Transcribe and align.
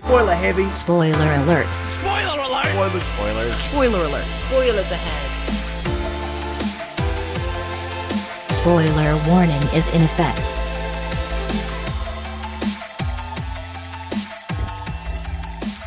Spoiler 0.00 0.32
heavy. 0.34 0.66
Spoiler 0.70 1.14
alert. 1.14 1.68
Spoiler 1.86 2.40
alert. 2.40 2.64
Spoiler, 2.72 3.00
spoilers. 3.00 3.64
Spoiler 3.64 4.04
alert. 4.06 4.26
Spoilers 4.48 4.90
ahead. 4.90 5.30
Spoiler 8.48 9.14
warning 9.28 9.60
is 9.74 9.88
in 9.94 10.00
effect. 10.00 10.40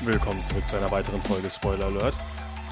Willkommen 0.01 0.45
zurück 0.45 0.67
zu 0.67 0.75
einer 0.77 0.91
weiteren 0.91 1.21
Folge 1.23 1.49
Spoiler 1.49 1.85
Alert. 1.87 2.13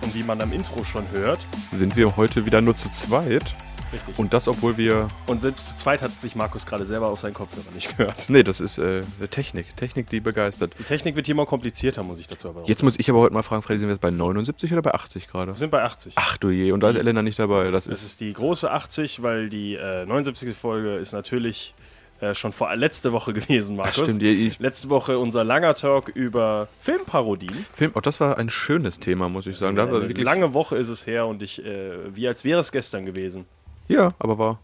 Und 0.03 0.13
wie 0.13 0.21
man 0.21 0.39
am 0.41 0.53
Intro 0.53 0.83
schon 0.83 1.09
hört, 1.09 1.39
sind 1.71 1.95
wir 1.95 2.17
heute 2.17 2.45
wieder 2.45 2.61
nur 2.61 2.75
zu 2.75 2.91
zweit. 2.91 3.55
Richtig. 3.93 4.17
Und 4.19 4.33
das, 4.33 4.47
obwohl 4.47 4.77
wir. 4.77 5.09
Und 5.27 5.41
selbst 5.41 5.69
zu 5.69 5.75
zweit 5.77 6.01
hat 6.01 6.11
sich 6.19 6.35
Markus 6.35 6.65
gerade 6.65 6.85
selber 6.85 7.07
auf 7.07 7.19
seinen 7.19 7.33
Kopfhörer 7.33 7.71
nicht 7.73 7.97
gehört. 7.97 8.25
Nee, 8.29 8.43
das 8.43 8.59
ist 8.61 8.77
äh, 8.77 9.01
Technik. 9.29 9.75
Technik, 9.77 10.09
die 10.09 10.19
begeistert. 10.19 10.73
Die 10.79 10.83
Technik 10.83 11.15
wird 11.15 11.25
hier 11.25 11.33
immer 11.35 11.45
komplizierter, 11.45 12.03
muss 12.03 12.19
ich 12.19 12.27
dazu 12.27 12.49
aber 12.49 12.61
auch 12.61 12.67
Jetzt 12.67 12.83
muss 12.83 12.95
ich 12.97 13.09
aber 13.09 13.19
heute 13.19 13.33
mal 13.33 13.43
fragen, 13.43 13.61
Freddy, 13.61 13.79
sind 13.79 13.87
wir 13.89 13.93
jetzt 13.93 14.01
bei 14.01 14.11
79 14.11 14.71
oder 14.73 14.81
bei 14.81 14.93
80 14.93 15.27
gerade? 15.27 15.51
Wir 15.53 15.57
sind 15.57 15.71
bei 15.71 15.83
80. 15.83 16.13
Ach 16.15 16.37
du 16.37 16.49
je, 16.49 16.71
und 16.71 16.81
da 16.81 16.89
ist 16.89 16.95
Elena 16.97 17.21
nicht 17.21 17.39
dabei. 17.39 17.71
Das 17.71 17.87
Es 17.87 18.01
ist. 18.01 18.07
ist 18.11 18.21
die 18.21 18.33
große 18.33 18.69
80, 18.71 19.21
weil 19.21 19.49
die 19.49 19.75
äh, 19.75 20.05
79. 20.05 20.55
Folge 20.55 20.95
ist 20.95 21.11
natürlich 21.13 21.73
äh, 22.19 22.35
schon 22.35 22.53
vor 22.53 22.75
letzte 22.75 23.11
Woche 23.13 23.33
gewesen, 23.33 23.75
Ach, 23.79 23.85
Markus. 23.85 24.03
stimmt, 24.03 24.21
ich, 24.23 24.59
Letzte 24.59 24.89
Woche 24.89 25.17
unser 25.17 25.43
langer 25.43 25.73
Talk 25.73 26.09
über 26.09 26.67
Filmparodien. 26.79 27.65
Film, 27.73 27.91
oh, 27.95 27.99
das 27.99 28.19
war 28.19 28.37
ein 28.37 28.49
schönes 28.49 28.99
Thema, 28.99 29.27
muss 29.29 29.47
ich 29.47 29.57
sagen. 29.57 29.75
Da 29.75 29.87
war 29.89 29.99
Eine 29.99 30.09
wirklich, 30.09 30.23
lange 30.23 30.53
Woche 30.53 30.77
ist 30.77 30.89
es 30.89 31.07
her 31.07 31.25
und 31.27 31.41
ich, 31.41 31.65
äh, 31.65 32.15
wie 32.15 32.27
als 32.27 32.43
wäre 32.43 32.59
es 32.61 32.71
gestern 32.71 33.05
gewesen. 33.05 33.45
Ja, 33.91 34.13
aber 34.19 34.37
war. 34.37 34.59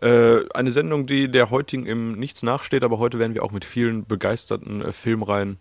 Äh, 0.00 0.48
eine 0.54 0.70
Sendung, 0.70 1.06
die 1.06 1.28
der 1.30 1.50
heutigen 1.50 1.84
im 1.86 2.12
Nichts 2.12 2.42
nachsteht, 2.42 2.84
aber 2.84 2.98
heute 2.98 3.18
werden 3.18 3.34
wir 3.34 3.42
auch 3.42 3.50
mit 3.52 3.64
vielen 3.64 4.06
begeisterten 4.06 4.82
äh, 4.82 4.92
Filmreihen 4.92 5.58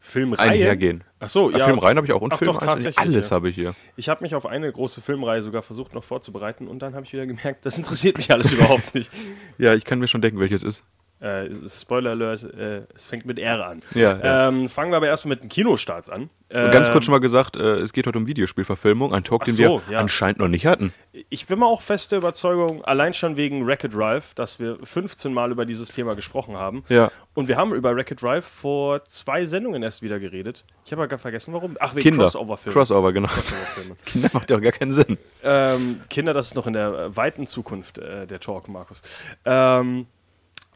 Filmreihe. 0.00 0.50
einhergehen. 0.50 1.04
Ach 1.18 1.28
so, 1.28 1.50
ja. 1.50 1.64
Filmreihen 1.64 1.96
habe 1.96 2.06
ich 2.06 2.12
auch 2.12 2.20
und 2.20 2.32
Ach 2.32 2.38
Film 2.38 2.52
doch, 2.52 2.58
tatsächlich, 2.58 2.98
Alles 2.98 3.30
ja. 3.30 3.34
habe 3.34 3.50
ich 3.50 3.54
hier. 3.54 3.74
Ich 3.96 4.08
habe 4.08 4.22
mich 4.22 4.34
auf 4.34 4.46
eine 4.46 4.72
große 4.72 5.00
Filmreihe 5.00 5.42
sogar 5.42 5.62
versucht 5.62 5.94
noch 5.94 6.04
vorzubereiten 6.04 6.68
und 6.68 6.78
dann 6.78 6.94
habe 6.94 7.04
ich 7.04 7.12
wieder 7.12 7.26
gemerkt, 7.26 7.66
das 7.66 7.76
interessiert 7.76 8.16
mich 8.16 8.30
alles 8.30 8.52
überhaupt 8.52 8.94
nicht. 8.94 9.10
Ja, 9.58 9.74
ich 9.74 9.84
kann 9.84 9.98
mir 9.98 10.06
schon 10.06 10.22
denken, 10.22 10.38
welches 10.38 10.62
ist. 10.62 10.84
Äh, 11.18 11.48
Spoiler 11.68 12.10
Alert, 12.10 12.42
äh, 12.42 12.82
es 12.94 13.06
fängt 13.06 13.24
mit 13.24 13.38
R 13.38 13.66
an. 13.66 13.78
Ja, 13.94 14.18
ja. 14.18 14.48
Ähm, 14.48 14.68
fangen 14.68 14.92
wir 14.92 14.98
aber 14.98 15.06
erstmal 15.06 15.36
mit 15.36 15.44
den 15.44 15.48
Kinostarts 15.48 16.10
an. 16.10 16.22
Und 16.52 16.70
ganz 16.70 16.88
Ähm, 16.88 16.92
kurz 16.92 17.06
schon 17.06 17.12
mal 17.12 17.20
gesagt, 17.20 17.56
äh, 17.56 17.76
es 17.76 17.94
geht 17.94 18.06
heute 18.06 18.18
um 18.18 18.26
Videospielverfilmung, 18.26 19.14
ein 19.14 19.24
Talk, 19.24 19.44
den 19.44 19.54
so, 19.54 19.82
wir 19.86 19.94
ja. 19.94 19.98
anscheinend 19.98 20.40
noch 20.40 20.48
nicht 20.48 20.66
hatten. 20.66 20.92
Ich 21.30 21.46
bin 21.46 21.58
mal 21.58 21.66
auch 21.66 21.80
feste 21.80 22.16
Überzeugung, 22.16 22.84
allein 22.84 23.14
schon 23.14 23.38
wegen 23.38 23.66
Wreck-It 23.66 23.94
Drive, 23.94 24.34
dass 24.34 24.60
wir 24.60 24.76
15 24.82 25.32
Mal 25.32 25.50
über 25.50 25.64
dieses 25.64 25.90
Thema 25.90 26.14
gesprochen 26.14 26.56
haben. 26.56 26.84
Ja. 26.90 27.10
Und 27.32 27.48
wir 27.48 27.56
haben 27.56 27.72
über 27.72 27.96
Wreck-It 27.96 28.20
Drive 28.20 28.44
vor 28.44 29.04
zwei 29.06 29.46
Sendungen 29.46 29.82
erst 29.82 30.02
wieder 30.02 30.20
geredet. 30.20 30.64
Ich 30.84 30.92
habe 30.92 31.02
aber 31.02 31.08
gar 31.08 31.18
vergessen, 31.18 31.54
warum. 31.54 31.76
Ach, 31.80 31.94
wegen 31.94 32.10
Kinder. 32.10 32.24
Crossover-Filmen. 32.24 32.74
Crossover, 32.74 33.12
genau. 33.14 33.28
Crossover-Filme. 33.28 33.96
Kinder 34.04 34.30
macht 34.34 34.50
ja 34.50 34.58
auch 34.58 34.62
gar 34.62 34.72
keinen 34.72 34.92
Sinn. 34.92 35.16
Ähm, 35.42 36.02
Kinder, 36.10 36.34
das 36.34 36.48
ist 36.48 36.54
noch 36.56 36.66
in 36.66 36.74
der 36.74 37.16
weiten 37.16 37.46
Zukunft 37.46 37.98
äh, 37.98 38.26
der 38.26 38.38
Talk, 38.38 38.68
Markus. 38.68 39.02
Ähm, 39.46 40.06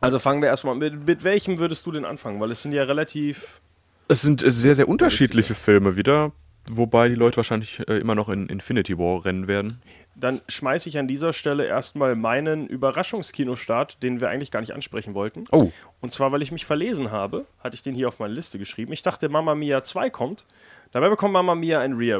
also 0.00 0.18
fangen 0.18 0.42
wir 0.42 0.48
erstmal 0.48 0.74
mit, 0.74 1.06
mit 1.06 1.24
welchem 1.24 1.58
würdest 1.58 1.86
du 1.86 1.92
denn 1.92 2.04
anfangen? 2.04 2.40
Weil 2.40 2.50
es 2.50 2.62
sind 2.62 2.72
ja 2.72 2.84
relativ. 2.84 3.60
Es 4.08 4.22
sind 4.22 4.42
sehr, 4.44 4.74
sehr 4.74 4.88
unterschiedliche 4.88 5.54
Filme 5.54 5.96
wieder, 5.96 6.32
wobei 6.68 7.08
die 7.08 7.14
Leute 7.14 7.36
wahrscheinlich 7.36 7.80
äh, 7.88 7.98
immer 7.98 8.14
noch 8.14 8.28
in 8.28 8.48
Infinity 8.48 8.98
War 8.98 9.24
rennen 9.24 9.46
werden. 9.46 9.80
Dann 10.16 10.40
schmeiße 10.48 10.88
ich 10.88 10.98
an 10.98 11.06
dieser 11.06 11.32
Stelle 11.32 11.66
erstmal 11.66 12.16
meinen 12.16 12.66
Überraschungskinosstart, 12.66 14.02
den 14.02 14.20
wir 14.20 14.28
eigentlich 14.28 14.50
gar 14.50 14.60
nicht 14.60 14.74
ansprechen 14.74 15.14
wollten. 15.14 15.44
Oh. 15.52 15.70
Und 16.00 16.12
zwar, 16.12 16.32
weil 16.32 16.42
ich 16.42 16.50
mich 16.50 16.66
verlesen 16.66 17.10
habe, 17.10 17.46
hatte 17.62 17.76
ich 17.76 17.82
den 17.82 17.94
hier 17.94 18.08
auf 18.08 18.18
meine 18.18 18.34
Liste 18.34 18.58
geschrieben. 18.58 18.92
Ich 18.92 19.02
dachte, 19.02 19.28
Mamma 19.28 19.54
Mia 19.54 19.82
2 19.82 20.10
kommt. 20.10 20.44
Dabei 20.92 21.08
bekommt 21.08 21.32
Mamma 21.32 21.54
Mia 21.54 21.80
ein 21.80 21.92
Re- 21.92 22.18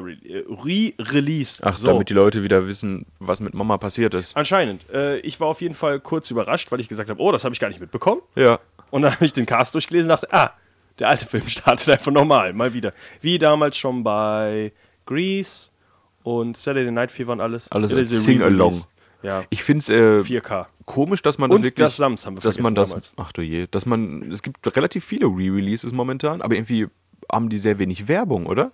Re-Release. 0.65 1.63
Ach, 1.65 1.77
so. 1.77 1.89
damit 1.89 2.09
die 2.09 2.15
Leute 2.15 2.43
wieder 2.43 2.67
wissen, 2.67 3.07
was 3.19 3.41
mit 3.41 3.55
Mama 3.55 3.79
passiert 3.79 4.15
ist. 4.15 4.37
Anscheinend. 4.37 4.89
Äh, 4.93 5.19
ich 5.21 5.41
war 5.41 5.49
auf 5.49 5.61
jeden 5.61 5.75
Fall 5.75 6.01
kurz 6.01 6.31
überrascht, 6.31 6.71
weil 6.71 6.81
ich 6.81 6.89
gesagt 6.89 7.11
habe, 7.11 7.21
oh, 7.21 7.33
das 7.33 7.45
habe 7.45 7.53
ich 7.53 7.61
gar 7.61 7.69
nicht 7.69 7.81
mitbekommen. 7.81 8.21
Ja. 8.37 8.61
Und 8.91 9.03
dann 9.03 9.13
habe 9.15 9.25
ich 9.25 9.33
den 9.33 9.47
Cast 9.47 9.75
durchgelesen 9.75 10.11
und 10.11 10.21
dachte, 10.23 10.33
ah, 10.33 10.53
der 10.99 11.09
alte 11.09 11.27
Film 11.27 11.47
startet 11.49 11.89
einfach 11.91 12.13
normal, 12.13 12.53
mal 12.53 12.73
wieder. 12.73 12.93
Wie 13.21 13.39
damals 13.39 13.77
schon 13.77 14.05
bei 14.05 14.73
Grease 15.07 15.69
und 16.23 16.57
Saturday 16.57 16.91
Night 16.93 17.11
Fever 17.11 17.33
und 17.33 17.41
alles. 17.41 17.71
Alles 17.73 17.91
Sing-Along. 18.25 18.85
Ja, 19.23 19.43
Ich 19.51 19.63
finde 19.63 19.81
es 19.81 19.89
äh, 19.91 20.21
4K. 20.41 20.67
komisch, 20.87 21.21
dass 21.23 21.37
man 21.37 21.51
das 21.51 21.59
Und 21.59 21.65
wirklich. 21.65 21.85
das 21.85 21.97
Sams 21.97 22.25
haben 22.25 22.37
wir 22.37 22.41
dass 22.41 22.59
man 22.59 22.75
das. 22.75 23.13
Ach 23.19 23.33
du 23.33 23.43
je. 23.43 23.67
Dass 23.71 23.85
man. 23.85 24.31
Es 24.33 24.43
gibt 24.43 24.75
relativ 24.77 25.05
viele 25.05 25.27
Re-Releases 25.27 25.93
momentan, 25.93 26.41
aber 26.41 26.55
irgendwie 26.55 26.87
haben 27.33 27.49
die 27.49 27.59
sehr 27.59 27.79
wenig 27.79 28.09
Werbung, 28.09 28.47
oder? 28.47 28.73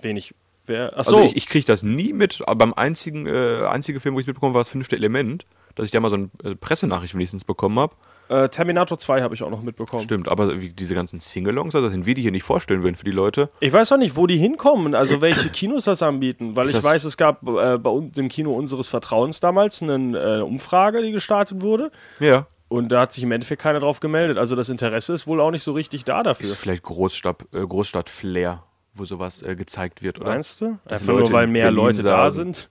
Wenig. 0.00 0.34
Wer, 0.66 0.92
ach 0.94 0.98
Also 0.98 1.10
so, 1.18 1.22
ich, 1.24 1.36
ich 1.36 1.48
kriege 1.48 1.66
das 1.66 1.82
nie 1.82 2.12
mit, 2.12 2.42
aber 2.46 2.54
beim 2.56 2.74
einzigen 2.74 3.26
äh, 3.26 3.66
einzige 3.68 4.00
Film, 4.00 4.14
wo 4.14 4.20
ich 4.20 4.26
mitbekommen 4.26 4.54
war 4.54 4.60
das 4.60 4.68
fünfte 4.68 4.96
Element, 4.96 5.46
dass 5.74 5.86
ich 5.86 5.90
da 5.90 6.00
mal 6.00 6.10
so 6.10 6.16
eine 6.16 6.30
äh, 6.44 6.54
Pressenachricht 6.54 7.14
wenigstens 7.14 7.44
bekommen 7.44 7.78
habe. 7.78 7.94
äh, 8.28 8.48
Terminator 8.48 8.98
2 8.98 9.22
habe 9.22 9.34
ich 9.34 9.42
auch 9.42 9.50
noch 9.50 9.62
mitbekommen. 9.62 10.04
Stimmt, 10.04 10.28
aber 10.28 10.60
wie 10.60 10.68
diese 10.68 10.94
ganzen 10.94 11.20
Singalongs, 11.20 11.74
also 11.74 11.88
sind 11.88 12.06
wir 12.06 12.14
die 12.14 12.22
hier 12.22 12.30
nicht 12.30 12.42
vorstellen 12.44 12.82
würden 12.82 12.96
für 12.96 13.04
die 13.04 13.10
Leute. 13.10 13.48
Ich 13.60 13.72
weiß 13.72 13.90
auch 13.92 13.96
nicht, 13.96 14.16
wo 14.16 14.26
die 14.26 14.36
hinkommen, 14.36 14.94
also 14.94 15.20
welche 15.20 15.48
Kinos 15.52 15.84
das 15.84 16.02
anbieten, 16.02 16.56
weil 16.56 16.66
Ist 16.66 16.74
ich 16.74 16.84
weiß, 16.84 17.04
es 17.04 17.16
gab 17.16 17.42
äh, 17.48 17.78
bei 17.78 17.90
uns 17.90 18.16
im 18.18 18.28
Kino 18.28 18.52
unseres 18.52 18.88
Vertrauens 18.88 19.40
damals 19.40 19.82
eine 19.82 20.18
äh, 20.18 20.40
Umfrage, 20.42 21.02
die 21.02 21.10
gestartet 21.12 21.62
wurde. 21.62 21.90
Ja. 22.20 22.46
Und 22.70 22.90
da 22.90 23.00
hat 23.00 23.12
sich 23.12 23.24
im 23.24 23.32
Endeffekt 23.32 23.60
keiner 23.60 23.80
drauf 23.80 23.98
gemeldet. 23.98 24.38
Also 24.38 24.54
das 24.54 24.68
Interesse 24.68 25.12
ist 25.12 25.26
wohl 25.26 25.40
auch 25.40 25.50
nicht 25.50 25.64
so 25.64 25.72
richtig 25.72 26.04
da 26.04 26.22
dafür. 26.22 26.46
Ist 26.46 26.54
vielleicht 26.54 26.84
Großstadt, 26.84 27.44
äh, 27.52 27.66
Großstadt 27.66 28.08
Flair, 28.08 28.62
wo 28.94 29.04
sowas 29.04 29.42
äh, 29.42 29.56
gezeigt 29.56 30.02
wird, 30.02 30.20
oder? 30.20 30.28
Meinst 30.28 30.60
du? 30.60 30.78
Dass 30.84 31.00
Einfach 31.00 31.14
Leute 31.14 31.22
nur, 31.24 31.32
weil 31.32 31.46
mehr 31.48 31.64
Berlin 31.64 31.76
Leute 31.80 32.02
da 32.04 32.30
sind. 32.30 32.70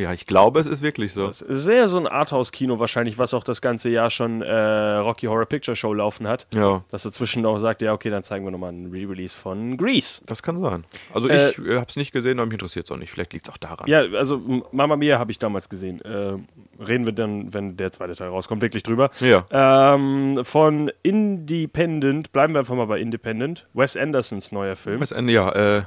Ja, 0.00 0.12
ich 0.12 0.26
glaube, 0.26 0.60
es 0.60 0.66
ist 0.66 0.82
wirklich 0.82 1.12
so. 1.12 1.26
Es 1.28 1.42
ist 1.42 1.64
sehr 1.64 1.88
so 1.88 1.98
ein 1.98 2.06
Arthouse-Kino 2.06 2.78
wahrscheinlich, 2.78 3.18
was 3.18 3.34
auch 3.34 3.44
das 3.44 3.60
ganze 3.60 3.88
Jahr 3.90 4.10
schon 4.10 4.42
äh, 4.42 4.52
Rocky 4.96 5.26
Horror 5.26 5.46
Picture 5.46 5.76
Show 5.76 5.92
laufen 5.94 6.26
hat. 6.26 6.46
Ja, 6.54 6.82
Dass 6.90 7.02
dazwischen 7.02 7.44
auch 7.46 7.58
sagt, 7.58 7.82
ja, 7.82 7.92
okay, 7.92 8.10
dann 8.10 8.22
zeigen 8.22 8.44
wir 8.44 8.50
nochmal 8.50 8.70
einen 8.70 8.90
Re-Release 8.90 9.36
von 9.36 9.76
Grease. 9.76 10.22
das 10.26 10.42
kann 10.42 10.60
sein. 10.60 10.84
Also 11.12 11.28
Äh, 11.28 11.50
ich 11.50 11.58
äh, 11.58 11.76
habe 11.76 11.86
es 11.88 11.96
nicht 11.96 12.12
gesehen, 12.12 12.38
aber 12.38 12.46
mich 12.46 12.54
interessiert 12.54 12.86
es 12.86 12.90
auch 12.92 12.96
nicht. 12.96 13.10
Vielleicht 13.10 13.32
liegt 13.32 13.46
es 13.48 13.52
auch 13.52 13.58
daran. 13.58 13.86
Ja, 13.88 14.00
also 14.00 14.36
M- 14.36 14.64
Mamma 14.72 14.96
Mia 14.96 15.18
habe 15.18 15.30
ich 15.30 15.38
damals 15.38 15.68
gesehen. 15.68 16.00
Äh, 16.02 16.38
reden 16.82 17.04
wir 17.04 17.12
dann, 17.12 17.52
wenn 17.52 17.76
der 17.76 17.92
zweite 17.92 18.14
Teil 18.14 18.28
rauskommt, 18.28 18.62
wirklich 18.62 18.82
drüber. 18.82 19.10
Ja. 19.20 19.44
Ähm, 19.50 20.40
von 20.44 20.90
Independent, 21.02 22.32
bleiben 22.32 22.54
wir 22.54 22.60
einfach 22.60 22.74
mal 22.74 22.86
bei 22.86 23.00
Independent. 23.00 23.66
Wes 23.74 23.96
Andersons 23.96 24.52
neuer 24.52 24.76
Film. 24.76 25.00
Was 25.00 25.12
Ende, 25.12 25.32
ja. 25.32 25.50
Äh, 25.78 25.82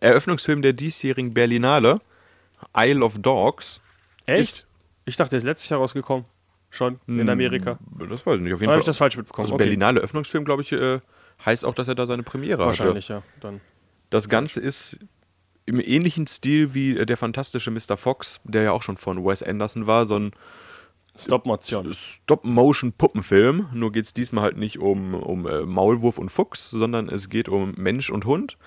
Eröffnungsfilm 0.00 0.60
der 0.62 0.72
diesjährigen 0.74 1.32
Berlinale, 1.32 2.00
Isle 2.76 3.04
of 3.04 3.18
Dogs. 3.18 3.80
Echt? 4.26 4.40
ist- 4.40 4.66
Ich 5.04 5.16
dachte, 5.16 5.30
der 5.30 5.38
ist 5.38 5.44
letztes 5.44 5.68
Jahr 5.68 5.80
rausgekommen. 5.80 6.24
Schon 6.70 6.98
in 7.06 7.28
Amerika. 7.30 7.78
Das 8.08 8.26
weiß 8.26 8.36
ich 8.36 8.42
nicht. 8.42 8.52
Auf 8.52 8.60
jeden 8.60 8.68
Oder 8.70 8.72
habe 8.72 8.72
Fall. 8.72 8.78
ich 8.80 8.84
das 8.86 8.96
falsch 8.98 9.16
mitbekommen? 9.16 9.46
also 9.46 9.54
Okay. 9.54 9.64
Berlinale 9.64 10.00
Eröffnungsfilm, 10.00 10.44
glaube 10.44 10.62
ich, 10.62 10.72
äh, 10.72 11.00
heißt 11.44 11.64
auch, 11.64 11.74
dass 11.74 11.86
er 11.88 11.94
da 11.94 12.06
seine 12.06 12.22
Premiere 12.24 12.58
hatte. 12.66 12.78
Wahrscheinlich, 12.80 13.08
ja. 13.08 13.22
Dann. 13.40 13.60
Das 14.10 14.28
Ganze 14.28 14.60
ist 14.60 14.98
im 15.64 15.80
ähnlichen 15.80 16.26
Stil 16.26 16.74
wie 16.74 16.96
äh, 16.98 17.06
der 17.06 17.16
fantastische 17.16 17.70
Mr. 17.70 17.96
Fox, 17.96 18.40
der 18.44 18.62
ja 18.64 18.72
auch 18.72 18.82
schon 18.82 18.96
von 18.96 19.24
Wes 19.24 19.42
Anderson 19.42 19.86
war, 19.86 20.06
so 20.06 20.18
ein 20.18 20.32
Stop-Motion. 21.16 21.94
Stop-Motion-Puppenfilm. 21.94 23.68
Nur 23.72 23.92
geht 23.92 24.04
es 24.04 24.12
diesmal 24.14 24.44
halt 24.44 24.56
nicht 24.56 24.78
um, 24.78 25.14
um 25.14 25.46
äh, 25.46 25.62
Maulwurf 25.62 26.18
und 26.18 26.30
Fuchs, 26.30 26.70
sondern 26.70 27.08
es 27.08 27.28
geht 27.30 27.48
um 27.48 27.72
Mensch 27.76 28.10
und 28.10 28.24
Hund. 28.26 28.58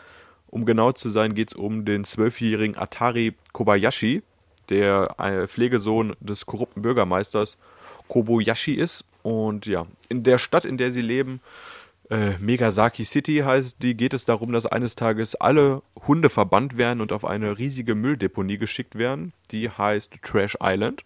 Um 0.49 0.65
genau 0.65 0.91
zu 0.91 1.09
sein, 1.09 1.35
geht 1.35 1.49
es 1.49 1.53
um 1.53 1.85
den 1.85 2.03
zwölfjährigen 2.03 2.77
Atari 2.77 3.35
Kobayashi, 3.53 4.23
der 4.69 5.15
äh, 5.17 5.47
Pflegesohn 5.47 6.15
des 6.19 6.45
korrupten 6.45 6.81
Bürgermeisters 6.81 7.57
Kobayashi 8.07 8.73
ist. 8.73 9.05
Und 9.21 9.65
ja, 9.65 9.85
in 10.07 10.23
der 10.23 10.39
Stadt, 10.39 10.65
in 10.65 10.77
der 10.77 10.91
sie 10.91 11.01
leben, 11.01 11.41
äh, 12.09 12.37
Megasaki 12.39 13.05
City 13.05 13.37
heißt 13.45 13.77
die, 13.81 13.95
geht 13.95 14.13
es 14.13 14.25
darum, 14.25 14.51
dass 14.51 14.65
eines 14.65 14.95
Tages 14.95 15.35
alle 15.35 15.83
Hunde 16.07 16.29
verbannt 16.29 16.77
werden 16.77 17.01
und 17.01 17.11
auf 17.11 17.23
eine 17.23 17.57
riesige 17.57 17.93
Mülldeponie 17.93 18.57
geschickt 18.57 18.97
werden. 18.97 19.33
Die 19.51 19.69
heißt 19.69 20.13
Trash 20.23 20.57
Island. 20.61 21.03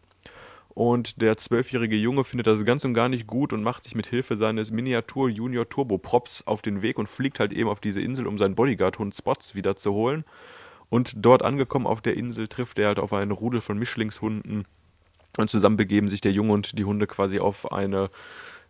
Und 0.73 1.21
der 1.21 1.37
zwölfjährige 1.37 1.95
Junge 1.95 2.23
findet 2.23 2.47
das 2.47 2.65
ganz 2.65 2.83
und 2.83 2.95
gar 2.95 3.07
nicht 3.07 3.27
gut 3.27 3.53
und 3.53 3.61
macht 3.61 3.83
sich 3.83 3.93
mit 3.93 4.07
Hilfe 4.07 4.35
seines 4.37 4.71
Miniatur 4.71 5.29
Junior 5.29 5.69
Turbo 5.69 5.99
Props 5.99 6.47
auf 6.47 6.63
den 6.63 6.81
Weg 6.81 6.97
und 6.97 7.07
fliegt 7.07 7.39
halt 7.39 7.53
eben 7.53 7.69
auf 7.69 7.79
diese 7.79 8.01
Insel, 8.01 8.25
um 8.25 8.39
seinen 8.39 8.55
Bodyguard-Hund 8.55 9.15
Spots 9.15 9.53
wieder 9.53 9.75
zu 9.75 9.93
holen. 9.93 10.25
Und 10.89 11.13
dort 11.17 11.43
angekommen 11.43 11.85
auf 11.85 12.01
der 12.01 12.17
Insel 12.17 12.47
trifft 12.47 12.79
er 12.79 12.87
halt 12.87 12.99
auf 12.99 13.13
einen 13.13 13.31
Rudel 13.31 13.61
von 13.61 13.77
Mischlingshunden. 13.77 14.65
Und 15.37 15.49
zusammen 15.49 15.77
begeben 15.77 16.07
sich 16.09 16.21
der 16.21 16.31
Junge 16.31 16.53
und 16.53 16.77
die 16.77 16.85
Hunde 16.85 17.07
quasi 17.07 17.39
auf 17.39 17.71
eine 17.71 18.09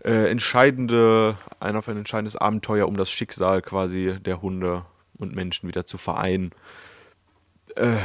äh, 0.04 0.30
entscheidende, 0.30 1.38
ein, 1.60 1.76
auf 1.76 1.88
ein 1.88 1.98
entscheidendes 1.98 2.36
Abenteuer, 2.36 2.88
um 2.88 2.98
das 2.98 3.12
Schicksal 3.12 3.62
quasi 3.62 4.18
der 4.22 4.42
Hunde 4.42 4.86
und 5.18 5.36
Menschen 5.36 5.68
wieder 5.68 5.86
zu 5.86 5.98
vereinen. 5.98 6.52
Äh, 7.76 7.98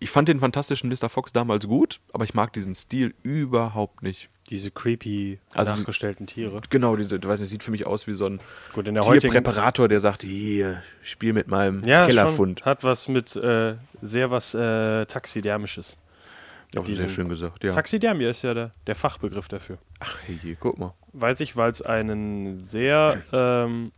ich 0.00 0.10
fand 0.10 0.28
den 0.28 0.40
fantastischen 0.40 0.90
Mr. 0.90 1.08
Fox 1.08 1.32
damals 1.32 1.66
gut, 1.66 2.00
aber 2.12 2.24
ich 2.24 2.34
mag 2.34 2.52
diesen 2.52 2.74
Stil 2.74 3.14
überhaupt 3.22 4.02
nicht. 4.02 4.28
Diese 4.50 4.70
creepy 4.70 5.38
Also 5.54 5.74
nachgestellten 5.74 6.26
Tiere. 6.26 6.60
Genau, 6.68 6.96
diese, 6.96 7.18
du 7.18 7.28
weißt 7.28 7.40
nicht, 7.40 7.50
sieht 7.50 7.62
für 7.62 7.70
mich 7.70 7.86
aus 7.86 8.06
wie 8.06 8.12
so 8.12 8.26
ein 8.26 8.40
Gut, 8.72 8.84
Tierpräparator, 8.84 9.88
der 9.88 10.00
sagt, 10.00 10.22
hier, 10.22 10.82
spiel 11.02 11.32
mit 11.32 11.48
meinem 11.48 11.82
ja, 11.84 12.06
Kellerfund. 12.06 12.64
hat 12.64 12.84
was 12.84 13.08
mit 13.08 13.34
äh, 13.36 13.76
sehr 14.02 14.30
was 14.30 14.54
äh, 14.54 15.06
taxidermisches. 15.06 15.96
Ja, 16.74 16.84
sehr 16.84 17.08
schön 17.08 17.28
gesagt, 17.28 17.62
ja. 17.62 17.70
Taxidermie 17.70 18.24
ist 18.24 18.42
ja 18.42 18.52
der, 18.52 18.72
der 18.86 18.96
Fachbegriff 18.96 19.46
dafür. 19.46 19.78
Ach, 20.00 20.18
hey, 20.26 20.56
guck 20.58 20.76
mal. 20.78 20.92
Weiß 21.12 21.38
ich, 21.40 21.56
weil 21.56 21.70
es 21.70 21.82
einen 21.82 22.62
sehr, 22.64 23.22
ähm, 23.32 23.92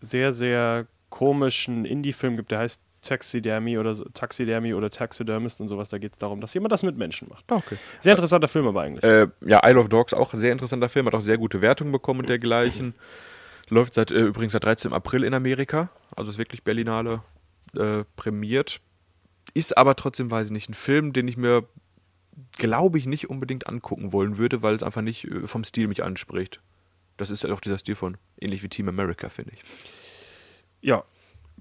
sehr, 0.00 0.32
sehr 0.32 0.86
komischen 1.10 1.84
Indie-Film 1.84 2.36
gibt, 2.36 2.50
der 2.50 2.60
heißt 2.60 2.80
Taxidermy 3.04 3.78
oder 3.78 3.94
so, 3.94 4.04
Taxidermy 4.04 4.74
oder 4.74 4.90
Taxidermist 4.90 5.60
und 5.60 5.68
sowas. 5.68 5.88
Da 5.88 5.98
geht 5.98 6.12
es 6.12 6.18
darum, 6.18 6.40
dass 6.40 6.54
jemand 6.54 6.72
das 6.72 6.82
mit 6.82 6.96
Menschen 6.96 7.28
macht. 7.28 7.50
Okay. 7.50 7.76
Sehr 8.00 8.12
interessanter 8.12 8.48
Film 8.48 8.66
aber 8.66 8.82
eigentlich. 8.82 9.04
Äh, 9.04 9.28
ja, 9.42 9.60
Isle 9.68 9.78
of 9.78 9.88
Dogs, 9.88 10.14
auch 10.14 10.32
ein 10.32 10.40
sehr 10.40 10.52
interessanter 10.52 10.88
Film, 10.88 11.06
hat 11.06 11.14
auch 11.14 11.20
sehr 11.20 11.38
gute 11.38 11.60
Wertungen 11.60 11.92
bekommen 11.92 12.20
und 12.20 12.28
dergleichen. 12.28 12.94
Läuft 13.68 13.94
seit, 13.94 14.10
äh, 14.10 14.20
übrigens 14.20 14.52
seit 14.52 14.64
13. 14.64 14.92
April 14.92 15.24
in 15.24 15.34
Amerika, 15.34 15.90
also 16.14 16.30
ist 16.30 16.38
wirklich 16.38 16.64
Berlinale 16.64 17.22
äh, 17.76 18.04
prämiert. 18.16 18.80
Ist 19.54 19.76
aber 19.78 19.96
trotzdem, 19.96 20.30
weiß 20.30 20.46
ich 20.46 20.52
nicht, 20.52 20.68
ein 20.68 20.74
Film, 20.74 21.12
den 21.12 21.28
ich 21.28 21.36
mir, 21.36 21.66
glaube 22.58 22.98
ich, 22.98 23.06
nicht 23.06 23.30
unbedingt 23.30 23.66
angucken 23.66 24.12
wollen 24.12 24.36
würde, 24.38 24.62
weil 24.62 24.74
es 24.74 24.82
einfach 24.82 25.02
nicht 25.02 25.24
äh, 25.24 25.46
vom 25.46 25.64
Stil 25.64 25.88
mich 25.88 26.02
anspricht. 26.02 26.60
Das 27.16 27.30
ist 27.30 27.44
ja 27.44 27.52
auch 27.52 27.60
dieser 27.60 27.78
Stil 27.78 27.94
von, 27.94 28.16
ähnlich 28.40 28.62
wie 28.62 28.68
Team 28.68 28.88
America, 28.88 29.28
finde 29.28 29.52
ich. 29.54 29.62
ja, 30.80 31.04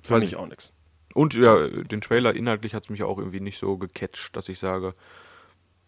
für 0.01 0.16
weiß 0.16 0.22
mich 0.22 0.31
nicht. 0.31 0.39
auch 0.39 0.48
nichts. 0.48 0.74
Und 1.13 1.33
ja, 1.36 1.68
den 1.68 2.01
Trailer 2.01 2.36
inhaltlich 2.36 2.74
hat 2.74 2.83
es 2.86 2.89
mich 2.89 3.04
auch 3.04 3.18
irgendwie 3.18 3.39
nicht 3.39 3.60
so 3.60 3.77
gecatcht, 3.77 4.36
dass 4.36 4.50
ich 4.50 4.57
sage, 4.60 4.95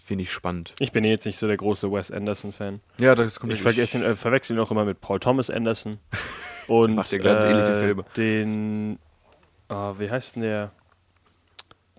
finde 0.03 0.23
ich 0.23 0.31
spannend. 0.31 0.73
Ich 0.79 0.91
bin 0.91 1.03
eh 1.03 1.09
jetzt 1.09 1.25
nicht 1.25 1.37
so 1.39 1.47
der 1.47 1.57
große 1.57 1.91
Wes 1.91 2.11
Anderson-Fan. 2.11 2.79
Ja, 2.99 3.15
das 3.15 3.39
kommt 3.39 3.51
Ich 3.53 3.61
vergesse 3.61 3.97
ihn, 3.97 4.03
äh, 4.03 4.15
verwechsel 4.15 4.55
ihn 4.55 4.59
auch 4.59 4.69
immer 4.71 4.85
mit 4.85 5.01
Paul 5.01 5.19
Thomas 5.19 5.49
Anderson. 5.49 5.97
Und 6.67 6.95
Machst 6.95 7.11
dir 7.11 7.19
ganz 7.19 7.43
ähnliche 7.43 7.75
Filme. 7.77 8.05
Den, 8.17 8.99
ah, 9.69 9.93
wie 9.97 10.09
heißt 10.09 10.35
denn 10.35 10.43
der? 10.43 10.71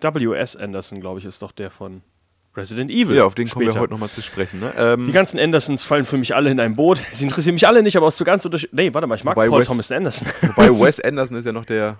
W.S. 0.01 0.55
Anderson, 0.55 0.99
glaube 1.01 1.19
ich, 1.19 1.25
ist 1.25 1.41
doch 1.41 1.51
der 1.51 1.71
von 1.71 2.01
Resident 2.55 2.91
Evil. 2.91 3.15
Ja, 3.17 3.25
auf 3.25 3.33
den 3.35 3.47
kommen 3.49 3.65
wir 3.65 3.71
später. 3.71 3.81
heute 3.81 3.93
nochmal 3.93 4.09
zu 4.09 4.21
sprechen. 4.21 4.59
Ne? 4.59 4.73
Ähm, 4.77 5.05
Die 5.07 5.11
ganzen 5.11 5.39
Andersons 5.39 5.85
fallen 5.85 6.05
für 6.05 6.17
mich 6.17 6.35
alle 6.35 6.49
in 6.51 6.59
ein 6.59 6.75
Boot. 6.75 6.99
Sie 7.13 7.23
interessieren 7.23 7.53
mich 7.55 7.67
alle 7.67 7.81
nicht, 7.83 7.95
aber 7.97 8.07
aus 8.07 8.17
so 8.17 8.23
ganz 8.25 8.45
unterschiedlichen. 8.45 8.75
Nee, 8.87 8.93
warte 8.93 9.07
mal, 9.07 9.15
ich 9.15 9.23
mag 9.23 9.35
Wobei 9.35 9.47
Paul 9.47 9.61
Wes- 9.61 9.67
Thomas 9.67 9.91
Anderson. 9.91 10.27
Wobei 10.55 10.69
Wes 10.79 10.99
Anderson 10.99 11.37
ist 11.37 11.45
ja 11.45 11.51
noch 11.51 11.65
der 11.65 11.97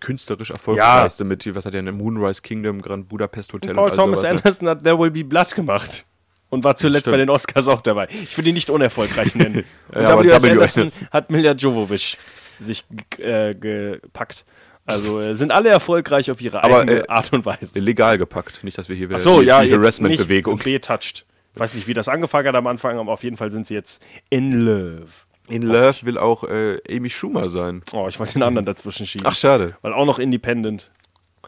künstlerisch 0.00 0.50
erfolgreichste 0.50 1.24
mit, 1.24 1.54
was 1.54 1.66
hat 1.66 1.74
er 1.74 1.82
denn, 1.82 1.94
Moonrise 1.94 2.42
Kingdom, 2.42 2.82
Grand 2.82 3.08
Budapest 3.08 3.52
Hotel 3.52 3.74
Paul 3.74 3.90
all 3.90 3.96
Thomas 3.96 4.22
ne? 4.22 4.30
Anderson 4.30 4.68
hat 4.68 4.82
There 4.82 4.98
Will 4.98 5.10
Be 5.10 5.24
Blood 5.24 5.54
gemacht. 5.54 6.06
Und 6.48 6.62
war 6.62 6.76
zuletzt 6.76 7.02
Stimmt. 7.02 7.14
bei 7.14 7.18
den 7.18 7.30
Oscars 7.30 7.66
auch 7.66 7.80
dabei. 7.80 8.06
Ich 8.10 8.38
will 8.38 8.46
ihn 8.46 8.54
nicht 8.54 8.70
unerfolgreich 8.70 9.34
nennen. 9.34 9.64
Und 9.92 10.02
Ja, 10.02 10.10
aber 10.10 10.24
W.S. 10.24 10.44
Anderson 10.44 10.90
hat 11.10 11.28
Milja 11.28 11.52
Jovovic 11.52 12.16
sich 12.60 12.84
äh, 13.18 13.54
gepackt. 13.54 14.44
Also 14.86 15.20
äh, 15.20 15.34
sind 15.34 15.50
alle 15.50 15.68
erfolgreich 15.70 16.30
auf 16.30 16.40
ihre 16.40 16.62
Aber, 16.62 16.80
eigene 16.80 17.00
äh, 17.00 17.08
Art 17.08 17.32
und 17.32 17.44
Weise. 17.44 17.68
Legal 17.74 18.18
gepackt, 18.18 18.62
nicht, 18.62 18.78
dass 18.78 18.88
wir 18.88 18.94
hier 18.94 19.08
wieder 19.08 19.18
so, 19.18 19.40
die, 19.40 19.46
ja, 19.46 19.62
die 19.62 19.72
Harassment-Bewegung. 19.72 20.58
betouched. 20.58 21.26
Ich 21.54 21.60
weiß 21.60 21.74
nicht, 21.74 21.88
wie 21.88 21.94
das 21.94 22.08
angefangen 22.08 22.48
hat 22.48 22.54
am 22.54 22.66
Anfang, 22.66 22.98
aber 22.98 23.12
auf 23.12 23.24
jeden 23.24 23.36
Fall 23.36 23.50
sind 23.50 23.66
sie 23.66 23.74
jetzt 23.74 24.00
in 24.30 24.52
love. 24.52 25.25
In 25.48 25.62
Love 25.62 25.98
will 26.02 26.18
auch 26.18 26.44
äh, 26.44 26.78
Amy 26.90 27.08
Schumer 27.10 27.50
sein. 27.50 27.82
Oh, 27.92 28.06
ich 28.08 28.18
wollte 28.18 28.34
den 28.34 28.42
anderen 28.42 28.66
dazwischen 28.66 29.06
schieben. 29.06 29.26
Ach, 29.26 29.34
schade. 29.36 29.76
Weil 29.82 29.92
auch 29.92 30.04
noch 30.06 30.18
independent. 30.18 30.90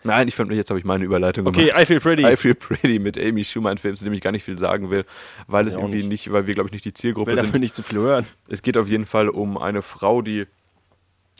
Nein, 0.04 0.28
ich 0.28 0.36
fand, 0.36 0.52
jetzt 0.52 0.70
habe 0.70 0.78
ich 0.78 0.84
meine 0.84 1.04
Überleitung 1.04 1.44
Okay, 1.48 1.66
gemacht. 1.66 1.82
I 1.82 1.86
Feel 1.86 2.00
Pretty. 2.00 2.22
I 2.24 2.36
Feel 2.36 2.54
Pretty 2.54 3.00
mit 3.00 3.18
Amy 3.18 3.44
Schumer, 3.44 3.70
ein 3.70 3.78
Film, 3.78 3.96
zu 3.96 4.04
dem 4.04 4.12
ich 4.12 4.20
gar 4.20 4.30
nicht 4.30 4.44
viel 4.44 4.56
sagen 4.56 4.90
will, 4.90 5.04
weil 5.48 5.66
es 5.66 5.74
Ja, 5.74 5.80
auch 5.80 5.84
irgendwie 5.84 5.98
nicht. 6.06 6.26
nicht. 6.26 6.32
weil 6.32 6.46
wir, 6.46 6.54
glaube 6.54 6.68
ich, 6.68 6.72
nicht 6.72 6.84
die 6.84 6.94
Zielgruppe 6.94 7.32
will 7.32 7.36
sind. 7.36 7.46
dafür 7.46 7.58
nicht 7.58 7.74
zu 7.74 7.82
viel 7.82 7.98
hören. 7.98 8.24
Es 8.48 8.62
geht 8.62 8.76
auf 8.76 8.86
jeden 8.86 9.06
Fall 9.06 9.28
um 9.28 9.58
eine 9.58 9.82
Frau, 9.82 10.22
die 10.22 10.46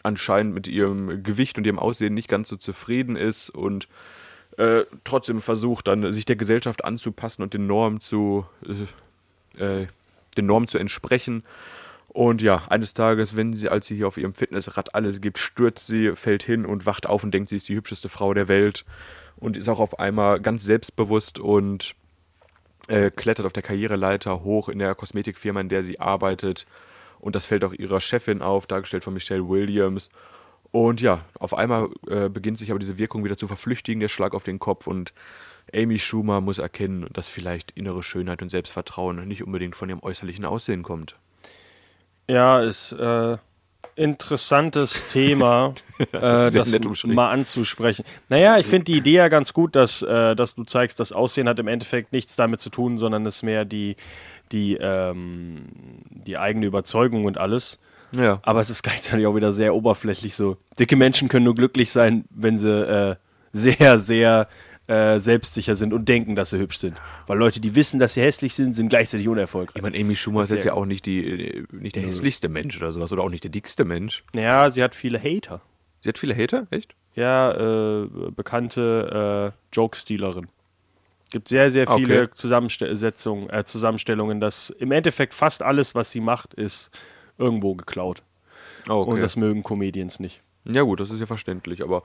anscheinend 0.03 0.55
mit 0.55 0.67
ihrem 0.67 1.23
Gewicht 1.23 1.57
und 1.59 1.67
ihrem 1.67 1.79
Aussehen 1.79 2.15
nicht 2.15 2.29
ganz 2.29 2.49
so 2.49 2.57
zufrieden 2.57 3.15
ist 3.15 3.51
und 3.51 3.87
äh, 4.57 4.85
trotzdem 5.05 5.41
versucht, 5.41 5.87
dann 5.87 6.11
sich 6.11 6.25
der 6.25 6.35
Gesellschaft 6.37 6.85
anzupassen 6.85 7.43
und 7.43 7.55
den 7.55 7.69
Normen 7.69 8.01
zu, 8.01 8.45
äh, 9.59 9.83
äh, 9.83 9.87
den 10.37 10.47
Normen 10.47 10.67
zu 10.67 10.79
entsprechen. 10.79 11.45
Und 12.09 12.41
ja, 12.41 12.63
eines 12.69 12.95
Tages, 12.95 13.37
wenn 13.37 13.53
sie, 13.53 13.69
als 13.69 13.87
sie 13.87 13.97
hier 13.97 14.09
auf 14.09 14.17
ihrem 14.17 14.35
Fitnessrad 14.35 14.95
alles 14.95 15.21
gibt, 15.21 15.39
stürzt 15.39 15.87
sie, 15.87 16.17
fällt 16.17 16.43
hin 16.43 16.65
und 16.65 16.87
wacht 16.87 17.07
auf 17.07 17.23
und 17.23 17.33
denkt, 17.33 17.51
sie 17.51 17.57
ist 17.57 17.69
die 17.69 17.75
hübscheste 17.75 18.09
Frau 18.09 18.33
der 18.35 18.49
Welt 18.49 18.85
und 19.37 19.57
ist 19.57 19.69
auch 19.69 19.79
auf 19.79 19.99
einmal 19.99 20.41
ganz 20.41 20.65
selbstbewusst 20.65 21.39
und 21.39 21.95
äh, 22.89 23.11
klettert 23.11 23.47
auf 23.47 23.53
der 23.53 23.63
Karriereleiter 23.63 24.43
hoch 24.43 24.69
in 24.69 24.79
der 24.79 24.95
Kosmetikfirma, 24.95 25.61
in 25.61 25.69
der 25.69 25.85
sie 25.85 26.01
arbeitet. 26.01 26.67
Und 27.21 27.37
das 27.37 27.47
fällt 27.47 27.65
auch 27.65 27.73
ihrer 27.73 28.01
Chefin 28.01 28.43
auf, 28.43 28.67
dargestellt 28.67 29.05
von 29.05 29.15
Michelle 29.15 29.49
Williams. 29.49 30.09
Und 30.71 31.01
ja, 31.01 31.25
auf 31.39 31.55
einmal 31.55 31.91
äh, 32.09 32.29
beginnt 32.29 32.59
sich 32.59 32.71
aber 32.71 32.79
diese 32.79 32.99
Wirkung 32.99 33.25
wieder 33.25 33.37
zu 33.37 33.47
verflüchtigen, 33.47 34.01
der 34.01 34.09
Schlag 34.09 34.35
auf 34.35 34.45
den 34.45 34.59
Kopf. 34.59 34.87
Und 34.87 35.13
Amy 35.75 35.99
Schumer 35.99 36.41
muss 36.41 36.59
erkennen, 36.59 37.07
dass 37.13 37.29
vielleicht 37.29 37.73
innere 37.73 38.03
Schönheit 38.03 38.43
und 38.43 38.49
Selbstvertrauen 38.49 39.27
nicht 39.27 39.43
unbedingt 39.45 39.77
von 39.77 39.89
ihrem 39.89 40.03
äußerlichen 40.03 40.45
Aussehen 40.45 40.83
kommt. 40.83 41.17
Ja, 42.29 42.61
ist 42.61 42.93
äh, 42.93 43.37
interessantes 43.97 45.07
Thema, 45.13 45.75
äh, 45.99 46.51
das 46.51 46.71
nett 46.71 46.87
umschrieben. 46.87 47.17
mal 47.17 47.31
anzusprechen. 47.31 48.05
Naja, 48.29 48.59
ich 48.59 48.67
finde 48.67 48.85
die 48.85 48.99
Idee 48.99 49.17
ja 49.17 49.29
ganz 49.29 49.53
gut, 49.53 49.75
dass, 49.75 50.03
äh, 50.03 50.37
dass 50.37 50.55
du 50.55 50.65
zeigst, 50.65 51.01
das 51.01 51.13
Aussehen 51.13 51.49
hat 51.49 51.59
im 51.59 51.69
Endeffekt 51.69 52.13
nichts 52.13 52.37
damit 52.37 52.61
zu 52.61 52.71
tun, 52.71 52.99
sondern 52.99 53.27
es 53.27 53.37
ist 53.37 53.43
mehr 53.43 53.65
die, 53.65 53.97
die, 54.53 54.77
ähm, 54.77 55.67
die 56.11 56.39
eigene 56.39 56.67
Überzeugung 56.67 57.25
und 57.25 57.39
alles. 57.39 57.79
Ja. 58.17 58.41
Aber 58.43 58.61
es 58.61 58.71
ist 58.71 58.83
gleichzeitig 58.83 59.27
auch 59.27 59.35
wieder 59.35 59.53
sehr 59.53 59.75
oberflächlich 59.75 60.35
so. 60.35 60.57
Dicke 60.79 60.97
Menschen 60.97 61.29
können 61.29 61.45
nur 61.45 61.55
glücklich 61.55 61.91
sein, 61.91 62.25
wenn 62.31 62.57
sie 62.57 62.71
äh, 62.71 63.17
sehr, 63.53 63.99
sehr 63.99 64.49
äh, 64.89 65.21
selbstsicher 65.21 65.77
sind 65.77 65.93
und 65.93 66.09
denken, 66.09 66.35
dass 66.35 66.51
sie 66.51 66.59
hübsch 66.59 66.79
sind. 66.79 66.97
Weil 67.27 67.39
Leute, 67.39 67.61
die 67.61 67.75
wissen, 67.75 67.99
dass 67.99 68.15
sie 68.15 68.23
hässlich 68.23 68.55
sind, 68.55 68.73
sind 68.73 68.89
gleichzeitig 68.89 69.29
unerfolgreich. 69.29 69.77
Ich 69.77 69.83
meine, 69.83 69.99
Amy 69.99 70.17
Schumer 70.17 70.43
ist 70.43 70.51
jetzt 70.51 70.65
ja 70.65 70.73
auch 70.73 70.87
nicht, 70.87 71.07
die, 71.07 71.27
äh, 71.27 71.65
nicht 71.73 71.95
der 71.95 72.03
hässlichste 72.03 72.49
Mensch 72.49 72.77
oder 72.79 72.91
sowas 72.93 73.13
oder 73.13 73.23
auch 73.23 73.29
nicht 73.29 73.45
der 73.45 73.51
dickste 73.51 73.85
Mensch. 73.85 74.25
Ja, 74.35 74.71
sie 74.71 74.83
hat 74.83 74.95
viele 74.95 75.19
Hater. 75.23 75.61
Sie 76.01 76.09
hat 76.09 76.19
viele 76.19 76.35
Hater, 76.35 76.67
echt? 76.71 76.95
Ja, 77.15 77.53
äh, 78.03 78.09
bekannte 78.35 79.53
äh, 79.53 79.77
Joke-Stealerin. 79.77 80.49
Gibt 81.31 81.49
sehr, 81.49 81.71
sehr 81.71 81.89
Okay. 81.89 82.07
viele 82.07 82.31
Zusammensetzungen, 82.31 83.51
äh, 83.51 83.65
Zusammenstellungen, 83.65 84.41
dass 84.41 84.71
im 84.71 84.93
Endeffekt 84.93 85.35
fast 85.35 85.63
alles, 85.63 85.95
was 85.95 86.11
sie 86.11 86.21
macht, 86.21 86.55
ist 86.55 86.91
irgendwo 87.37 87.75
geklaut. 87.75 88.23
Oh, 88.89 88.93
okay. 88.95 89.11
Und 89.11 89.21
das 89.21 89.37
mögen 89.37 89.63
Comedians 89.63 90.21
nicht. 90.21 90.41
Ja 90.65 90.83
gut, 90.83 91.01
das 91.01 91.11
ist 91.11 91.21
ja 91.21 91.27
verständlich, 91.27 91.83
aber 91.83 92.03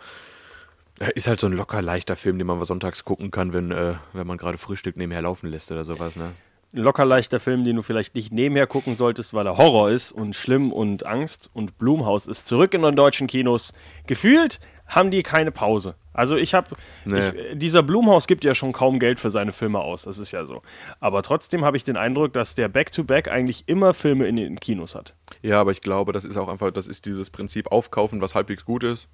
ist 1.15 1.27
halt 1.27 1.39
so 1.39 1.47
ein 1.47 1.53
locker 1.53 1.81
leichter 1.81 2.15
Film, 2.15 2.37
den 2.37 2.47
man 2.47 2.57
mal 2.59 2.65
sonntags 2.65 3.03
gucken 3.03 3.31
kann, 3.31 3.53
wenn, 3.53 3.71
äh, 3.71 3.95
wenn 4.13 4.27
man 4.27 4.37
gerade 4.37 4.57
Frühstück 4.57 4.95
nebenher 4.97 5.21
laufen 5.21 5.47
lässt 5.49 5.71
oder 5.71 5.83
sowas, 5.85 6.15
ne? 6.15 6.31
Ein 6.75 6.79
locker 6.81 7.05
leichter 7.05 7.39
Film, 7.39 7.65
den 7.65 7.75
du 7.75 7.83
vielleicht 7.83 8.15
nicht 8.15 8.31
nebenher 8.31 8.65
gucken 8.65 8.95
solltest, 8.95 9.33
weil 9.35 9.45
er 9.45 9.57
Horror 9.57 9.91
ist 9.91 10.11
und 10.11 10.35
schlimm 10.35 10.71
und 10.71 11.05
Angst. 11.05 11.51
Und 11.53 11.77
Blumhaus 11.77 12.25
ist 12.25 12.47
zurück 12.47 12.73
in 12.73 12.81
den 12.81 12.95
deutschen 12.95 13.27
Kinos. 13.27 13.73
Gefühlt 14.07 14.59
haben 14.87 15.11
die 15.11 15.21
keine 15.21 15.51
Pause. 15.51 15.95
Also 16.13 16.35
ich 16.35 16.53
habe, 16.55 16.69
Nee. 17.05 17.55
dieser 17.55 17.83
Blumhaus 17.83 18.25
gibt 18.27 18.43
ja 18.43 18.55
schon 18.55 18.71
kaum 18.71 18.97
Geld 18.99 19.19
für 19.19 19.29
seine 19.29 19.51
Filme 19.51 19.79
aus, 19.79 20.03
das 20.03 20.17
ist 20.19 20.31
ja 20.31 20.45
so. 20.45 20.61
Aber 20.99 21.21
trotzdem 21.23 21.63
habe 21.63 21.77
ich 21.77 21.83
den 21.83 21.97
Eindruck, 21.97 22.33
dass 22.33 22.55
der 22.55 22.69
Back-to-Back 22.69 23.27
eigentlich 23.29 23.63
immer 23.67 23.93
Filme 23.93 24.27
in 24.27 24.35
den 24.35 24.59
Kinos 24.59 24.93
hat. 24.95 25.15
Ja, 25.41 25.59
aber 25.61 25.71
ich 25.71 25.81
glaube, 25.81 26.11
das 26.11 26.23
ist 26.25 26.37
auch 26.37 26.47
einfach, 26.49 26.71
das 26.71 26.87
ist 26.87 27.05
dieses 27.05 27.29
Prinzip 27.29 27.71
aufkaufen, 27.71 28.21
was 28.21 28.35
halbwegs 28.35 28.65
gut 28.65 28.83
ist 28.83 29.07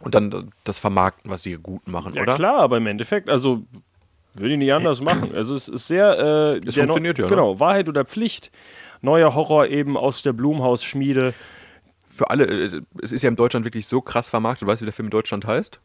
und 0.00 0.14
dann 0.14 0.50
das 0.64 0.78
vermarkten, 0.78 1.30
was 1.30 1.42
sie 1.42 1.54
gut 1.54 1.88
machen, 1.88 2.14
Ja 2.14 2.22
oder? 2.22 2.34
klar, 2.34 2.58
aber 2.58 2.76
im 2.76 2.86
Endeffekt, 2.86 3.28
also 3.28 3.62
würde 4.34 4.52
ich 4.52 4.58
nicht 4.58 4.72
anders 4.72 5.00
machen. 5.00 5.34
Also 5.34 5.56
es 5.56 5.68
ist 5.68 5.86
sehr, 5.86 6.18
äh, 6.62 6.68
Es 6.68 6.76
funktioniert 6.76 7.18
ja, 7.18 7.24
ne? 7.24 7.30
Genau, 7.30 7.58
Wahrheit 7.58 7.88
oder 7.88 8.04
Pflicht. 8.04 8.50
Neuer 9.00 9.34
Horror 9.34 9.68
eben 9.68 9.96
aus 9.96 10.22
der 10.22 10.32
Blumhaus-Schmiede. 10.32 11.34
Für 12.14 12.30
alle, 12.30 12.44
äh, 12.46 12.80
es 13.02 13.12
ist 13.12 13.22
ja 13.22 13.28
in 13.28 13.36
Deutschland 13.36 13.64
wirklich 13.64 13.86
so 13.86 14.00
krass 14.00 14.28
vermarktet, 14.30 14.68
weißt 14.68 14.80
du, 14.80 14.84
wie 14.84 14.86
der 14.86 14.92
Film 14.92 15.06
in 15.06 15.10
Deutschland 15.10 15.46
heißt? 15.46 15.80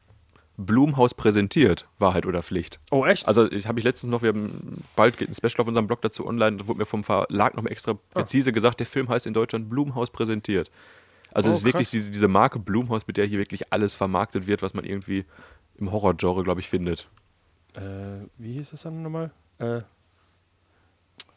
Blumhaus 0.58 1.14
präsentiert, 1.14 1.88
Wahrheit 1.98 2.26
oder 2.26 2.44
Pflicht. 2.44 2.80
Oh, 2.92 3.06
echt? 3.06 3.28
Also 3.28 3.50
ich 3.52 3.68
habe 3.68 3.80
ich 3.80 3.86
letztens 3.86 4.12
noch, 4.12 4.22
wir 4.22 4.30
haben 4.30 4.84
bald 4.96 5.18
geht 5.18 5.30
ein 5.30 5.34
Special 5.34 5.62
auf 5.62 5.68
unserem 5.68 5.88
Blog 5.88 6.02
dazu 6.02 6.28
online, 6.28 6.58
da 6.58 6.68
wurde 6.68 6.80
mir 6.80 6.86
vom 6.86 7.04
Verlag 7.04 7.56
noch 7.56 7.66
extra 7.66 7.94
präzise 8.14 8.52
gesagt, 8.52 8.80
der 8.80 8.88
Film 8.88 9.10
heißt 9.10 9.26
in 9.26 9.34
Deutschland 9.34 9.70
Blumhaus 9.70 10.10
präsentiert. 10.10 10.70
Also 11.34 11.50
Oh, 11.50 11.52
es 11.52 11.60
ist 11.60 11.66
wirklich 11.66 11.88
krass. 11.88 11.92
diese, 11.92 12.12
diese 12.12 12.28
Marke 12.28 12.60
Blumhaus, 12.60 13.08
mit 13.08 13.18
der 13.18 13.26
hier 13.26 13.40
wirklich 13.40 13.72
alles 13.74 13.96
vermarktet 13.96 14.48
wird, 14.48 14.62
was 14.62 14.74
man 14.74 14.84
irgendwie 14.86 15.26
im 15.78 15.92
Horrorgenre, 15.92 16.44
glaube 16.44 16.60
ich, 16.62 16.68
findet. 16.70 17.08
äh, 17.76 17.82
wie 18.38 18.54
hieß 18.54 18.74
es 18.74 18.82
dann 18.84 19.02
nochmal? 19.02 19.32
Äh, 19.60 19.82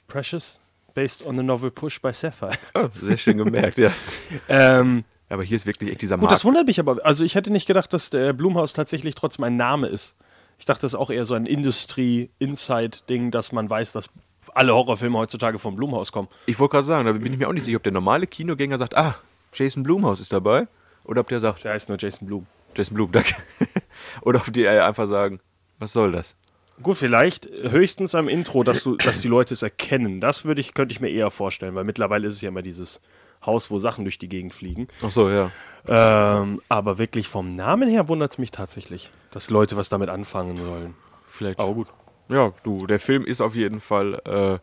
Precious, 0.07 0.61
based 0.95 1.25
on 1.25 1.37
the 1.37 1.43
novel 1.43 1.71
Push 1.71 2.01
by 2.01 2.13
Sapphire. 2.13 2.53
Ah, 2.75 2.89
sehr 3.01 3.17
schön 3.17 3.39
gemerkt, 3.39 3.79
ja. 3.79 3.91
ähm, 4.49 5.05
Aber 5.29 5.43
hier 5.43 5.57
ist 5.57 5.67
wirklich 5.67 5.91
echt 5.91 6.03
dieser 6.03 6.17
gut, 6.19 6.25
das 6.31 6.31
Markt. 6.31 6.45
wundert 6.45 6.67
mich 6.67 6.79
aber. 6.81 7.05
Also 7.05 7.25
ich 7.25 7.35
hätte 7.35 7.51
nicht 7.51 7.67
gedacht, 7.67 7.93
dass 7.93 8.11
der 8.11 8.33
Blumhaus 8.33 8.73
tatsächlich 8.75 9.15
trotzdem 9.15 9.45
ein 9.45 9.57
Name 9.57 9.87
ist. 9.89 10.15
Ich 10.59 10.67
dachte, 10.67 10.83
das 10.83 10.93
ist 10.93 10.99
auch 10.99 11.11
eher 11.11 11.27
so 11.27 11.35
ein 11.35 11.47
Industrie-Inside-Ding, 11.47 13.31
dass 13.31 13.51
man 13.53 13.69
weiß, 13.69 13.93
dass 13.93 14.09
alle 14.55 14.73
Horrorfilme 14.75 15.19
heutzutage 15.19 15.59
vom 15.59 15.75
Blumhaus 15.75 16.13
kommen. 16.13 16.29
Ich 16.47 16.59
wollte 16.59 16.73
gerade 16.73 16.87
sagen, 16.87 17.07
da 17.07 17.13
bin 17.13 17.33
ich 17.33 17.39
mir 17.39 17.49
auch 17.49 17.53
nicht 17.53 17.65
sicher, 17.65 17.77
ob 17.79 17.83
der 17.83 17.93
normale 17.93 18.27
Kinogänger 18.27 18.79
sagt, 18.79 18.97
ah, 18.97 19.17
Jason 19.55 19.83
Blumhaus 19.83 20.21
ist 20.21 20.33
dabei. 20.33 20.67
Oder 21.05 21.21
ob 21.21 21.29
der 21.29 21.41
sagt, 21.41 21.65
Der 21.65 21.73
heißt 21.73 21.89
nur 21.89 21.99
Jason 21.99 22.27
Blum. 22.27 22.47
Jason 22.75 22.95
Blum, 22.95 23.13
danke. 23.13 23.35
Oder 24.23 24.41
ob 24.41 24.53
die 24.53 24.65
äh, 24.65 24.81
einfach 24.81 25.07
sagen, 25.07 25.41
was 25.79 25.93
soll 25.93 26.13
das? 26.13 26.37
Gut, 26.83 26.97
vielleicht 26.97 27.47
höchstens 27.47 28.15
am 28.15 28.29
Intro, 28.29 28.65
dass, 28.65 28.83
du, 28.83 28.97
dass 28.97 29.21
die 29.21 29.29
Leute 29.29 29.55
es 29.55 29.63
erkennen. 29.63 30.21
Das 30.21 30.45
würde 30.45 30.61
ich, 30.61 30.75
könnte 30.75 30.93
ich 30.93 31.01
mir 31.01 31.11
eher 31.11 31.31
vorstellen, 31.31 31.75
weil 31.77 31.85
mittlerweile 31.85 32.27
ist 32.27 32.35
es 32.35 32.41
ja 32.41 32.49
immer 32.49 32.63
dieses 32.63 33.01
Haus, 33.47 33.71
wo 33.71 33.79
Sachen 33.79 34.05
durch 34.05 34.19
die 34.19 34.29
Gegend 34.29 34.53
fliegen. 34.55 34.89
Ach 35.03 35.11
so, 35.11 35.31
ja. 35.31 35.51
Ähm, 35.87 36.61
aber 36.69 36.99
wirklich 36.99 37.29
vom 37.29 37.55
Namen 37.55 37.89
her 37.89 38.09
wundert 38.09 38.33
es 38.33 38.39
mich 38.39 38.51
tatsächlich, 38.51 39.11
dass 39.31 39.51
Leute 39.51 39.77
was 39.77 39.89
damit 39.89 40.09
anfangen 40.09 40.57
sollen. 40.57 40.95
Vielleicht. 41.29 41.61
Aber 41.61 41.75
gut. 41.75 41.89
Ja, 42.29 42.53
du, 42.65 42.87
der 42.87 42.99
Film 42.99 43.25
ist 43.25 43.41
auf 43.41 43.55
jeden 43.55 43.81
Fall, 43.81 44.21
äh, 44.25 44.59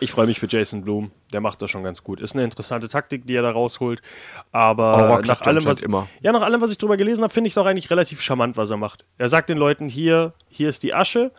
Ich 0.00 0.12
freue 0.12 0.26
mich 0.26 0.38
für 0.40 0.46
Jason 0.48 0.82
Blum. 0.82 1.10
Der 1.32 1.40
macht 1.40 1.62
das 1.62 1.70
schon 1.70 1.82
ganz 1.82 2.02
gut. 2.04 2.20
Ist 2.20 2.34
eine 2.34 2.44
interessante 2.44 2.88
Taktik, 2.88 3.26
die 3.26 3.34
er 3.34 3.42
da 3.42 3.50
rausholt. 3.50 4.02
Aber 4.52 5.22
nach 5.24 5.42
allem, 5.42 5.64
was, 5.64 5.82
immer. 5.82 6.08
ja, 6.20 6.32
nach 6.32 6.42
allem, 6.42 6.60
was 6.60 6.70
ich 6.70 6.78
drüber 6.78 6.96
gelesen 6.96 7.22
habe, 7.22 7.32
finde 7.32 7.48
ich 7.48 7.54
es 7.54 7.58
auch 7.58 7.66
eigentlich 7.66 7.90
relativ 7.90 8.20
charmant, 8.20 8.56
was 8.56 8.70
er 8.70 8.76
macht. 8.76 9.04
Er 9.18 9.28
sagt 9.28 9.48
den 9.48 9.58
Leuten 9.58 9.88
hier, 9.88 10.34
hier 10.48 10.68
ist 10.68 10.82
die 10.82 10.94
Asche. 10.94 11.32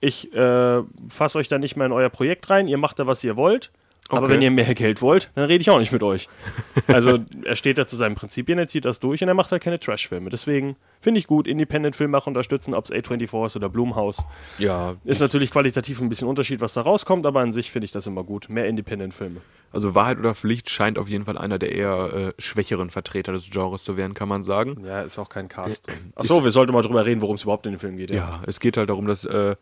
Ich 0.00 0.34
äh, 0.34 0.82
fasse 1.08 1.38
euch 1.38 1.48
da 1.48 1.58
nicht 1.58 1.76
mehr 1.76 1.86
in 1.86 1.92
euer 1.92 2.10
Projekt 2.10 2.50
rein. 2.50 2.68
Ihr 2.68 2.78
macht 2.78 2.98
da, 2.98 3.06
was 3.06 3.22
ihr 3.24 3.36
wollt. 3.36 3.70
Aber 4.12 4.26
Okay. 4.26 4.34
wenn 4.34 4.42
ihr 4.42 4.50
mehr 4.50 4.74
Geld 4.74 5.00
wollt, 5.02 5.30
dann 5.34 5.46
rede 5.46 5.60
ich 5.62 5.70
auch 5.70 5.78
nicht 5.78 5.90
mit 5.92 6.02
euch. 6.02 6.28
Also 6.86 7.18
er 7.44 7.56
steht 7.56 7.78
da 7.78 7.86
zu 7.86 7.96
seinen 7.96 8.14
Prinzipien, 8.14 8.58
er 8.58 8.66
zieht 8.66 8.84
das 8.84 9.00
durch 9.00 9.22
und 9.22 9.28
er 9.28 9.34
macht 9.34 9.50
halt 9.52 9.62
keine 9.62 9.80
Trash-Filme. 9.80 10.28
Deswegen 10.30 10.76
finde 11.00 11.18
ich 11.18 11.26
gut, 11.26 11.46
Independent-Filmmacher 11.46 12.26
unterstützen, 12.28 12.74
ob 12.74 12.84
es 12.84 12.92
A24 12.92 13.46
ist 13.46 13.56
oder 13.56 13.68
Blumhaus. 13.70 14.22
ja, 14.58 14.94
Ist 15.04 15.20
natürlich 15.20 15.50
qualitativ 15.50 16.00
ein 16.02 16.08
bisschen 16.10 16.28
Unterschied, 16.28 16.60
was 16.60 16.74
da 16.74 16.82
rauskommt, 16.82 17.24
aber 17.26 17.40
an 17.40 17.52
sich 17.52 17.70
finde 17.70 17.86
ich 17.86 17.92
das 17.92 18.06
immer 18.06 18.24
gut. 18.24 18.48
Mehr 18.50 18.66
Independent-Filme. 18.66 19.40
also 19.72 19.94
Wahrheit 19.94 20.18
oder 20.18 20.34
Pflicht 20.34 20.68
scheint 20.68 20.98
auf 20.98 21.08
jeden 21.08 21.24
Fall 21.24 21.38
einer 21.38 21.58
der 21.58 21.72
eher 21.72 22.12
äh, 22.36 22.42
schwächeren 22.42 22.90
Vertreter 22.90 23.32
des 23.32 23.48
Genres 23.50 23.82
zu 23.84 23.96
werden, 23.96 24.12
kann 24.12 24.28
man 24.28 24.44
sagen. 24.44 24.84
Ja, 24.84 25.00
ist 25.02 25.18
auch 25.18 25.30
kein 25.30 25.48
Cast 25.48 25.86
drin. 25.86 26.12
Achso, 26.16 26.44
wir 26.44 26.50
sollten 26.50 26.72
mal 26.74 26.82
drüber 26.82 27.06
reden, 27.06 27.22
worum 27.22 27.36
es 27.36 27.44
überhaupt 27.44 27.64
in 27.66 27.72
dem 27.72 27.78
Film 27.80 27.96
geht. 27.96 28.10
Ja, 28.10 28.42
es 28.46 28.60
geht 28.60 28.76
halt 28.76 28.90
darum, 28.90 29.06
dass 29.06 29.24
äh, 29.24 29.56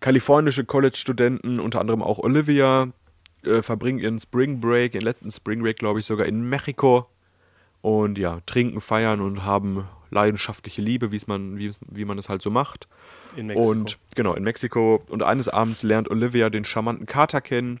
kalifornische 0.00 0.64
College-Studenten, 0.64 1.60
unter 1.60 1.80
anderem 1.80 2.02
auch 2.02 2.18
Olivia, 2.18 2.88
äh, 3.46 3.62
verbringen 3.62 3.98
ihren 3.98 4.20
Spring 4.20 4.60
Break, 4.60 4.94
ihren 4.94 5.04
letzten 5.04 5.30
Spring 5.30 5.62
Break, 5.62 5.78
glaube 5.78 6.00
ich, 6.00 6.06
sogar 6.06 6.26
in 6.26 6.48
Mexiko. 6.48 7.06
Und 7.82 8.16
ja, 8.16 8.40
trinken, 8.46 8.80
feiern 8.80 9.20
und 9.20 9.44
haben 9.44 9.86
leidenschaftliche 10.10 10.80
Liebe, 10.80 11.12
wie's 11.12 11.26
man, 11.26 11.58
wie, 11.58 11.70
wie 11.86 12.04
man 12.04 12.16
es 12.16 12.28
halt 12.28 12.40
so 12.40 12.50
macht. 12.50 12.88
In 13.36 13.46
Mexiko. 13.48 13.68
Und 13.68 13.98
genau, 14.14 14.34
in 14.34 14.44
Mexiko. 14.44 15.02
Und 15.08 15.22
eines 15.22 15.48
Abends 15.48 15.82
lernt 15.82 16.10
Olivia 16.10 16.48
den 16.50 16.64
charmanten 16.64 17.06
Kater 17.06 17.40
kennen. 17.40 17.80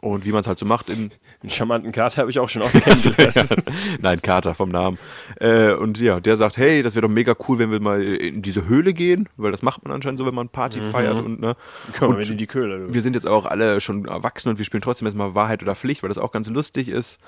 Und 0.00 0.24
wie 0.24 0.32
man 0.32 0.40
es 0.40 0.46
halt 0.46 0.58
so 0.58 0.64
macht 0.64 0.88
in, 0.88 1.10
einen 1.42 1.50
charmanten 1.50 1.92
Kater 1.92 2.22
habe 2.22 2.30
ich 2.30 2.38
auch 2.38 2.48
schon 2.48 2.62
oft 2.62 2.74
kennengelernt. 2.84 3.50
Nein, 4.00 4.22
Kater 4.22 4.54
vom 4.54 4.70
Namen. 4.70 4.98
Äh, 5.38 5.72
und 5.72 6.00
ja, 6.00 6.20
der 6.20 6.36
sagt, 6.36 6.56
hey, 6.56 6.82
das 6.82 6.94
wäre 6.94 7.02
doch 7.02 7.12
mega 7.12 7.34
cool, 7.48 7.58
wenn 7.58 7.70
wir 7.70 7.80
mal 7.80 8.02
in 8.02 8.42
diese 8.42 8.66
Höhle 8.66 8.94
gehen, 8.94 9.28
weil 9.36 9.52
das 9.52 9.62
macht 9.62 9.84
man 9.84 9.92
anscheinend 9.92 10.18
so, 10.18 10.26
wenn 10.26 10.34
man 10.34 10.48
Party 10.48 10.80
feiert 10.80 11.20
und 11.20 11.40
ne. 11.40 11.56
Komm, 11.98 12.14
und 12.14 12.20
in 12.28 12.38
die 12.38 12.46
Köhle. 12.46 12.86
du. 12.86 12.94
wir 12.94 13.02
sind 13.02 13.14
jetzt 13.14 13.26
auch 13.26 13.46
alle 13.46 13.80
schon 13.80 14.06
erwachsen 14.06 14.48
und 14.48 14.58
wir 14.58 14.64
spielen 14.64 14.82
trotzdem 14.82 15.06
erstmal 15.06 15.34
Wahrheit 15.34 15.62
oder 15.62 15.76
Pflicht, 15.76 16.02
weil 16.02 16.08
das 16.08 16.18
auch 16.18 16.32
ganz 16.32 16.48
lustig 16.48 16.88
ist. 16.88 17.18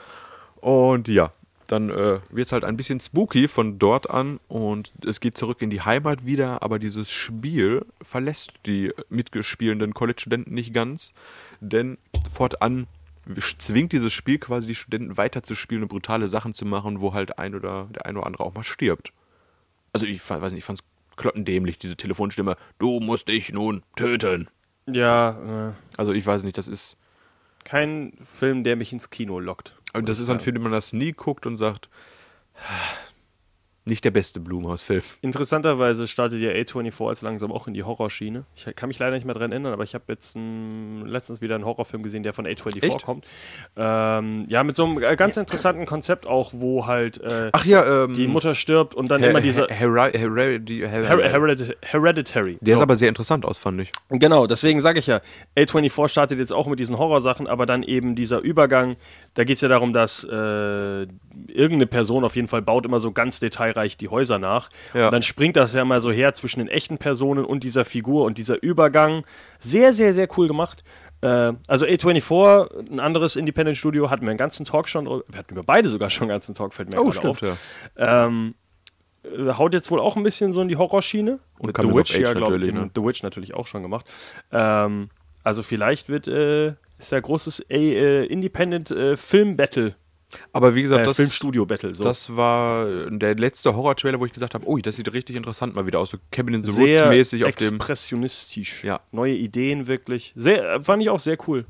Und 0.60 1.08
ja, 1.08 1.32
dann 1.72 1.88
äh, 1.90 2.20
wird 2.30 2.46
es 2.46 2.52
halt 2.52 2.64
ein 2.64 2.76
bisschen 2.76 3.00
spooky 3.00 3.48
von 3.48 3.78
dort 3.78 4.10
an 4.10 4.40
und 4.46 4.92
es 5.06 5.20
geht 5.20 5.38
zurück 5.38 5.62
in 5.62 5.70
die 5.70 5.80
Heimat 5.80 6.26
wieder, 6.26 6.62
aber 6.62 6.78
dieses 6.78 7.10
Spiel 7.10 7.86
verlässt 8.02 8.52
die 8.66 8.92
mitgespielenden 9.08 9.94
College-Studenten 9.94 10.52
nicht 10.52 10.74
ganz, 10.74 11.14
denn 11.60 11.96
fortan 12.28 12.86
zwingt 13.58 13.92
dieses 13.92 14.12
Spiel 14.12 14.38
quasi 14.38 14.66
die 14.66 14.74
Studenten 14.74 15.16
weiterzuspielen 15.16 15.84
und 15.84 15.88
brutale 15.88 16.28
Sachen 16.28 16.54
zu 16.54 16.64
machen, 16.64 17.00
wo 17.00 17.14
halt 17.14 17.38
ein 17.38 17.54
oder 17.54 17.88
der 17.94 18.06
ein 18.06 18.16
oder 18.16 18.26
andere 18.26 18.44
auch 18.44 18.54
mal 18.54 18.64
stirbt. 18.64 19.12
Also 19.92 20.06
ich 20.06 20.20
fand, 20.20 20.42
weiß 20.42 20.52
nicht, 20.52 20.60
ich 20.60 20.64
fand's 20.64 20.82
klottendämlich, 21.16 21.78
diese 21.78 21.96
Telefonstimme, 21.96 22.56
du 22.78 22.98
musst 23.00 23.28
dich 23.28 23.52
nun 23.52 23.82
töten. 23.96 24.48
Ja, 24.86 25.68
äh, 25.68 25.72
Also 25.96 26.12
ich 26.12 26.26
weiß 26.26 26.42
nicht, 26.42 26.58
das 26.58 26.66
ist 26.68 26.96
kein 27.64 28.12
Film, 28.24 28.64
der 28.64 28.76
mich 28.76 28.92
ins 28.92 29.10
Kino 29.10 29.38
lockt. 29.38 29.78
Und 29.92 30.08
das 30.08 30.18
ist 30.18 30.30
ein 30.30 30.40
Film, 30.40 30.54
den 30.54 30.62
man 30.64 30.72
das 30.72 30.92
nie 30.92 31.12
guckt 31.12 31.46
und 31.46 31.58
sagt, 31.58 31.88
nicht 33.84 34.04
der 34.04 34.12
beste 34.12 34.38
Blumhaus-Film. 34.38 35.02
Interessanterweise 35.22 36.06
startet 36.06 36.40
ja 36.40 36.50
A24 36.50 37.08
jetzt 37.08 37.22
langsam 37.22 37.50
auch 37.50 37.66
in 37.66 37.74
die 37.74 37.82
Horrorschiene. 37.82 38.44
Ich 38.54 38.64
kann 38.76 38.88
mich 38.88 38.98
leider 38.98 39.16
nicht 39.16 39.24
mehr 39.24 39.34
dran 39.34 39.50
erinnern, 39.50 39.72
aber 39.72 39.82
ich 39.82 39.94
habe 39.94 40.04
jetzt 40.08 40.36
ein, 40.36 41.04
letztens 41.04 41.40
wieder 41.40 41.56
einen 41.56 41.64
Horrorfilm 41.64 42.04
gesehen, 42.04 42.22
der 42.22 42.32
von 42.32 42.46
A24 42.46 42.82
Echt? 42.82 43.02
kommt. 43.02 43.26
Ähm, 43.76 44.44
ja, 44.48 44.62
mit 44.62 44.76
so 44.76 44.84
einem 44.84 45.02
äh, 45.02 45.16
ganz 45.16 45.36
interessanten 45.36 45.84
Konzept 45.84 46.26
auch, 46.26 46.52
wo 46.54 46.86
halt 46.86 47.20
äh, 47.22 47.50
Ach 47.52 47.64
ja, 47.64 48.04
ähm, 48.04 48.14
die 48.14 48.28
Mutter 48.28 48.54
stirbt 48.54 48.94
und 48.94 49.10
dann 49.10 49.22
immer 49.22 49.40
dieser 49.40 49.66
Her 49.66 50.12
Heredit 50.12 51.76
Hereditary. 51.82 52.58
Der 52.60 52.76
So. 52.76 52.80
ist 52.80 52.82
aber 52.82 52.94
sehr 52.96 53.08
interessant 53.08 53.44
aus, 53.44 53.58
fand 53.58 53.80
ich. 53.80 53.90
Genau, 54.10 54.46
deswegen 54.46 54.80
sage 54.80 55.00
ich 55.00 55.08
ja, 55.08 55.20
A24 55.56 56.08
startet 56.08 56.38
jetzt 56.38 56.52
auch 56.52 56.68
mit 56.68 56.78
diesen 56.78 56.98
Horrorsachen, 56.98 57.48
aber 57.48 57.66
dann 57.66 57.82
eben 57.82 58.14
dieser 58.14 58.38
Übergang, 58.40 58.96
da 59.34 59.42
geht 59.42 59.56
es 59.56 59.60
ja 59.60 59.68
darum, 59.68 59.92
dass 59.92 60.22
äh, 60.22 61.02
irgendeine 61.48 61.86
Person 61.86 62.24
auf 62.24 62.36
jeden 62.36 62.48
Fall 62.48 62.62
baut 62.62 62.86
immer 62.86 63.00
so 63.00 63.10
ganz 63.10 63.40
detailreich 63.40 63.71
die 63.74 64.08
Häuser 64.08 64.38
nach. 64.38 64.68
Ja. 64.94 65.06
Und 65.06 65.12
dann 65.12 65.22
springt 65.22 65.56
das 65.56 65.72
ja 65.72 65.84
mal 65.84 66.00
so 66.00 66.10
her 66.10 66.34
zwischen 66.34 66.60
den 66.60 66.68
echten 66.68 66.98
Personen 66.98 67.44
und 67.44 67.64
dieser 67.64 67.84
Figur 67.84 68.24
und 68.24 68.38
dieser 68.38 68.62
Übergang. 68.62 69.24
Sehr, 69.60 69.92
sehr, 69.92 70.14
sehr 70.14 70.28
cool 70.36 70.48
gemacht. 70.48 70.82
Äh, 71.22 71.52
also 71.66 71.86
A24, 71.86 72.90
ein 72.92 73.00
anderes 73.00 73.36
Independent-Studio, 73.36 74.10
hatten 74.10 74.22
wir 74.22 74.30
einen 74.30 74.38
ganzen 74.38 74.66
Talk 74.66 74.88
schon, 74.88 75.06
wir 75.06 75.38
hatten 75.38 75.54
wir 75.54 75.62
beide 75.62 75.88
sogar 75.88 76.10
schon 76.10 76.24
einen 76.24 76.30
ganzen 76.30 76.54
Talk, 76.54 76.74
fällt 76.74 76.90
mir 76.90 76.98
Oh, 77.00 77.10
gerade 77.10 77.16
stimmt, 77.16 77.42
auf. 77.42 77.58
ja. 77.96 78.26
Ähm, 78.26 78.54
äh, 79.24 79.52
haut 79.52 79.72
jetzt 79.74 79.90
wohl 79.90 80.00
auch 80.00 80.16
ein 80.16 80.22
bisschen 80.22 80.52
so 80.52 80.60
in 80.62 80.68
die 80.68 80.76
Horrorschiene. 80.76 81.38
Und 81.58 81.76
The 81.80 81.94
Witch, 81.94 82.16
ja, 82.16 82.32
glaub, 82.32 82.48
natürlich, 82.48 82.68
eben 82.70 82.78
ne? 82.78 82.90
The 82.94 83.02
Witch 83.02 83.22
natürlich 83.22 83.54
auch 83.54 83.66
schon 83.66 83.82
gemacht. 83.82 84.06
Ähm, 84.50 85.10
also 85.44 85.62
vielleicht 85.62 86.08
wird 86.08 86.26
äh, 86.28 86.74
ist 86.98 87.12
ja 87.12 87.20
großes 87.20 87.66
äh, 87.68 88.24
Independent 88.26 88.90
äh, 88.90 89.16
Film 89.16 89.56
Battle, 89.56 89.94
Aber 90.52 90.74
wie 90.74 90.82
gesagt, 90.82 91.02
äh, 91.02 91.04
das, 91.04 91.16
Filmstudio 91.16 91.66
Battle. 91.66 91.94
So. 91.94 92.04
das 92.04 92.34
war 92.36 92.86
der 93.10 93.34
letzte 93.36 93.74
Horror-Trailer, 93.74 94.18
wo 94.20 94.26
ich 94.26 94.32
gesagt 94.32 94.54
habe, 94.54 94.66
ui, 94.68 94.82
das 94.82 94.96
sieht 94.96 95.12
richtig 95.12 95.36
interessant 95.36 95.74
mal 95.74 95.86
wieder 95.86 95.98
aus. 95.98 96.10
So 96.10 96.18
Cabin 96.30 96.54
in 96.54 96.62
the 96.62 96.68
Woods 96.68 96.76
sehr 96.76 97.08
mäßig 97.08 97.44
auf 97.44 97.54
dem. 97.56 97.76
expressionistisch. 97.76 98.84
Ja. 98.84 99.00
Neue 99.10 99.34
Ideen 99.34 99.86
wirklich. 99.86 100.32
Sehr, 100.36 100.82
fand 100.82 101.02
ich 101.02 101.10
auch 101.10 101.18
sehr 101.20 101.36
cool. 101.46 101.64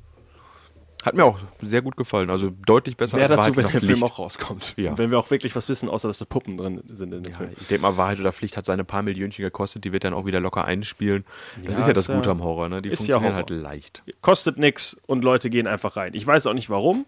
Hat 1.04 1.14
mir 1.16 1.25
auch 1.25 1.37
sehr 1.61 1.83
gut 1.83 1.97
gefallen. 1.97 2.31
Also 2.31 2.50
deutlich 2.64 2.97
besser 2.97 3.16
Mehr 3.16 3.25
als 3.25 3.31
dazu, 3.33 3.57
Wahrheit 3.57 3.73
wenn 3.75 3.81
der 3.81 3.88
Film 3.90 4.04
auch 4.04 4.21
rauskommt. 4.21 4.75
Ja. 4.76 4.97
Wenn 4.97 5.11
wir 5.11 5.19
auch 5.19 5.31
wirklich 5.33 5.57
was 5.57 5.69
wissen, 5.69 5.88
außer 5.88 6.07
dass 6.07 6.19
da 6.19 6.25
Puppen 6.25 6.57
drin 6.57 6.81
sind 6.87 7.12
in 7.12 7.25
dem 7.25 7.33
Ja, 7.33 7.38
Film. 7.38 7.50
ich 7.61 7.66
denke 7.66 7.83
mal, 7.83 7.97
Wahrheit 7.97 8.21
oder 8.21 8.33
Pflicht 8.33 8.57
hat 8.57 8.64
seine 8.66 8.85
paar 8.85 9.02
Millionchen 9.02 9.42
gekostet, 9.42 9.83
die 9.85 9.92
wird 9.92 10.04
dann 10.04 10.14
auch 10.14 10.26
wieder 10.26 10.38
locker 10.38 10.64
einspielen. 10.64 11.25
Das 11.64 11.75
Ja, 11.75 11.81
ist 11.81 11.87
ja 11.88 11.92
das 11.92 12.07
Gute 12.07 12.31
am 12.31 12.40
Horror, 12.45 12.69
ne? 12.69 12.83
Die 12.83 12.88
ist 12.90 13.09
ja 13.09 13.16
funktionieren 13.19 13.35
halt 13.35 13.50
leicht. 13.50 14.04
Kostet 14.21 14.59
nix 14.59 14.97
und 15.07 15.25
Leute 15.25 15.50
gehen 15.50 15.66
einfach 15.66 15.97
rein. 15.97 16.14
Ich 16.14 16.25
weiß 16.25 16.47
auch 16.47 16.54
nicht 16.54 16.71
warum, 16.71 17.04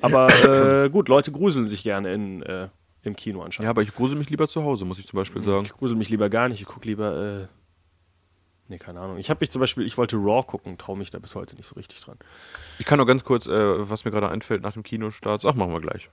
aber 0.00 0.84
äh, 0.84 0.90
gut, 0.90 1.08
Leute 1.08 1.32
gruseln 1.32 1.66
sich 1.66 1.82
gerne 1.82 2.12
in, 2.12 2.42
äh, 2.42 2.68
im 3.02 3.16
Kino 3.16 3.42
anscheinend. 3.42 3.64
Ja, 3.64 3.70
aber 3.70 3.82
ich 3.82 3.94
grusel 3.94 4.16
mich 4.16 4.30
lieber 4.30 4.48
zu 4.48 4.62
Hause, 4.62 4.84
muss 4.84 4.98
ich 4.98 5.06
zum 5.06 5.16
Beispiel 5.16 5.42
sagen. 5.42 5.64
Ich 5.64 5.72
grusel 5.72 5.96
mich 5.96 6.10
lieber 6.10 6.28
gar 6.28 6.48
nicht. 6.48 6.60
Ich 6.60 6.66
gucke 6.66 6.86
lieber. 6.86 7.42
Äh, 7.42 7.46
nee, 8.68 8.78
keine 8.78 9.00
Ahnung. 9.00 9.18
Ich 9.18 9.30
habe 9.30 9.38
mich 9.40 9.50
zum 9.50 9.60
Beispiel, 9.60 9.86
ich 9.86 9.96
wollte 9.98 10.16
Raw 10.16 10.42
gucken, 10.44 10.78
traue 10.78 10.96
mich 10.96 11.10
da 11.10 11.18
bis 11.18 11.34
heute 11.34 11.56
nicht 11.56 11.66
so 11.66 11.74
richtig 11.74 12.00
dran. 12.00 12.18
Ich 12.78 12.86
kann 12.86 12.98
noch 12.98 13.06
ganz 13.06 13.24
kurz, 13.24 13.46
äh, 13.46 13.88
was 13.88 14.04
mir 14.04 14.10
gerade 14.10 14.28
einfällt 14.28 14.62
nach 14.62 14.72
dem 14.72 14.82
Kinostart. 14.82 15.44
Ach, 15.44 15.54
machen 15.54 15.72
wir 15.72 15.80
gleich. 15.80 16.10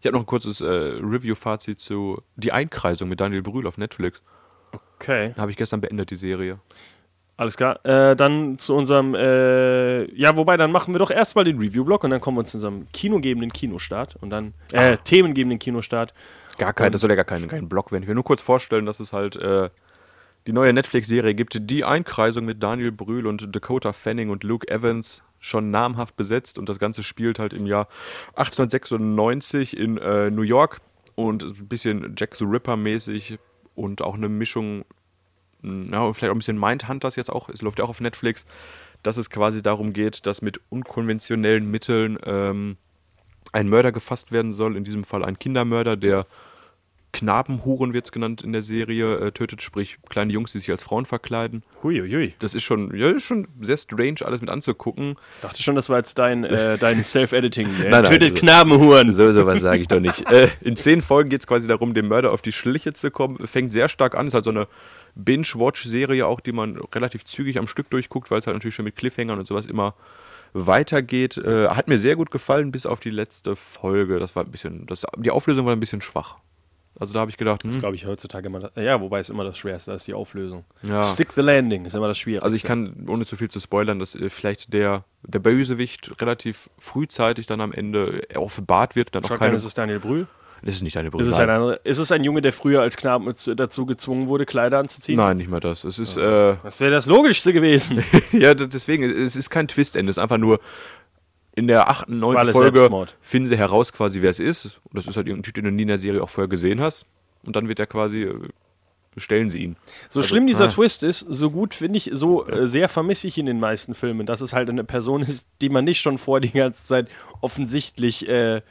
Ich 0.00 0.06
habe 0.06 0.14
noch 0.14 0.22
ein 0.22 0.26
kurzes 0.26 0.62
äh, 0.62 0.64
Review-Fazit 0.64 1.78
zu 1.78 2.22
Die 2.36 2.52
Einkreisung 2.52 3.08
mit 3.08 3.20
Daniel 3.20 3.42
Brühl 3.42 3.66
auf 3.66 3.76
Netflix. 3.76 4.22
Okay, 4.96 5.34
Habe 5.36 5.50
ich 5.50 5.56
gestern 5.56 5.80
beendet, 5.80 6.10
die 6.10 6.16
Serie. 6.16 6.60
Alles 7.40 7.56
klar. 7.56 7.82
Äh, 7.86 8.16
dann 8.16 8.58
zu 8.58 8.76
unserem, 8.76 9.14
äh, 9.14 10.04
ja, 10.14 10.36
wobei, 10.36 10.58
dann 10.58 10.70
machen 10.70 10.92
wir 10.92 10.98
doch 10.98 11.10
erstmal 11.10 11.46
den 11.46 11.58
Review-Blog 11.58 12.04
und 12.04 12.10
dann 12.10 12.20
kommen 12.20 12.36
wir 12.36 12.44
zu 12.44 12.58
unserem 12.58 12.86
kinogebenden 12.92 13.50
Kinostart 13.50 14.16
und 14.20 14.28
dann, 14.28 14.52
äh, 14.72 14.98
themengebenden 14.98 15.58
Kinostart. 15.58 16.12
Gar 16.58 16.74
kein, 16.74 16.92
das 16.92 17.00
soll 17.00 17.08
ja 17.08 17.16
gar 17.16 17.24
kein, 17.24 17.48
kein 17.48 17.66
Blog 17.66 17.92
werden. 17.92 18.02
Ich 18.02 18.08
will 18.08 18.14
nur 18.14 18.24
kurz 18.24 18.42
vorstellen, 18.42 18.84
dass 18.84 19.00
es 19.00 19.14
halt 19.14 19.36
äh, 19.36 19.70
die 20.46 20.52
neue 20.52 20.74
Netflix-Serie 20.74 21.34
gibt, 21.34 21.70
Die 21.70 21.82
Einkreisung 21.82 22.44
mit 22.44 22.62
Daniel 22.62 22.92
Brühl 22.92 23.26
und 23.26 23.56
Dakota 23.56 23.94
Fanning 23.94 24.28
und 24.28 24.44
Luke 24.44 24.68
Evans, 24.68 25.22
schon 25.38 25.70
namhaft 25.70 26.16
besetzt 26.16 26.58
und 26.58 26.68
das 26.68 26.78
Ganze 26.78 27.02
spielt 27.02 27.38
halt 27.38 27.54
im 27.54 27.64
Jahr 27.64 27.88
1896 28.36 29.78
in 29.78 29.96
äh, 29.96 30.30
New 30.30 30.42
York 30.42 30.82
und 31.16 31.42
ein 31.42 31.68
bisschen 31.68 32.14
Jack 32.18 32.36
the 32.36 32.44
Ripper 32.44 32.76
mäßig 32.76 33.38
und 33.74 34.02
auch 34.02 34.16
eine 34.16 34.28
Mischung, 34.28 34.84
na, 35.62 36.12
vielleicht 36.12 36.30
auch 36.30 36.34
ein 36.34 36.38
bisschen 36.38 36.58
Mindhunters 36.58 37.16
jetzt 37.16 37.30
auch, 37.30 37.48
es 37.48 37.62
läuft 37.62 37.78
ja 37.78 37.84
auch 37.84 37.90
auf 37.90 38.00
Netflix, 38.00 38.46
dass 39.02 39.16
es 39.16 39.30
quasi 39.30 39.62
darum 39.62 39.92
geht, 39.92 40.26
dass 40.26 40.42
mit 40.42 40.60
unkonventionellen 40.68 41.70
Mitteln 41.70 42.18
ähm, 42.24 42.76
ein 43.52 43.68
Mörder 43.68 43.92
gefasst 43.92 44.32
werden 44.32 44.52
soll, 44.52 44.76
in 44.76 44.84
diesem 44.84 45.04
Fall 45.04 45.24
ein 45.24 45.38
Kindermörder, 45.38 45.96
der 45.96 46.26
Knabenhuren 47.12 47.92
wird 47.92 48.04
es 48.06 48.12
genannt 48.12 48.42
in 48.42 48.52
der 48.52 48.62
Serie, 48.62 49.16
äh, 49.16 49.32
tötet, 49.32 49.62
sprich 49.62 49.98
kleine 50.08 50.32
Jungs, 50.32 50.52
die 50.52 50.58
sich 50.58 50.70
als 50.70 50.84
Frauen 50.84 51.06
verkleiden. 51.06 51.64
Huiuiui. 51.82 52.34
Das 52.38 52.54
ist 52.54 52.62
schon, 52.62 52.96
ja, 52.96 53.10
ist 53.10 53.24
schon 53.24 53.48
sehr 53.60 53.76
strange, 53.78 54.16
alles 54.24 54.40
mit 54.40 54.48
anzugucken. 54.48 55.16
Dachte 55.42 55.60
schon, 55.60 55.74
das 55.74 55.88
war 55.88 55.98
jetzt 55.98 56.18
dein, 56.18 56.44
äh, 56.44 56.78
dein 56.80 57.02
Self-Editing. 57.02 57.68
Äh, 57.84 57.90
nein, 57.90 58.04
Tötet 58.04 58.22
also- 58.22 58.34
Knabenhuren. 58.36 59.12
So, 59.12 59.32
sowas 59.32 59.60
sage 59.60 59.80
ich 59.80 59.88
doch 59.88 60.00
nicht. 60.00 60.30
äh, 60.30 60.48
in 60.60 60.76
zehn 60.76 61.02
Folgen 61.02 61.30
geht 61.30 61.40
es 61.40 61.46
quasi 61.46 61.66
darum, 61.66 61.94
dem 61.94 62.08
Mörder 62.08 62.30
auf 62.30 62.42
die 62.42 62.52
Schliche 62.52 62.92
zu 62.92 63.10
kommen. 63.10 63.44
Fängt 63.46 63.72
sehr 63.72 63.88
stark 63.88 64.14
an, 64.14 64.28
ist 64.28 64.34
halt 64.34 64.44
so 64.44 64.50
eine 64.50 64.68
Binge-Watch-Serie 65.24 66.26
auch, 66.26 66.40
die 66.40 66.52
man 66.52 66.78
relativ 66.94 67.24
zügig 67.24 67.58
am 67.58 67.68
Stück 67.68 67.90
durchguckt, 67.90 68.30
weil 68.30 68.40
es 68.40 68.46
halt 68.46 68.56
natürlich 68.56 68.74
schon 68.74 68.84
mit 68.84 68.96
Cliffhangern 68.96 69.38
und 69.38 69.46
sowas 69.46 69.66
immer 69.66 69.94
weitergeht. 70.52 71.38
Äh, 71.38 71.68
hat 71.68 71.88
mir 71.88 71.98
sehr 71.98 72.16
gut 72.16 72.30
gefallen, 72.30 72.72
bis 72.72 72.86
auf 72.86 73.00
die 73.00 73.10
letzte 73.10 73.56
Folge. 73.56 74.18
Das 74.18 74.34
war 74.36 74.44
ein 74.44 74.50
bisschen, 74.50 74.86
das, 74.86 75.06
die 75.16 75.30
Auflösung 75.30 75.66
war 75.66 75.72
ein 75.72 75.80
bisschen 75.80 76.02
schwach. 76.02 76.38
Also 76.98 77.14
da 77.14 77.20
habe 77.20 77.30
ich 77.30 77.36
gedacht, 77.36 77.64
Das 77.64 77.74
hm, 77.74 77.80
glaube 77.80 77.96
ich 77.96 78.04
heutzutage 78.04 78.48
immer. 78.48 78.60
Das, 78.60 78.72
ja, 78.76 79.00
wobei 79.00 79.20
es 79.20 79.30
immer 79.30 79.44
das 79.44 79.56
Schwerste 79.56 79.92
ist, 79.92 80.06
die 80.06 80.14
Auflösung. 80.14 80.64
Ja. 80.82 81.02
Stick 81.02 81.28
the 81.34 81.40
landing 81.40 81.86
ist 81.86 81.94
immer 81.94 82.08
das 82.08 82.18
Schwierigste. 82.18 82.44
Also 82.44 82.56
ich 82.56 82.62
kann, 82.62 83.06
ohne 83.08 83.24
zu 83.24 83.36
viel 83.36 83.48
zu 83.48 83.60
spoilern, 83.60 83.98
dass 83.98 84.14
äh, 84.14 84.28
vielleicht 84.28 84.72
der, 84.72 85.04
der 85.22 85.38
Bösewicht 85.38 86.20
relativ 86.20 86.68
frühzeitig 86.78 87.46
dann 87.46 87.60
am 87.60 87.72
Ende 87.72 88.20
offenbart 88.34 88.96
wird. 88.96 89.14
Dann 89.14 89.24
auch 89.24 89.28
Shotgun, 89.28 89.46
keine, 89.46 89.56
ist 89.56 89.64
es 89.64 89.74
Daniel 89.74 90.00
Brühl? 90.00 90.26
Das 90.62 90.74
ist 90.76 90.82
nicht 90.82 90.96
eine 90.96 91.08
Ist 91.08 91.12
Brüste. 91.12 91.32
es, 91.32 91.38
ein, 91.38 91.50
andere- 91.50 91.80
ist 91.84 91.98
es 91.98 92.12
ein 92.12 92.22
Junge, 92.24 92.42
der 92.42 92.52
früher 92.52 92.82
als 92.82 92.96
Knabe 92.96 93.34
z- 93.34 93.58
dazu 93.58 93.86
gezwungen 93.86 94.28
wurde, 94.28 94.46
Kleider 94.46 94.78
anzuziehen? 94.78 95.16
Nein, 95.16 95.36
nicht 95.38 95.50
mal 95.50 95.60
das. 95.60 95.84
Es 95.84 95.98
ist, 95.98 96.16
äh, 96.16 96.56
Das 96.62 96.80
wäre 96.80 96.90
das 96.90 97.06
Logischste 97.06 97.52
gewesen. 97.52 98.02
ja, 98.32 98.54
deswegen, 98.54 99.04
es 99.04 99.36
ist 99.36 99.50
kein 99.50 99.68
Twist-Ende. 99.68 100.10
Es 100.10 100.16
ist 100.16 100.22
einfach 100.22 100.38
nur 100.38 100.60
in 101.54 101.66
der 101.66 101.88
achten, 101.90 102.18
neunten 102.20 102.52
Folge 102.52 102.78
Selbstmord. 102.78 103.16
finden 103.20 103.48
sie 103.48 103.56
heraus 103.56 103.92
quasi, 103.92 104.22
wer 104.22 104.30
es 104.30 104.38
ist. 104.38 104.80
Und 104.84 104.96
das 104.98 105.06
ist 105.06 105.16
halt 105.16 105.26
irgendein 105.26 105.44
Typ, 105.44 105.54
den 105.54 105.64
du 105.64 105.70
nie 105.70 105.82
in 105.82 105.88
der 105.88 105.98
Serie 105.98 106.22
auch 106.22 106.30
vorher 106.30 106.48
gesehen 106.48 106.80
hast. 106.80 107.06
Und 107.42 107.56
dann 107.56 107.66
wird 107.68 107.80
er 107.80 107.86
quasi, 107.86 108.22
äh, 108.24 108.34
bestellen 109.14 109.50
sie 109.50 109.58
ihn. 109.64 109.76
So 110.08 110.22
schlimm 110.22 110.46
dieser 110.46 110.66
ah. 110.66 110.68
Twist 110.68 111.02
ist, 111.02 111.20
so 111.20 111.50
gut 111.50 111.74
finde 111.74 111.96
ich, 111.96 112.10
so 112.12 112.46
äh, 112.46 112.68
sehr 112.68 112.88
vermisse 112.88 113.26
ich 113.26 113.38
in 113.38 113.46
den 113.46 113.58
meisten 113.58 113.94
Filmen, 113.94 114.24
dass 114.26 114.40
es 114.40 114.52
halt 114.52 114.68
eine 114.70 114.84
Person 114.84 115.22
ist, 115.22 115.48
die 115.60 115.68
man 115.68 115.84
nicht 115.84 116.00
schon 116.00 116.16
vor 116.18 116.40
die 116.40 116.52
ganze 116.52 116.84
Zeit 116.84 117.08
offensichtlich 117.40 118.28
äh, 118.28 118.62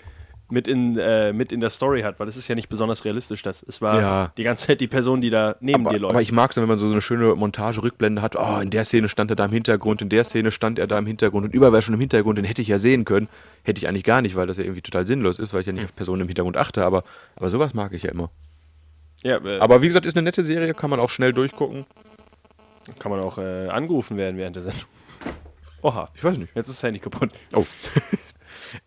mit, 0.52 0.68
in, 0.68 0.98
äh, 0.98 1.32
mit 1.34 1.52
in 1.52 1.60
der 1.60 1.70
Story 1.70 2.02
hat, 2.02 2.20
weil 2.20 2.28
es 2.28 2.36
ist 2.38 2.48
ja 2.48 2.56
nicht 2.56 2.70
besonders 2.70 3.06
realistisch, 3.06 3.42
dass 3.44 3.64
es 3.64 3.82
war 3.82 4.00
Ja. 4.02 4.32
die 4.38 4.44
ganze 4.44 4.68
Zeit 4.68 4.82
die 4.82 4.88
Person, 4.88 5.22
die 5.22 5.30
da 5.30 5.56
neben 5.60 5.86
Aber, 5.86 5.94
dir 5.94 6.00
läuft. 6.00 6.12
aber 6.16 6.22
ich 6.22 6.32
mag 6.32 6.52
es, 6.52 6.58
wenn 6.58 6.68
man 6.68 6.78
so 6.80 6.86
eine 6.86 7.02
schöne 7.02 7.36
Montage-Rückblende 7.36 8.22
hat. 8.22 8.36
Oh, 8.36 8.60
in 8.62 8.70
der 8.70 8.86
Szene 8.86 9.10
stand 9.10 9.32
er 9.32 9.36
da 9.36 9.46
im 9.46 9.52
Hintergrund, 9.52 10.02
in 10.02 10.10
der 10.10 10.24
Szene 10.24 10.52
stand 10.52 10.80
er 10.80 10.88
da 10.88 10.98
im 10.98 11.06
Hintergrund 11.06 11.46
und 11.46 11.54
überall 11.54 11.72
war 11.74 11.82
schon 11.82 11.94
im 11.94 12.00
Hintergrund, 12.00 12.38
den 12.38 12.46
hätte 12.46 12.62
ich 12.62 12.68
ja 12.68 12.78
sehen 12.78 13.06
können. 13.06 13.28
Hätte 13.64 13.80
ich 13.80 13.88
eigentlich 13.88 14.04
gar 14.04 14.22
nicht, 14.22 14.36
weil 14.36 14.48
das 14.48 14.58
ja 14.58 14.64
irgendwie 14.64 14.82
total 14.82 15.06
sinnlos 15.06 15.40
ist, 15.40 15.54
weil 15.54 15.62
ich 15.62 15.68
ja 15.68 15.74
nicht 15.74 15.86
auf 15.86 15.96
Personen 15.96 16.22
im 16.22 16.28
Hintergrund 16.28 16.58
achte. 16.58 16.84
Aber, 16.86 17.04
aber 17.36 17.50
sowas 17.50 17.74
mag 17.74 17.94
ich 17.94 18.04
ja 18.04 18.12
immer. 18.12 18.30
ja, 19.24 19.38
äh, 19.44 19.60
Aber 19.60 19.82
wie 19.82 19.88
gesagt, 19.88 20.06
ist 20.06 20.16
eine 20.18 20.24
nette 20.24 20.44
Serie, 20.44 20.74
kann 20.74 20.90
man 20.90 21.00
auch 21.00 21.10
schnell 21.10 21.34
durchgucken. 21.34 21.86
kann 22.98 23.12
man 23.12 23.20
auch 23.22 23.38
äh, 23.38 23.68
angerufen 23.68 24.18
werden 24.18 24.40
während 24.40 24.56
der 24.56 24.64
Sendung. 24.64 24.84
Oha, 25.82 26.08
Ich 26.16 26.24
weiß 26.24 26.38
nicht. 26.38 26.54
jetzt 26.56 26.68
ist 26.70 26.78
das 26.82 26.84
Handy 26.88 27.00
kaputt. 27.00 27.30
Oh. 27.54 27.66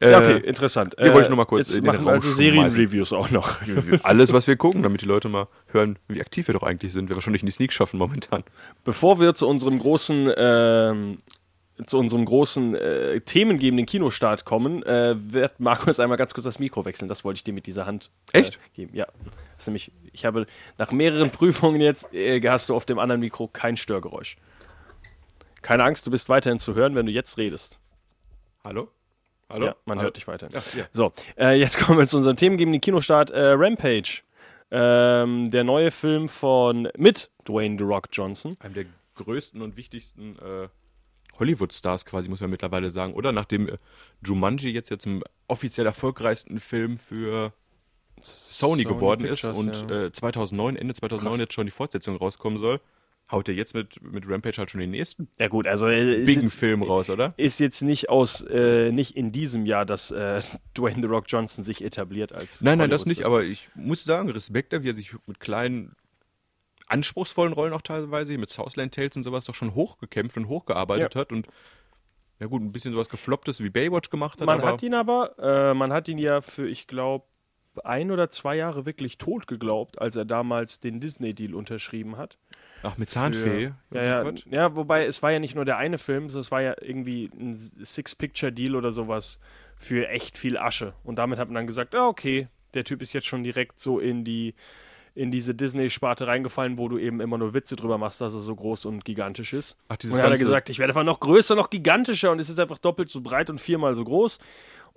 Ja, 0.01 0.09
Äh, 0.09 0.15
okay, 0.17 0.47
interessant. 0.47 0.95
hier 0.99 1.09
wollte 1.13 1.23
ich 1.23 1.29
nur 1.29 1.37
mal 1.37 1.45
kurz 1.45 1.75
Jetzt 1.75 1.85
machen 1.85 2.05
wir 2.05 2.13
also. 2.13 2.31
Serienreviews 2.31 3.13
auch 3.13 3.31
noch. 3.31 3.61
Alles, 4.03 4.33
was 4.33 4.47
wir 4.47 4.57
gucken, 4.57 4.83
damit 4.83 5.01
die 5.03 5.07
Leute 5.07 5.29
mal 5.29 5.49
hören, 5.69 5.99
wie 6.09 6.21
aktiv 6.21 6.47
wir 6.49 6.55
doch 6.55 6.63
eigentlich 6.63 6.93
sind. 6.93 7.09
Wir 7.09 7.17
wahrscheinlich 7.17 7.43
in 7.43 7.47
die 7.47 7.53
Sneak 7.53 7.73
schaffen 7.73 7.99
momentan. 7.99 8.45
Bevor 8.85 9.21
wir 9.21 9.35
zu 9.35 9.49
unserem 9.49 9.79
großen, 9.79 10.33
ähm, 10.37 11.19
zu 11.87 11.99
unserem 11.99 12.25
großen 12.25 12.75
äh, 12.75 13.21
themengebenden 13.21 13.87
Kinostart 13.87 14.45
kommen, 14.45 14.83
äh, 14.85 15.15
wird 15.19 15.59
Markus 15.59 15.99
einmal 16.01 16.19
ganz 16.19 16.35
kurz 16.35 16.45
das 16.45 16.59
Mikro 16.59 16.85
wechseln. 16.85 17.09
Das 17.09 17.25
wollte 17.25 17.39
ich 17.39 17.45
dir 17.45 17.55
mit 17.55 17.67
dieser 17.67 17.87
Hand 17.87 18.11
äh, 18.33 18.41
Echt? 18.41 18.59
geben. 18.75 18.95
Ja. 18.95 19.07
Das 19.57 19.65
ist 19.65 19.67
nämlich, 19.67 19.91
ich 20.13 20.25
habe 20.25 20.47
nach 20.79 20.93
mehreren 20.93 21.31
Prüfungen 21.31 21.81
jetzt, 21.81 22.15
äh, 22.15 22.41
hast 22.49 22.69
du 22.69 22.75
auf 22.75 22.85
dem 22.85 22.99
anderen 22.99 23.21
Mikro 23.21 23.49
kein 23.49 23.77
Störgeräusch. 23.77 24.37
Keine 25.63 25.85
Angst, 25.85 26.05
du 26.07 26.11
bist 26.11 26.29
weiterhin 26.29 26.59
zu 26.59 26.75
hören, 26.75 26.95
wenn 26.95 27.07
du 27.07 27.13
jetzt 27.13 27.39
redest. 27.39 27.79
Hallo? 28.65 28.89
Hallo? 29.53 29.67
Ja, 29.67 29.77
man 29.85 29.99
Hallo? 29.99 30.07
hört 30.07 30.17
dich 30.17 30.27
weiterhin. 30.27 30.55
Ja, 30.55 30.81
ja. 30.81 30.87
So, 30.93 31.13
äh, 31.37 31.59
jetzt 31.59 31.79
kommen 31.85 31.99
wir 31.99 32.07
zu 32.07 32.17
unserem 32.17 32.37
themengebenden 32.37 32.81
Kinostart 32.81 33.31
äh, 33.31 33.51
Rampage. 33.51 34.23
Ähm, 34.71 35.51
der 35.51 35.65
neue 35.65 35.91
Film 35.91 36.29
von 36.29 36.89
mit 36.97 37.31
Dwayne 37.47 37.77
The 37.79 37.85
Rock 37.85 38.09
Johnson. 38.11 38.57
Einem 38.61 38.73
der 38.73 38.87
größten 39.17 39.61
und 39.61 39.77
wichtigsten 39.77 40.39
äh, 40.39 40.69
Hollywood-Stars 41.39 42.07
quasi, 42.07 42.31
muss 42.31 42.41
man 42.41 42.49
mittlerweile 42.49 42.91
sagen. 42.91 43.13
Oder 43.13 43.33
nachdem 43.33 43.69
äh, 43.69 43.77
Jumanji 44.25 44.71
jetzt 44.71 44.91
ja 44.91 44.99
zum 44.99 45.23
offiziell 45.49 45.87
erfolgreichsten 45.87 46.59
Film 46.59 46.97
für 46.97 47.53
Sony, 48.21 48.83
Sony 48.83 48.85
geworden 48.85 49.27
Pictures, 49.27 49.45
ist 49.45 49.59
und 49.59 49.91
ja. 49.91 50.05
äh, 50.07 50.13
2009, 50.13 50.77
Ende 50.77 50.95
2009 50.95 51.31
Krass. 51.33 51.41
jetzt 51.41 51.53
schon 51.53 51.67
die 51.67 51.73
Fortsetzung 51.73 52.17
rauskommen 52.17 52.59
soll, 52.59 52.81
haut 53.33 53.49
er 53.49 53.55
jetzt 53.55 53.75
mit, 53.75 54.01
mit 54.03 54.29
Rampage 54.29 54.59
halt 54.59 54.71
schon 54.71 54.81
den 54.81 54.91
nächsten 54.91 55.29
Ja 55.39 55.49
gut, 55.49 55.67
also 55.67 55.89
äh, 55.89 56.21
ist 56.21 56.27
bigen 56.27 56.43
jetzt, 56.43 56.59
Film 56.59 56.83
raus, 56.83 57.11
oder? 57.11 57.35
ist 57.37 57.59
jetzt 57.59 57.83
nicht 57.83 58.11
aus 58.11 58.43
äh, 58.43 58.93
nicht 58.93 59.17
in 59.17 59.33
diesem 59.33 59.67
Jahr, 59.67 59.85
dass 59.85 60.11
äh, 60.11 60.43
Dwayne 60.77 61.01
The 61.01 61.09
Rock 61.09 61.25
Johnson 61.29 61.65
sich 61.65 61.83
etabliert 61.83 62.33
als 62.33 62.61
Nein, 62.61 62.79
nein, 62.79 62.91
das 62.91 63.07
nicht, 63.07 63.25
aber 63.25 63.43
ich 63.43 63.69
muss 63.75 64.05
sagen, 64.05 64.31
Respekt 64.31 64.73
wie 64.73 64.89
er 64.89 64.95
sich 64.95 65.13
mit 65.27 65.41
kleinen, 65.41 65.97
anspruchsvollen 66.87 67.53
Rollen 67.53 67.73
auch 67.73 67.83
teilweise, 67.83 68.37
mit 68.39 68.51
Southland 68.51 68.95
Tales 68.95 69.17
und 69.17 69.23
sowas 69.23 69.45
doch 69.45 69.55
schon 69.55 69.75
hochgekämpft 69.75 70.37
und 70.37 70.49
hochgearbeitet 70.49 71.15
Ja. 71.15 71.21
hat 71.21 71.33
und 71.33 71.47
ja 72.39 72.49
gut, 72.49 72.61
ein 72.61 72.73
bisschen 72.73 72.93
sowas 72.93 73.09
Geflopptes 73.09 73.63
wie 73.63 73.71
Baywatch 73.71 74.11
gemacht 74.11 74.41
hat, 74.41 74.47
man 74.47 74.63
hat 74.63 74.83
ihn 74.83 74.95
aber, 74.95 75.39
äh, 75.39 75.75
man 75.75 75.93
hat 75.93 76.09
ihn 76.09 76.19
ja 76.19 76.41
für, 76.41 76.69
ich 76.69 76.87
glaube, 76.87 77.25
ein 77.85 78.11
oder 78.11 78.29
zwei 78.31 78.57
Jahre 78.57 78.85
wirklich 78.85 79.17
tot 79.17 79.47
geglaubt, 79.47 80.01
als 80.01 80.17
er 80.17 80.25
damals 80.25 80.81
den 80.81 81.01
Disney-Deal 81.01 81.55
unterschrieben 81.55 82.17
hat. 82.17 82.37
Ach, 82.83 82.99
mit 82.99 83.11
Zahnfee. 83.11 83.73
und 83.91 83.97
Ja, 83.97 84.25
ja, 84.25 84.33
ja, 84.51 84.77
wobei 84.77 85.07
es 85.07 85.23
war 85.23 85.33
ja 85.33 85.39
nicht 85.39 85.55
nur 85.55 85.65
der 85.65 85.77
eine 85.77 85.99
Film, 85.99 86.29
sondern 86.29 86.43
es 86.43 86.51
war 86.51 86.63
ja 86.63 86.75
irgendwie 86.81 87.31
ein 87.39 87.55
Six-Picture-Deal 87.57 88.77
oder 88.77 88.93
sowas 88.93 89.39
für 89.77 90.09
echt 90.09 90.39
viel 90.39 90.57
Asche. 90.57 90.95
Und 91.05 91.17
damit 91.17 91.39
hat 91.39 91.49
man 91.49 91.57
dann 91.57 91.67
gesagt, 91.67 91.95
ah, 91.95 92.09
okay, 92.09 92.49
der 92.75 92.85
Typ 92.85 93.03
ist 93.03 93.13
jetzt 93.13 93.27
schon 93.27 93.43
direkt 93.43 93.79
so 93.79 93.99
in 93.99 94.25
die 94.25 94.55
in 95.15 95.31
diese 95.31 95.55
Disney-Sparte 95.55 96.27
reingefallen, 96.27 96.79
wo 96.79 96.89
du 96.89 96.97
eben 96.99 97.21
immer 97.21 97.37
nur 97.37 97.53
Witze 97.53 97.77
drüber 97.77 97.99
machst, 97.99 98.21
dass 98.23 98.33
er 98.33 98.41
so 98.41 98.55
groß 98.55 98.87
und 98.87 99.05
gigantisch 99.05 99.53
ist. 99.53 99.77
Ach, 99.89 99.97
dieses 99.97 100.15
und 100.15 100.19
dann 100.19 100.33
hat 100.33 100.39
er 100.39 100.43
gesagt, 100.43 100.71
ich 100.71 100.79
werde 100.79 100.93
einfach 100.93 101.05
noch 101.05 101.21
größer, 101.21 101.55
noch 101.55 101.69
gigantischer 101.69 102.31
und 102.31 102.39
ist 102.39 102.49
jetzt 102.49 102.61
einfach 102.61 102.79
doppelt 102.79 103.11
so 103.11 103.21
breit 103.21 103.51
und 103.51 103.61
viermal 103.61 103.95
so 103.95 104.05
groß. 104.05 104.39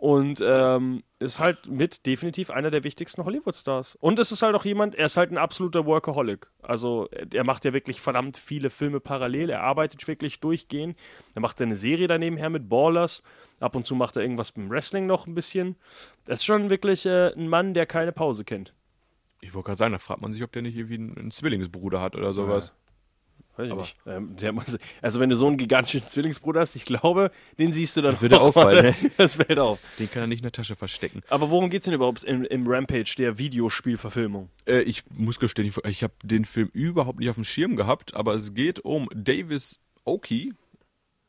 Und 0.06 0.40
ähm, 0.46 1.02
ist 1.18 1.40
halt 1.40 1.66
mit 1.66 2.06
definitiv 2.06 2.52
einer 2.52 2.70
der 2.70 2.84
wichtigsten 2.84 3.26
Hollywood-Stars. 3.26 3.96
Und 3.96 4.20
es 4.20 4.32
ist 4.32 4.44
halt 4.44 4.54
auch 4.54 4.64
jemand, 4.64 4.94
er 4.94 5.08
ist 5.08 5.18
halt 5.18 5.32
ein 5.32 5.40
absoluter 5.40 5.88
Workaholic. 5.88 6.46
Also 6.62 7.08
er 7.10 7.26
er 7.34 7.44
macht 7.44 7.66
ja 7.66 7.74
wirklich 7.74 8.02
verdammt 8.02 8.38
viele 8.38 8.70
Filme 8.70 9.00
parallel. 9.00 9.50
Er 9.50 9.64
arbeitet 9.64 10.08
wirklich 10.08 10.40
durchgehend. 10.42 10.96
Er 11.34 11.42
macht 11.42 11.58
seine 11.58 11.76
Serie 11.76 12.08
daneben 12.08 12.38
her 12.38 12.52
mit 12.52 12.70
Ballers. 12.70 13.24
Ab 13.60 13.76
und 13.76 13.82
zu 13.82 13.96
macht 13.96 14.16
er 14.16 14.22
irgendwas 14.22 14.52
beim 14.52 14.70
Wrestling 14.70 15.08
noch 15.08 15.26
ein 15.26 15.34
bisschen. 15.34 15.76
Das 16.26 16.42
ist 16.42 16.46
schon 16.46 16.70
wirklich 16.70 17.08
äh, 17.08 17.34
ein 17.34 17.48
Mann, 17.48 17.74
der 17.74 17.88
keine 17.88 18.12
Pause 18.12 18.46
kennt. 18.46 18.76
Ich 19.42 19.56
wollte 19.56 19.70
gerade 19.70 19.80
sagen, 19.80 19.94
da 19.94 19.98
fragt 19.98 20.22
man 20.22 20.34
sich, 20.34 20.44
ob 20.44 20.52
der 20.52 20.62
nicht 20.62 20.76
irgendwie 20.78 21.00
einen, 21.00 21.18
einen 21.18 21.32
Zwillingsbruder 21.32 22.00
hat 22.00 22.16
oder 22.16 22.32
sowas. 22.32 22.74
Weiß 23.58 23.70
ich 23.70 23.76
nicht. 23.76 23.96
Ähm, 24.06 24.36
muss, 24.54 24.78
also 25.02 25.20
wenn 25.20 25.30
du 25.30 25.36
so 25.36 25.48
einen 25.48 25.58
gigantischen 25.58 26.08
Zwillingsbruder 26.08 26.62
hast, 26.62 26.76
ich 26.76 26.86
glaube, 26.86 27.32
den 27.58 27.72
siehst 27.72 27.96
du 27.96 28.02
dann 28.02 28.14
Das 28.14 28.22
würde 28.22 28.42
auffallen, 28.42 28.86
ne? 28.86 29.12
Das 29.18 29.36
fällt 29.36 29.60
auf. 29.60 29.80
Den 29.98 30.12
kann 30.12 30.24
er 30.24 30.28
nicht 30.28 30.40
in 30.40 30.44
der 30.44 30.52
Tasche 30.52 30.76
verstecken. 30.76 31.22
Aber 31.30 31.50
worum 31.50 31.70
geht's 31.70 31.86
denn 31.86 31.94
überhaupt 31.94 32.24
im, 32.24 32.44
im 32.44 32.68
Rampage, 32.68 33.16
der 33.18 33.38
Videospielverfilmung? 33.38 34.50
Äh, 34.66 34.82
ich 34.82 35.04
muss 35.10 35.40
gestehen, 35.40 35.68
ich, 35.68 35.78
ich 35.86 36.04
habe 36.04 36.14
den 36.24 36.44
Film 36.44 36.70
überhaupt 36.74 37.20
nicht 37.20 37.30
auf 37.30 37.36
dem 37.36 37.46
Schirm 37.46 37.76
gehabt, 37.78 38.14
aber 38.14 38.34
es 38.34 38.54
geht 38.54 38.80
um 38.80 39.08
Davis 39.14 39.80
Oki, 40.04 40.54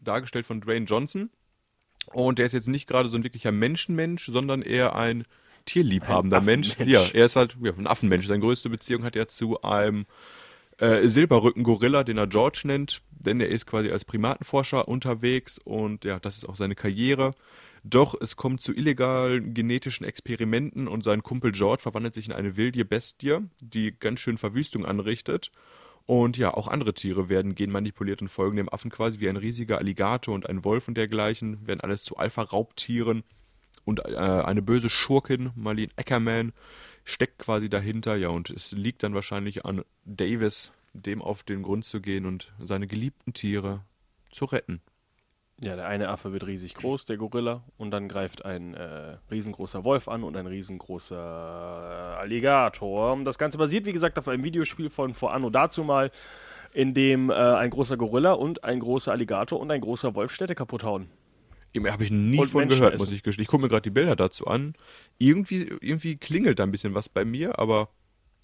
dargestellt 0.02 0.46
von 0.46 0.60
Dwayne 0.60 0.86
Johnson. 0.86 1.30
Und 2.12 2.38
der 2.38 2.46
ist 2.46 2.52
jetzt 2.52 2.68
nicht 2.68 2.86
gerade 2.86 3.08
so 3.08 3.16
ein 3.16 3.24
wirklicher 3.24 3.52
Menschenmensch, 3.52 4.26
sondern 4.26 4.62
eher 4.62 4.96
ein 4.96 5.24
tierliebhabender 5.64 6.38
Ein 6.38 6.44
Mensch. 6.44 6.76
Ja, 6.78 7.02
er 7.12 7.24
ist 7.24 7.36
halt 7.36 7.56
ja, 7.60 7.72
ein 7.72 7.86
Affenmensch. 7.86 8.26
Seine 8.26 8.40
größte 8.40 8.70
Beziehung 8.70 9.04
hat 9.04 9.16
er 9.16 9.28
zu 9.28 9.62
einem 9.62 10.06
äh, 10.78 11.08
Silberrücken-Gorilla, 11.08 12.04
den 12.04 12.18
er 12.18 12.26
George 12.26 12.62
nennt, 12.64 13.02
denn 13.10 13.40
er 13.40 13.48
ist 13.48 13.66
quasi 13.66 13.90
als 13.90 14.04
Primatenforscher 14.04 14.88
unterwegs 14.88 15.58
und 15.58 16.04
ja, 16.04 16.18
das 16.18 16.38
ist 16.38 16.48
auch 16.48 16.56
seine 16.56 16.74
Karriere. 16.74 17.34
Doch 17.82 18.16
es 18.20 18.34
kommt 18.36 18.60
zu 18.60 18.74
illegalen 18.74 19.54
genetischen 19.54 20.04
Experimenten 20.04 20.88
und 20.88 21.04
sein 21.04 21.22
Kumpel 21.22 21.52
George 21.52 21.82
verwandelt 21.82 22.14
sich 22.14 22.26
in 22.26 22.32
eine 22.32 22.56
wilde 22.56 22.84
Bestie, 22.84 23.38
die 23.60 23.94
ganz 23.98 24.20
schön 24.20 24.38
Verwüstung 24.38 24.84
anrichtet. 24.84 25.52
Und 26.04 26.36
ja, 26.36 26.52
auch 26.54 26.68
andere 26.68 26.94
Tiere 26.94 27.28
werden 27.28 27.54
genmanipuliert 27.54 28.22
und 28.22 28.28
folgen 28.28 28.56
dem 28.56 28.72
Affen 28.72 28.90
quasi 28.90 29.20
wie 29.20 29.28
ein 29.28 29.36
riesiger 29.36 29.78
Alligator 29.78 30.34
und 30.34 30.48
ein 30.48 30.64
Wolf 30.64 30.88
und 30.88 30.96
dergleichen, 30.96 31.66
werden 31.66 31.80
alles 31.80 32.02
zu 32.02 32.16
Alpha-Raubtieren. 32.16 33.22
Und 33.84 34.04
äh, 34.04 34.16
eine 34.16 34.62
böse 34.62 34.88
Schurkin, 34.88 35.50
Marlene 35.54 35.92
Ackerman, 35.96 36.52
steckt 37.06 37.38
quasi 37.38 37.70
dahinter. 37.70 38.16
Ja, 38.16 38.28
und 38.28 38.50
es 38.50 38.72
liegt 38.72 39.02
dann 39.02 39.14
wahrscheinlich 39.14 39.64
an 39.64 39.82
Davis, 40.04 40.72
dem 40.92 41.22
auf 41.22 41.42
den 41.42 41.62
Grund 41.62 41.86
zu 41.86 42.02
gehen 42.02 42.26
und 42.26 42.52
seine 42.62 42.86
geliebten 42.86 43.32
Tiere 43.32 43.80
zu 44.30 44.44
retten. 44.44 44.82
Ja, 45.64 45.74
der 45.74 45.86
eine 45.86 46.10
Affe 46.10 46.32
wird 46.32 46.46
riesig 46.46 46.74
groß, 46.74 47.06
der 47.06 47.16
Gorilla, 47.16 47.62
und 47.78 47.90
dann 47.90 48.08
greift 48.08 48.44
ein 48.44 48.74
äh, 48.74 49.16
riesengroßer 49.30 49.84
Wolf 49.84 50.06
an 50.06 50.22
und 50.22 50.36
ein 50.36 50.46
riesengroßer 50.46 51.16
Alligator. 52.18 53.18
Das 53.24 53.38
Ganze 53.38 53.56
basiert, 53.56 53.86
wie 53.86 53.94
gesagt, 53.94 54.18
auf 54.18 54.28
einem 54.28 54.44
Videospiel 54.44 54.90
von 54.90 55.14
vor 55.14 55.32
Anno 55.32 55.48
dazu 55.48 55.82
mal, 55.82 56.10
in 56.74 56.92
dem 56.92 57.30
äh, 57.30 57.34
ein 57.34 57.70
großer 57.70 57.96
Gorilla 57.96 58.32
und 58.32 58.64
ein 58.64 58.80
großer 58.80 59.12
Alligator 59.12 59.58
und 59.58 59.70
ein 59.70 59.80
großer 59.80 60.14
Wolf 60.14 60.34
Städte 60.34 60.54
kaputt 60.54 60.84
hauen. 60.84 61.08
Habe 61.84 62.04
ich 62.04 62.10
nie 62.10 62.38
Und 62.38 62.48
von 62.48 62.60
Menschen 62.60 62.78
gehört, 62.78 62.94
essen. 62.94 63.04
muss 63.04 63.12
ich 63.12 63.22
gestehen. 63.22 63.42
Ich 63.42 63.48
gucke 63.48 63.62
mir 63.62 63.68
gerade 63.68 63.82
die 63.82 63.90
Bilder 63.90 64.16
dazu 64.16 64.46
an. 64.46 64.74
Irgendwie, 65.18 65.64
irgendwie 65.80 66.16
klingelt 66.16 66.58
da 66.58 66.62
ein 66.62 66.70
bisschen 66.72 66.94
was 66.94 67.08
bei 67.08 67.24
mir, 67.24 67.58
aber 67.58 67.88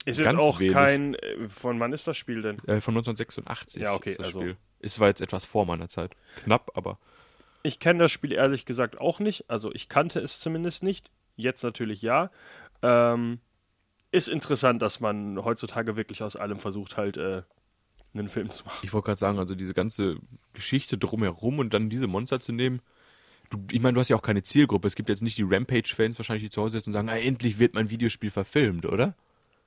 Ist 0.05 0.19
jetzt 0.19 0.35
auch 0.37 0.61
wenig. 0.61 0.73
kein. 0.75 1.15
Äh, 1.15 1.49
von 1.49 1.79
wann 1.81 1.93
ist 1.93 2.07
das 2.07 2.17
Spiel 2.17 2.43
denn? 2.43 2.57
äh, 2.67 2.81
von 2.81 2.95
1986 2.95 3.83
Ja, 3.83 3.95
okay, 3.95 4.11
ist 4.11 4.19
das 4.19 4.27
also- 4.27 4.41
Spiel. 4.41 4.57
Es 4.85 4.99
war 4.99 5.07
jetzt 5.09 5.21
etwas 5.21 5.45
vor 5.45 5.65
meiner 5.65 5.89
Zeit. 5.89 6.17
Knapp, 6.43 6.73
aber 6.75 6.99
Ich 7.63 7.79
kenne 7.79 8.01
das 8.01 8.11
Spiel 8.11 8.33
ehrlich 8.33 8.65
gesagt 8.67 9.01
auch 9.01 9.21
nicht. 9.21 9.49
Also 9.49 9.73
ich 9.73 9.89
kannte 9.89 10.19
es 10.19 10.41
zumindest 10.41 10.83
nicht. 10.83 11.09
Jetzt 11.37 11.63
natürlich 11.63 12.03
ja. 12.03 12.31
Ähm, 12.83 13.39
ist 14.11 14.29
interessant, 14.29 14.83
dass 14.83 14.99
man 14.99 15.43
heutzutage 15.45 15.95
wirklich 15.97 16.23
aus 16.25 16.35
allem 16.35 16.59
versucht, 16.59 16.97
halt 16.97 17.17
äh, 17.17 17.43
einen 18.13 18.29
Film 18.29 18.51
zu 18.51 18.65
machen. 18.65 18.81
ich 18.83 18.93
wollte 18.93 19.07
gerade 19.07 19.19
sagen, 19.21 19.39
also 19.39 19.55
diese 19.55 19.73
ganze 19.73 20.17
Geschichte 20.53 20.99
drumherum 20.99 21.61
und 21.61 21.73
dann 21.73 21.89
diese 21.89 22.09
Monster 22.09 22.41
zu 22.41 22.51
nehmen. 22.53 22.83
Du, 23.53 23.59
ich 23.71 23.81
meine, 23.81 23.95
du 23.95 24.01
hast 24.01 24.09
ja 24.09 24.17
auch 24.17 24.23
keine 24.23 24.43
Zielgruppe. 24.43 24.87
Es 24.89 24.95
gibt 24.95 25.11
jetzt 25.11 25.23
nicht 25.23 25.37
die 25.37 25.43
Rampage-Fans 25.43 26.19
wahrscheinlich, 26.19 26.45
die 26.45 26.51
zu 26.51 26.63
Hause 26.63 26.79
sitzen 26.79 26.89
und 26.91 26.95
sagen, 26.95 27.09
ah, 27.11 27.17
endlich 27.17 27.59
wird 27.59 27.75
mein 27.75 27.91
Videospiel 27.91 28.31
verfilmt, 28.31 28.87
oder? 28.87 29.15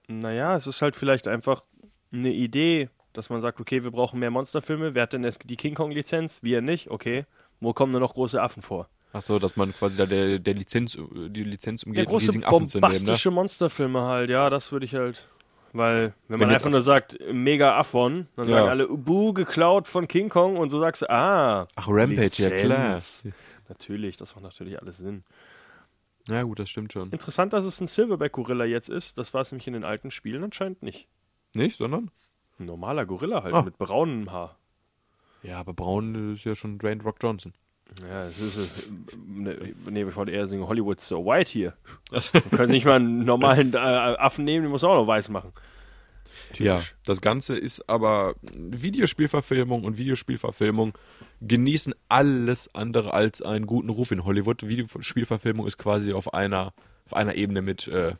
Naja, 0.07 0.55
es 0.55 0.65
ist 0.65 0.81
halt 0.81 0.95
vielleicht 0.95 1.27
einfach 1.27 1.63
eine 2.11 2.31
Idee, 2.31 2.89
dass 3.13 3.29
man 3.29 3.41
sagt, 3.41 3.59
okay, 3.59 3.83
wir 3.83 3.91
brauchen 3.91 4.19
mehr 4.19 4.31
Monsterfilme. 4.31 4.95
Wer 4.95 5.03
hat 5.03 5.13
denn 5.13 5.29
die 5.45 5.55
King 5.55 5.75
Kong-Lizenz? 5.75 6.39
Wir 6.41 6.61
nicht, 6.61 6.89
okay. 6.89 7.25
Wo 7.59 7.73
kommen 7.73 7.91
nur 7.91 8.01
noch 8.01 8.13
große 8.15 8.41
Affen 8.41 8.63
vor? 8.63 8.89
Ach 9.13 9.21
so, 9.21 9.39
dass 9.39 9.55
man 9.55 9.71
quasi 9.73 9.97
da 9.97 10.05
der, 10.05 10.39
der 10.39 10.53
Lizenz, 10.55 10.97
die 10.97 11.43
Lizenz 11.43 11.83
Ja, 11.83 11.87
umgeht, 11.87 12.07
um 12.07 12.11
große 12.11 12.25
riesigen 12.27 12.43
Affen 12.43 12.67
zu 12.67 12.79
nehmen, 12.79 12.91
ne? 12.91 12.97
bombastische 12.97 13.31
Monsterfilme 13.31 14.01
halt, 14.01 14.29
ja, 14.29 14.49
das 14.49 14.71
würde 14.71 14.85
ich 14.85 14.95
halt. 14.95 15.29
Weil, 15.71 16.13
wenn 16.27 16.39
man 16.39 16.47
Wenn 16.47 16.49
jetzt 16.51 16.61
einfach 16.63 16.71
nur 16.71 16.81
sagt, 16.81 17.17
mega 17.31 17.77
Affon, 17.77 18.27
dann 18.35 18.47
Ja. 18.49 18.55
sagen 18.55 18.69
alle, 18.69 18.89
Ubu, 18.89 19.33
geklaut 19.33 19.87
von 19.87 20.07
King 20.07 20.29
Kong 20.29 20.57
und 20.57 20.69
so 20.69 20.79
sagst 20.79 21.01
du, 21.03 21.09
ah. 21.09 21.65
Ach, 21.75 21.87
Rampage, 21.89 22.43
ja 22.43 22.49
klar. 22.49 23.01
Natürlich, 23.69 24.17
das 24.17 24.35
macht 24.35 24.43
natürlich 24.43 24.81
alles 24.81 24.97
Sinn. 24.97 25.23
Ja 26.27 26.41
gut, 26.43 26.59
das 26.59 26.69
stimmt 26.69 26.91
schon. 26.93 27.11
Interessant, 27.11 27.53
dass 27.53 27.65
es 27.65 27.79
ein 27.79 27.87
Silverback-Gorilla 27.87 28.65
jetzt 28.65 28.89
ist. 28.89 29.17
Das 29.17 29.33
war 29.33 29.41
es 29.41 29.51
nämlich 29.51 29.67
in 29.67 29.73
den 29.73 29.83
alten 29.83 30.09
Spielen 30.11 30.43
anscheinend 30.43 30.81
nicht. 30.81 31.07
Nicht, 31.53 31.77
sondern? 31.77 32.09
Ein 32.59 32.65
normaler 32.65 33.05
Gorilla 33.05 33.43
halt, 33.43 33.53
Ah. 33.53 33.61
mit 33.61 33.77
braunem 33.77 34.31
Haar. 34.31 34.57
Ja, 35.43 35.59
aber 35.59 35.73
Braun 35.73 36.33
ist 36.33 36.43
ja 36.45 36.55
schon 36.55 36.79
Dwayne 36.79 37.03
Rock 37.03 37.17
Johnson. 37.21 37.53
Ja, 38.01 38.23
es 38.25 38.39
ist, 38.39 38.87
äh, 38.87 38.91
ne, 39.27 39.75
nee, 39.87 40.03
ich 40.03 40.15
wollte 40.15 40.31
eher 40.31 40.47
singen, 40.47 40.67
Hollywood's 40.67 41.07
so 41.07 41.23
white 41.23 41.51
hier. 41.51 41.73
Wir 42.11 42.41
können 42.57 42.71
nicht 42.71 42.85
mal 42.85 42.95
einen 42.95 43.23
normalen 43.25 43.73
äh, 43.75 43.77
Affen 43.77 44.43
nehmen, 44.43 44.63
den 44.63 44.71
muss 44.71 44.83
auch 44.83 44.95
noch 44.95 45.05
weiß 45.05 45.29
machen. 45.29 45.53
Ja, 46.59 46.81
das 47.05 47.21
Ganze 47.21 47.57
ist 47.57 47.89
aber 47.89 48.35
Videospielverfilmung 48.53 49.83
und 49.83 49.97
Videospielverfilmung 49.97 50.97
genießen 51.41 51.93
alles 52.09 52.73
andere 52.73 53.13
als 53.13 53.41
einen 53.41 53.65
guten 53.65 53.89
Ruf 53.89 54.11
in 54.11 54.25
Hollywood. 54.25 54.67
Videospielverfilmung 54.67 55.67
ist 55.67 55.77
quasi 55.77 56.13
auf 56.13 56.33
einer, 56.33 56.73
auf 57.05 57.13
einer 57.13 57.35
Ebene 57.35 57.61
mit 57.61 57.87
äh, 57.87 58.15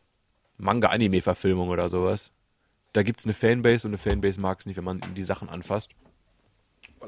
Manga-Anime-Verfilmung 0.58 1.70
oder 1.70 1.90
sowas. 1.90 2.32
Da 2.94 3.04
gibt 3.04 3.20
es 3.20 3.26
eine 3.26 3.34
Fanbase 3.34 3.88
und 3.88 3.92
eine 3.92 3.98
Fanbase 3.98 4.40
mag 4.40 4.60
es 4.60 4.66
nicht, 4.66 4.78
wenn 4.78 4.84
man 4.84 5.02
die 5.16 5.24
Sachen 5.24 5.50
anfasst. 5.50 5.92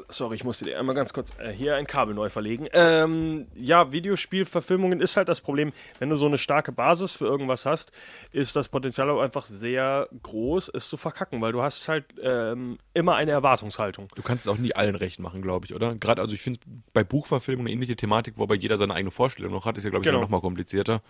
Sorry, 0.10 0.36
ich 0.36 0.44
musste 0.44 0.66
dir 0.66 0.80
einmal 0.80 0.96
ganz 0.96 1.14
kurz 1.14 1.34
äh, 1.40 1.52
hier 1.52 1.76
ein 1.76 1.88
Kabel 1.88 2.14
neu 2.16 2.30
verlegen. 2.30 2.68
Ähm, 2.74 3.48
ja, 3.56 3.92
Videospielverfilmungen 3.92 5.00
ist 5.02 5.18
halt 5.18 5.30
das 5.30 5.42
Problem, 5.42 5.74
wenn 6.00 6.10
du 6.10 6.16
so 6.16 6.26
eine 6.26 6.38
starke 6.38 6.72
Basis 6.72 7.14
für 7.14 7.26
irgendwas 7.26 7.66
hast, 7.66 7.92
ist 8.32 8.56
das 8.56 8.70
Potenzial 8.70 9.10
auch 9.10 9.22
einfach 9.22 9.46
sehr 9.46 10.08
groß, 10.24 10.70
es 10.74 10.90
zu 10.90 10.98
verkacken, 10.98 11.42
weil 11.42 11.52
du 11.52 11.62
hast 11.62 11.88
halt 11.88 12.06
ähm, 12.22 12.78
immer 12.94 13.16
eine 13.16 13.32
Erwartungshaltung. 13.32 14.08
Du 14.16 14.22
kannst 14.22 14.46
es 14.46 14.52
auch 14.54 14.58
nie 14.58 14.74
allen 14.74 14.96
recht 14.96 15.20
machen, 15.20 15.42
glaube 15.42 15.66
ich, 15.66 15.74
oder? 15.76 15.96
Gerade, 15.96 16.22
also 16.22 16.34
ich 16.36 16.42
finde 16.42 16.60
bei 16.94 17.04
Buchverfilmung 17.04 17.66
eine 17.66 17.74
ähnliche 17.74 17.96
Thematik, 17.96 18.38
wobei 18.38 18.56
jeder 18.56 18.78
seine 18.78 18.94
eigene 18.94 19.12
Vorstellung 19.12 19.52
noch 19.52 19.66
hat, 19.66 19.78
ist 19.78 19.84
ja, 19.84 19.90
glaube 19.90 20.04
ich, 20.04 20.08
Genau. 20.08 20.22
noch 20.22 20.30
mal 20.30 20.42
komplizierter. 20.42 21.02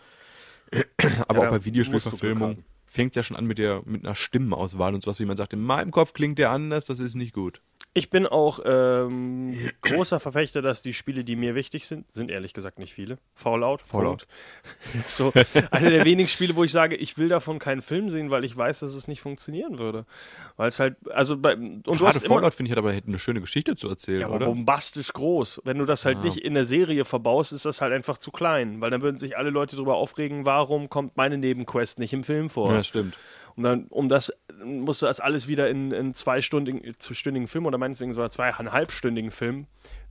Aber 1.28 1.40
Ja, 1.44 1.46
auch 1.48 1.50
bei 1.52 1.56
musst 1.56 1.56
du 1.56 1.62
Glück 1.62 1.66
Videospielverfilmung 1.66 2.50
haben. 2.50 2.66
fängt 2.86 3.12
es 3.12 3.16
ja 3.16 3.24
schon 3.24 3.38
an 3.38 3.46
mit, 3.46 3.58
der, 3.58 3.82
mit 3.86 4.06
einer 4.06 4.16
Stimmenauswahl 4.16 4.94
und 4.94 5.02
sowas, 5.02 5.20
wie 5.20 5.26
man 5.26 5.38
sagt, 5.38 5.54
in 5.54 5.62
meinem 5.62 5.92
Kopf 5.92 6.14
klingt 6.14 6.40
der 6.40 6.52
anders, 6.52 6.86
das 6.86 7.00
ist 7.00 7.16
nicht 7.16 7.34
gut. 7.34 7.62
Ich 7.98 8.12
bin 8.12 8.28
auch 8.28 8.60
ähm, 8.64 9.58
großer 9.82 10.20
Verfechter, 10.20 10.62
dass 10.62 10.84
die 10.84 10.94
Spiele, 10.94 11.24
die 11.24 11.36
mir 11.36 11.56
wichtig 11.56 11.88
sind, 11.88 12.12
sind 12.12 12.30
ehrlich 12.30 12.54
gesagt 12.54 12.78
nicht 12.78 12.94
viele. 12.94 13.18
Fallout. 13.34 13.82
Fallout. 13.82 14.28
Punkt. 14.94 15.08
So, 15.08 15.34
eine 15.72 15.90
der 15.90 16.06
wenigen 16.06 16.30
Spiele, 16.30 16.56
wo 16.56 16.64
ich 16.64 16.72
sage, 16.72 16.96
ich 16.96 17.18
will 17.18 17.28
davon 17.28 17.58
keinen 17.58 17.82
Film 17.82 18.12
sehen, 18.12 18.30
weil 18.30 18.44
ich 18.44 18.56
weiß, 18.56 18.82
dass 18.82 18.94
es 18.94 19.08
nicht 19.08 19.22
funktionieren 19.22 19.80
würde. 19.80 20.06
Weil 20.58 20.68
es 20.68 20.80
halt, 20.80 20.96
also 21.10 21.38
bei, 21.38 21.56
und 21.56 21.86
du 21.88 21.92
Gerade 21.94 22.08
hast 22.08 22.24
immer, 22.24 22.36
Fallout, 22.36 22.54
finde 22.54 22.70
ich, 22.70 22.72
hat 22.72 22.78
aber 22.78 22.94
hätte 22.94 23.08
eine 23.08 23.20
schöne 23.20 23.42
Geschichte 23.42 23.76
zu 23.76 23.88
erzählen, 23.88 24.22
ja, 24.22 24.28
aber 24.28 24.36
oder? 24.36 24.46
bombastisch 24.46 25.12
groß. 25.14 25.62
Wenn 25.64 25.80
du 25.80 25.86
das 25.86 26.06
halt 26.06 26.24
nicht 26.24 26.38
in 26.38 26.54
der 26.54 26.66
Serie 26.66 27.04
verbaust, 27.04 27.52
ist 27.52 27.66
das 27.66 27.82
halt 27.82 27.94
einfach 27.94 28.20
zu 28.20 28.32
klein, 28.32 28.80
weil 28.80 28.92
dann 28.92 29.02
würden 29.02 29.18
sich 29.18 29.38
alle 29.38 29.50
Leute 29.50 29.76
darüber 29.76 29.96
aufregen, 29.96 30.46
warum 30.46 30.90
kommt 30.90 31.18
meine 31.18 31.40
Nebenquest 31.40 31.98
nicht 31.98 32.14
im 32.14 32.24
Film 32.24 32.50
vor? 32.50 32.72
Ja, 32.72 32.84
stimmt. 32.84 33.18
Und 33.58 33.64
dann, 33.64 33.88
um 33.88 34.08
das, 34.08 34.32
musst 34.64 35.02
du 35.02 35.08
das 35.08 35.20
alles 35.20 35.48
wieder 35.48 35.68
in 35.70 35.92
einen 35.94 36.14
zweistündigen, 36.14 36.94
zweistündigen 37.00 37.48
Film 37.48 37.66
oder 37.66 37.80
meinetwegen 37.80 38.14
sogar 38.14 38.30
zweieinhalbstündigen 38.30 39.32
Film 39.32 39.66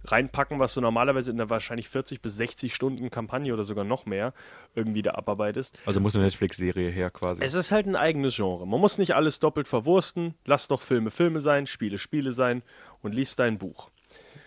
reinpacken, 0.05 0.59
was 0.59 0.75
du 0.75 0.81
normalerweise 0.81 1.31
in 1.31 1.41
einer 1.41 1.49
wahrscheinlich 1.49 1.89
40 1.89 2.21
bis 2.21 2.37
60 2.37 2.75
Stunden 2.75 3.09
Kampagne 3.11 3.53
oder 3.55 3.63
sogar 3.65 3.85
noch 3.85 4.05
mehr 4.05 4.35
irgendwie 4.75 5.03
da 5.03 5.13
abarbeitest. 5.13 5.79
Also 5.87 6.01
muss 6.01 6.15
eine 6.17 6.25
Netflix-Serie 6.25 6.91
her 6.91 7.11
quasi. 7.11 7.43
Es 7.43 7.55
ist 7.55 7.71
halt 7.71 7.87
ein 7.87 7.97
eigenes 7.97 8.35
Genre. 8.37 8.67
Man 8.67 8.81
muss 8.81 8.99
nicht 8.99 9.15
alles 9.15 9.39
doppelt 9.39 9.69
verwursten. 9.69 10.35
Lass 10.45 10.67
doch 10.69 10.83
Filme 10.83 11.11
Filme 11.13 11.41
sein, 11.41 11.67
Spiele 11.69 11.99
Spiele 11.99 12.33
sein 12.33 12.63
und 13.03 13.15
lies 13.15 13.37
dein 13.37 13.59
Buch. 13.59 13.91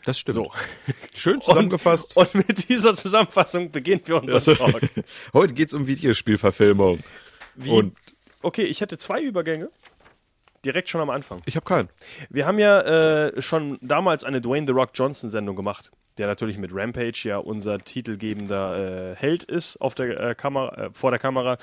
das 0.06 0.20
stimmt. 0.20 0.36
So. 0.36 0.52
Schön 1.14 1.42
zusammengefasst. 1.42 2.18
Und, 2.18 2.36
und 2.36 2.48
mit 2.48 2.68
dieser 2.70 2.96
Zusammenfassung 2.96 3.72
beginnen 3.72 4.02
wir 4.06 4.18
unseren 4.18 4.34
Also, 4.34 4.56
Talk. 4.56 4.82
heute 5.34 5.54
geht's 5.54 5.74
um 5.74 5.88
Videospielverfilmung. 5.88 7.00
Wie, 7.56 7.70
Und 7.72 7.98
okay, 8.42 8.64
ich 8.64 8.82
hätte 8.82 8.98
zwei 8.98 9.22
Übergänge. 9.22 9.70
Direkt 10.66 10.90
schon 10.90 11.00
am 11.00 11.10
Anfang. 11.10 11.42
ich 11.46 11.56
habe 11.56 11.66
keinen. 11.66 11.88
Wir 12.30 12.46
haben 12.46 12.60
ja 12.60 12.82
äh, 12.82 13.42
schon 13.42 13.78
damals 13.82 14.26
eine 14.26 14.42
Dwayne 14.42 14.68
The 14.68 14.74
Rock 14.74 14.90
Johnson 14.94 15.30
Sendung 15.30 15.56
gemacht, 15.56 15.90
der 16.18 16.28
natürlich 16.28 16.58
mit 16.58 16.72
Rampage 16.74 17.22
ja 17.24 17.38
unser 17.38 17.80
titelgebender 17.80 19.12
äh, 19.12 19.16
Held 19.16 19.46
ist 19.46 19.78
auf 19.78 19.96
der 19.96 20.20
äh, 20.20 20.36
Kamera, 20.36 20.88
äh, 20.88 20.90
vor 20.92 21.12
der 21.12 21.20
Kamera. 21.20 21.58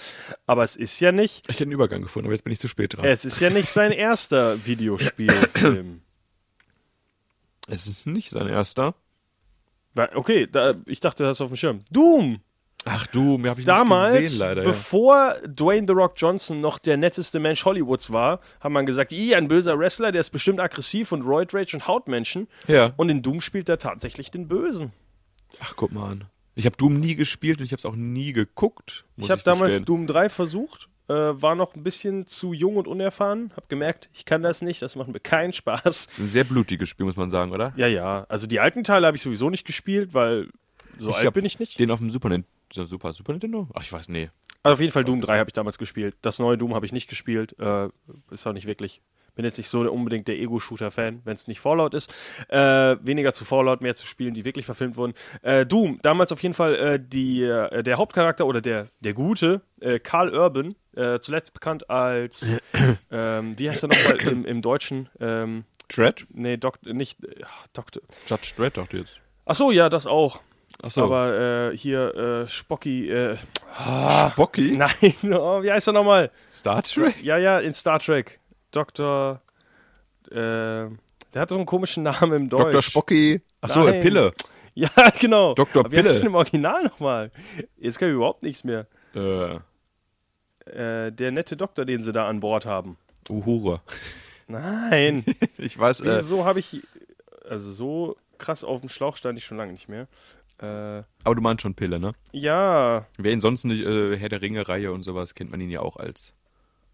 Aber 0.47 0.65
es 0.65 0.77
ist 0.77 0.99
ja 1.01 1.13
nicht, 1.13 1.45
Ich 1.47 1.57
hätte 1.57 1.65
einen 1.65 1.73
Übergang 1.73 2.01
gefunden, 2.01 2.27
aber 2.27 2.33
jetzt 2.35 2.45
bin 2.45 2.55
ich 2.55 2.59
zu 2.59 2.69
spät 2.69 2.97
dran. 2.97 3.05
es 3.05 3.27
ist 3.27 3.39
ja 3.39 3.51
nicht 3.51 3.69
sein 3.69 3.93
erster 3.93 4.65
Videospielfilm. 4.65 6.01
Es 7.69 7.87
ist 7.87 8.07
nicht 8.07 8.31
sein 8.31 8.49
erster. 8.49 8.95
Okay, 10.15 10.47
da, 10.51 10.75
ich 10.87 11.01
dachte, 11.01 11.25
das 11.25 11.37
ist 11.37 11.41
auf 11.43 11.49
dem 11.49 11.57
Schirm. 11.57 11.81
Doom! 11.91 12.41
Ach 12.89 13.07
du, 13.09 13.37
mir 13.37 13.51
habe 13.51 13.61
ich 13.61 13.67
Damals, 13.67 14.13
nicht 14.15 14.23
gesehen, 14.23 14.39
leider. 14.39 14.63
Ja. 14.63 14.69
bevor 14.69 15.35
Dwayne 15.45 15.87
The 15.89 15.93
Rock 15.93 16.15
Johnson 16.17 16.61
noch 16.61 16.79
der 16.79 16.97
netteste 16.97 17.41
Mensch 17.41 17.65
Hollywoods 17.65 18.13
war, 18.13 18.41
hat 18.61 18.71
man 18.71 18.87
gesagt, 18.87 19.13
i, 19.13 19.35
ein 19.35 19.49
böser 19.49 19.77
Wrestler, 19.77 20.13
der 20.13 20.21
ist 20.21 20.31
bestimmt 20.31 20.61
aggressiv 20.61 21.11
und 21.11 21.23
Roid 21.23 21.53
Rage 21.53 21.77
und 21.77 21.89
haut 21.89 22.07
Menschen. 22.07 22.47
Ja. 22.69 22.93
Und 22.97 23.09
in 23.09 23.23
Doom 23.23 23.41
spielt 23.41 23.69
er 23.69 23.79
tatsächlich 23.79 24.31
den 24.31 24.47
Bösen. 24.47 24.93
Ach, 25.59 25.75
guck 25.75 25.91
mal 25.91 26.13
an. 26.13 26.25
Ich 26.55 26.65
habe 26.65 26.77
Doom 26.77 27.01
nie 27.01 27.17
gespielt 27.17 27.59
und 27.59 27.65
ich 27.65 27.73
habe 27.73 27.81
es 27.81 27.85
auch 27.85 27.97
nie 27.97 28.33
geguckt. 28.33 29.05
ich 29.17 29.31
habe 29.31 29.43
damals. 29.43 29.83
Doom 29.83 30.07
3 30.07 30.29
versucht, 30.29 30.89
äh, 31.09 31.13
war 31.13 31.57
noch 31.57 31.75
ein 31.75 31.83
bisschen 31.83 32.27
zu 32.27 32.53
jung 32.53 32.77
und 32.77 32.87
unerfahren, 32.87 33.51
habe 33.57 33.67
gemerkt, 33.69 34.09
ich 34.13 34.25
kann 34.25 34.43
das 34.43 34.63
nicht, 34.63 34.81
das 34.81 34.95
macht 34.95 35.09
mir 35.09 35.21
keinen 35.21 35.53
Spaß. 35.53 36.09
Ein 36.19 36.27
sehr 36.29 36.45
blutiges 36.45 36.89
Spiel, 36.89 37.07
muss 37.07 37.17
man 37.17 37.31
sagen, 37.31 37.53
oder? 37.53 37.73
Ja, 37.77 37.89
ja, 37.89 38.27
also 38.29 38.47
die 38.47 38.61
alten 38.61 38.85
Teile 38.85 39.07
habe 39.07 39.17
ich 39.17 39.23
sowieso 39.23 39.51
nicht 39.51 39.67
gespielt, 39.67 40.15
weil 40.15 40.49
so 40.99 41.13
alt 41.13 41.27
hab 41.27 41.35
bin 41.35 41.45
ich 41.45 41.59
nicht. 41.59 41.79
Den 41.79 41.91
auf 41.91 41.99
dem 41.99 42.11
Super 42.11 42.31
Nintendo. 42.69 42.87
Super, 42.87 43.13
Super 43.13 43.33
Nintendo? 43.33 43.69
Ach, 43.75 43.83
ich 43.83 43.93
weiß, 43.93 44.09
nee. 44.09 44.31
Also 44.63 44.75
auf 44.75 44.81
jeden 44.81 44.93
Fall 44.93 45.05
Doom 45.05 45.21
3 45.21 45.39
habe 45.39 45.49
ich 45.49 45.55
damals 45.55 45.79
gespielt. 45.79 46.17
Das 46.23 46.39
neue 46.39 46.59
Doom 46.59 46.75
habe 46.75 46.87
ich 46.87 46.93
nicht 46.93 47.09
gespielt, 47.09 47.55
äh, 47.61 47.89
ist 48.31 48.47
auch 48.47 48.53
nicht 48.53 48.67
wirklich. 48.67 49.01
Bin 49.37 49.45
jetzt 49.45 49.59
nicht 49.59 49.69
so 49.69 49.81
unbedingt 49.83 50.29
der 50.29 50.39
Ego-Shooter-Fan, 50.39 51.21
wenn 51.25 51.37
es 51.37 51.47
nicht 51.47 51.61
Fallout 51.61 51.93
ist. 51.93 52.11
Äh, 52.49 52.97
weniger 53.03 53.35
zu 53.35 53.45
Fallout, 53.45 53.83
mehr 53.83 53.95
zu 53.95 54.07
Spielen, 54.07 54.33
die 54.33 54.47
wirklich 54.47 54.65
verfilmt 54.65 54.97
wurden. 54.97 55.13
Äh, 55.43 55.67
Doom, 55.67 55.99
damals 56.03 56.33
auf 56.33 56.43
jeden 56.43 56.55
Fall 56.55 56.75
äh, 56.75 57.01
die, 57.01 57.43
äh, 57.43 57.83
der 57.83 57.99
Hauptcharakter 57.99 58.47
oder 58.47 58.63
der, 58.63 58.89
der 59.01 59.13
Gute, 59.13 59.61
äh, 59.81 59.99
Carl 59.99 60.35
Urban, 60.35 60.75
zuletzt 61.21 61.53
bekannt 61.53 61.91
als, 61.91 62.55
ähm, 63.11 63.59
wie 63.59 63.69
heißt 63.69 63.85
er 63.85 63.91
nochmal 63.91 64.17
im, 64.27 64.47
im 64.47 64.63
Deutschen? 64.63 65.11
Ähm, 65.21 65.65
Dread? 65.89 66.25
nee, 66.31 66.57
Dok 66.57 66.83
nicht, 66.87 67.19
Doktor. 67.75 68.01
Judge 68.27 68.55
Dread 68.57 68.79
dachte 68.79 68.97
ich 68.97 69.03
jetzt. 69.03 69.21
Ach 69.45 69.55
so, 69.55 69.71
ja, 69.71 69.91
das 69.91 70.07
auch. 70.07 70.41
Ach 70.83 70.91
so. 70.91 71.05
Aber 71.05 71.71
äh, 71.73 71.77
hier, 71.77 72.15
äh, 72.15 72.49
Spocky, 72.49 73.11
äh, 73.11 73.37
Spocky? 74.33 74.73
nein, 74.77 74.91
oh, 75.33 75.63
wie 75.63 75.73
heißt 75.73 75.87
er 75.89 75.93
nochmal? 75.93 76.31
Star 76.53 76.83
Trek? 76.83 77.23
Ja, 77.23 77.39
ja, 77.39 77.61
in 77.61 77.73
Star 77.75 77.99
Trek. 77.99 78.39
Dr. 78.73 79.41
Äh, 80.31 80.35
der 80.35 80.91
hat 81.35 81.49
so 81.49 81.57
einen 81.57 81.67
komischen 81.67 82.03
Namen 82.03 82.33
im 82.33 82.49
Deutsch. 82.49 82.73
Dr. 82.73 82.83
Spocky. 82.83 83.43
Ach 83.61 83.71
so, 83.71 83.85
Nein. 83.85 84.03
Pille. 84.03 84.33
Ja, 84.79 84.91
genau. 85.19 85.55
Dr. 85.55 85.87
Aber 85.87 85.91
wie 85.91 85.97
heißt 85.97 86.03
Pille. 86.05 86.11
es 86.15 86.19
denn 86.19 86.27
im 86.27 86.35
Original 86.35 86.83
nochmal? 86.85 87.31
Jetzt 87.79 87.99
kann 87.99 88.09
ich 88.11 88.15
überhaupt 88.15 88.43
nichts 88.43 88.63
mehr. 88.63 88.87
Äh, 89.15 89.59
Äh, 90.71 91.13
der 91.13 91.31
nette 91.31 91.57
Doktor, 91.57 91.87
den 91.87 92.03
sie 92.03 92.13
da 92.13 92.29
an 92.29 92.41
Bord 92.41 92.67
haben. 92.67 92.99
Uhure. 93.31 93.81
Nein. 94.49 95.25
Ich 95.57 95.79
weiß, 95.79 96.01
äh, 96.01 96.19
Wieso 96.19 96.45
habe 96.45 96.59
ich. 96.61 96.83
Also 97.49 97.73
so 97.73 98.17
krass 98.37 98.65
auf 98.65 98.81
dem 98.81 98.91
Schlauch 98.91 99.17
stand 99.17 99.39
ich 99.39 99.47
schon 99.47 99.57
lange 99.57 99.73
nicht 99.73 99.89
mehr. 99.89 100.09
Äh, 100.61 101.03
aber 101.25 101.35
du 101.35 101.43
meinst 101.43 101.63
schon 101.63 101.75
Pille, 101.75 101.99
ne? 102.01 102.13
ja. 102.33 103.07
Wer 103.19 103.33
ihn 103.33 103.41
sonst 103.41 103.65
nicht, 103.65 103.83
äh, 103.83 104.17
Herr 104.17 104.29
der 104.31 104.41
Ringe-Reihe 104.41 104.91
und 104.93 105.03
sowas, 105.03 105.35
kennt 105.35 105.51
man 105.51 105.61
ihn 105.61 105.71
ja 105.71 105.81
auch 105.81 105.97
als, 105.97 106.33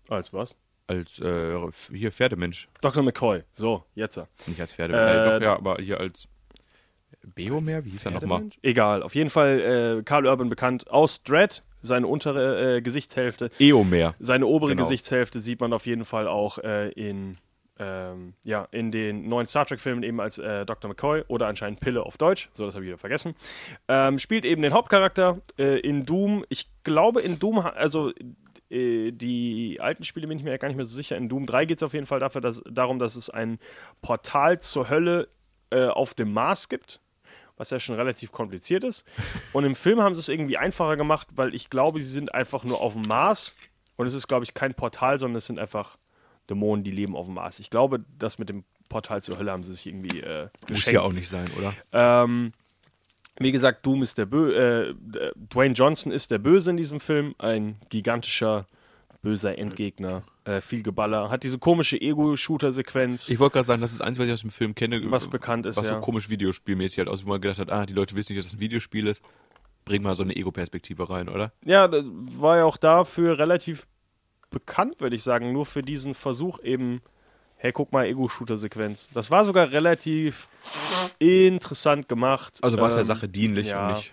Als 0.08 0.32
was? 0.32 0.56
als 0.88 1.18
äh, 1.20 1.56
hier 1.92 2.10
Pferdemensch. 2.12 2.68
Dr. 2.80 3.02
McCoy. 3.04 3.42
So, 3.52 3.84
jetzt. 3.94 4.20
Nicht 4.46 4.60
als 4.60 4.72
Pferdemensch, 4.72 5.06
Äh, 5.10 5.36
äh, 5.36 5.38
doch, 5.38 5.44
ja, 5.44 5.54
aber 5.56 5.76
hier 5.80 6.00
als 6.00 6.26
Beomer, 7.34 7.84
wie 7.84 7.90
hieß 7.90 8.06
er 8.06 8.10
nochmal? 8.12 8.44
Egal. 8.62 9.02
Auf 9.02 9.14
jeden 9.14 9.30
Fall 9.30 9.98
äh, 10.00 10.02
Karl 10.02 10.26
Urban 10.26 10.48
bekannt 10.48 10.90
aus 10.90 11.22
Dread. 11.22 11.62
Seine 11.84 12.06
untere 12.06 12.76
äh, 12.76 12.80
Gesichtshälfte. 12.82 13.50
Eomer. 13.58 14.14
Seine 14.20 14.46
obere 14.46 14.70
Genau. 14.70 14.82
Gesichtshälfte 14.82 15.40
sieht 15.40 15.60
man 15.60 15.72
auf 15.72 15.86
jeden 15.86 16.04
Fall 16.04 16.28
auch 16.28 16.58
äh, 16.58 16.90
in, 16.90 17.36
ähm, 17.78 18.34
ja, 18.44 18.68
in 18.70 18.92
den 18.92 19.28
neuen 19.28 19.46
Star 19.46 19.66
Trek-Filmen 19.66 20.02
eben 20.02 20.20
als 20.20 20.38
äh, 20.38 20.66
Dr. 20.66 20.88
McCoy 20.88 21.24
oder 21.28 21.46
anscheinend 21.46 21.80
Pille 21.80 22.04
auf 22.04 22.18
Deutsch. 22.18 22.50
So, 22.52 22.66
das 22.66 22.74
habe 22.74 22.84
ich 22.84 22.88
wieder 22.88 22.98
vergessen. 22.98 23.34
Ähm, 23.88 24.18
spielt 24.18 24.44
eben 24.44 24.62
den 24.62 24.72
Hauptcharakter 24.72 25.40
äh, 25.58 25.80
in 25.80 26.04
Doom. 26.04 26.44
Ich 26.48 26.70
glaube, 26.84 27.22
in 27.22 27.38
Doom, 27.38 27.58
also 27.60 28.12
äh, 28.70 29.10
die 29.12 29.78
alten 29.80 30.04
Spiele 30.04 30.26
bin 30.26 30.38
ich 30.38 30.44
mir 30.44 30.50
ja 30.50 30.56
gar 30.58 30.68
nicht 30.68 30.76
mehr 30.76 30.86
so 30.86 30.94
sicher. 30.94 31.16
In 31.16 31.28
Doom 31.28 31.46
3 31.46 31.64
geht 31.64 31.78
es 31.78 31.82
auf 31.82 31.94
jeden 31.94 32.06
Fall 32.06 32.20
dafür, 32.20 32.40
dass, 32.40 32.62
darum, 32.70 32.98
dass 32.98 33.16
es 33.16 33.30
ein 33.30 33.58
Portal 34.02 34.60
zur 34.60 34.90
Hölle 34.90 35.28
äh, 35.70 35.86
auf 35.86 36.14
dem 36.14 36.32
Mars 36.32 36.68
gibt 36.68 37.00
was 37.58 37.70
ja 37.70 37.78
schon 37.78 37.94
relativ 37.94 38.32
kompliziert 38.32 38.82
ist. 38.82 39.04
Und 39.52 39.64
im 39.64 39.76
Film 39.76 40.00
haben 40.00 40.14
sie 40.14 40.20
es 40.20 40.28
irgendwie 40.28 40.56
einfacher 40.56 40.96
gemacht, 40.96 41.28
weil 41.34 41.54
ich 41.54 41.70
glaube, 41.70 42.00
sie 42.00 42.10
sind 42.10 42.34
einfach 42.34 42.64
nur 42.64 42.80
auf 42.80 42.94
dem 42.94 43.02
Mars. 43.02 43.54
Und 43.96 44.06
es 44.06 44.14
ist, 44.14 44.26
glaube 44.26 44.44
ich, 44.44 44.54
kein 44.54 44.74
Portal, 44.74 45.18
sondern 45.18 45.36
es 45.36 45.46
sind 45.46 45.60
einfach 45.60 45.96
Dämonen, 46.50 46.84
die 46.84 46.90
leben 46.90 47.16
auf 47.16 47.26
dem 47.26 47.34
Mars. 47.34 47.58
Ich 47.58 47.70
glaube, 47.70 48.04
das 48.18 48.38
mit 48.38 48.48
dem 48.48 48.64
Portal 48.88 49.22
zur 49.22 49.38
Hölle 49.38 49.52
haben 49.52 49.62
sie 49.62 49.72
sich 49.72 49.86
irgendwie 49.86 50.20
äh, 50.20 50.48
Muss 50.62 50.78
geschenkt. 50.78 50.92
ja 50.94 51.00
auch 51.02 51.12
nicht 51.12 51.28
sein, 51.28 51.46
oder? 51.58 51.72
Ähm, 51.92 52.52
wie 53.38 53.52
gesagt, 53.52 53.86
Doom 53.86 54.02
ist 54.02 54.18
der 54.18 54.26
Bö 54.26 54.52
äh, 54.52 54.94
Dwayne 55.36 55.74
Johnson 55.74 56.12
ist 56.12 56.30
der 56.30 56.38
Böse 56.38 56.70
in 56.70 56.76
diesem 56.76 57.00
Film, 57.00 57.34
ein 57.38 57.76
gigantischer 57.88 58.66
böser 59.22 59.56
Endgegner, 59.56 60.24
äh, 60.44 60.60
viel 60.60 60.82
Geballer, 60.82 61.30
hat 61.30 61.44
diese 61.44 61.58
komische 61.58 62.00
Ego-Shooter-Sequenz. 62.00 63.28
Ich 63.28 63.38
wollte 63.38 63.54
gerade 63.54 63.66
sagen, 63.66 63.80
das 63.80 63.92
ist 63.92 64.02
eins, 64.02 64.18
was 64.18 64.26
ich 64.26 64.32
aus 64.32 64.40
dem 64.40 64.50
Film 64.50 64.74
kenne. 64.74 65.00
Was 65.10 65.28
bekannt 65.28 65.64
ist, 65.64 65.76
Was 65.76 65.88
ja. 65.88 65.94
so 65.94 66.00
komisch 66.00 66.28
videospielmäßig 66.28 66.98
halt 66.98 67.08
aus, 67.08 67.24
wo 67.24 67.28
man 67.28 67.40
gedacht 67.40 67.58
hat, 67.60 67.70
ah, 67.70 67.86
die 67.86 67.94
Leute 67.94 68.14
wissen 68.16 68.32
nicht, 68.32 68.40
dass 68.44 68.52
es 68.52 68.58
ein 68.58 68.60
Videospiel 68.60 69.06
ist. 69.06 69.22
Bring 69.84 70.02
mal 70.02 70.14
so 70.14 70.22
eine 70.22 70.34
Ego-Perspektive 70.36 71.08
rein, 71.08 71.28
oder? 71.28 71.52
Ja, 71.64 71.88
das 71.88 72.04
war 72.04 72.58
ja 72.58 72.64
auch 72.64 72.76
dafür 72.76 73.38
relativ 73.38 73.86
bekannt, 74.52 75.00
würde 75.00 75.16
ich 75.16 75.24
sagen, 75.24 75.52
nur 75.52 75.66
für 75.66 75.82
diesen 75.82 76.14
Versuch 76.14 76.60
eben, 76.62 77.02
hey, 77.56 77.72
guck 77.72 77.90
mal, 77.92 78.06
Ego-Shooter-Sequenz. 78.06 79.08
Das 79.12 79.30
war 79.30 79.44
sogar 79.44 79.72
relativ 79.72 80.46
interessant 81.18 82.08
gemacht. 82.08 82.58
Also 82.62 82.78
war 82.78 82.86
es 82.86 82.94
der 82.94 83.00
Ähm, 83.00 83.06
Sache 83.06 83.28
dienlich 83.28 83.68
ja. 83.68 83.88
und 83.88 83.94
nicht. 83.94 84.12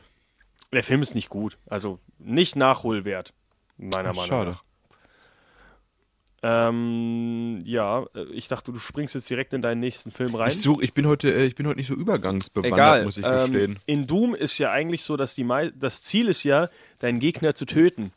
Der 0.72 0.84
Film 0.84 1.02
ist 1.02 1.16
nicht 1.16 1.30
gut, 1.30 1.58
also 1.68 2.00
nicht 2.20 2.56
nachholwert, 2.56 3.34
meiner 3.78 4.10
Ach, 4.10 4.16
Meinung 4.16 4.26
schade. 4.26 4.50
nach. 4.52 4.64
Ähm, 6.42 7.60
ja, 7.66 8.06
äh, 8.16 8.24
ich 8.32 8.48
dachte, 8.48 8.72
du 8.72 8.80
springst 8.80 9.14
jetzt 9.16 9.30
direkt 9.30 9.54
in 9.54 9.62
deinen 9.62 9.82
nächsten 9.82 10.10
Film 10.12 10.36
rein. 10.36 10.50
Ich, 10.50 10.62
such, 10.62 10.82
ich, 10.82 10.94
bin 10.94 11.06
heute, 11.06 11.34
äh, 11.34 11.46
ich 11.46 11.56
bin 11.56 11.68
heute 11.68 11.78
nicht 11.78 11.88
so 11.88 11.96
übergangsbewandert, 11.96 12.74
Egal. 12.74 13.04
muss 13.04 13.18
ich 13.18 13.26
ähm, 13.26 13.52
gestehen. 13.52 13.80
in 13.88 14.08
Doom 14.08 14.36
ist 14.36 14.58
ja 14.58 14.72
eigentlich 14.72 15.04
so, 15.04 15.18
dass 15.18 15.36
die 15.36 15.44
mei 15.44 15.72
das 15.78 16.02
Ziel 16.02 16.30
ist 16.30 16.44
ja, 16.44 16.70
deinen 17.00 17.20
Gegner 17.20 17.56
zu 17.56 17.66
töten. 17.66 18.14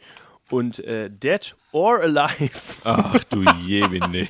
Und 0.53 0.81
äh, 0.81 1.09
Dead 1.09 1.57
or 1.73 2.01
Alive. 2.01 2.51
Ach 2.85 3.25
du 3.25 3.43
Jemine. 3.65 4.29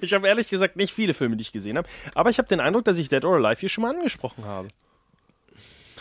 Ich 0.00 0.14
habe 0.14 0.26
ehrlich 0.26 0.48
gesagt 0.48 0.76
nicht 0.76 0.94
viele 0.94 1.12
Filme, 1.12 1.36
die 1.36 1.42
ich 1.42 1.52
gesehen 1.52 1.76
habe. 1.76 1.86
Aber 2.14 2.30
ich 2.30 2.38
habe 2.38 2.48
den 2.48 2.60
Eindruck, 2.60 2.86
dass 2.86 2.96
ich 2.96 3.10
Dead 3.10 3.22
or 3.26 3.36
Alive 3.36 3.60
hier 3.60 3.68
schon 3.68 3.82
mal 3.82 3.94
angesprochen 3.94 4.46
habe. 4.46 4.68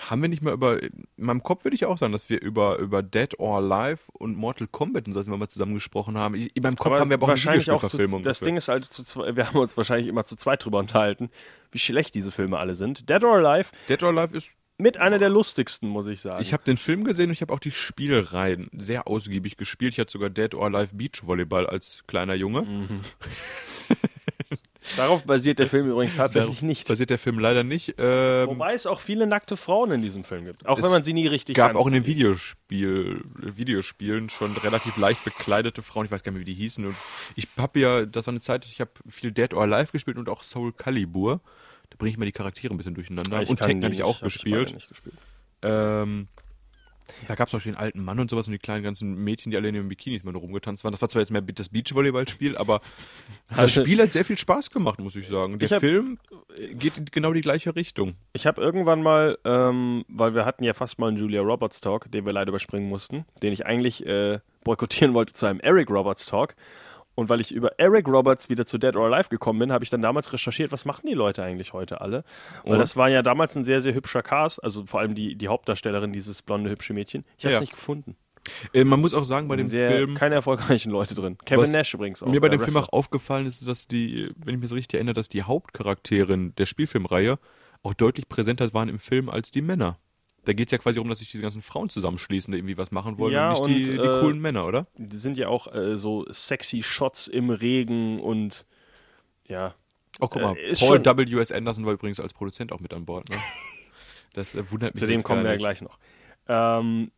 Haben 0.10 0.22
wir 0.22 0.30
nicht 0.30 0.42
mal 0.42 0.54
über. 0.54 0.82
In 0.82 1.06
meinem 1.18 1.44
Kopf 1.44 1.66
würde 1.66 1.76
ich 1.76 1.86
auch 1.86 1.98
sagen, 1.98 2.14
dass 2.14 2.30
wir 2.30 2.42
über, 2.42 2.78
über 2.78 3.04
Dead 3.04 3.38
or 3.38 3.58
Alive 3.58 4.00
und 4.14 4.38
Mortal 4.38 4.68
Kombat 4.68 5.08
und 5.08 5.14
so 5.14 5.28
wir 5.28 5.38
mal 5.38 5.50
zusammen 5.50 5.74
gesprochen 5.74 6.18
haben. 6.18 6.36
Ich, 6.36 6.56
in 6.56 6.64
meinem 6.64 6.78
Kopf 6.78 6.98
haben 6.98 7.10
wir 7.10 7.16
aber 7.16 7.26
auch 7.26 7.30
eine 7.30 7.36
wahrscheinlich 7.36 7.70
auch 7.70 7.82
zu, 7.82 7.98
Videospielverfilmung. 7.98 8.24
Das 8.24 8.40
dafür. 8.40 8.46
Ding 8.48 8.58
ist 8.58 8.70
halt, 8.70 8.86
zu, 8.86 9.20
wir 9.20 9.46
haben 9.46 9.60
uns 9.60 9.76
wahrscheinlich 9.76 10.08
immer 10.08 10.24
zu 10.24 10.38
zweit 10.38 10.64
drüber 10.64 10.80
unterhalten, 10.80 11.30
wie 11.72 11.80
schlecht 11.80 12.16
diese 12.16 12.32
Filme 12.32 12.58
alle 12.58 12.76
sind. 12.76 13.10
Dead 13.10 13.22
or 13.26 13.46
Alive 13.46 13.72
Dead 13.90 14.02
or 14.02 14.10
Alive 14.10 14.36
ist. 14.36 14.54
Mit 14.80 14.98
einer 14.98 15.20
der 15.20 15.30
lustigsten, 15.30 15.90
muss 15.90 16.08
ich 16.08 16.22
sagen. 16.22 16.42
Ich 16.42 16.54
habe 16.54 16.64
den 16.64 16.78
Film 16.78 17.04
gesehen 17.04 17.28
und 17.28 17.34
ich 17.34 17.42
habe 17.42 17.54
auch 17.54 17.60
die 17.60 17.72
Spielreihen 17.72 18.70
sehr 18.74 19.08
ausgiebig 19.08 19.58
gespielt. 19.58 19.94
Ich 19.94 20.00
hatte 20.00 20.12
sogar 20.12 20.30
Dead 20.30 20.56
or 20.56 20.66
Alive 20.66 20.96
Beach 20.96 21.22
Volleyball 21.24 21.68
als 21.68 22.04
kleiner 22.08 22.34
Junge. 22.34 22.62
Mhm. 22.62 23.02
Darauf 24.96 25.26
basiert 25.26 25.60
der 25.60 25.68
Film 25.68 25.90
übrigens 25.90 26.16
tatsächlich 26.16 26.62
nicht. 26.62 26.88
Basiert 26.88 27.10
der 27.10 27.20
Film 27.20 27.38
leider 27.40 27.64
nicht. 27.64 27.96
Ähm, 27.98 28.48
Wobei 28.48 28.74
es 28.74 28.88
auch 28.88 29.02
viele 29.02 29.28
nackte 29.28 29.58
Frauen 29.58 29.92
in 29.92 30.02
diesem 30.02 30.24
Film 30.24 30.46
gibt. 30.46 30.66
Auch 30.66 30.78
Es 30.78 30.84
wenn 30.84 30.92
man 30.92 31.04
sie 31.04 31.14
nie 31.14 31.28
richtig 31.28 31.56
gab 31.56 31.74
ganz 31.74 31.80
auch 31.80 31.86
in 31.88 31.94
den. 31.94 32.06
Videospiel, 32.06 33.22
Videospielen 33.36 34.30
schon 34.30 34.56
relativ 34.58 34.98
leicht 34.98 35.24
bekleidete 35.26 35.82
Frauen, 35.82 36.06
ich 36.06 36.12
weiß 36.12 36.24
gar 36.24 36.32
nicht 36.32 36.40
mehr, 36.40 36.48
wie 36.48 36.52
die 36.54 36.60
hießen. 36.60 36.86
Und 36.86 36.96
ich 37.36 37.48
habe 37.58 37.80
ja, 37.80 38.06
das 38.06 38.26
war 38.26 38.32
eine 38.32 38.42
Zeit, 38.42 38.66
ich 38.66 38.80
habe 38.80 38.92
viel 39.08 39.32
Dead 39.32 39.54
or 39.54 39.64
Alive 39.64 39.92
gespielt 39.92 40.18
und 40.18 40.30
auch 40.30 40.42
Soul 40.42 40.72
Calibur. 40.72 41.42
Da 41.90 41.96
bringe 41.98 42.12
ich 42.12 42.18
mal 42.18 42.26
die 42.26 42.32
Charaktere 42.32 42.74
ein 42.74 42.78
bisschen 42.78 42.94
durcheinander. 42.96 43.42
Ich 43.42 43.50
und 43.50 43.60
Tekken 43.60 43.84
habe 43.84 43.94
ich 43.94 44.04
auch 44.04 44.22
hab 44.22 44.28
ich 44.28 44.34
gespielt. 44.34 44.74
gespielt. 44.90 45.16
Ähm, 45.62 46.28
da 47.28 47.34
gab 47.34 47.48
es 47.48 47.56
auch 47.56 47.62
den 47.62 47.74
alten 47.76 48.04
Mann 48.04 48.20
und 48.20 48.30
sowas 48.30 48.46
und 48.48 48.52
die 48.54 48.60
kleinen 48.60 48.84
ganzen 48.84 49.16
Mädchen, 49.24 49.50
die 49.50 49.58
alle 49.58 49.68
in 49.68 49.74
den 49.74 49.90
Bikinis 49.90 50.24
mal 50.24 50.36
rumgetanzt 50.36 50.84
waren. 50.84 50.92
Das 50.92 51.02
war 51.02 51.10
zwar 51.10 51.22
jetzt 51.22 51.32
mehr 51.32 51.42
das 51.42 51.70
Beachvolleyball-Spiel, 51.70 52.56
aber 52.56 52.82
das 53.56 53.72
Spiel 53.72 54.00
hat 54.02 54.14
sehr 54.14 54.24
viel 54.24 54.38
Spaß 54.38 54.70
gemacht, 54.70 55.00
muss 55.00 55.16
ich 55.16 55.28
sagen. 55.28 55.58
Der 55.58 55.66
Ich 55.66 55.74
hab- 55.74 55.80
Film 55.80 56.20
geht 56.74 56.98
in 56.98 57.06
genau 57.06 57.34
die 57.34 57.42
gleiche 57.42 57.76
Richtung. 57.76 58.14
Ich 58.34 58.46
habe 58.46 58.62
irgendwann 58.62 59.02
mal, 59.02 59.40
ähm, 59.44 60.06
weil 60.08 60.36
wir 60.36 60.46
hatten 60.46 60.64
ja 60.64 60.76
fast 60.76 61.00
mal 61.00 61.08
einen 61.08 61.18
Julia 61.18 61.42
Roberts 61.42 61.82
Talk, 61.82 62.12
den 62.12 62.26
wir 62.26 62.34
leider 62.34 62.50
überspringen 62.50 62.88
mussten, 62.88 63.26
den 63.42 63.54
ich 63.54 63.66
eigentlich 63.66 64.06
äh, 64.06 64.40
boykottieren 64.64 65.16
wollte 65.16 65.34
zu 65.34 65.48
einem 65.48 65.60
Eric 65.62 65.90
Roberts 65.90 66.28
Talk. 66.28 66.56
Und 67.20 67.30
weil 67.30 67.40
ich 67.42 67.52
über 67.52 67.78
Eric 67.78 68.08
Roberts 68.08 68.50
wieder 68.50 68.66
zu 68.66 68.78
Dead 68.78 68.96
or 68.96 69.06
Alive 69.14 69.30
gekommen 69.30 69.60
bin, 69.60 69.72
habe 69.72 69.84
ich 69.84 69.90
dann 69.90 70.02
damals 70.02 70.32
recherchiert, 70.34 70.72
was 70.72 70.86
machen 70.86 71.06
die 71.08 71.14
Leute 71.14 71.44
eigentlich 71.44 71.74
heute 71.74 72.02
alle? 72.02 72.24
Weil 72.64 72.74
Und? 72.74 72.80
das 72.80 72.96
war 72.98 73.10
ja 73.10 73.22
damals 73.22 73.56
ein 73.56 73.64
sehr, 73.64 73.82
sehr 73.82 73.94
hübscher 73.94 74.24
Cast, 74.24 74.64
also 74.64 74.86
vor 74.86 75.00
allem 75.02 75.16
die, 75.16 75.36
die 75.36 75.48
Hauptdarstellerin, 75.48 76.14
dieses 76.14 76.42
blonde, 76.42 76.70
hübsche 76.70 76.94
Mädchen. 76.94 77.26
Ich 77.38 77.46
habe 77.46 77.54
es 77.54 77.58
Ja. 77.58 77.62
nicht 77.62 77.74
gefunden. 77.74 78.16
Äh, 78.74 78.84
man 78.84 79.00
muss 79.00 79.14
auch 79.14 79.26
sagen, 79.26 79.48
bei 79.48 79.58
dem 79.58 79.68
Sehr, 79.68 79.92
Film. 79.92 80.16
keine 80.16 80.36
erfolgreichen 80.36 80.90
Leute 80.92 81.14
drin. 81.14 81.38
Kevin 81.46 81.72
Nash 81.72 81.94
übrigens 81.94 82.24
auch. 82.24 82.28
Mir 82.28 82.40
bei 82.42 82.50
der 82.50 82.58
dem 82.58 82.64
Film 82.64 82.76
Wrestler. 82.76 82.94
auch 82.94 82.98
aufgefallen 82.98 83.46
ist, 83.46 83.68
dass 83.68 83.88
die, 83.88 84.32
wenn 84.38 84.56
ich 84.56 84.62
mich 84.62 84.70
so 84.70 84.76
richtig 84.76 84.96
erinnere, 84.96 85.14
dass 85.14 85.30
die 85.30 85.44
Hauptcharakterin 85.44 86.56
der 86.58 86.66
Spielfilmreihe 86.66 87.38
auch 87.84 87.94
deutlich 87.94 88.28
präsenter 88.28 88.74
waren 88.74 88.90
im 88.90 89.00
Film 89.00 89.30
als 89.30 89.52
die 89.52 89.62
Männer. 89.62 89.98
Da 90.50 90.54
geht 90.54 90.70
es 90.70 90.72
ja 90.72 90.80
quasi 90.80 90.96
darum, 90.96 91.10
dass 91.10 91.20
sich 91.20 91.30
diese 91.30 91.44
ganzen 91.44 91.62
Frauen 91.62 91.90
zusammenschließen, 91.90 92.52
die 92.52 92.58
irgendwie 92.58 92.76
was 92.76 92.90
machen 92.90 93.20
wollen 93.20 93.34
Ja, 93.34 93.54
und 93.54 93.70
nicht 93.70 93.86
die, 93.86 94.00
und, 94.00 94.04
die 94.04 94.10
äh, 94.10 94.20
coolen 94.20 94.40
Männer, 94.40 94.66
oder? 94.66 94.88
Die 94.98 95.16
sind 95.16 95.38
ja 95.38 95.48
auch 95.48 95.72
äh, 95.72 95.96
so 95.96 96.26
sexy 96.28 96.82
Shots 96.82 97.28
im 97.28 97.52
Regen 97.52 98.20
und 98.20 98.66
ja. 99.46 99.76
Oh, 100.20 100.28
guck 100.28 100.42
mal, 100.42 100.58
äh, 100.58 100.74
Paul 100.74 101.06
W.S. 101.06 101.52
Anderson 101.52 101.86
war 101.86 101.94
übrigens 101.94 102.20
als 102.20 102.34
Produzent 102.34 102.72
auch 102.72 102.80
mit 102.80 102.96
an 102.96 103.06
Bord. 103.06 103.30
Ne? 103.30 103.38
Das 104.34 104.56
äh, 104.56 104.72
wundert 104.72 104.96
mich 104.96 105.00
Zu 105.00 105.06
dem 105.06 105.22
kommen 105.22 105.44
wir 105.44 105.52
ja 105.52 105.58
gleich 105.58 105.82
noch. 105.82 106.00
Ähm, 106.48 107.12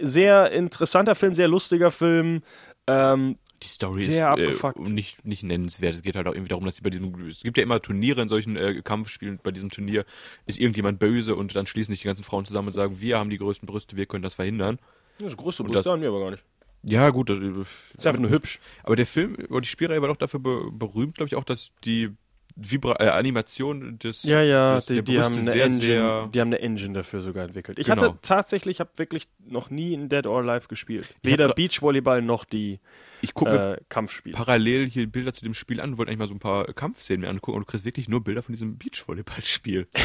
sehr 0.00 0.50
interessanter 0.52 1.14
Film, 1.14 1.34
sehr 1.34 1.48
lustiger 1.48 1.90
Film. 1.90 2.42
Ähm, 2.86 3.36
Die 3.62 3.68
Story 3.68 4.00
Sehr 4.02 4.34
ist 4.34 4.40
äh, 4.40 4.44
abgefuckt. 4.44 4.78
nicht, 4.80 5.24
nicht 5.24 5.42
nennenswert. 5.42 5.94
Es 5.94 6.02
geht 6.02 6.16
halt 6.16 6.26
auch 6.26 6.32
irgendwie 6.34 6.48
darum, 6.50 6.64
dass 6.64 6.76
sie 6.76 6.82
bei 6.82 6.90
diesem, 6.90 7.14
es 7.28 7.40
gibt 7.42 7.56
ja 7.56 7.62
immer 7.62 7.80
Turniere 7.80 8.20
in 8.20 8.28
solchen 8.28 8.56
äh, 8.56 8.82
Kampfspielen. 8.82 9.38
Bei 9.42 9.52
diesem 9.52 9.70
Turnier 9.70 10.04
ist 10.46 10.58
irgendjemand 10.58 10.98
böse 10.98 11.34
und 11.36 11.54
dann 11.56 11.66
schließen 11.66 11.92
sich 11.92 12.02
die 12.02 12.06
ganzen 12.06 12.24
Frauen 12.24 12.44
zusammen 12.44 12.68
und 12.68 12.74
sagen, 12.74 13.00
wir 13.00 13.18
haben 13.18 13.30
die 13.30 13.38
größten 13.38 13.66
Brüste, 13.66 13.96
wir 13.96 14.06
können 14.06 14.22
das 14.22 14.34
verhindern. 14.34 14.78
das 15.18 15.36
größte 15.36 15.62
Brüste 15.64 15.84
das- 15.84 15.92
haben 15.92 16.02
wir 16.02 16.08
aber 16.08 16.20
gar 16.20 16.30
nicht. 16.32 16.44
Ja, 16.86 17.08
gut. 17.08 17.30
Das, 17.30 17.38
Ist 17.38 18.06
einfach 18.06 18.20
nur 18.20 18.30
hübsch. 18.30 18.60
aber 18.82 18.94
der 18.94 19.06
Film, 19.06 19.36
oder 19.48 19.62
die 19.62 19.68
Spielreihe 19.68 20.02
war 20.02 20.08
doch 20.08 20.18
dafür 20.18 20.40
be 20.40 20.70
berühmt, 20.70 21.14
glaube 21.14 21.28
ich, 21.28 21.34
auch, 21.34 21.44
dass 21.44 21.70
die 21.84 22.10
Vibra 22.56 22.96
äh, 23.00 23.08
Animation 23.08 23.98
des, 23.98 24.22
Ja, 24.22 24.40
ja, 24.42 24.76
des, 24.76 24.86
die, 24.86 25.02
die, 25.02 25.20
haben 25.20 25.34
eine 25.34 25.50
sehr, 25.50 25.64
Engine, 25.64 25.80
sehr. 25.82 26.26
die 26.32 26.40
haben 26.40 26.48
eine 26.48 26.60
Engine 26.60 26.92
dafür 26.94 27.20
sogar 27.20 27.44
entwickelt. 27.44 27.78
Ich 27.78 27.86
Genau. 27.86 28.02
hatte 28.02 28.18
tatsächlich, 28.22 28.76
ich 28.76 28.80
habe 28.80 28.90
wirklich 28.96 29.26
noch 29.44 29.70
nie 29.70 29.92
in 29.92 30.08
Dead 30.08 30.26
or 30.26 30.38
Alive 30.40 30.68
gespielt. 30.68 31.14
Weder 31.22 31.48
Beachvolleyball 31.52 32.22
noch 32.22 32.44
die 32.44 32.78
Ich 33.22 33.34
gucke 33.34 33.78
äh, 33.80 33.84
Kampfspiele. 33.88 34.36
parallel 34.36 34.88
hier 34.88 35.06
Bilder 35.08 35.32
zu 35.32 35.44
dem 35.44 35.54
Spiel 35.54 35.80
an, 35.80 35.98
wollte 35.98 36.10
eigentlich 36.10 36.20
mal 36.20 36.28
so 36.28 36.34
ein 36.34 36.38
paar 36.40 36.66
Kampfszenen 36.72 37.22
mir 37.22 37.28
angucken 37.28 37.56
und 37.56 37.62
du 37.62 37.66
kriegst 37.66 37.84
wirklich 37.84 38.08
nur 38.08 38.22
Bilder 38.22 38.42
von 38.42 38.52
diesem 38.52 38.78
Beachvolleyballspiel. 38.78 39.88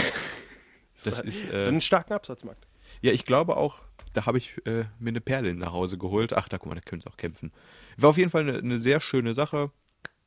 Das 1.05 1.21
ist, 1.21 1.49
äh, 1.49 1.67
einen 1.67 1.79
starken 1.79 2.11
Absatzmarkt. 2.11 2.67
Ja, 3.01 3.13
ich 3.13 3.23
glaube 3.23 3.55
auch, 3.55 3.83
da 4.11 4.25
habe 4.25 4.37
ich 4.37 4.55
äh, 4.65 4.83
mir 4.99 5.09
eine 5.09 5.21
Perle 5.21 5.53
nach 5.55 5.71
Hause 5.71 5.97
geholt. 5.97 6.33
Ach, 6.33 6.49
da 6.49 6.57
guck 6.57 6.67
mal, 6.67 6.75
da 6.75 6.81
können 6.81 7.01
sie 7.01 7.07
auch 7.07 7.15
kämpfen. 7.15 7.53
War 7.95 8.09
auf 8.09 8.17
jeden 8.17 8.29
Fall 8.31 8.41
eine, 8.41 8.57
eine 8.57 8.77
sehr 8.77 8.99
schöne 8.99 9.33
Sache. 9.33 9.71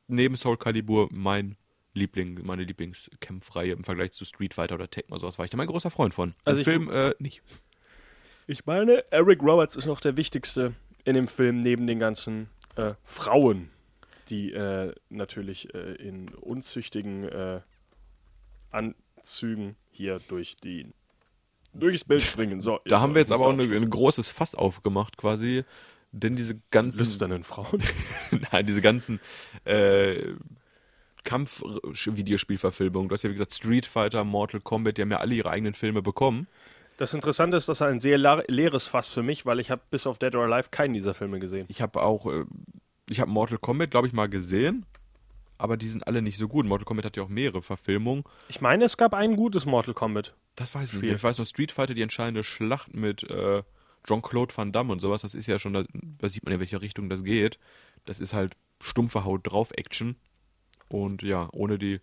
Neben 0.06 0.35
Soul 0.37 0.56
Calibur 0.56 1.08
mein 1.12 1.56
Liebling, 1.94 2.40
meine 2.44 2.64
Lieblingskämpfreihe 2.64 3.72
im 3.72 3.85
Vergleich 3.85 4.12
zu 4.12 4.24
Street 4.24 4.55
Fighter 4.55 4.76
oder 4.76 4.88
Tekken 4.90 5.12
oder 5.12 5.20
sowas 5.20 5.38
war 5.38 5.44
ich 5.44 5.50
da 5.50 5.57
mein 5.57 5.66
großer 5.66 5.90
Freund 5.90 6.14
von. 6.14 6.35
Also 6.44 6.61
Im 6.61 6.64
Film 6.64 6.90
äh, 6.90 7.14
nicht. 7.18 7.42
Ich 8.46 8.66
meine, 8.66 9.05
Eric 9.12 9.42
Roberts 9.42 9.76
ist 9.76 9.87
noch 9.87 10.00
der 10.00 10.16
wichtigste 10.16 10.74
in 11.05 11.14
dem 11.14 11.28
Film 11.28 11.61
neben 11.61 11.87
den 11.87 11.98
ganzen 11.98 12.48
äh, 12.76 12.94
Frauen, 13.05 13.70
die 14.28 14.52
äh, 14.52 14.94
natürlich 15.11 15.72
äh, 15.74 15.94
in 15.94 16.28
unzüchtigen 16.31 17.24
äh, 17.28 17.61
Anzügen 18.70 19.76
hier 19.90 20.20
durch 20.28 20.57
die 20.57 20.87
durchs 21.74 22.05
Bild 22.05 22.22
springen. 22.22 22.61
So, 22.61 22.81
Da 22.85 23.00
haben 23.00 23.14
wir 23.14 23.20
jetzt 23.20 23.33
aber 23.33 23.46
auch 23.46 23.52
eine, 23.52 23.62
ein 23.62 23.90
großes 23.90 24.28
Fass 24.28 24.55
aufgemacht 24.55 25.16
quasi, 25.16 25.64
denn 26.11 26.37
diese 26.37 26.61
ganzen 26.70 26.98
lüsternen 26.98 27.44
Frauen. 27.44 27.83
Nein, 28.52 28.66
diese 28.66 28.83
ganzen 28.83 29.20
äh, 29.64 30.35
Kampf-Videospielverfilmungen. 31.24 33.08
Du 33.08 33.14
hast 33.14 33.22
ja 33.22 33.30
wie 33.30 33.35
gesagt 33.35 33.52
Street 33.52 33.87
Fighter, 33.87 34.24
Mortal 34.24 34.61
Kombat, 34.61 34.96
die 34.96 35.02
haben 35.02 35.11
ja 35.11 35.18
alle 35.18 35.35
ihre 35.35 35.50
eigenen 35.50 35.74
Filme 35.74 36.02
bekommen. 36.02 36.46
Das 36.96 37.14
Interessante 37.14 37.56
ist, 37.56 37.68
das 37.68 37.78
ist 37.78 37.82
ein 37.82 38.00
sehr 38.00 38.18
leeres 38.48 38.87
Fass 38.87 39.08
für 39.08 39.22
mich, 39.22 39.46
weil 39.46 39.61
ich 39.61 39.70
habe 39.70 39.82
bis 39.90 40.06
auf 40.06 40.18
Dead 40.18 40.35
or 40.35 40.44
Alive 40.44 40.68
keinen 40.70 40.94
dieser 40.94 41.14
Filme 41.14 41.40
gesehen. 41.40 41.66
Ich 41.68 41.82
habe 41.82 42.02
auch, 42.02 42.26
äh, 42.26 42.44
ich 43.08 43.20
habe 43.20 43.30
Mortal 43.30 43.58
Kombat, 43.58 43.90
glaube 43.90 44.06
ich, 44.06 44.12
mal 44.12 44.28
gesehen, 44.28 44.87
aber 45.58 45.76
die 45.76 45.88
sind 45.88 46.06
alle 46.06 46.22
nicht 46.22 46.38
so 46.38 46.48
gut. 46.48 46.66
Mortal 46.66 46.85
Kombat 46.85 47.06
hat 47.06 47.16
ja 47.16 47.22
auch 47.22 47.28
mehrere 47.28 47.62
Verfilmungen. 47.62 48.24
Ich 48.48 48.61
meine, 48.61 48.85
es 48.85 48.96
gab 48.96 49.14
ein 49.14 49.37
gutes 49.37 49.66
Mortal 49.66 49.94
Kombat. 49.94 50.35
Das 50.54 50.74
weiß 50.74 50.90
ich 50.90 50.94
nicht. 50.94 51.02
Mehr. 51.02 51.14
Ich 51.16 51.22
weiß 51.22 51.38
noch 51.38 51.46
Street 51.46 51.72
Fighter, 51.72 51.94
die 51.94 52.02
entscheidende 52.02 52.44
Schlacht 52.44 52.94
mit 52.94 53.22
äh, 53.24 53.62
Jean-Claude 54.06 54.56
Van 54.56 54.72
Damme 54.72 54.92
und 54.92 55.00
sowas. 55.00 55.22
Das 55.22 55.35
ist 55.35 55.46
ja 55.46 55.58
schon, 55.58 55.72
da, 55.72 55.85
da 55.92 56.28
sieht 56.28 56.44
man 56.44 56.54
in 56.54 56.61
welche 56.61 56.82
Richtung 56.82 57.08
das 57.08 57.24
geht. 57.24 57.58
Das 58.04 58.20
ist 58.20 58.35
halt 58.35 58.54
stumpfe 58.80 59.24
Haut 59.24 59.40
drauf 59.44 59.70
Action 59.76 60.16
und 60.92 61.22
ja, 61.22 61.48
ohne 61.52 61.78
die 61.78 62.00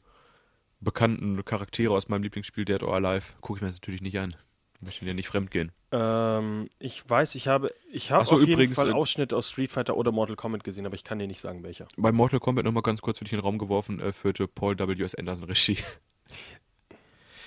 bekannten 0.82 1.44
Charaktere 1.46 1.94
aus 1.94 2.08
meinem 2.10 2.24
Lieblingsspiel 2.24 2.66
Dead 2.66 2.82
or 2.84 2.94
Alive 2.96 3.34
gucke 3.42 3.58
ich 3.58 3.62
mir 3.62 3.68
das 3.68 3.78
natürlich 3.78 4.02
nicht 4.02 4.18
an. 4.20 4.34
Ich 4.82 4.86
möchte 4.86 5.06
ja 5.06 5.14
nicht 5.14 5.28
fremd 5.28 5.52
gehen. 5.52 5.74
Ähm, 5.92 6.70
ich 6.80 7.08
weiß, 7.10 7.36
ich 7.36 7.50
habe, 7.50 7.68
ich 7.92 8.12
habe 8.12 8.24
so, 8.24 8.36
auf 8.36 8.42
jeden 8.42 8.54
übrigens, 8.54 8.78
Fall 8.78 8.92
äh, 8.92 8.94
Ausschnitte 8.94 9.36
aus 9.36 9.50
Street 9.50 9.72
Fighter 9.72 9.98
oder 9.98 10.12
Mortal 10.14 10.38
Kombat 10.38 10.64
gesehen, 10.64 10.86
aber 10.86 10.96
ich 10.96 11.04
kann 11.04 11.20
dir 11.20 11.28
nicht 11.28 11.42
sagen, 11.42 11.64
welcher. 11.64 11.88
Bei 11.98 12.14
Mortal 12.14 12.40
Kombat 12.40 12.64
nochmal 12.64 12.84
ganz 12.84 13.02
kurz 13.02 13.18
für 13.18 13.26
dich 13.26 13.34
in 13.34 13.40
den 13.40 13.44
Raum 13.44 13.58
geworfen, 13.58 14.00
äh, 14.00 14.14
führte 14.14 14.48
Paul 14.48 14.80
W.S. 14.80 15.16
Anderson 15.16 15.46
Regie. 15.46 15.78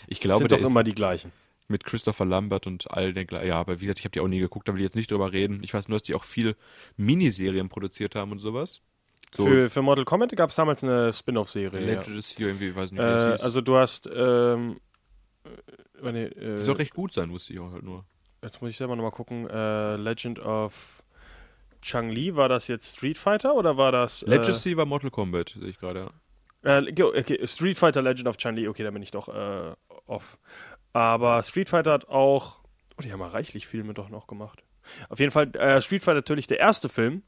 Ich 0.09 0.20
glaube, 0.20 0.40
sind 0.40 0.50
der 0.50 0.59
doch 0.59 0.66
immer 0.66 0.83
die 0.83 0.94
gleichen. 0.94 1.33
mit 1.68 1.85
Christopher 1.85 2.24
Lambert 2.24 2.66
und 2.66 2.90
all 2.90 3.14
den. 3.14 3.26
Ja, 3.31 3.61
aber 3.61 3.81
wie 3.81 3.85
gesagt, 3.87 4.00
ich 4.00 4.05
habe 4.05 4.11
die 4.11 4.20
auch 4.20 4.28
nie 4.28 4.40
geguckt, 4.40 4.68
da 4.68 4.74
will 4.74 4.81
ich 4.81 4.85
jetzt 4.85 4.96
nicht 4.96 5.11
drüber 5.11 5.33
reden. 5.33 5.62
Ich 5.62 5.72
weiß 5.72 5.88
nur, 5.88 5.96
dass 5.96 6.02
die 6.02 6.14
auch 6.14 6.24
viel 6.24 6.57
Miniserien 6.96 7.68
produziert 7.68 8.16
haben 8.16 8.33
und 8.33 8.40
sowas. 8.40 8.83
So 9.34 9.46
Für, 9.46 9.70
für 9.70 9.82
Mortal 9.82 10.04
Kombat 10.04 10.36
gab 10.36 10.50
es 10.50 10.56
damals 10.56 10.84
eine 10.84 11.12
Spin-off-Serie. 11.12 11.80
Ja. 11.80 11.86
Legend 11.86 12.18
ist 12.18 12.36
hier 12.36 12.48
irgendwie, 12.48 12.74
weiß 12.76 12.92
nicht, 12.92 13.00
wie 13.00 13.04
das 13.04 13.24
Äh, 13.24 13.30
hieß. 13.32 13.42
also 13.42 13.60
du 13.62 13.76
hast, 13.76 14.08
ähm, 14.14 14.78
äh, 16.02 16.12
nee, 16.12 16.24
äh, 16.24 16.56
soll 16.58 16.74
recht 16.76 16.92
gut 16.94 17.12
sein, 17.12 17.30
wusste 17.30 17.52
ich 17.54 17.60
auch 17.60 17.72
halt 17.72 17.82
nur. 17.82 18.04
jetzt 18.42 18.60
muss 18.60 18.70
ich 18.70 18.76
selber 18.76 18.94
nochmal 18.94 19.12
gucken, 19.12 19.48
äh, 19.48 19.96
Legend 19.96 20.38
of 20.40 21.02
Chang-Li, 21.80 22.36
war 22.36 22.48
das 22.48 22.68
jetzt 22.68 22.96
Street 22.96 23.16
Fighter 23.18 23.54
oder 23.54 23.76
war 23.76 23.90
das... 23.90 24.22
Äh, 24.22 24.30
Legacy 24.30 24.76
war 24.76 24.84
Mortal 24.84 25.10
Kombat, 25.10 25.56
sehe 25.58 25.68
ich 25.68 25.78
gerade. 25.78 26.10
Äh, 26.62 26.92
okay, 27.02 27.44
Street 27.46 27.78
Fighter 27.78 28.02
Legend 28.02 28.28
of 28.28 28.36
Chun-Li, 28.36 28.68
okay, 28.68 28.84
da 28.84 28.90
bin 28.90 29.02
ich 29.02 29.10
doch 29.10 29.28
äh, 29.28 29.74
off. 30.06 30.38
Aber 30.92 31.42
Street 31.42 31.70
Fighter 31.70 31.92
hat 31.92 32.08
auch, 32.08 32.62
oh, 32.98 33.02
die 33.02 33.12
haben 33.12 33.20
ja 33.20 33.28
reichlich 33.28 33.66
Filme 33.66 33.94
doch 33.94 34.10
noch 34.10 34.26
gemacht. 34.26 34.62
Auf 35.08 35.18
jeden 35.20 35.32
Fall, 35.32 35.54
äh, 35.56 35.80
Street 35.80 36.02
Fighter 36.02 36.16
natürlich 36.16 36.46
der 36.46 36.58
erste 36.58 36.88
Film, 36.88 37.22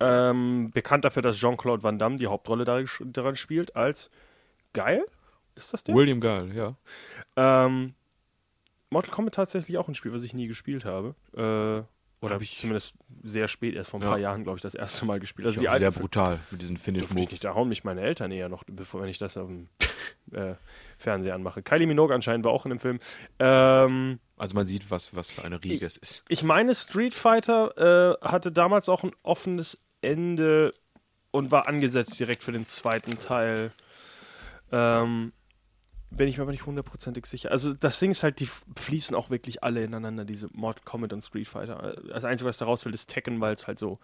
ähm, 0.00 0.70
bekannt 0.72 1.04
dafür, 1.04 1.22
dass 1.22 1.36
Jean-Claude 1.38 1.82
Van 1.82 1.98
Damme 1.98 2.16
die 2.16 2.26
Hauptrolle 2.26 2.64
da, 2.64 2.80
daran 3.04 3.36
spielt, 3.36 3.74
als 3.76 4.10
geil? 4.72 5.04
Ist 5.54 5.72
das 5.72 5.84
der? 5.84 5.94
William 5.94 6.20
Gull, 6.20 6.52
ja. 6.54 6.74
Ähm, 7.36 7.94
Mortal 8.90 9.12
Kombat 9.12 9.34
tatsächlich 9.34 9.78
auch 9.78 9.88
ein 9.88 9.94
Spiel, 9.94 10.12
was 10.12 10.22
ich 10.22 10.34
nie 10.34 10.46
gespielt 10.48 10.84
habe. 10.84 11.14
Äh, 11.34 11.84
oder 12.24 12.34
Hab 12.36 12.42
ich- 12.42 12.56
zumindest 12.56 12.94
sehr 13.22 13.48
spät, 13.48 13.74
erst 13.74 13.90
vor 13.90 13.98
ein 14.00 14.04
Ja. 14.04 14.10
paar 14.10 14.18
Jahren, 14.18 14.44
glaube 14.44 14.56
ich, 14.58 14.62
das 14.62 14.74
erste 14.74 15.04
Mal 15.06 15.18
gespielt. 15.18 15.46
Also 15.48 15.60
die 15.60 15.66
sehr 15.78 15.90
brutal 15.90 16.38
mit 16.52 16.62
diesen 16.62 16.76
Finish-Moves. 16.76 17.30
nicht, 17.32 17.44
da 17.44 17.54
hauen 17.54 17.68
mich 17.68 17.82
meine 17.84 18.00
Eltern 18.02 18.30
eher 18.30 18.48
noch, 18.48 18.62
bevor 18.66 19.02
wenn 19.02 19.08
ich 19.08 19.18
das 19.18 19.36
auf 19.36 19.48
dem 19.48 19.68
äh, 20.32 20.54
Fernseher 20.98 21.34
anmache. 21.34 21.62
Kylie 21.62 21.86
Minogue 21.86 22.14
anscheinend 22.14 22.44
war 22.44 22.52
auch 22.52 22.64
in 22.64 22.70
dem 22.70 22.78
Film. 22.80 22.98
Ähm, 23.40 24.20
Also 24.42 24.56
man 24.56 24.66
sieht, 24.66 24.90
was, 24.90 25.14
was 25.14 25.30
für 25.30 25.44
eine 25.44 25.62
Riege 25.62 25.86
es 25.86 25.96
ist. 25.96 26.24
ich 26.28 26.42
meine, 26.42 26.74
Street 26.74 27.14
Fighter 27.14 28.18
äh, 28.20 28.26
hatte 28.26 28.50
damals 28.50 28.88
auch 28.88 29.04
ein 29.04 29.12
offenes 29.22 29.80
Ende 30.00 30.74
und 31.30 31.52
war 31.52 31.68
angesetzt 31.68 32.18
direkt 32.18 32.42
für 32.42 32.50
den 32.50 32.66
zweiten 32.66 33.20
Teil. 33.20 33.70
Ähm, 34.72 35.32
bin 36.10 36.26
ich 36.26 36.38
mir 36.38 36.42
aber 36.42 36.50
nicht 36.50 36.66
hundertprozentig 36.66 37.24
sicher. 37.26 37.52
Also 37.52 37.72
das 37.72 38.00
Ding 38.00 38.10
ist 38.10 38.24
halt, 38.24 38.40
die 38.40 38.48
fließen 38.76 39.14
auch 39.14 39.30
wirklich 39.30 39.62
alle 39.62 39.84
ineinander, 39.84 40.24
diese 40.24 40.48
Mortal 40.52 40.82
Kombat 40.84 41.12
und 41.12 41.20
Street 41.20 41.46
Fighter. 41.46 41.96
Das 42.08 42.24
Einzige, 42.24 42.48
was 42.48 42.58
da 42.58 42.64
rausfällt, 42.64 42.96
ist 42.96 43.10
Tekken, 43.10 43.40
weil 43.40 43.54
es 43.54 43.68
halt 43.68 43.78
so 43.78 44.00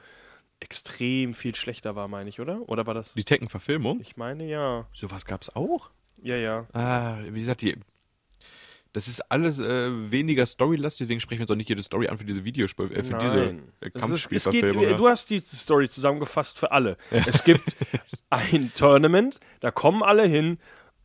extrem 0.61 1.35
viel 1.35 1.57
schlechter 1.57 1.97
war, 1.97 2.07
meine 2.07 2.29
ich, 2.29 2.39
oder? 2.39 2.61
Oder 2.69 2.87
war 2.87 2.95
das? 2.95 3.13
Die 3.15 3.25
Tekken-Verfilmung, 3.25 4.01
Ich 4.03 4.17
meine 4.17 4.47
ja. 4.47 4.87
sowas 4.93 5.25
gab 5.25 5.43
es 5.43 5.55
auch? 5.57 5.91
Ja, 6.23 6.37
ja. 6.37 6.67
Ah, 6.75 7.17
wie 7.29 7.41
gesagt, 7.41 7.63
die, 7.63 7.77
das 8.93 9.09
ist 9.09 9.21
alles 9.31 9.59
äh, 9.59 10.11
weniger 10.11 10.47
storylastig, 10.47 11.07
deswegen 11.07 11.21
sprechen 11.21 11.41
wir 11.41 11.45
jetzt 11.45 11.51
auch 11.51 11.57
nicht 11.57 11.69
jede 11.69 11.83
Story 11.83 12.09
an 12.09 12.19
für 12.19 12.25
diese 12.25 12.45
Videospiel, 12.45 12.91
äh, 12.93 13.05
für 13.05 13.19
diese 13.19 13.37
Nein. 13.37 13.59
äh, 13.81 13.87
es 13.87 13.93
geht, 13.93 14.03
Kampfspielverfilmung. 14.03 14.85
äh, 14.85 14.91
ja. 14.91 14.97
du 14.97 15.09
hast 15.09 15.31
die 15.31 15.41
Story 15.41 15.89
zusammengefasst 15.89 16.59
für 16.59 16.73
alle. 16.73 16.97
Es 17.11 17.45
gibt 17.45 17.77
ein 18.31 18.73
Tournament, 18.75 19.41
da 19.61 19.71
kommen 19.71 20.03
alle 20.03 20.25
hin, 20.25 20.59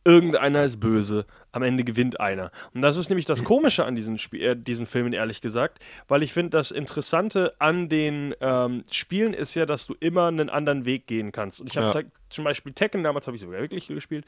irgendeiner 0.04 0.64
ist 0.64 0.80
böse, 0.80 1.26
am 1.54 1.62
Ende 1.62 1.84
gewinnt 1.84 2.20
einer. 2.20 2.50
Und 2.74 2.82
das 2.82 2.96
ist 2.96 3.08
nämlich 3.08 3.26
das 3.26 3.44
Komische 3.44 3.84
an 3.84 3.94
diesen, 3.94 4.18
Spiel, 4.18 4.42
äh, 4.42 4.56
diesen 4.56 4.86
Filmen, 4.86 5.12
ehrlich 5.12 5.40
gesagt, 5.40 5.78
weil 6.08 6.22
ich 6.22 6.32
finde, 6.32 6.50
das 6.50 6.70
Interessante 6.70 7.54
an 7.58 7.88
den 7.88 8.34
ähm, 8.40 8.82
Spielen 8.90 9.34
ist 9.34 9.54
ja, 9.54 9.66
dass 9.66 9.86
du 9.86 9.94
immer 10.00 10.26
einen 10.28 10.50
anderen 10.50 10.84
Weg 10.84 11.06
gehen 11.06 11.32
kannst. 11.32 11.60
Und 11.60 11.68
ich 11.68 11.76
habe 11.76 11.98
Ja. 11.98 12.04
zum 12.28 12.44
Beispiel 12.44 12.72
Tekken, 12.72 13.04
damals 13.04 13.26
habe 13.28 13.36
ich 13.36 13.42
sogar 13.42 13.60
wirklich 13.60 13.86
gespielt. 13.86 14.24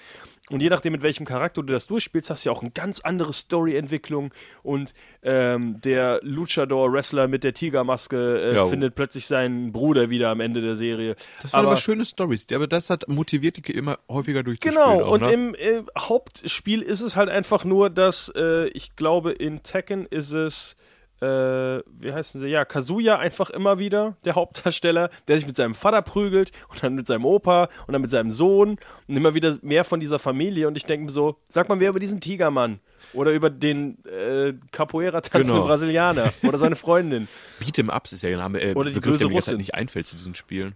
Und 0.51 0.62
je 0.62 0.69
nachdem, 0.69 0.93
mit 0.93 1.03
welchem 1.03 1.27
Charakter 1.27 1.62
du 1.62 1.73
das 1.73 1.89
durchspielst, 1.89 2.31
hast 2.31 2.45
du 2.45 2.51
ja 2.51 2.55
auch 2.55 2.62
eine 2.62 2.71
ganz 2.71 3.01
andere 3.01 3.33
Story-Entwicklung. 3.33 4.33
Und 4.62 4.95
ähm, 5.23 5.81
der 5.81 6.21
Luchador-Wrestler 6.23 7.27
mit 7.27 7.43
der 7.43 7.55
Tigermaske 7.55 8.41
äh, 8.53 8.67
findet 8.69 8.95
plötzlich 8.95 9.27
seinen 9.27 9.73
Bruder 9.73 10.11
wieder 10.11 10.29
am 10.31 10.39
Ende 10.41 10.61
der 10.61 10.77
Serie. 10.77 11.17
Das 11.43 11.53
waren 11.53 11.67
aber 11.67 11.77
schöne 11.77 12.05
Stories, 12.05 12.47
aber 12.53 12.69
das 12.69 12.91
hat 12.91 13.09
motiviert 13.09 13.57
die 13.57 13.73
immer 13.73 13.99
häufiger 14.09 14.43
durchzuspielen. 14.45 14.77
Genau, 14.77 15.05
auch, 15.05 15.12
und 15.12 15.23
ne? 15.23 15.33
im 15.33 15.55
äh, 15.57 15.83
Hauptspiel 15.99 16.83
ist 16.83 17.01
es 17.01 17.15
halt 17.16 17.29
einfach 17.29 17.64
nur, 17.64 17.90
dass 17.90 18.29
äh, 18.37 18.68
ich 18.68 18.96
glaube, 18.96 19.33
in 19.33 19.62
Tekken 19.62 20.07
ist 20.07 20.33
es, 20.33 20.76
äh, 21.20 21.26
wie 21.26 22.12
heißen 22.12 22.40
sie? 22.42 22.48
Ja, 22.48 22.64
Kazuya 22.66 23.18
einfach 23.18 23.48
immer 23.50 23.79
wieder, 23.79 24.16
der 24.24 24.35
Hauptdarsteller, 24.37 25.09
der 25.29 25.38
sich 25.38 25.46
mit 25.46 25.57
seinem 25.57 25.74
Vater 25.74 26.02
prügelt 26.02 26.52
und 26.68 26.83
dann 26.83 26.94
mit 26.94 27.07
seinem 27.07 27.24
Opa 27.24 27.68
und 27.87 27.92
dann 27.94 28.02
mit 28.02 28.11
seinem 28.11 28.31
Sohn 28.31 28.76
und 29.09 29.16
immer 29.16 29.33
wieder 29.35 29.57
mehr 29.62 29.85
von 29.85 29.98
dieser 29.98 30.18
Familie. 30.18 30.68
Und 30.68 30.76
ich 30.76 30.85
denke 30.85 31.07
mir 31.07 31.12
so, 31.12 31.37
sag 31.48 31.68
mal 31.70 31.81
wer 31.81 31.88
über 31.90 32.00
diesen 32.00 32.20
Tigermann 32.20 32.81
oder 33.14 33.33
über 33.33 33.48
den 33.48 34.05
äh, 34.05 34.52
Capoeira 34.72 35.20
tanzenden 35.22 35.55
Genau. 35.57 35.66
Brasilianer 35.66 36.33
oder 36.42 36.59
seine 36.59 36.76
Freundin. 36.76 37.29
Beat'em 37.61 37.94
Ups 37.94 38.12
ist 38.12 38.22
ja 38.22 38.29
der 38.29 38.38
Name, 38.38 38.61
äh, 38.61 38.74
Oder 38.74 38.90
die 38.90 38.96
Begriff, 38.96 39.14
böse 39.14 39.29
der 39.29 39.35
Russin. 39.35 39.50
halt 39.52 39.59
nicht 39.59 39.74
einfällt 39.74 40.07
zu 40.07 40.16
diesen 40.16 40.35
Spielen. 40.35 40.74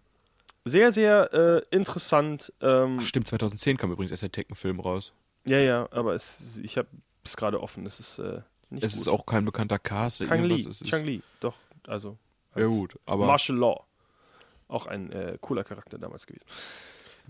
Sehr, 0.64 0.92
sehr 0.92 1.33
äh, 1.35 1.74
interessant. 1.74 2.53
Ähm, 2.62 2.98
Ach, 3.00 3.07
stimmt, 3.07 3.26
2010 3.29 3.76
kam 3.76 3.92
übrigens 3.92 4.11
erst 4.11 4.22
der 4.22 4.33
Tekken-Film 4.33 4.79
raus. 4.81 5.12
Ja, 5.51 5.59
ja, 5.59 5.89
aber 5.91 6.15
es, 6.15 6.59
ich 6.63 6.79
habe 6.79 6.89
es 7.25 7.37
gerade 7.37 7.61
offen. 7.61 7.85
Es 7.87 8.01
ist 8.01 8.19
äh, 8.19 8.41
nicht 8.71 8.85
Es 8.85 8.93
gut. 8.93 9.01
ist 9.03 9.09
auch 9.09 9.27
kein 9.27 9.45
bekannter 9.45 9.79
Cast. 9.79 10.21
Kang 10.25 10.45
Li, 10.45 10.63
Chang 10.85 11.05
Li, 11.05 11.23
doch, 11.41 11.57
also. 11.87 12.17
Ja 12.55 12.65
als 12.65 12.73
gut, 12.73 12.99
aber 13.07 13.27
Martial 13.27 13.59
Law. 13.59 13.85
Auch 14.69 14.87
ein 14.87 15.11
äh, 15.13 15.37
cooler 15.41 15.65
Charakter 15.65 15.99
damals 15.99 16.27
gewesen. 16.27 16.47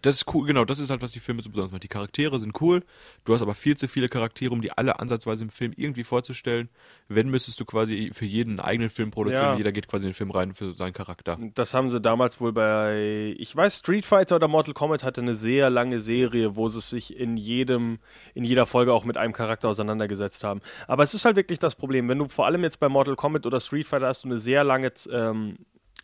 Das 0.02 0.16
ist 0.16 0.34
cool, 0.34 0.46
genau, 0.46 0.64
das 0.64 0.78
ist 0.78 0.90
halt, 0.90 1.02
was 1.02 1.12
die 1.12 1.20
Filme 1.20 1.42
so 1.42 1.50
besonders 1.50 1.72
macht. 1.72 1.82
Die 1.82 1.88
Charaktere 1.88 2.38
sind 2.38 2.60
cool, 2.60 2.82
du 3.24 3.34
hast 3.34 3.42
aber 3.42 3.54
viel 3.54 3.76
zu 3.76 3.88
viele 3.88 4.08
Charaktere, 4.08 4.52
um 4.52 4.60
die 4.60 4.72
alle 4.72 4.98
ansatzweise 5.00 5.44
im 5.44 5.50
Film 5.50 5.72
irgendwie 5.76 6.04
vorzustellen. 6.04 6.68
Wenn, 7.08 7.28
müsstest 7.30 7.60
du 7.60 7.64
quasi 7.64 8.10
für 8.12 8.24
jeden 8.24 8.50
einen 8.52 8.60
eigenen 8.60 8.90
Film 8.90 9.10
produzieren, 9.10 9.52
Ja. 9.52 9.56
jeder 9.56 9.72
geht 9.72 9.88
quasi 9.88 10.04
in 10.06 10.10
den 10.10 10.14
Film 10.16 10.30
rein 10.30 10.54
für 10.54 10.74
seinen 10.74 10.92
Charakter. 10.92 11.38
Das 11.54 11.74
haben 11.74 11.90
sie 11.90 12.00
damals 12.00 12.40
wohl 12.40 12.52
bei, 12.52 13.34
ich 13.38 13.54
weiß, 13.54 13.78
Street 13.78 14.06
Fighter 14.06 14.36
oder 14.36 14.48
Mortal 14.48 14.74
Kombat 14.74 15.02
hatte 15.02 15.20
eine 15.20 15.34
sehr 15.34 15.70
lange 15.70 16.00
Serie, 16.00 16.56
wo 16.56 16.68
sie 16.68 16.80
sich 16.80 17.16
in 17.16 17.36
jedem, 17.36 17.98
in 18.34 18.44
jeder 18.44 18.66
Folge 18.66 18.92
auch 18.92 19.04
mit 19.04 19.16
einem 19.16 19.32
Charakter 19.32 19.68
auseinandergesetzt 19.68 20.44
haben. 20.44 20.60
Aber 20.86 21.02
es 21.02 21.14
ist 21.14 21.24
halt 21.24 21.36
wirklich 21.36 21.58
das 21.58 21.74
Problem, 21.74 22.08
wenn 22.08 22.18
du 22.18 22.28
vor 22.28 22.46
allem 22.46 22.62
jetzt 22.62 22.80
bei 22.80 22.88
Mortal 22.88 23.16
Kombat 23.16 23.46
oder 23.46 23.60
Street 23.60 23.86
Fighter 23.86 24.06
hast 24.06 24.24
du 24.24 24.28
eine 24.28 24.38
sehr 24.38 24.64
lange 24.64 24.92
ähm, 25.10 25.58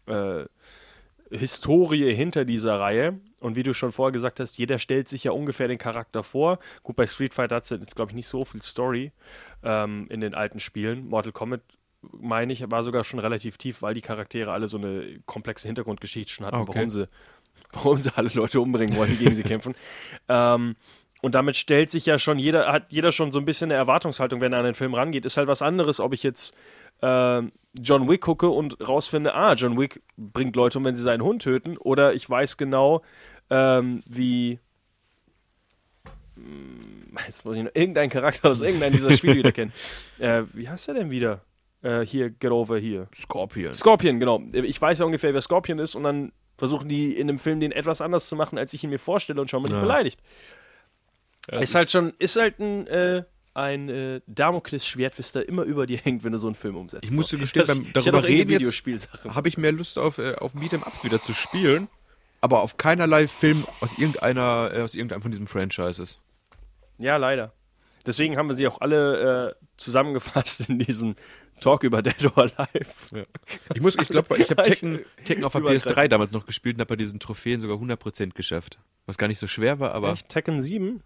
äh, 0.07 0.45
Historie 1.31 2.15
hinter 2.15 2.45
dieser 2.45 2.79
Reihe. 2.81 3.21
Und 3.41 3.57
wie 3.57 3.63
du 3.63 3.75
schon 3.75 3.93
vorher 3.93 4.13
gesagt 4.13 4.41
hast, 4.41 4.59
jeder 4.59 4.79
stellt 4.79 5.09
sich 5.09 5.25
ja 5.25 5.33
ungefähr 5.33 5.69
den 5.69 5.79
Charakter 5.79 6.23
vor. 6.23 6.59
Gut, 6.83 6.97
bei 6.97 7.07
Street 7.07 7.35
Fighter 7.35 7.57
hat 7.57 7.65
es 7.65 7.71
jetzt, 7.71 7.95
glaube 7.95 8.11
ich, 8.11 8.17
nicht 8.17 8.29
so 8.29 8.45
viel 8.45 8.63
Story 8.63 9.13
ähm, 9.63 10.07
in 10.09 10.21
den 10.21 10.35
alten 10.35 10.59
Spielen. 10.59 11.09
Mortal 11.09 11.33
Kombat, 11.33 11.61
meine 12.01 12.53
ich, 12.53 12.71
war 12.71 12.83
sogar 12.83 13.05
schon 13.05 13.21
relativ 13.21 13.59
tief, 13.59 13.83
weil 13.83 13.95
die 13.95 14.01
Charaktere 14.01 14.53
alle 14.53 14.69
so 14.69 14.79
eine 14.79 15.21
komplexe 15.27 15.69
Hintergrundgeschichte 15.69 16.33
schon 16.33 16.47
hatten, 16.47 16.57
okay. 16.57 16.73
warum, 16.75 16.91
sie, 16.91 17.09
warum 17.73 17.97
sie 17.99 18.11
alle 18.17 18.31
Leute 18.33 18.61
umbringen 18.61 18.97
wollen, 18.97 19.11
die 19.11 19.25
gegen 19.25 19.35
sie 19.35 19.43
kämpfen. 19.45 19.75
Ähm, 20.29 20.77
Und 21.23 21.35
damit 21.35 21.57
stellt 21.57 21.91
sich 21.91 22.07
ja 22.07 22.19
schon 22.19 22.39
jeder, 22.39 22.71
hat 22.71 22.93
jeder 22.93 23.11
schon 23.11 23.33
so 23.33 23.39
ein 23.39 23.45
bisschen 23.45 23.71
eine 23.71 23.79
Erwartungshaltung, 23.79 24.41
wenn 24.41 24.53
er 24.53 24.61
an 24.61 24.65
den 24.67 24.75
Film 24.75 24.95
rangeht. 24.95 25.25
Ist 25.25 25.37
halt 25.37 25.49
was 25.49 25.63
anderes, 25.63 25.99
ob 25.99 26.13
ich 26.13 26.23
jetzt 26.23 26.55
äh, 27.01 27.43
John 27.79 28.09
Wick 28.09 28.23
gucke 28.23 28.49
und 28.49 28.81
rausfinde, 28.87 29.35
ah, 29.35 29.55
John 29.55 29.79
Wick 29.79 30.03
bringt 30.17 30.57
Leute 30.57 30.79
um, 30.79 30.85
wenn 30.85 30.97
sie 30.97 31.03
seinen 31.03 31.23
Hund 31.23 31.43
töten, 31.43 31.77
oder 31.77 32.15
ich 32.15 32.29
weiß 32.29 32.57
genau, 32.57 33.03
ähm, 33.51 34.03
wie 34.09 34.59
hm, 36.37 37.17
jetzt 37.27 37.45
muss 37.45 37.57
ich 37.57 37.63
noch 37.63 37.75
irgendeinen 37.75 38.11
Charakter 38.11 38.51
aus 38.51 38.61
irgendeinem 38.61 38.95
dieser 38.95 39.13
Spiele 39.17 39.37
wieder 39.37 39.53
kennen. 39.53 39.73
Äh, 40.19 40.45
wie 40.53 40.69
heißt 40.69 40.89
er 40.89 40.95
denn 40.95 41.11
wieder? 41.11 41.43
Äh, 41.83 42.01
hier, 42.01 42.31
Get 42.31 42.51
Over 42.51 42.79
hier. 42.79 43.09
Scorpion. 43.15 43.75
Scorpion, 43.75 44.21
genau. 44.21 44.43
Ich 44.53 44.81
weiß 44.81 44.99
ja 44.99 45.05
ungefähr, 45.05 45.35
wer 45.35 45.43
Scorpion 45.43 45.79
ist 45.79 45.95
und 45.95 46.05
dann 46.05 46.33
versuchen 46.57 46.89
die 46.89 47.17
in 47.17 47.27
dem 47.27 47.39
Film 47.39 47.61
den 47.61 47.73
etwas 47.73 48.01
anders 48.01 48.29
zu 48.29 48.37
machen, 48.37 48.59
als 48.59 48.73
ich 48.73 48.83
ihn 48.83 48.91
mir 48.91 48.99
vorstelle 48.99 49.41
und 49.41 49.51
schauen 49.51 49.63
mich 49.63 49.73
nicht 49.73 49.81
beleidigt. 49.81 50.21
Ja, 51.51 51.61
ist 51.61 51.75
halt 51.75 51.91
schon, 51.91 52.15
ist 52.19 52.37
halt 52.37 52.59
ein, 52.59 52.87
äh, 52.87 53.25
ein 53.57 53.89
äh, 53.89 54.21
Damoklesschwert, 54.27 55.19
was 55.19 55.33
da 55.33 55.41
immer 55.41 55.63
über 55.63 55.87
dir 55.87 55.99
hängt, 55.99 56.25
wenn 56.25 56.33
du 56.33 56.39
so 56.39 56.47
einen 56.47 56.55
Film 56.55 56.77
umsetzt. 56.77 57.05
Ich 57.05 57.11
musste 57.11 57.37
So. 57.37 57.43
gestehen, 57.43 57.67
Das- 57.67 57.77
beim 57.79 57.93
darüber 57.93 58.23
reden 58.25 58.51
jetzt 58.61 58.83
habe 59.29 59.49
ich 59.49 59.57
mehr 59.59 59.73
Lust 59.73 59.99
auf, 59.99 60.19
äh, 60.19 60.35
auf 60.37 60.55
Beat'em 60.55 60.87
Ups 60.87 61.03
wieder 61.05 61.21
zu 61.21 61.33
spielen, 61.33 61.89
aber 62.41 62.63
auf 62.63 62.77
keinerlei 62.77 63.27
Film 63.29 63.65
aus 63.81 63.99
irgendeiner, 63.99 64.71
äh, 64.75 64.81
aus 64.83 64.95
irgendeinem 64.95 65.23
von 65.23 65.31
diesen 65.31 65.47
Franchises. 65.47 66.21
Ja, 66.99 67.17
leider. 67.17 67.53
Deswegen 68.05 68.37
haben 68.37 68.49
wir 68.49 68.55
sie 68.57 68.69
auch 68.69 68.81
alle 68.81 69.51
äh, 69.51 69.65
zusammengefasst 69.79 70.69
in 70.69 70.79
diesem 70.79 71.17
Talk 71.61 71.83
über 71.83 72.03
Dead 72.03 72.25
or 72.37 72.39
Alive. 72.39 73.27
Ich 73.75 73.81
muss, 73.81 73.97
ich 73.97 74.09
glaube, 74.09 74.37
ich 74.37 74.51
habe 74.51 74.63
Tekken, 74.63 75.01
Tekken 75.25 75.43
auf 75.45 75.53
der 75.53 75.63
übertreiben. 75.63 75.93
PS3 75.97 76.09
damals 76.09 76.31
noch 76.33 76.47
gespielt 76.47 76.77
und 76.77 76.81
habe 76.81 76.91
bei 76.91 76.97
diesen 76.97 77.19
Trophäen 77.19 77.61
sogar 77.61 77.79
100% 77.79 78.35
geschafft. 78.35 78.79
Was 79.07 79.17
gar 79.19 79.27
nicht 79.29 79.39
so 79.39 79.47
schwer 79.47 79.81
war, 79.81 79.93
aber 79.93 80.13
Echt? 80.13 80.29
Tekken 80.29 80.61
7? 80.63 81.03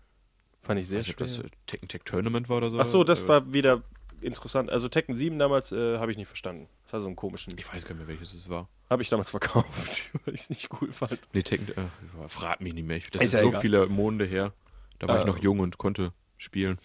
Fand 0.70 0.80
ich 0.80 0.88
sehr 0.88 1.00
weiß 1.00 1.06
nicht, 1.08 1.20
ob 1.20 1.28
schwer. 1.28 1.42
das 1.44 1.52
äh, 1.52 1.56
Tekken 1.66 1.88
Tech 1.88 2.02
Tournament 2.04 2.48
war 2.48 2.58
oder 2.58 2.70
so. 2.70 2.78
Ach 2.80 2.86
so, 2.86 3.02
das 3.04 3.22
Äh, 3.22 3.28
war 3.28 3.52
wieder 3.52 3.82
interessant. 4.20 4.70
Also 4.70 4.88
Tekken 4.88 5.16
7 5.16 5.38
damals 5.38 5.72
äh, 5.72 5.98
habe 5.98 6.12
ich 6.12 6.16
nicht 6.18 6.28
verstanden. 6.28 6.68
Das 6.84 6.92
war 6.92 7.00
so 7.00 7.06
einen 7.08 7.16
komischen. 7.16 7.54
Ich 7.58 7.66
weiß 7.72 7.84
gar 7.84 7.90
nicht 7.94 7.98
mehr, 8.06 8.08
welches 8.08 8.34
es 8.34 8.48
war. 8.48 8.68
Habe 8.88 9.02
ich 9.02 9.08
damals 9.08 9.30
verkauft, 9.30 10.10
weil 10.24 10.34
ich 10.34 10.42
es 10.42 10.50
nicht 10.50 10.68
cool 10.80 10.92
fand. 10.92 11.18
Nee, 11.32 11.42
Tekken, 11.42 11.68
äh, 11.76 12.28
frag 12.28 12.60
mich 12.60 12.74
nicht 12.74 12.86
mehr. 12.86 12.98
Ich- 12.98 13.10
Das 13.10 13.22
Ist 13.22 13.28
ist, 13.28 13.32
ja 13.34 13.40
so 13.40 13.48
egal. 13.48 13.60
viele 13.60 13.86
Monde 13.86 14.24
her. 14.24 14.52
Da 14.98 15.08
war 15.08 15.18
ich 15.18 15.24
Äh, 15.24 15.26
noch 15.26 15.38
jung 15.38 15.58
und 15.60 15.78
konnte 15.78 16.12
spielen. 16.36 16.78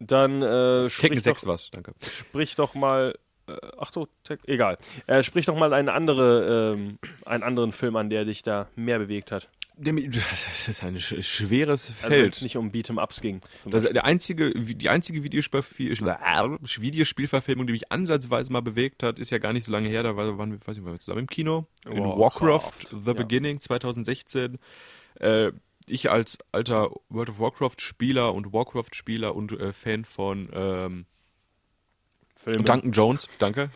Dann 0.00 0.42
äh, 0.42 0.88
Tekken 0.88 0.90
sprich, 0.90 1.22
6 1.22 1.42
doch, 1.42 1.48
was, 1.48 1.70
danke. 1.70 1.92
sprich 2.00 2.56
doch 2.56 2.74
mal. 2.74 3.14
Äh, 3.46 3.56
ach 3.78 3.92
so, 3.92 4.08
Tek 4.24 4.40
egal. 4.46 4.78
Äh, 5.06 5.22
sprich 5.22 5.46
doch 5.46 5.56
mal 5.56 5.72
eine 5.72 5.92
andere, 5.92 6.74
ähm, 6.74 6.98
einen 7.26 7.42
anderen 7.42 7.72
Film 7.72 7.96
an, 7.96 8.10
der 8.10 8.24
dich 8.24 8.42
da 8.42 8.68
mehr 8.74 8.98
bewegt 8.98 9.30
hat. 9.32 9.48
Das 9.76 10.68
ist 10.68 10.82
ein 10.84 11.00
sch 11.00 11.14
schweres 11.22 11.88
Also 11.88 12.08
Feld. 12.08 12.42
nicht 12.42 12.56
um 12.56 12.70
Beat'em 12.70 13.02
Ups 13.02 13.20
ging. 13.20 13.40
Das, 13.66 13.82
der 13.82 14.04
einzige, 14.04 14.52
die 14.54 14.88
einzige 14.88 15.24
Videospiel, 15.24 15.90
Videospielverfilmung, 15.90 17.66
die 17.66 17.72
mich 17.72 17.90
ansatzweise 17.90 18.52
mal 18.52 18.62
bewegt 18.62 19.02
hat, 19.02 19.18
ist 19.18 19.30
ja 19.30 19.38
gar 19.38 19.52
nicht 19.52 19.64
so 19.64 19.72
lange 19.72 19.88
her. 19.88 20.02
Da 20.04 20.16
war- 20.16 20.38
waren 20.38 20.52
wir, 20.52 20.58
weiß 20.64 20.76
nicht, 20.76 20.84
waren 20.84 20.94
wir 20.94 21.00
zusammen 21.00 21.20
im 21.22 21.26
Kino. 21.26 21.66
In 21.86 21.98
Warcraft, 21.98 22.40
Warcraft, 22.40 22.88
The 23.02 23.06
ja. 23.08 23.12
Beginning 23.14 23.60
2016. 23.60 24.58
Äh, 25.20 25.50
ich 25.86 26.10
als 26.10 26.38
alter 26.52 26.90
World 27.08 27.30
of 27.30 27.38
Warcraft-Spieler 27.40 28.32
und 28.34 28.52
Warcraft-Spieler 28.52 29.34
und 29.34 29.52
äh, 29.52 29.72
Fan 29.72 30.04
von 30.04 30.48
ähm. 30.52 31.06
Duncan 32.46 32.92
Jones, 32.92 33.28
danke, 33.38 33.70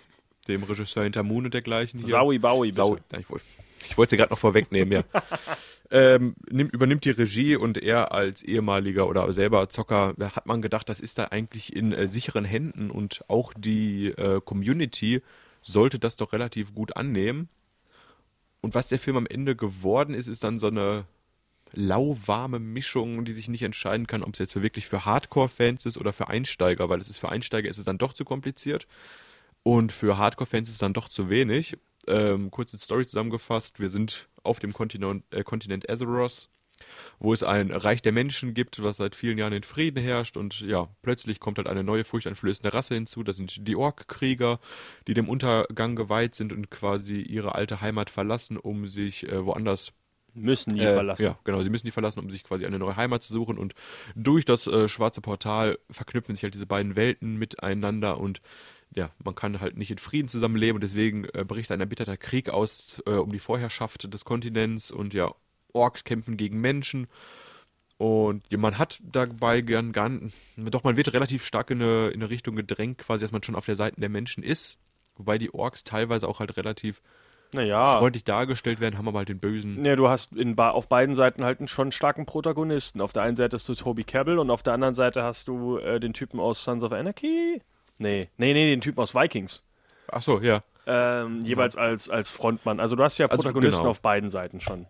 dem 0.47 0.63
Regisseur 0.63 1.03
hinter 1.05 1.23
Moon 1.23 1.47
und 1.47 1.55
dergleichen. 1.55 2.01
Hier. 2.01 2.09
Saui 2.09 2.39
Baui, 2.39 2.69
bitte. 2.69 2.77
Sau, 2.77 2.97
ja, 3.13 3.19
ich 3.19 3.29
wollte 3.31 3.45
ich 3.89 3.97
wollte 3.97 4.11
sie 4.11 4.17
gerade 4.17 4.31
noch 4.33 4.39
vorwegnehmen, 4.39 4.93
ja. 4.93 5.05
ähm, 5.91 6.37
nimmt, 6.51 6.73
übernimmt 6.73 7.05
die 7.05 7.11
Regie 7.11 7.57
und 7.57 7.79
er 7.79 8.13
als 8.13 8.43
ehemaliger 8.43 9.09
oder 9.09 9.33
selber 9.33 9.69
Zocker, 9.69 10.15
hat 10.19 10.47
man 10.47 10.63
gedacht, 10.63 10.89
das 10.89 11.01
ist 11.01 11.19
da 11.19 11.25
eigentlich 11.27 11.75
in 11.75 11.93
äh, 11.93 12.09
sicheren 12.09 12.45
Händen 12.45 12.91
und 12.91 13.25
auch 13.29 13.53
die 13.57 14.09
äh, 14.09 14.41
Community 14.45 15.23
sollte 15.63 15.99
das 15.99 16.17
doch 16.17 16.33
relativ 16.33 16.75
gut 16.75 16.97
annehmen. 16.97 17.49
Und 18.61 18.75
was 18.75 18.89
der 18.89 18.99
Film 18.99 19.17
am 19.17 19.27
Ende 19.27 19.57
geworden 19.57 20.15
ist, 20.15 20.27
ist 20.27 20.45
dann 20.45 20.59
so 20.59 20.67
eine 20.67 21.05
lauwarme 21.73 22.59
Mischung, 22.59 23.25
die 23.25 23.33
sich 23.33 23.49
nicht 23.49 23.63
entscheiden 23.63 24.07
kann, 24.07 24.23
ob 24.23 24.33
es 24.33 24.39
jetzt 24.39 24.53
für 24.53 24.63
wirklich 24.63 24.87
für 24.87 25.05
Hardcore-Fans 25.05 25.87
ist 25.87 25.99
oder 25.99 26.13
für 26.13 26.29
Einsteiger, 26.29 26.89
weil 26.89 27.01
es 27.01 27.09
ist 27.09 27.19
für 27.19 27.29
Einsteiger 27.29 27.69
ist 27.69 27.79
es 27.79 27.85
dann 27.85 27.99
doch 27.99 28.13
zu 28.13 28.25
kompliziert 28.25 28.87
und 29.63 29.93
für 29.93 30.19
Hardcore-Fans 30.19 30.69
ist 30.69 30.75
es 30.75 30.81
dann 30.81 30.95
doch 30.95 31.09
zu 31.09 31.29
wenig. 31.29 31.77
Ähm, 32.07 32.51
kurze 32.51 32.79
Story 32.79 33.07
zusammengefasst, 33.07 33.81
wir 33.81 33.91
sind 33.91 34.29
auf 34.49 34.59
dem 34.59 34.73
Kontinent, 34.73 35.25
äh, 35.31 35.45
Kontinent 35.45 35.89
Azeroth, 35.89 36.49
wo 37.19 37.33
es 37.33 37.43
ein 37.43 37.71
Reich 37.71 38.03
der 38.03 38.13
Menschen 38.13 38.55
gibt, 38.55 38.83
was 38.83 38.99
seit 38.99 39.15
vielen 39.15 39.39
Jahren 39.39 39.53
in 39.53 39.63
Frieden 39.63 40.03
herrscht 40.03 40.37
und 40.37 40.61
ja, 40.61 40.89
plötzlich 41.03 41.41
kommt 41.41 41.59
halt 41.59 41.67
eine 41.67 41.85
neue 41.85 42.05
furchteinflößende 42.05 42.73
Rasse 42.73 42.95
hinzu, 42.95 43.23
das 43.23 43.37
sind 43.37 43.67
die 43.67 43.77
Ork-Krieger, 43.77 44.61
die 45.07 45.15
dem 45.15 45.29
Untergang 45.29 45.97
geweiht 45.97 46.35
sind 46.35 46.53
und 46.53 46.71
quasi 46.71 47.21
ihre 47.21 47.55
alte 47.55 47.81
Heimat 47.81 48.11
verlassen, 48.11 48.57
um 48.57 48.89
sich 48.89 49.29
äh, 49.29 49.45
woanders 49.45 49.93
Müssen 50.35 50.77
die 50.77 50.85
äh, 50.85 50.93
verlassen. 50.93 51.23
Ja, 51.23 51.39
genau. 51.45 51.61
Sie 51.63 51.71
müssen 51.71 51.87
die 51.87 51.93
verlassen, 51.93 52.21
um 52.21 52.31
sich 52.31 52.45
quasi 52.45 52.67
eine 52.67 52.79
neue 52.79 52.97
Heimat 52.97 53.23
zu 53.23 53.33
suchen. 53.33 53.59
Und 53.59 53.75
durch 54.15 54.45
das 54.45 54.67
äh, 54.67 54.89
schwarze 54.89 55.21
Portal 55.21 55.79
verknüpfen 55.91 56.35
sich 56.35 56.43
halt 56.43 56.55
diese 56.55 56.67
beiden 56.67 56.97
Welten 56.97 57.37
miteinander. 57.37 58.19
Und 58.19 58.41
ja, 58.95 59.11
man 59.23 59.35
kann 59.35 59.61
halt 59.61 59.77
nicht 59.77 59.91
in 59.91 59.99
Frieden 59.99 60.29
zusammenleben. 60.29 60.77
Und 60.77 60.83
deswegen 60.83 61.25
äh, 61.35 61.45
bricht 61.47 61.71
ein 61.71 61.81
erbitterter 61.81 62.17
Krieg 62.17 62.51
aus 62.51 63.03
äh, 63.07 63.11
um 63.11 63.33
die 63.33 63.39
Vorherrschaft 63.39 64.13
des 64.13 64.25
Kontinents. 64.25 64.91
Und 64.91 65.15
ja, 65.15 65.33
Orks 65.73 66.05
kämpfen 66.05 66.37
gegen 66.37 66.61
Menschen. 66.61 67.07
Und 67.99 68.45
ja, 68.49 68.59
man 68.59 68.79
hat 68.79 69.01
dabei 69.03 69.61
gern, 69.61 69.93
gern, 69.93 70.33
doch 70.57 70.85
man 70.85 70.97
wird 70.97 71.13
relativ 71.13 71.45
stark 71.45 71.71
in 71.71 71.83
eine, 71.83 72.09
in 72.09 72.21
eine 72.21 72.31
Richtung 72.31 72.55
gedrängt, 72.55 72.99
quasi, 72.99 73.25
dass 73.25 73.33
man 73.33 73.43
schon 73.43 73.57
auf 73.57 73.67
der 73.67 73.77
Seite 73.77 74.01
der 74.01 74.09
Menschen 74.09 74.45
ist. 74.45 74.79
Wobei 75.17 75.37
die 75.37 75.53
Orks 75.53 75.83
teilweise 75.83 76.29
auch 76.29 76.39
halt 76.39 76.57
relativ 76.57 77.03
Naja. 77.53 77.97
freundlich 77.99 78.23
dargestellt 78.23 78.79
werden, 78.79 78.97
haben 78.97 79.09
aber 79.09 79.19
halt 79.19 79.29
den 79.29 79.41
bösen 79.41 79.85
Ja, 79.85 79.97
du 79.97 80.09
hast 80.09 80.33
in 80.33 80.57
auf 80.57 80.89
beiden 80.89 81.17
Seiten 81.17 81.43
halt 81.43 81.59
einen 81.59 81.67
schon 81.67 81.91
starken 81.91 82.25
Protagonisten. 82.25 83.01
Auf 83.01 83.13
der 83.13 83.23
einen 83.23 83.35
Seite 83.35 83.57
hast 83.57 83.69
du 83.69 83.75
Toby 83.75 84.05
Cabell 84.05 84.39
und 84.39 84.51
auf 84.51 84.63
der 84.63 84.75
anderen 84.75 84.95
Seite 84.95 85.25
hast 85.25 85.49
du 85.49 85.79
äh, 85.79 85.99
den 85.99 86.13
Typen 86.13 86.39
aus 86.39 86.63
Sons 86.63 86.85
of 86.85 86.93
Anarchy. 86.93 87.61
Nee, 87.99 88.29
nee, 88.37 88.53
nee, 88.53 88.71
den 88.71 88.81
Typen 88.81 89.01
aus 89.01 89.15
Vikings. 89.15 89.65
Ach 90.11 90.23
so, 90.23 90.41
ja. 90.41 90.63
Ähm, 90.87 91.43
jeweils 91.43 91.77
als, 91.77 92.09
als 92.09 92.33
Frontmann. 92.33 92.81
Also 92.81 92.97
du 92.97 93.03
hast 93.03 93.19
ja 93.19 93.27
Also, 93.27 93.43
Protagonisten 93.43 93.81
genau. 93.81 93.91
auf 93.91 94.01
beiden 94.01 94.31
Seiten 94.31 94.61
schon. 94.61 94.87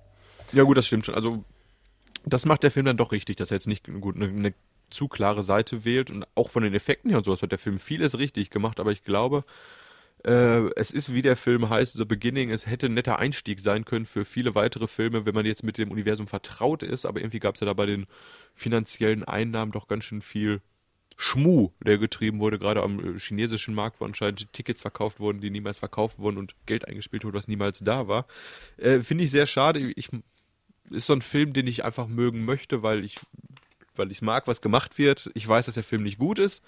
Ja, 0.52 0.62
gut, 0.62 0.76
das 0.76 0.86
stimmt 0.86 1.06
schon. 1.06 1.14
Also, 1.14 1.44
das 2.24 2.46
macht 2.46 2.62
der 2.62 2.70
Film 2.70 2.86
dann 2.86 2.96
doch 2.96 3.12
richtig, 3.12 3.36
dass 3.36 3.50
er 3.50 3.56
jetzt 3.56 3.66
nicht 3.66 3.88
gut 4.00 4.16
eine, 4.16 4.26
eine 4.26 4.54
zu 4.90 5.08
klare 5.08 5.42
Seite 5.42 5.84
wählt. 5.84 6.10
Und 6.10 6.24
auch 6.34 6.50
von 6.50 6.62
den 6.62 6.74
Effekten 6.74 7.10
her 7.10 7.18
und 7.18 7.24
sowas 7.24 7.42
hat 7.42 7.50
der 7.50 7.58
Film 7.58 7.78
vieles 7.78 8.18
richtig 8.18 8.50
gemacht. 8.50 8.78
Aber 8.78 8.92
ich 8.92 9.02
glaube, 9.02 9.44
äh, 10.24 10.68
es 10.76 10.90
ist, 10.90 11.12
wie 11.12 11.22
der 11.22 11.36
Film 11.36 11.68
heißt, 11.68 11.94
The 11.94 12.04
Beginning. 12.04 12.50
Es 12.50 12.66
hätte 12.66 12.86
ein 12.86 12.94
netter 12.94 13.18
Einstieg 13.18 13.60
sein 13.60 13.84
können 13.84 14.06
für 14.06 14.24
viele 14.24 14.54
weitere 14.54 14.86
Filme, 14.86 15.26
wenn 15.26 15.34
man 15.34 15.46
jetzt 15.46 15.64
mit 15.64 15.78
dem 15.78 15.90
Universum 15.90 16.26
vertraut 16.26 16.82
ist. 16.82 17.06
Aber 17.06 17.20
irgendwie 17.20 17.40
gab 17.40 17.54
es 17.56 17.60
ja 17.60 17.66
da 17.66 17.72
bei 17.72 17.86
den 17.86 18.06
finanziellen 18.54 19.24
Einnahmen 19.24 19.72
doch 19.72 19.88
ganz 19.88 20.04
schön 20.04 20.22
viel 20.22 20.60
Schmuh, 21.20 21.72
der 21.84 21.98
getrieben 21.98 22.38
wurde, 22.38 22.60
gerade 22.60 22.80
am 22.80 23.16
äh, 23.16 23.18
chinesischen 23.18 23.74
Markt, 23.74 24.00
wo 24.00 24.04
anscheinend 24.04 24.52
Tickets 24.52 24.80
verkauft 24.80 25.18
wurden, 25.18 25.40
die 25.40 25.50
niemals 25.50 25.76
verkauft 25.76 26.20
wurden 26.20 26.38
und 26.38 26.54
Geld 26.64 26.86
eingespielt 26.86 27.24
wurde, 27.24 27.36
was 27.36 27.48
niemals 27.48 27.80
da 27.80 28.06
war. 28.06 28.26
Äh, 28.76 29.00
Finde 29.00 29.24
ich 29.24 29.32
sehr 29.32 29.46
schade. 29.46 29.80
Ich, 29.80 30.10
ist 30.90 31.06
so 31.06 31.12
ein 31.12 31.20
Film, 31.20 31.52
den 31.52 31.66
ich 31.66 31.84
einfach 31.84 32.06
mögen 32.06 32.44
möchte, 32.44 32.84
weil 32.84 33.04
ich, 33.04 33.16
weil 33.96 34.12
ich 34.12 34.22
mag, 34.22 34.46
was 34.46 34.62
gemacht 34.62 34.96
wird. 34.96 35.28
Ich 35.34 35.46
weiß, 35.46 35.66
dass 35.66 35.74
der 35.74 35.82
Film 35.82 36.04
nicht 36.04 36.18
gut 36.18 36.38
ist. 36.38 36.62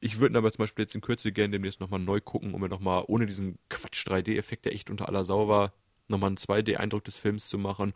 Ich 0.00 0.18
würde 0.18 0.34
ihn 0.34 0.36
aber 0.36 0.50
zum 0.50 0.64
Beispiel 0.64 0.82
jetzt 0.82 0.96
in 0.96 1.00
Kürze 1.00 1.30
gerne 1.30 1.52
demnächst 1.52 1.80
nochmal 1.80 2.00
neu 2.00 2.20
gucken, 2.20 2.54
um 2.54 2.60
mir 2.60 2.68
nochmal 2.68 3.04
ohne 3.06 3.26
diesen 3.26 3.56
Quatsch 3.68 4.04
3D-Effekt, 4.08 4.64
der 4.64 4.74
echt 4.74 4.90
unter 4.90 5.08
aller 5.08 5.24
Sau 5.24 5.46
war, 5.46 5.72
nochmal 6.08 6.28
einen 6.28 6.38
2D-Eindruck 6.38 7.04
des 7.04 7.16
Films 7.16 7.46
zu 7.46 7.56
machen. 7.56 7.94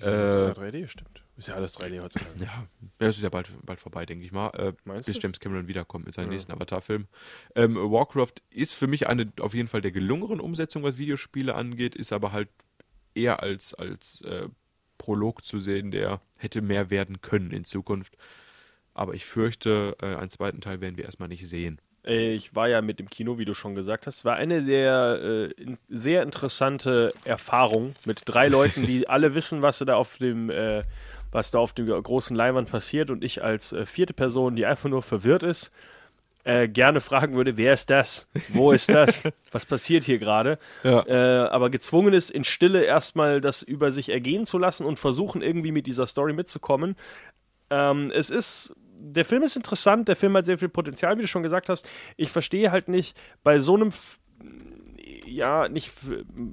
Äh, 0.00 0.52
3D, 0.52 0.88
stimmt. 0.88 1.22
Ist 1.40 1.48
ja 1.48 1.54
alles 1.54 1.74
3D 1.74 2.02
heutzutage. 2.02 2.30
Ja, 2.38 2.66
ja, 3.00 3.08
es 3.08 3.16
ist 3.16 3.22
ja 3.22 3.30
bald, 3.30 3.50
bald 3.64 3.80
vorbei, 3.80 4.04
denke 4.04 4.24
ich 4.26 4.30
mal. 4.30 4.48
Äh, 4.50 4.74
Meinst 4.84 5.06
bis 5.08 5.16
du? 5.16 5.22
James 5.22 5.40
Cameron 5.40 5.68
wiederkommt 5.68 6.04
mit 6.04 6.14
seinem 6.14 6.28
nächsten 6.28 6.52
Avatar-Film. 6.52 7.06
Ähm, 7.54 7.76
Warcraft 7.76 8.34
ist 8.50 8.74
für 8.74 8.86
mich 8.86 9.08
eine 9.08 9.32
auf 9.40 9.54
jeden 9.54 9.66
Fall 9.68 9.80
der 9.80 9.90
gelungenen 9.90 10.38
Umsetzung, 10.38 10.82
was 10.82 10.98
Videospiele 10.98 11.54
angeht, 11.54 11.94
ist 11.96 12.12
aber 12.12 12.32
halt 12.32 12.50
eher 13.14 13.42
als, 13.42 13.72
als 13.72 14.20
äh, 14.20 14.48
Prolog 14.98 15.42
zu 15.42 15.60
sehen, 15.60 15.90
der 15.90 16.20
hätte 16.36 16.60
mehr 16.60 16.90
werden 16.90 17.22
können 17.22 17.52
in 17.52 17.64
Zukunft. 17.64 18.18
Aber 18.92 19.14
ich 19.14 19.24
fürchte, 19.24 19.96
äh, 20.02 20.14
einen 20.16 20.30
zweiten 20.30 20.60
Teil 20.60 20.82
werden 20.82 20.98
wir 20.98 21.06
erstmal 21.06 21.28
nicht 21.30 21.48
sehen. 21.48 21.80
Äh, 22.04 22.34
Ich 22.34 22.54
war 22.54 22.68
ja 22.68 22.82
mit 22.82 23.00
im 23.00 23.08
Kino, 23.08 23.38
wie 23.38 23.44
du 23.46 23.54
schon 23.54 23.74
gesagt 23.74 24.06
hast. 24.06 24.24
War 24.26 24.36
eine 24.36 24.62
sehr, 24.64 25.48
äh, 25.58 25.76
sehr 25.88 26.22
interessante 26.22 27.12
Erfahrung 27.24 27.94
mit 28.04 28.22
drei 28.26 28.48
Leuten, 28.48 28.86
die 28.86 29.08
alle 29.08 29.34
wissen, 29.34 29.62
was 29.62 29.78
da 29.78 29.94
auf 29.94 30.18
dem, 30.18 30.50
äh, 30.50 30.82
was 31.32 31.50
da 31.50 31.58
auf 31.58 31.72
dem 31.72 31.86
großen 31.86 32.36
Leinwand 32.36 32.70
passiert 32.70 33.10
und 33.10 33.24
ich 33.24 33.42
als 33.42 33.72
äh, 33.72 33.86
vierte 33.86 34.14
Person, 34.14 34.56
die 34.56 34.66
einfach 34.66 34.88
nur 34.88 35.02
verwirrt 35.02 35.42
ist 35.42 35.72
äh, 36.44 36.68
gerne 36.68 37.00
fragen 37.00 37.34
würde, 37.34 37.56
wer 37.56 37.74
ist 37.74 37.90
das? 37.90 38.26
Wo 38.48 38.72
ist 38.72 38.88
das? 38.88 39.24
Was 39.52 39.66
passiert 39.66 40.04
hier 40.04 40.18
gerade? 40.18 40.58
Ja. 40.82 41.06
Äh, 41.06 41.48
aber 41.48 41.70
gezwungen 41.70 42.14
ist, 42.14 42.30
in 42.30 42.44
Stille 42.44 42.82
erstmal 42.82 43.40
das 43.40 43.62
über 43.62 43.92
sich 43.92 44.08
ergehen 44.08 44.46
zu 44.46 44.58
lassen 44.58 44.86
und 44.86 44.98
versuchen, 44.98 45.42
irgendwie 45.42 45.72
mit 45.72 45.86
dieser 45.86 46.06
Story 46.06 46.32
mitzukommen. 46.32 46.96
Ähm, 47.70 48.10
es 48.14 48.30
ist. 48.30 48.74
Der 49.02 49.24
Film 49.24 49.42
ist 49.42 49.56
interessant, 49.56 50.08
der 50.08 50.16
Film 50.16 50.36
hat 50.36 50.44
sehr 50.44 50.58
viel 50.58 50.68
Potenzial, 50.68 51.16
wie 51.16 51.22
du 51.22 51.28
schon 51.28 51.42
gesagt 51.42 51.70
hast. 51.70 51.86
Ich 52.18 52.30
verstehe 52.30 52.70
halt 52.70 52.88
nicht, 52.88 53.16
bei 53.42 53.58
so 53.58 53.74
einem 53.74 53.88
F 53.88 54.18
ja, 55.30 55.68
nicht, 55.68 55.92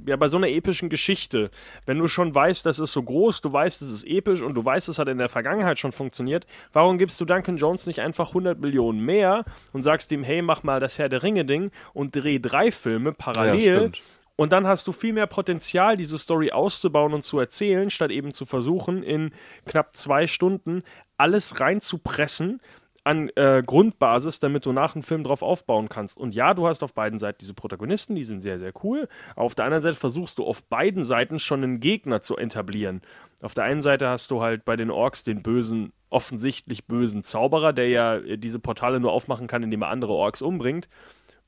ja, 0.06 0.16
bei 0.16 0.28
so 0.30 0.38
einer 0.38 0.48
epischen 0.48 0.90
Geschichte, 0.90 1.50
wenn 1.86 1.98
du 1.98 2.08
schon 2.08 2.34
weißt, 2.34 2.66
das 2.66 2.80
ist 2.80 2.92
so 2.94 3.04
groß, 3.04 3.42
du 3.42 3.52
weißt, 3.52 3.82
es 3.82 3.90
ist 3.90 4.08
episch 4.08 4.42
und 4.42 4.54
du 4.56 4.64
weißt, 4.64 4.90
es 4.90 5.00
hat 5.00 5.08
in 5.08 5.18
der 5.18 5.30
Vergangenheit 5.30 5.80
schon 5.80 5.92
funktioniert, 5.92 6.46
warum 6.74 6.98
gibst 6.98 7.20
du 7.20 7.26
Duncan 7.26 7.58
Jones 7.58 7.88
nicht 7.88 8.00
einfach 8.00 8.30
100 8.30 8.60
Millionen 8.60 9.00
mehr 9.00 9.44
und 9.74 9.82
sagst 9.82 10.12
ihm, 10.12 10.24
hey, 10.24 10.42
mach 10.42 10.64
mal 10.64 10.80
das 10.80 10.98
Herr 10.98 11.10
der 11.10 11.24
Ringe-Ding 11.24 11.72
und 11.94 12.16
dreh 12.16 12.40
drei 12.40 12.72
Filme 12.72 13.10
Ja, 13.10 13.16
parallel 13.18 13.78
stimmt. 13.78 14.02
und 14.36 14.52
dann 14.52 14.68
hast 14.68 14.88
du 14.88 14.92
viel 14.92 15.14
mehr 15.14 15.28
Potenzial, 15.28 15.98
diese 15.98 16.18
Story 16.18 16.52
auszubauen 16.52 17.14
und 17.14 17.24
zu 17.24 17.40
erzählen, 17.40 17.90
statt 17.90 18.12
eben 18.12 18.32
zu 18.32 18.46
versuchen, 18.46 19.04
in 19.04 19.32
knapp 19.66 19.96
zwei 19.96 20.28
Stunden 20.28 20.84
alles 21.18 21.60
reinzupressen 21.60 22.62
an 23.08 23.30
äh, 23.36 23.64
Grundbasis, 23.66 24.42
damit 24.42 24.66
du 24.66 24.74
nach 24.74 24.92
dem 24.92 25.02
Film 25.02 25.24
drauf 25.24 25.42
aufbauen 25.42 25.88
kannst. 25.88 26.18
Und 26.18 26.36
ja, 26.36 26.54
du 26.54 26.68
hast 26.68 26.84
auf 26.84 26.94
beiden 26.94 27.18
Seiten 27.18 27.38
diese 27.40 27.54
Protagonisten, 27.54 28.16
die 28.16 28.26
sind 28.26 28.42
sehr, 28.42 28.60
sehr 28.60 28.74
cool. 28.84 29.08
Auf 29.38 29.56
der 29.56 29.66
anderen 29.66 29.82
Seite 29.82 29.96
versuchst 29.96 30.38
du 30.38 30.46
auf 30.46 30.64
beiden 30.66 31.06
Seiten 31.06 31.40
schon 31.40 31.64
einen 31.64 31.80
Gegner 31.80 32.22
zu 32.22 32.38
etablieren. 32.38 33.02
Auf 33.42 33.54
der 33.54 33.64
einen 33.64 33.82
Seite 33.82 34.10
hast 34.10 34.30
du 34.30 34.42
halt 34.42 34.66
bei 34.66 34.76
den 34.76 34.92
Orks 34.92 35.24
den 35.24 35.42
bösen, 35.42 35.94
offensichtlich 36.10 36.86
bösen 36.86 37.24
Zauberer, 37.24 37.72
der 37.72 37.88
ja 37.88 38.16
äh, 38.18 38.38
diese 38.38 38.60
Portale 38.60 39.00
nur 39.00 39.14
aufmachen 39.14 39.48
kann, 39.48 39.64
indem 39.64 39.84
er 39.84 39.90
andere 39.90 40.14
Orks 40.14 40.42
umbringt. 40.42 40.90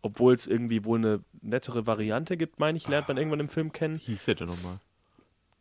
Obwohl 0.02 0.34
es 0.34 0.48
irgendwie 0.48 0.86
wohl 0.86 1.00
eine 1.00 1.20
nettere 1.42 1.86
Variante 1.86 2.38
gibt, 2.38 2.58
meine 2.58 2.78
ich, 2.78 2.88
lernt 2.88 3.10
man 3.10 3.18
irgendwann 3.18 3.42
im 3.42 3.50
Film 3.50 3.74
kennen. 3.74 3.98
Hieß 3.98 4.26
der 4.26 4.36
denn 4.36 4.48
nochmal? 4.48 4.80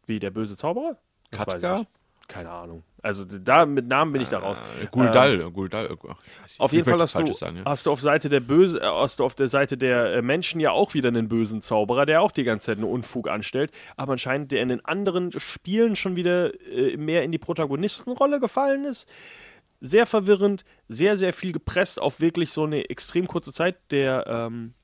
Wie, 0.06 0.20
der 0.20 0.30
böse 0.30 0.56
Zauberer? 0.56 0.96
Das 1.32 1.40
Katka? 1.40 1.86
Keine 2.28 2.50
Ahnung. 2.50 2.84
Also 3.02 3.24
da 3.24 3.64
mit 3.64 3.86
Namen 3.86 4.12
bin 4.12 4.20
ich 4.20 4.28
da 4.28 4.38
raus. 4.38 4.60
Äh, 4.82 4.86
Guldal. 4.90 5.50
Guldal. 5.50 5.86
Ich 5.86 5.90
weiß 5.92 6.24
nicht. 6.44 6.60
Auf 6.60 6.72
jeden 6.72 6.84
Fall 6.84 6.98
hast 6.98 7.18
du, 7.18 7.32
sagen, 7.32 7.58
ja. 7.58 7.64
hast 7.64 7.86
du 7.86 7.92
auf 7.92 8.00
Seite 8.00 8.28
der 8.28 8.40
Böse, 8.40 8.80
äh, 8.80 8.84
hast 8.84 9.20
du 9.20 9.24
auf 9.24 9.34
der 9.34 9.48
Seite 9.48 9.78
der 9.78 10.14
äh, 10.14 10.22
Menschen 10.22 10.60
ja 10.60 10.72
auch 10.72 10.94
wieder 10.94 11.08
einen 11.08 11.28
bösen 11.28 11.62
Zauberer, 11.62 12.06
der 12.06 12.22
auch 12.22 12.32
die 12.32 12.44
ganze 12.44 12.66
Zeit 12.66 12.78
einen 12.78 12.88
Unfug 12.88 13.28
anstellt. 13.28 13.70
Aber 13.96 14.12
anscheinend 14.12 14.50
der 14.50 14.62
in 14.62 14.68
den 14.68 14.84
anderen 14.84 15.30
Spielen 15.38 15.94
schon 15.94 16.16
wieder 16.16 16.52
äh, 16.68 16.96
mehr 16.96 17.22
in 17.22 17.32
die 17.32 17.38
Protagonistenrolle 17.38 18.40
gefallen 18.40 18.84
ist. 18.84 19.08
Sehr 19.80 20.06
verwirrend, 20.06 20.64
sehr, 20.88 21.16
sehr 21.16 21.32
viel 21.32 21.52
gepresst 21.52 22.00
auf 22.02 22.20
wirklich 22.20 22.50
so 22.50 22.64
eine 22.64 22.90
extrem 22.90 23.28
kurze 23.28 23.52
Zeit. 23.52 23.76
Der 23.92 24.26
ähm, 24.26 24.74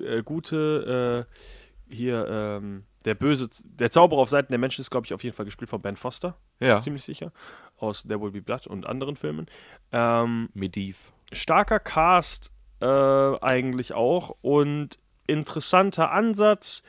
äh, 0.00 0.22
gute 0.22 1.26
äh, 1.26 1.94
hier, 1.94 2.26
ähm, 2.28 2.84
der 3.06 3.14
böse, 3.14 3.48
der 3.64 3.90
Zauberer 3.90 4.20
auf 4.20 4.28
Seiten 4.28 4.52
der 4.52 4.58
Menschen 4.58 4.82
ist, 4.82 4.90
glaube 4.90 5.06
ich, 5.06 5.14
auf 5.14 5.24
jeden 5.24 5.34
Fall 5.34 5.46
gespielt 5.46 5.70
von 5.70 5.80
Ben 5.80 5.96
Foster. 5.96 6.36
Ja. 6.60 6.80
Ziemlich 6.80 7.04
sicher. 7.04 7.32
Aus 7.78 8.02
There 8.02 8.20
Will 8.20 8.32
Be 8.32 8.42
Blood 8.42 8.66
und 8.66 8.86
anderen 8.86 9.16
Filmen. 9.16 9.46
Ähm, 9.92 10.50
Mediv. 10.52 11.12
starker 11.32 11.78
Cast 11.80 12.52
äh, 12.80 12.86
eigentlich 12.86 13.94
auch 13.94 14.36
und 14.42 14.98
interessanter 15.26 16.10
Ansatz. 16.10 16.82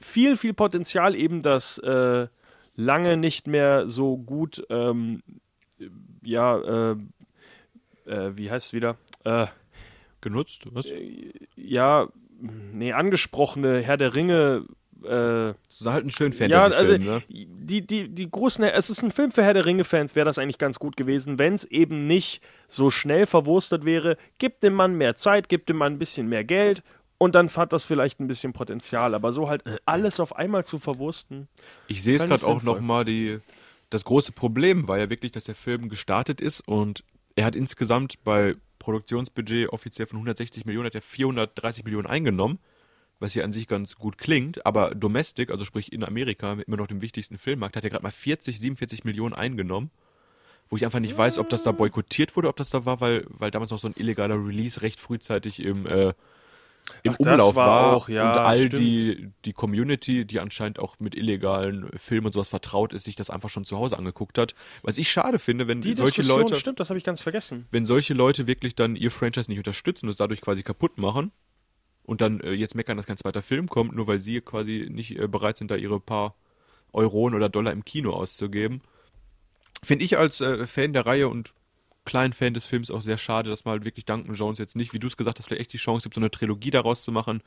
Viel, 0.00 0.36
viel 0.36 0.54
Potenzial 0.54 1.16
eben, 1.16 1.42
das 1.42 1.78
äh, 1.78 2.28
lange 2.76 3.16
nicht 3.16 3.48
mehr 3.48 3.88
so 3.88 4.16
gut, 4.16 4.64
ähm, 4.70 5.22
ja, 6.22 6.92
äh, 6.92 6.96
äh, 8.06 8.36
wie 8.36 8.50
heißt 8.50 8.68
es 8.68 8.72
wieder? 8.72 8.96
Äh, 9.24 9.46
Genutzt? 10.20 10.62
Was? 10.72 10.86
ja, 11.56 12.08
nee, 12.72 12.92
angesprochene 12.92 13.80
Herr 13.80 13.96
der 13.96 14.14
Ringe. 14.14 14.66
Äh, 15.04 15.08
Das 15.08 15.80
ist 15.80 15.86
halt 15.86 16.04
ein 16.04 16.10
schön 16.10 16.32
ja, 16.32 16.64
also 16.64 16.76
Fantasy-Film, 16.76 17.04
ne? 17.04 17.22
die, 17.28 17.86
die, 17.86 18.08
die 18.08 18.30
großen, 18.30 18.64
es 18.64 18.90
ist 18.90 19.02
ein 19.02 19.10
Film 19.10 19.30
für 19.30 19.42
Herr 19.42 19.54
der 19.54 19.66
Ringe-Fans, 19.66 20.16
wäre 20.16 20.24
das 20.26 20.38
eigentlich 20.38 20.58
ganz 20.58 20.78
gut 20.78 20.96
gewesen, 20.96 21.38
wenn 21.38 21.54
es 21.54 21.64
eben 21.64 22.06
nicht 22.06 22.42
so 22.66 22.90
schnell 22.90 23.26
verwurstet 23.26 23.84
wäre. 23.84 24.16
Gib 24.38 24.60
dem 24.60 24.74
Mann 24.74 24.94
mehr 24.94 25.16
Zeit, 25.16 25.48
gib 25.48 25.66
dem 25.66 25.76
Mann 25.76 25.94
ein 25.94 25.98
bisschen 25.98 26.28
mehr 26.28 26.44
Geld 26.44 26.82
und 27.18 27.34
dann 27.34 27.48
hat 27.48 27.72
das 27.72 27.84
vielleicht 27.84 28.20
ein 28.20 28.28
bisschen 28.28 28.52
Potenzial. 28.52 29.14
Aber 29.14 29.32
so 29.32 29.48
halt 29.48 29.62
alles 29.84 30.20
auf 30.20 30.36
einmal 30.36 30.64
zu 30.64 30.78
verwursten. 30.78 31.48
Ich 31.88 32.02
sehe 32.02 32.14
es 32.14 32.20
halt 32.20 32.30
gerade 32.30 32.46
auch 32.46 32.62
nochmal, 32.62 33.04
die 33.04 33.38
das 33.90 34.04
große 34.04 34.32
Problem 34.32 34.86
war 34.88 34.98
ja 34.98 35.10
wirklich, 35.10 35.32
dass 35.32 35.44
der 35.44 35.54
Film 35.54 35.88
gestartet 35.88 36.40
ist 36.40 36.60
und 36.60 37.04
er 37.36 37.44
hat 37.44 37.56
insgesamt 37.56 38.22
bei 38.24 38.56
Produktionsbudget 38.78 39.70
offiziell 39.70 40.06
von 40.06 40.18
160 40.18 40.64
Millionen, 40.66 40.86
hat 40.86 40.94
er 40.94 41.02
430 41.02 41.84
Millionen 41.84 42.06
eingenommen, 42.06 42.58
was 43.20 43.34
ja 43.34 43.44
an 43.44 43.52
sich 43.52 43.66
ganz 43.66 43.96
gut 43.96 44.18
klingt, 44.18 44.64
aber 44.64 44.94
Domestic, 44.94 45.50
also 45.50 45.64
sprich 45.64 45.92
in 45.92 46.04
Amerika, 46.04 46.52
immer 46.66 46.76
noch 46.76 46.86
dem 46.86 47.00
wichtigsten 47.00 47.38
Filmmarkt, 47.38 47.76
hat 47.76 47.84
er 47.84 47.90
gerade 47.90 48.02
mal 48.02 48.10
40, 48.12 48.60
47 48.60 49.04
Millionen 49.04 49.34
eingenommen, 49.34 49.90
wo 50.68 50.76
ich 50.76 50.84
einfach 50.84 51.00
nicht 51.00 51.16
weiß, 51.16 51.38
ob 51.38 51.48
das 51.48 51.62
da 51.62 51.72
boykottiert 51.72 52.36
wurde, 52.36 52.48
ob 52.48 52.56
das 52.56 52.70
da 52.70 52.84
war, 52.84 53.00
weil, 53.00 53.24
weil 53.28 53.50
damals 53.50 53.70
noch 53.70 53.78
so 53.78 53.88
ein 53.88 53.94
illegaler 53.96 54.36
Release 54.36 54.82
recht 54.82 55.00
frühzeitig 55.00 55.64
im 55.64 55.86
äh, 55.86 56.12
im 57.02 57.12
Ach, 57.14 57.18
Umlauf 57.18 57.54
war 57.54 57.66
war, 57.66 57.96
auch, 57.96 58.08
ja, 58.08 58.30
und 58.32 58.38
all 58.38 58.58
stimmt. 58.62 58.82
die, 58.82 59.30
die 59.44 59.52
Community, 59.52 60.24
die 60.24 60.40
anscheinend 60.40 60.78
auch 60.78 60.98
mit 60.98 61.14
illegalen 61.14 61.90
Filmen 61.98 62.26
und 62.26 62.32
sowas 62.32 62.48
vertraut 62.48 62.92
ist, 62.92 63.04
sich 63.04 63.16
das 63.16 63.30
einfach 63.30 63.50
schon 63.50 63.64
zu 63.64 63.76
Hause 63.76 63.98
angeguckt 63.98 64.38
hat. 64.38 64.54
Was 64.82 64.96
ich 64.96 65.10
schade 65.10 65.38
finde, 65.38 65.68
wenn 65.68 65.82
Die 65.82 65.94
solche 65.94 66.22
Diskussion 66.22 66.40
Leute, 66.40 66.54
stimmt, 66.54 66.80
das 66.80 66.88
habe 66.88 66.98
ich 66.98 67.04
ganz 67.04 67.20
vergessen. 67.20 67.66
wenn 67.70 67.84
solche 67.84 68.14
Leute 68.14 68.46
wirklich 68.46 68.74
dann 68.74 68.96
ihr 68.96 69.10
Franchise 69.10 69.50
nicht 69.50 69.58
unterstützen 69.58 70.06
und 70.06 70.12
es 70.12 70.16
dadurch 70.16 70.40
quasi 70.40 70.62
kaputt 70.62 70.98
machen 70.98 71.30
und 72.08 72.22
dann 72.22 72.40
äh, 72.40 72.52
jetzt 72.52 72.74
meckern, 72.74 72.96
dass 72.96 73.04
kein 73.04 73.18
zweiter 73.18 73.42
Film 73.42 73.68
kommt, 73.68 73.94
nur 73.94 74.06
weil 74.06 74.18
sie 74.18 74.40
quasi 74.40 74.88
nicht 74.90 75.18
äh, 75.18 75.28
bereit 75.28 75.58
sind, 75.58 75.70
da 75.70 75.76
ihre 75.76 76.00
paar 76.00 76.34
Euronen 76.90 77.34
oder 77.34 77.50
Dollar 77.50 77.70
im 77.70 77.84
Kino 77.84 78.14
auszugeben. 78.14 78.80
Finde 79.82 80.06
ich 80.06 80.16
als 80.16 80.40
äh, 80.40 80.66
Fan 80.66 80.94
der 80.94 81.04
Reihe 81.04 81.28
und 81.28 81.52
kleinen 82.06 82.32
Fan 82.32 82.54
des 82.54 82.64
Films 82.64 82.90
auch 82.90 83.02
sehr 83.02 83.18
schade, 83.18 83.50
dass 83.50 83.66
man 83.66 83.72
halt 83.72 83.84
wirklich 83.84 84.06
Duncan 84.06 84.36
Jones 84.36 84.58
jetzt 84.58 84.74
nicht, 84.74 84.94
wie 84.94 84.98
du 84.98 85.06
es 85.06 85.18
gesagt 85.18 85.38
hast, 85.38 85.48
vielleicht 85.48 85.60
echt 85.60 85.72
die 85.74 85.76
Chance 85.76 86.04
gibt, 86.04 86.14
so 86.14 86.20
eine 86.22 86.30
Trilogie 86.30 86.70
daraus 86.70 87.04
zu 87.04 87.12
machen. 87.12 87.42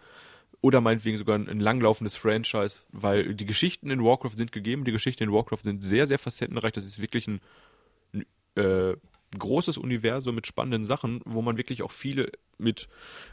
Oder 0.62 0.80
meinetwegen 0.80 1.18
sogar 1.18 1.40
ein, 1.40 1.50
ein 1.50 1.60
langlaufendes 1.60 2.14
Franchise, 2.14 2.82
weil 2.92 3.34
die 3.34 3.48
Geschichten 3.48 3.90
in 3.90 4.04
Warcraft 4.04 4.38
sind 4.38 4.52
gegeben, 4.52 4.86
die 4.86 4.92
Geschichten 4.92 5.24
in 5.24 5.34
Warcraft 5.34 5.64
sind 5.64 5.84
sehr, 5.84 6.06
sehr 6.06 6.20
facettenreich. 6.20 6.74
Das 6.74 6.86
ist 6.86 7.02
wirklich 7.02 7.28
ein, 7.28 7.42
ein 8.14 8.26
äh, 8.64 8.96
großes 9.38 9.78
Universum 9.78 10.36
mit 10.36 10.48
spannenden 10.48 10.86
Sachen, 10.86 11.22
wo 11.26 11.42
man 11.42 11.58
wirklich 11.58 11.84
auch 11.84 11.92
viele 11.92 12.32
mit 12.58 12.88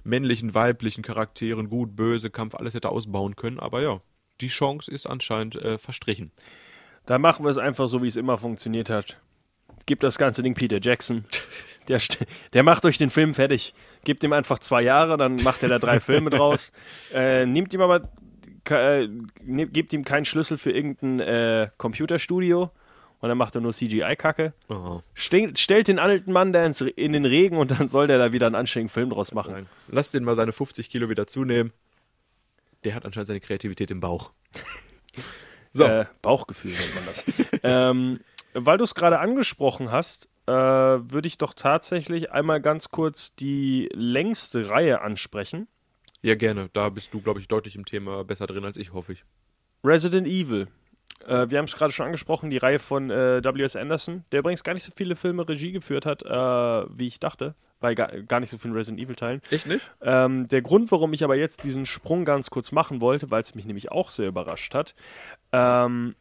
männlichen, 0.05 0.55
weiblichen 0.55 1.03
Charakteren, 1.03 1.69
gut, 1.69 1.97
böse, 1.97 2.31
Kampf, 2.31 2.55
alles 2.55 2.75
hätte 2.75 2.91
ausbauen 2.91 3.37
können. 3.37 3.59
Aber 3.59 3.83
ja, 3.83 4.01
die 4.41 4.49
Chance 4.49 4.91
ist 4.91 5.07
anscheinend 5.07 5.57
äh, 5.57 5.79
verstrichen. 5.79 6.33
Da 7.07 7.19
machen 7.19 7.45
wir 7.45 7.51
es 7.51 7.59
einfach 7.59 7.89
so, 7.89 8.03
wie 8.03 8.09
es 8.09 8.17
immer 8.17 8.39
funktioniert 8.39 8.91
hat. 8.91 9.21
Gib 9.87 10.01
das 10.01 10.19
ganze 10.19 10.43
Ding 10.43 10.55
Peter 10.55 10.79
Jackson. 10.81 11.25
Der, 11.89 12.03
der 12.53 12.65
macht 12.65 12.85
euch 12.85 12.99
den 12.99 13.09
Film 13.09 13.33
fertig. 13.33 13.73
Gebt 14.05 14.23
ihm 14.23 14.35
einfach 14.35 14.59
zwei 14.59 14.83
Jahre, 14.83 15.17
dann 15.17 15.37
macht 15.37 15.63
er 15.63 15.71
da 15.71 15.79
drei 15.79 16.01
Filme 16.01 16.29
draus. 16.29 16.71
Äh, 17.15 17.47
nehmt 17.47 17.73
ihm 17.73 17.81
aber, 17.81 18.13
äh, 18.69 19.09
gebt 19.49 19.95
ihm 19.95 20.05
keinen 20.05 20.27
Schlüssel 20.27 20.59
für 20.59 20.71
irgendein 20.71 21.21
äh, 21.21 21.71
Computerstudio 21.79 22.71
und 23.21 23.29
dann 23.29 23.39
macht 23.39 23.55
er 23.55 23.61
nur 23.61 23.73
CGI-Kacke. 23.73 24.53
Oh. 24.69 25.01
Ste 25.15 25.53
stellt 25.57 25.89
den 25.89 25.99
alten 25.99 26.33
Mann 26.33 26.53
da 26.53 26.65
ins, 26.65 26.81
in 26.81 27.13
den 27.13 27.25
Regen 27.25 27.57
und 27.57 27.73
dann 27.73 27.89
soll 27.89 28.07
der 28.07 28.19
da 28.19 28.33
wieder 28.33 28.47
einen 28.47 28.55
anständigen 28.55 28.91
Film 28.91 29.11
draus 29.11 29.33
machen. 29.33 29.53
Nein. 29.53 29.67
Lass 29.89 30.11
den 30.11 30.25
mal 30.25 30.37
seine 30.37 30.53
50 30.53 30.89
Kilo 30.89 31.09
wieder 31.09 31.27
zunehmen. 31.27 31.73
Der 32.85 32.95
hat 32.95 33.05
anscheinend 33.05 33.29
seine 33.29 33.41
Kreativität 33.41 33.91
im 33.91 34.01
Bauch. 34.01 34.33
So. 35.71 35.85
Äh, 35.85 36.07
Bauchgefühl 36.23 36.73
nennt 36.73 36.95
man 36.95 37.05
das. 37.05 37.25
ähm, 37.63 38.21
weil 38.55 38.79
du 38.79 38.85
es 38.85 38.95
gerade 38.95 39.19
angesprochen 39.19 39.93
hast, 39.93 40.29
äh, 40.47 40.51
würde 40.53 41.29
ich 41.29 41.37
doch 41.37 41.53
tatsächlich 41.53 42.33
einmal 42.33 42.61
ganz 42.61 42.91
kurz 42.91 43.35
die 43.37 43.89
längste 43.93 44.71
Reihe 44.71 45.03
ansprechen. 45.03 45.69
Ja, 46.23 46.35
gerne. 46.35 46.71
Da 46.73 46.89
bist 46.89 47.13
du, 47.15 47.21
glaube 47.21 47.41
ich, 47.41 47.49
deutlich 47.49 47.77
im 47.77 47.85
Thema 47.85 48.25
besser 48.25 48.47
drin 48.47 48.65
als 48.65 48.79
ich, 48.79 48.93
hoffe 48.93 49.13
ich. 49.13 49.25
Resident 49.85 50.27
Evil. 50.27 50.69
Äh, 51.27 51.51
wir 51.51 51.59
haben 51.59 51.65
es 51.65 51.77
gerade 51.77 51.93
schon 51.93 52.07
angesprochen, 52.07 52.51
die 52.51 52.59
Reihe 52.59 52.79
von 52.79 53.11
äh, 53.11 53.43
W.S. 53.43 53.77
Anderson, 53.77 54.25
der 54.33 54.41
übrigens 54.41 54.63
gar 54.63 54.75
nicht 54.75 54.85
so 54.85 54.93
viele 54.95 55.17
Filme 55.17 55.49
Regie 55.49 55.73
geführt 55.73 56.07
hat, 56.07 56.23
äh, 56.23 56.29
wie 56.99 57.07
ich 57.07 57.21
dachte, 57.21 57.55
bei 57.81 57.95
gar, 57.95 58.09
gar 58.09 58.41
nicht 58.41 58.51
so 58.51 58.59
vielen 58.59 58.75
Resident 58.75 59.01
Evil 59.01 59.17
Teilen. 59.17 59.41
Echt 59.51 59.67
nicht? 59.67 59.89
Ähm, 60.01 60.49
der 60.49 60.63
Grund, 60.63 60.91
warum 60.91 61.13
ich 61.13 61.25
aber 61.25 61.37
jetzt 61.37 61.65
diesen 61.65 61.87
Sprung 61.87 62.25
ganz 62.25 62.51
kurz 62.51 62.73
machen 62.73 63.01
wollte, 63.01 63.31
weil 63.31 63.43
es 63.43 63.55
mich 63.55 63.65
nämlich 63.65 63.91
auch 63.91 64.11
sehr 64.11 64.29
überrascht 64.29 64.75
hat. 64.75 64.95
Ähm, 65.53 66.15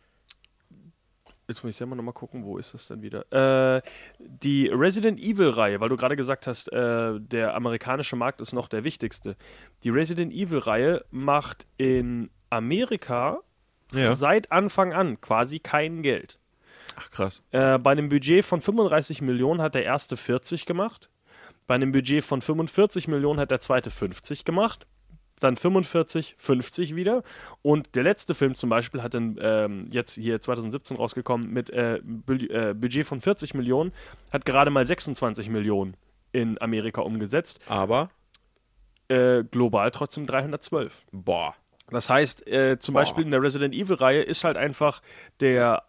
jetzt 1.48 1.64
muss 1.64 1.72
ich 1.72 1.78
selber 1.78 1.96
nochmal 1.96 2.14
gucken, 2.14 2.44
wo 2.44 2.58
ist 2.58 2.74
das 2.74 2.88
denn 2.88 3.02
wieder? 3.02 3.32
Äh, 3.32 3.82
die 4.20 4.68
Resident 4.68 5.20
Evil-Reihe, 5.20 5.80
weil 5.80 5.90
du 5.90 5.98
gerade 5.98 6.16
gesagt 6.16 6.48
hast, 6.48 6.72
äh, 6.72 7.20
der 7.20 7.56
amerikanische 7.56 8.16
Markt 8.16 8.42
ist 8.42 8.54
noch 8.54 8.68
der 8.68 8.84
wichtigste. 8.84 9.36
Die 9.84 9.90
Resident 9.90 10.34
Evil-Reihe 10.34 11.06
macht 11.10 11.68
in 11.78 12.30
Amerika 12.50 13.40
Ja. 13.94 14.16
seit 14.16 14.52
Anfang 14.52 14.94
an 14.94 15.22
quasi 15.22 15.60
kein 15.60 16.02
Geld. 16.04 16.40
Ach, 16.96 17.10
krass. 17.12 17.42
Äh, 17.52 17.78
bei 17.78 17.92
einem 17.92 18.10
Budget 18.10 18.44
von 18.44 18.60
35 18.62 19.22
Millionen 19.22 19.62
hat 19.62 19.76
der 19.76 19.84
erste 19.84 20.18
40 20.18 20.66
gemacht. 20.66 21.10
Bei 21.68 21.76
einem 21.76 21.92
Budget 21.92 22.24
von 22.24 22.42
45 22.42 23.08
Millionen 23.08 23.40
hat 23.40 23.52
der 23.52 23.60
zweite 23.60 23.92
50 23.92 24.46
gemacht. 24.46 24.88
Dann 25.40 25.56
45, 25.56 26.36
50 26.40 26.96
wieder. 26.96 27.22
Und 27.62 27.94
der 27.96 28.02
letzte 28.04 28.34
Film 28.34 28.56
zum 28.56 28.70
Beispiel 28.72 29.04
hat 29.04 29.14
dann 29.14 29.38
ähm, 29.40 29.88
jetzt 29.92 30.16
hier 30.16 30.42
2017 30.42 30.98
rausgekommen 30.98 31.52
mit 31.54 31.70
äh, 31.70 32.00
Bu 32.04 32.34
äh, 32.34 32.74
Budget 32.74 33.06
von 33.06 33.22
40 33.22 33.54
Millionen, 33.54 33.92
hat 34.34 34.46
gerade 34.46 34.72
mal 34.72 34.86
26 34.88 35.50
Millionen 35.50 35.96
in 36.32 36.60
Amerika 36.60 37.02
umgesetzt. 37.02 37.60
Aber, 37.68 38.10
Äh, 39.10 39.44
global 39.44 39.92
trotzdem 39.92 40.26
312. 40.26 41.06
boah. 41.12 41.54
Das 41.90 42.10
heißt, 42.10 42.48
äh, 42.48 42.80
zum 42.80 42.94
Boah. 42.94 43.02
Beispiel 43.02 43.24
in 43.24 43.32
der 43.32 43.42
Resident 43.42 43.74
Evil-Reihe 43.74 44.22
ist 44.22 44.44
halt 44.44 44.58
einfach 44.58 45.02
der, 45.40 45.84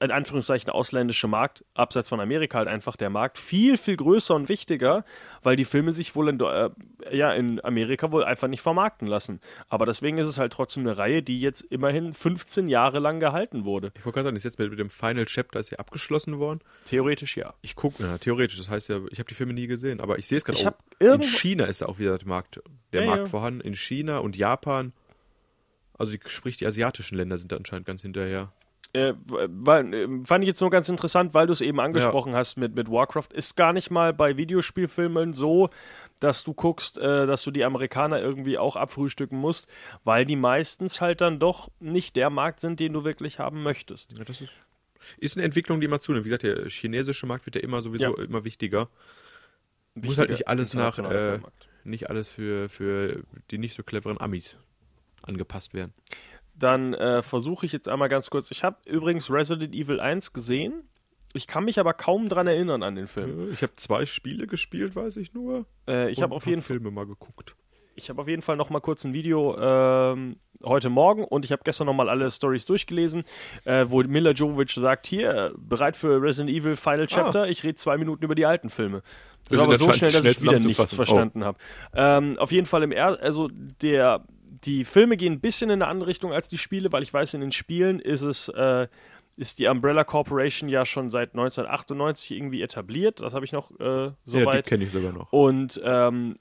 in 0.00 0.10
Anführungszeichen, 0.10 0.70
ausländische 0.70 1.26
Markt, 1.28 1.64
abseits 1.74 2.08
von 2.10 2.20
Amerika 2.20 2.58
halt 2.58 2.68
einfach 2.68 2.96
der 2.96 3.08
Markt, 3.10 3.38
viel, 3.38 3.76
viel 3.78 3.96
größer 3.96 4.34
und 4.34 4.48
wichtiger, 4.50 5.04
weil 5.42 5.56
die 5.56 5.64
Filme 5.64 5.92
sich 5.92 6.14
wohl 6.16 6.28
in, 6.28 6.40
äh, 6.40 6.70
ja, 7.12 7.32
in 7.32 7.62
Amerika 7.64 8.12
wohl 8.12 8.24
einfach 8.24 8.48
nicht 8.48 8.60
vermarkten 8.62 9.08
lassen. 9.08 9.40
Aber 9.68 9.84
deswegen 9.86 10.18
ist 10.18 10.26
es 10.26 10.36
halt 10.38 10.52
trotzdem 10.54 10.82
eine 10.86 10.96
Reihe, 10.98 11.22
die 11.22 11.40
jetzt 11.40 11.62
immerhin 11.62 12.12
15 12.14 12.68
Jahre 12.68 12.98
lang 12.98 13.20
gehalten 13.20 13.64
wurde. 13.66 13.92
Ich 13.96 14.04
wollte 14.04 14.16
gerade 14.16 14.26
sagen, 14.28 14.36
ist 14.36 14.44
jetzt 14.44 14.58
mit, 14.58 14.70
mit 14.70 14.78
dem 14.78 14.90
Final 14.90 15.26
Chapter 15.26 15.60
ist 15.60 15.70
ja 15.70 15.78
abgeschlossen 15.78 16.38
worden. 16.38 16.60
Theoretisch 16.86 17.36
ja. 17.36 17.54
Ich 17.62 17.74
gucke, 17.74 18.02
ja, 18.02 18.16
theoretisch, 18.18 18.58
das 18.58 18.68
heißt 18.70 18.88
ja, 18.88 19.00
ich 19.10 19.18
habe 19.18 19.28
die 19.28 19.34
Filme 19.34 19.52
nie 19.54 19.66
gesehen, 19.66 20.00
aber 20.00 20.18
ich 20.18 20.26
sehe 20.28 20.36
es 20.38 20.44
gerade 20.44 20.58
auch. 20.66 20.74
In 20.98 21.22
China 21.22 21.64
ist 21.66 21.80
ja 21.80 21.88
auch 21.88 21.98
wieder 21.98 22.16
der 22.18 22.28
Markt, 22.28 22.60
der 22.92 23.02
Ja, 23.02 23.06
Markt 23.08 23.24
ja. 23.24 23.30
vorhanden. 23.30 23.60
In 23.60 23.74
China 23.74 24.18
und 24.18 24.36
Japan. 24.36 24.92
Also 25.98 26.12
die, 26.12 26.20
sprich, 26.26 26.56
die 26.56 26.66
asiatischen 26.66 27.16
Länder 27.16 27.38
sind 27.38 27.52
da 27.52 27.56
anscheinend 27.56 27.86
ganz 27.86 28.02
hinterher. 28.02 28.52
Äh, 28.92 29.14
weil, 29.26 29.92
äh, 29.92 30.08
fand 30.24 30.44
ich 30.44 30.48
jetzt 30.48 30.60
nur 30.60 30.70
ganz 30.70 30.88
interessant, 30.88 31.34
weil 31.34 31.46
du 31.46 31.52
es 31.52 31.60
eben 31.60 31.80
angesprochen 31.80 32.34
hast 32.34 32.56
mit, 32.56 32.74
mit 32.74 32.90
Warcraft. 32.90 33.28
Ist 33.34 33.56
gar 33.56 33.72
nicht 33.72 33.90
mal 33.90 34.14
bei 34.14 34.36
Videospielfilmen 34.36 35.32
so, 35.32 35.68
dass 36.20 36.44
du 36.44 36.54
guckst, 36.54 36.96
äh, 36.96 37.26
dass 37.26 37.42
du 37.42 37.50
die 37.50 37.64
Amerikaner 37.64 38.20
irgendwie 38.20 38.56
auch 38.56 38.76
abfrühstücken 38.76 39.38
musst, 39.38 39.68
weil 40.04 40.24
die 40.24 40.36
meistens 40.36 41.00
halt 41.00 41.20
dann 41.20 41.38
doch 41.38 41.70
nicht 41.78 42.16
der 42.16 42.30
Markt 42.30 42.60
sind, 42.60 42.80
den 42.80 42.92
du 42.92 43.04
wirklich 43.04 43.38
haben 43.38 43.62
möchtest. 43.62 44.16
Ja, 44.16 44.24
das 44.24 44.40
ist, 44.40 44.52
ist 45.18 45.36
eine 45.36 45.44
Entwicklung, 45.44 45.80
die 45.80 45.86
immer 45.86 46.00
zunimmt. 46.00 46.24
Wie 46.24 46.30
gesagt, 46.30 46.44
der 46.44 46.68
chinesische 46.70 47.26
Markt 47.26 47.44
wird 47.44 47.56
ja 47.56 47.62
immer 47.62 47.82
sowieso 47.82 48.16
Ja. 48.16 48.24
immer 48.24 48.44
wichtiger. 48.44 48.88
Muss 49.94 50.04
Wichtiger 50.04 50.20
halt 50.20 50.30
nicht 50.30 50.48
alles 50.48 50.74
nach, 50.74 50.98
äh, 50.98 51.40
nicht 51.84 52.08
alles 52.08 52.28
für, 52.28 52.68
für 52.68 53.22
die 53.50 53.58
nicht 53.58 53.76
so 53.76 53.82
cleveren 53.82 54.20
Amis 54.20 54.56
angepasst 55.22 55.74
werden. 55.74 55.92
Dann 56.54 56.94
äh, 56.94 57.22
versuche 57.22 57.66
ich 57.66 57.72
jetzt 57.72 57.88
einmal 57.88 58.08
ganz 58.08 58.30
kurz. 58.30 58.50
Ich 58.50 58.64
habe 58.64 58.78
übrigens 58.86 59.30
Resident 59.30 59.74
Evil 59.74 60.00
1 60.00 60.32
gesehen. 60.32 60.88
Ich 61.34 61.46
kann 61.46 61.64
mich 61.64 61.78
aber 61.78 61.92
kaum 61.92 62.28
dran 62.28 62.46
erinnern 62.46 62.82
an 62.82 62.94
den 62.94 63.08
Film. 63.08 63.50
Ich 63.52 63.62
habe 63.62 63.76
zwei 63.76 64.06
Spiele 64.06 64.46
gespielt, 64.46 64.96
weiß 64.96 65.16
ich 65.16 65.34
nur. 65.34 65.66
Äh, 65.86 66.10
ich 66.10 66.22
habe 66.22 66.34
auf 66.34 66.46
jeden 66.46 66.62
Fall 66.62 66.76
Filme 66.76 66.90
mal 66.90 67.06
geguckt. 67.06 67.56
Ich 67.94 68.10
habe 68.10 68.20
auf 68.20 68.28
jeden 68.28 68.42
Fall 68.42 68.56
noch 68.56 68.68
mal 68.68 68.80
kurz 68.80 69.04
ein 69.04 69.14
Video 69.14 69.56
ähm, 69.58 70.36
heute 70.62 70.90
Morgen 70.90 71.24
und 71.24 71.46
ich 71.46 71.52
habe 71.52 71.62
gestern 71.64 71.86
noch 71.86 71.94
mal 71.94 72.10
alle 72.10 72.30
Stories 72.30 72.66
durchgelesen, 72.66 73.24
äh, 73.64 73.86
wo 73.88 74.02
Mila 74.02 74.32
Jovovich 74.32 74.74
sagt, 74.74 75.06
hier, 75.06 75.54
bereit 75.56 75.96
für 75.96 76.20
Resident 76.20 76.54
Evil 76.54 76.76
Final 76.76 77.06
Chapter, 77.06 77.48
ich 77.48 77.64
rede 77.64 77.76
zwei 77.76 77.96
Minuten 77.96 78.22
über 78.22 78.34
die 78.34 78.44
alten 78.44 78.68
Filme. 78.68 79.02
Das 79.48 79.58
war 79.58 79.64
aber 79.64 79.78
so 79.78 79.90
schnell, 79.92 80.12
dass 80.12 80.24
ich 80.24 80.38
schnell 80.38 80.56
wieder 80.56 80.66
nichts. 80.66 80.92
Oh. 80.92 80.96
verstanden 80.96 81.44
habe. 81.44 81.58
Ähm, 81.94 82.38
auf 82.38 82.52
jeden 82.52 82.66
Fall 82.66 82.82
im 82.82 82.92
er 82.92 83.20
also 83.20 83.48
der 83.80 84.24
die 84.66 84.84
Filme 84.84 85.16
gehen 85.16 85.34
ein 85.34 85.40
bisschen 85.40 85.70
in 85.70 85.80
eine 85.80 85.90
andere 85.90 86.08
Richtung 86.08 86.32
als 86.32 86.48
die 86.48 86.58
Spiele, 86.58 86.92
weil 86.92 87.02
ich 87.02 87.12
weiß, 87.14 87.34
in 87.34 87.40
den 87.40 87.52
Spielen 87.52 88.00
ist 88.00 88.22
es 88.22 88.48
äh, 88.48 88.88
ist 89.36 89.58
die 89.58 89.66
Umbrella 89.66 90.02
Corporation 90.02 90.68
ja 90.68 90.86
schon 90.86 91.10
seit 91.10 91.34
1998 91.34 92.30
irgendwie 92.30 92.62
etabliert. 92.62 93.20
Das 93.20 93.34
habe 93.34 93.44
ich 93.44 93.52
noch 93.52 93.70
äh, 93.78 94.06
ja, 94.06 94.14
soweit 94.24 94.64
die 94.64 94.68
kenne 94.70 94.84
ich 94.84 94.92
sogar 94.92 95.12
noch. 95.12 95.30
und 95.30 95.80
ähm, 95.84 96.36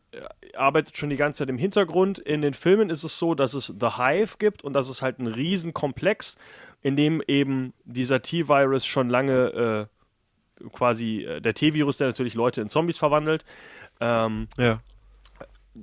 arbeitet 0.56 0.96
schon 0.98 1.10
die 1.10 1.18
ganze 1.18 1.40
Zeit 1.40 1.50
im 1.50 1.58
Hintergrund. 1.58 2.20
In 2.20 2.42
den 2.42 2.54
Filmen 2.54 2.90
ist 2.90 3.04
es 3.04 3.20
so, 3.20 3.36
dass 3.36 3.54
es 3.54 3.68
The 3.68 3.98
Hive 3.98 4.38
gibt 4.40 4.64
und 4.64 4.74
das 4.74 4.90
ist 4.90 5.02
halt 5.02 5.20
ein 5.20 5.28
Riesenkomplex, 5.28 6.38
in 6.82 6.96
dem 6.96 7.22
eben 7.28 7.74
dieser 7.84 8.22
T-Virus 8.22 8.86
schon 8.86 9.10
lange 9.10 9.90
äh, 10.64 10.70
quasi 10.72 11.24
äh, 11.24 11.42
der 11.42 11.54
T-Virus, 11.54 11.98
der 11.98 12.08
natürlich 12.08 12.34
Leute 12.34 12.62
in 12.62 12.70
Zombies 12.70 12.98
verwandelt, 12.98 13.44
ähm, 14.00 14.48
Ja. 14.58 14.80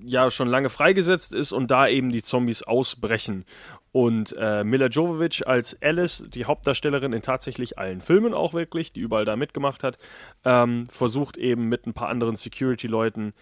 Ja 0.04 0.30
schon 0.30 0.48
lange 0.48 0.70
freigesetzt 0.70 1.32
ist 1.32 1.52
und 1.52 1.70
da 1.70 1.88
eben 1.88 2.10
die 2.10 2.22
Zombies 2.22 2.62
ausbrechen. 2.62 3.44
Und 3.92 4.34
äh, 4.38 4.64
Mila 4.64 4.86
Jovovich 4.86 5.46
als 5.46 5.76
Alice, 5.82 6.24
die 6.28 6.46
Hauptdarstellerin 6.46 7.12
in 7.12 7.22
tatsächlich 7.22 7.78
allen 7.78 8.00
Filmen 8.00 8.32
auch 8.32 8.54
wirklich, 8.54 8.92
die 8.92 9.00
überall 9.00 9.24
da 9.24 9.36
mitgemacht 9.36 9.84
hat, 9.84 9.98
ähm, 10.44 10.88
versucht 10.90 11.36
eben 11.36 11.68
mit 11.68 11.86
ein 11.86 11.92
paar 11.92 12.08
anderen 12.08 12.36
Security-Leuten 12.36 13.34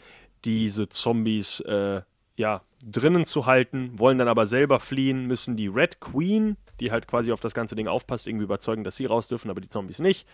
diese 0.44 0.88
Zombies 0.88 1.60
äh, 1.60 2.02
ja 2.34 2.62
drinnen 2.84 3.24
zu 3.26 3.46
halten, 3.46 3.92
wollen 3.98 4.18
dann 4.18 4.28
aber 4.28 4.46
selber 4.46 4.80
fliehen, 4.80 5.26
müssen 5.26 5.56
die 5.56 5.68
Red 5.68 6.00
Queen, 6.00 6.56
die 6.80 6.90
halt 6.90 7.06
quasi 7.06 7.30
auf 7.30 7.40
das 7.40 7.54
ganze 7.54 7.76
Ding 7.76 7.86
aufpasst, 7.88 8.26
irgendwie 8.26 8.44
überzeugen, 8.44 8.84
dass 8.84 8.96
sie 8.96 9.06
raus 9.06 9.28
dürfen, 9.28 9.50
aber 9.50 9.60
die 9.60 9.68
Zombies 9.68 9.98
nicht. 9.98 10.26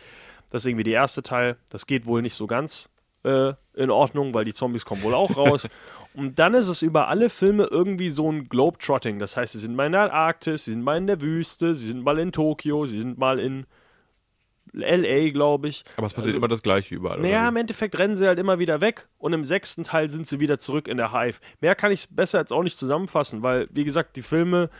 Das 0.50 0.62
ist 0.62 0.68
irgendwie 0.68 0.84
der 0.84 0.94
erste 0.94 1.22
Teil. 1.22 1.56
Das 1.68 1.86
geht 1.86 2.06
wohl 2.06 2.22
nicht 2.22 2.34
so 2.34 2.46
ganz 2.46 2.90
äh, 3.24 3.54
in 3.76 3.90
Ordnung, 3.90 4.34
weil 4.34 4.44
die 4.44 4.54
Zombies 4.54 4.84
kommen 4.84 5.02
wohl 5.02 5.14
auch 5.14 5.36
raus. 5.36 5.68
Und 6.14 6.38
dann 6.38 6.54
ist 6.54 6.68
es 6.68 6.80
über 6.80 7.08
alle 7.08 7.28
Filme 7.28 7.68
irgendwie 7.70 8.08
so 8.08 8.32
ein 8.32 8.48
Globetrotting. 8.48 9.18
Das 9.18 9.36
heißt, 9.36 9.52
sie 9.52 9.58
sind 9.58 9.76
mal 9.76 9.86
in 9.86 9.92
der 9.92 10.12
Arktis, 10.12 10.64
sie 10.64 10.70
sind 10.72 10.82
mal 10.82 10.96
in 10.96 11.06
der 11.06 11.20
Wüste, 11.20 11.74
sie 11.74 11.86
sind 11.86 12.02
mal 12.02 12.18
in 12.18 12.32
Tokio, 12.32 12.86
sie 12.86 12.96
sind 12.96 13.18
mal 13.18 13.38
in 13.38 13.66
LA, 14.72 15.30
glaube 15.30 15.68
ich. 15.68 15.84
Aber 15.96 16.06
es 16.06 16.14
passiert 16.14 16.34
immer 16.34 16.48
das 16.48 16.62
Gleiche 16.62 16.94
überall. 16.94 17.20
Naja, 17.20 17.48
im 17.48 17.56
Endeffekt 17.56 17.98
rennen 17.98 18.16
sie 18.16 18.26
halt 18.26 18.38
immer 18.38 18.58
wieder 18.58 18.80
weg 18.80 19.08
und 19.18 19.34
im 19.34 19.44
sechsten 19.44 19.84
Teil 19.84 20.08
sind 20.08 20.26
sie 20.26 20.40
wieder 20.40 20.58
zurück 20.58 20.88
in 20.88 20.96
der 20.96 21.12
Hive. 21.12 21.38
Mehr 21.60 21.74
kann 21.74 21.92
ich 21.92 22.08
besser 22.10 22.38
jetzt 22.38 22.52
auch 22.52 22.62
nicht 22.62 22.78
zusammenfassen, 22.78 23.42
weil, 23.42 23.68
wie 23.70 23.84
gesagt, 23.84 24.16
die 24.16 24.22
Filme. 24.22 24.70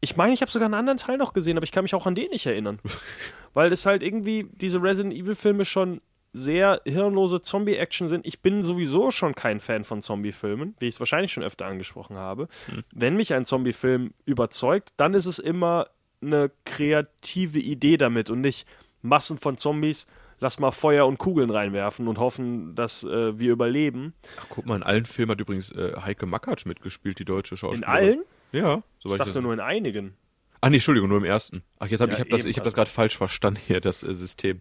Ich 0.00 0.16
meine, 0.16 0.32
ich 0.32 0.42
habe 0.42 0.50
sogar 0.50 0.66
einen 0.66 0.74
anderen 0.74 0.98
Teil 0.98 1.16
noch 1.16 1.32
gesehen, 1.32 1.56
aber 1.56 1.64
ich 1.64 1.70
kann 1.70 1.84
mich 1.84 1.94
auch 1.94 2.06
an 2.06 2.16
den 2.16 2.30
nicht 2.30 2.46
erinnern. 2.46 2.80
weil 3.54 3.70
das 3.70 3.86
halt 3.86 4.02
irgendwie 4.02 4.48
diese 4.52 4.82
Resident 4.82 5.14
Evil-Filme 5.14 5.64
schon 5.64 6.00
sehr 6.32 6.80
hirnlose 6.84 7.42
Zombie-Action 7.42 8.08
sind. 8.08 8.26
Ich 8.26 8.40
bin 8.40 8.62
sowieso 8.62 9.10
schon 9.10 9.34
kein 9.34 9.60
Fan 9.60 9.84
von 9.84 10.00
Zombie-Filmen, 10.00 10.74
wie 10.78 10.86
ich 10.88 10.94
es 10.94 11.00
wahrscheinlich 11.00 11.32
schon 11.32 11.42
öfter 11.42 11.66
angesprochen 11.66 12.16
habe. 12.16 12.48
Wenn 12.94 13.16
mich 13.16 13.34
ein 13.34 13.44
Zombie-Film 13.44 14.14
überzeugt, 14.24 14.90
dann 14.96 15.14
ist 15.14 15.26
es 15.26 15.38
immer 15.38 15.88
eine 16.22 16.50
kreative 16.64 17.58
Idee 17.58 17.96
damit 17.96 18.30
und 18.30 18.40
nicht 18.40 18.66
Massen 19.02 19.38
von 19.38 19.56
Zombies, 19.56 20.06
lass 20.38 20.58
mal 20.58 20.70
Feuer 20.70 21.06
und 21.06 21.18
Kugeln 21.18 21.50
reinwerfen 21.50 22.06
und 22.08 22.18
hoffen, 22.18 22.74
dass 22.76 23.02
äh, 23.04 23.38
wir 23.38 23.52
überleben. 23.52 24.14
Ach, 24.40 24.46
guck 24.48 24.66
mal, 24.66 24.76
in 24.76 24.82
allen 24.82 25.06
Filmen 25.06 25.32
hat 25.32 25.40
übrigens 25.40 25.70
äh, 25.72 25.92
Heike 26.04 26.26
Makatsch 26.26 26.66
mitgespielt, 26.66 27.18
die 27.18 27.24
deutsche 27.24 27.54
In 27.54 27.58
Schauspielerin. 27.58 27.92
allen? 27.94 28.22
Ja, 28.52 28.82
Ich 29.04 29.10
dachte 29.16 29.32
das- 29.32 29.42
nur 29.42 29.52
in 29.52 29.60
einigen. 29.60 30.14
Ah, 30.60 30.70
nee, 30.70 30.76
Entschuldigung, 30.76 31.08
nur 31.08 31.18
im 31.18 31.24
ersten. 31.24 31.64
Ach, 31.80 31.88
jetzt 31.88 32.00
hab, 32.00 32.08
Ja, 32.10 32.14
ich 32.14 32.20
habe 32.20 32.30
das, 32.30 32.44
ich 32.44 32.56
hab 32.56 32.62
das 32.62 32.74
gerade 32.74 32.88
falsch 32.88 33.16
verstanden 33.18 33.58
hier, 33.66 33.80
das 33.80 34.04
äh, 34.04 34.14
System 34.14 34.60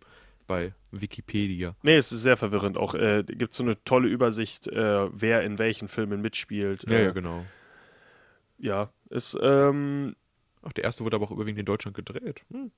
bei 0.52 0.74
Wikipedia. 0.92 1.76
Nee, 1.82 1.96
es 1.96 2.12
ist 2.12 2.24
sehr 2.24 2.36
verwirrend. 2.36 2.78
Auch 2.78 2.94
äh, 2.94 3.24
gibt 3.26 3.54
so 3.54 3.64
eine 3.64 3.82
tolle 3.86 4.10
Übersicht, 4.10 4.68
äh, 4.68 5.08
wer 5.14 5.44
in 5.44 5.60
welchen 5.60 5.88
Filmen 5.88 6.22
mitspielt. 6.22 6.84
Ja, 6.90 6.98
äh, 6.98 7.04
ja, 7.06 7.12
genau. 7.12 7.46
Ja, 8.58 8.92
es, 9.10 9.38
ähm, 9.42 10.16
Ach, 10.62 10.74
der 10.74 10.84
erste 10.84 11.06
wurde 11.06 11.16
aber 11.16 11.26
auch 11.26 11.32
überwiegend 11.32 11.60
in 11.60 11.66
Deutschland 11.66 11.96
gedreht. 11.96 12.42
Hm. 12.52 12.72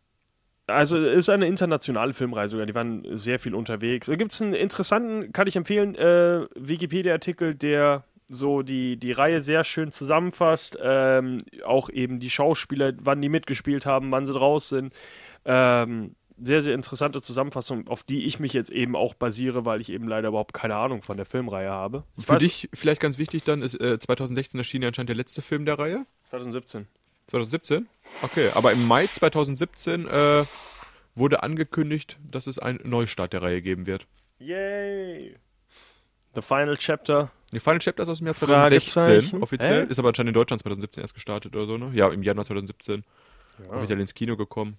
Also 0.68 0.98
es 0.98 1.18
ist 1.18 1.30
eine 1.30 1.48
internationale 1.48 2.14
Filmreise 2.14 2.52
sogar, 2.52 2.68
die 2.68 2.76
waren 2.76 3.18
sehr 3.18 3.40
viel 3.40 3.56
unterwegs. 3.56 4.08
Da 4.08 4.16
gibt 4.16 4.32
es 4.32 4.42
einen 4.42 4.54
interessanten, 4.54 5.34
kann 5.34 5.48
ich 5.48 5.56
empfehlen, 5.56 5.96
äh, 5.96 6.46
Wikipedia-Artikel, 6.56 7.56
der 7.56 8.06
so 8.30 8.62
die, 8.62 8.98
die 8.98 9.12
Reihe 9.12 9.42
sehr 9.42 9.64
schön 9.64 9.92
zusammenfasst. 9.92 10.78
Ähm, 10.82 11.42
auch 11.66 11.90
eben 11.90 12.20
die 12.20 12.30
Schauspieler, 12.30 12.94
wann 13.02 13.22
die 13.22 13.30
mitgespielt 13.30 13.86
haben, 13.86 14.12
wann 14.12 14.26
sie 14.26 14.34
draus 14.34 14.70
sind. 14.70 14.94
Ähm, 15.44 16.16
sehr, 16.42 16.62
sehr 16.62 16.74
interessante 16.74 17.22
Zusammenfassung, 17.22 17.88
auf 17.88 18.04
die 18.04 18.26
ich 18.26 18.40
mich 18.40 18.54
jetzt 18.54 18.70
eben 18.72 18.96
auch 18.96 19.14
basiere, 19.14 19.66
weil 19.66 19.82
ich 19.82 19.90
eben 19.90 20.08
leider 20.08 20.30
überhaupt 20.30 20.54
keine 20.54 20.76
Ahnung 20.76 21.02
von 21.02 21.18
der 21.18 21.26
Filmreihe 21.26 21.70
habe. 21.70 22.04
Ich 22.18 22.26
Für 22.26 22.34
weiß- 22.34 22.40
dich 22.40 22.70
vielleicht 22.74 23.02
ganz 23.02 23.18
wichtig 23.18 23.44
dann 23.44 23.62
ist, 23.62 23.80
äh, 23.80 24.00
2016 24.00 24.60
erschien 24.60 24.82
ja 24.82 24.88
anscheinend 24.90 25.10
der 25.10 25.16
letzte 25.16 25.42
Film 25.42 25.66
der 25.66 25.78
Reihe. 25.80 26.06
2017. 26.30 26.88
2017? 27.28 27.88
Okay, 28.22 28.50
aber 28.54 28.72
im 28.72 28.86
Mai 28.88 29.08
2017 29.08 30.08
äh, 30.08 30.44
wurde 31.16 31.44
angekündigt, 31.44 32.18
dass 32.30 32.48
es 32.48 32.60
einen 32.60 32.80
Neustart 32.84 33.34
der 33.34 33.42
Reihe 33.42 33.62
geben 33.62 33.86
wird. 33.86 34.08
Yay! 34.40 35.36
The 36.36 36.42
Final 36.42 36.76
Chapter. 36.78 37.32
Die 37.52 37.60
Final 37.60 37.80
Chapter 37.80 38.04
ist 38.04 38.10
aus 38.10 38.18
dem 38.18 38.26
Jahr 38.28 38.36
2016 38.36 39.04
Fragezeichen. 39.04 39.44
offiziell, 39.44 39.86
Hä? 39.86 39.92
ist 39.92 40.00
aber 40.00 40.08
anscheinend 40.10 40.30
in 40.30 40.34
Deutschland 40.34 40.62
2017 40.64 41.02
erst 41.02 41.14
gestartet 41.14 41.56
oder 41.56 41.68
so, 41.68 41.78
ne? 41.78 41.92
Ja, 41.94 42.10
im 42.10 42.24
Januar 42.24 42.46
2017 42.46 43.04
offiziell 43.70 44.00
ins 44.02 44.16
Kino 44.16 44.36
gekommen. 44.36 44.78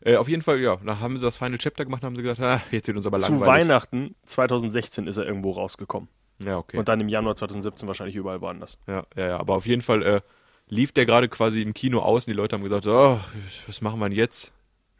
Äh, 0.00 0.16
auf 0.16 0.28
jeden 0.28 0.42
Fall, 0.42 0.60
ja, 0.60 0.76
da 0.76 1.00
haben 1.00 1.18
sie 1.18 1.24
das 1.24 1.36
Final 1.36 1.58
Chapter 1.58 1.84
gemacht 1.84 2.02
und 2.02 2.06
haben 2.06 2.16
sie 2.16 2.22
gesagt, 2.22 2.40
ah, 2.40 2.62
jetzt 2.70 2.86
wird 2.86 2.96
uns 2.96 3.06
aber 3.06 3.18
Zu 3.18 3.32
langweilig. 3.32 3.62
Weihnachten 3.62 4.14
2016 4.26 5.06
ist 5.06 5.16
er 5.16 5.26
irgendwo 5.26 5.52
rausgekommen. 5.52 6.08
Ja, 6.44 6.58
okay. 6.58 6.76
Und 6.76 6.88
dann 6.88 7.00
im 7.00 7.08
Januar 7.08 7.34
2017 7.34 7.88
wahrscheinlich 7.88 8.16
überall 8.16 8.40
woanders. 8.40 8.78
Ja, 8.86 9.04
ja, 9.16 9.28
ja, 9.28 9.38
aber 9.38 9.54
auf 9.54 9.66
jeden 9.66 9.82
Fall 9.82 10.02
äh, 10.02 10.20
lief 10.68 10.92
der 10.92 11.06
gerade 11.06 11.28
quasi 11.28 11.62
im 11.62 11.74
Kino 11.74 12.00
aus 12.00 12.26
und 12.26 12.30
die 12.30 12.36
Leute 12.36 12.56
haben 12.56 12.62
gesagt, 12.62 12.86
oh, 12.86 13.18
was 13.66 13.80
machen 13.80 13.98
wir 14.00 14.08
denn 14.08 14.18
jetzt? 14.18 14.52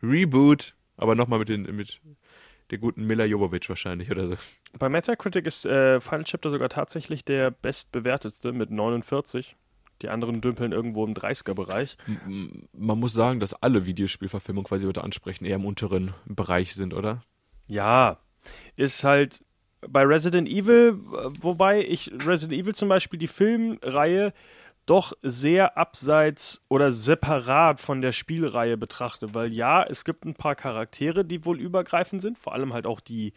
Reboot, 0.02 0.74
aber 0.96 1.14
nochmal 1.14 1.38
mit 1.40 1.48
den, 1.48 1.62
mit 1.76 2.00
der 2.70 2.78
guten 2.78 3.06
Mila 3.06 3.24
Jovovich 3.24 3.68
wahrscheinlich 3.68 4.10
oder 4.10 4.28
so. 4.28 4.36
Bei 4.78 4.88
Metacritic 4.88 5.46
ist 5.46 5.66
äh, 5.66 6.00
Final 6.00 6.24
Chapter 6.24 6.50
sogar 6.50 6.68
tatsächlich 6.68 7.24
der 7.24 7.50
bestbewertetste 7.50 8.52
mit 8.52 8.70
49. 8.70 9.56
Die 10.02 10.08
anderen 10.08 10.40
dümpeln 10.40 10.72
irgendwo 10.72 11.04
im 11.04 11.14
30er-Bereich. 11.14 11.96
Man 12.72 13.00
muss 13.00 13.12
sagen, 13.12 13.40
dass 13.40 13.54
alle 13.54 13.86
Videospielverfilmungen 13.86 14.68
quasi 14.68 14.86
heute 14.86 15.02
ansprechen, 15.02 15.44
eher 15.44 15.56
im 15.56 15.64
unteren 15.64 16.12
Bereich 16.26 16.74
sind, 16.74 16.92
oder? 16.92 17.22
Ja, 17.66 18.18
ist 18.76 19.04
halt 19.04 19.42
bei 19.88 20.02
Resident 20.02 20.48
Evil, 20.48 20.98
wobei 21.40 21.84
ich 21.84 22.10
Resident 22.26 22.60
Evil 22.60 22.74
zum 22.74 22.88
Beispiel 22.88 23.18
die 23.18 23.26
Filmreihe 23.26 24.32
doch 24.86 25.12
sehr 25.22 25.76
abseits 25.76 26.64
oder 26.68 26.92
separat 26.92 27.80
von 27.80 28.00
der 28.00 28.12
Spielreihe 28.12 28.76
betrachte, 28.76 29.34
weil 29.34 29.52
ja, 29.52 29.82
es 29.82 30.04
gibt 30.04 30.24
ein 30.24 30.34
paar 30.34 30.54
Charaktere, 30.54 31.24
die 31.24 31.44
wohl 31.44 31.60
übergreifend 31.60 32.22
sind, 32.22 32.38
vor 32.38 32.54
allem 32.54 32.72
halt 32.72 32.86
auch 32.86 33.00
die, 33.00 33.32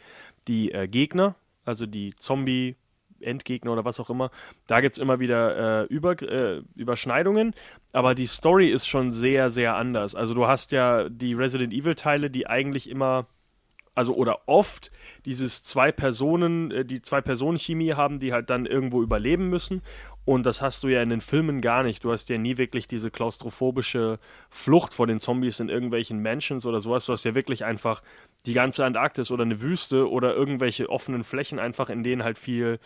die 0.48 0.72
äh, 0.72 0.88
Gegner, 0.88 1.36
also 1.66 1.88
die 1.88 2.14
Zombie, 2.16 2.76
Endgegner 3.22 3.72
oder 3.72 3.86
was 3.86 4.00
auch 4.00 4.10
immer. 4.10 4.32
Da 4.68 4.82
gibt 4.82 4.96
es 4.96 5.00
immer 5.00 5.20
wieder 5.20 5.84
äh, 5.84 5.86
Über, 5.86 6.22
äh, 6.22 6.62
Überschneidungen, 6.76 7.54
aber 7.94 8.16
die 8.16 8.28
Story 8.28 8.70
ist 8.70 8.88
schon 8.88 9.12
sehr, 9.12 9.52
sehr 9.52 9.76
anders. 9.76 10.16
Also 10.16 10.34
du 10.34 10.48
hast 10.48 10.72
ja 10.72 11.10
die 11.10 11.34
Resident 11.34 11.74
Evil-Teile, 11.74 12.30
die 12.30 12.48
eigentlich 12.48 12.90
immer 12.90 13.28
also 13.96 14.14
oder 14.16 14.48
oft 14.48 14.92
dieses 15.26 15.64
zwei 15.64 15.92
Personen, 15.92 16.72
äh, 16.72 16.86
die 16.86 17.02
zwei 17.02 17.20
Personen 17.22 17.58
Chemie 17.58 17.94
haben, 17.94 18.20
die 18.20 18.32
halt 18.32 18.50
dann 18.50 18.66
irgendwo 18.66 19.02
überleben 19.02 19.50
müssen 19.50 19.82
und 20.30 20.46
das 20.46 20.62
hast 20.62 20.84
du 20.84 20.90
ja 20.90 21.02
in 21.02 21.10
den 21.10 21.22
Filmen 21.22 21.60
gar 21.60 21.82
nicht. 21.82 22.04
Du 22.04 22.12
hast 22.12 22.30
ja 22.30 22.38
nie 22.38 22.60
wirklich 22.60 22.88
diese 22.88 23.10
klaustrophobische 23.10 24.20
Flucht 24.52 24.94
vor 24.94 25.08
den 25.08 25.20
Zombies 25.20 25.60
in 25.60 25.70
irgendwelchen 25.70 26.22
Mansions 26.22 26.68
oder 26.68 26.82
sowas. 26.82 27.08
Du 27.08 27.14
hast 27.14 27.24
ja 27.24 27.34
wirklich 27.34 27.66
einfach 27.66 28.04
die 28.46 28.54
ganze 28.54 28.86
Antarktis 28.86 29.32
oder 29.32 29.42
eine 29.42 29.60
Wüste 29.60 30.08
oder 30.08 30.36
irgendwelche 30.36 30.88
offenen 30.88 31.24
Flächen 31.24 31.58
einfach, 31.58 31.90
in 31.90 32.04
denen 32.04 32.24
halt 32.24 32.38
viel 32.38 32.80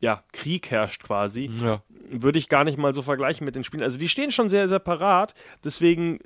ja, 0.00 0.22
Krieg 0.32 0.70
herrscht 0.70 1.02
quasi. 1.02 1.50
Ja. 1.60 1.82
Würde 2.10 2.38
ich 2.38 2.48
gar 2.48 2.64
nicht 2.64 2.78
mal 2.78 2.94
so 2.94 3.02
vergleichen 3.02 3.44
mit 3.44 3.56
den 3.56 3.64
Spielen. 3.64 3.82
Also 3.82 3.98
die 3.98 4.08
stehen 4.08 4.30
schon 4.30 4.48
sehr 4.48 4.68
separat. 4.68 5.34
Deswegen 5.64 6.20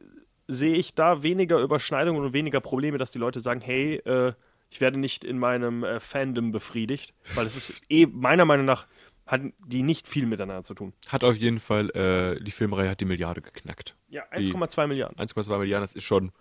sehe 0.47 0.75
ich 0.75 0.95
da 0.95 1.23
weniger 1.23 1.59
Überschneidungen 1.61 2.23
und 2.23 2.33
weniger 2.33 2.61
Probleme, 2.61 2.99
dass 2.99 3.13
die 3.13 3.19
Leute 3.19 3.41
sagen, 3.41 3.61
hey, 3.61 3.97
äh, 4.05 4.33
ich 4.71 4.81
werde 4.81 4.99
nicht 4.99 5.25
in 5.25 5.39
meinem 5.39 5.85
äh, 5.85 6.01
Fandom 6.01 6.51
befriedigt, 6.51 7.15
weil 7.35 7.47
es 7.47 7.57
ist 7.57 7.75
eh 7.89 8.07
meiner 8.07 8.45
Meinung 8.45 8.67
nach 8.67 8.87
hat 9.27 9.41
die 9.67 9.83
nicht 9.83 10.09
viel 10.09 10.27
miteinander 10.27 10.65
zu 10.65 10.75
tun. 10.75 10.93
Hat 11.09 11.23
auf 11.25 11.37
jeden 11.37 11.61
Fall, 11.61 11.91
äh, 11.91 12.43
die 12.43 12.51
Filmreihe 12.51 12.91
hat 12.91 13.01
die 13.01 13.05
Milliarde 13.05 13.41
geknackt. 13.41 13.97
Ja, 14.09 14.25
1,2 14.33 14.87
Milliarden. 14.89 15.17
1,2 15.17 15.59
Milliarden, 15.59 15.85
das 15.85 15.95
ist 15.95 16.03
schon 16.03 16.33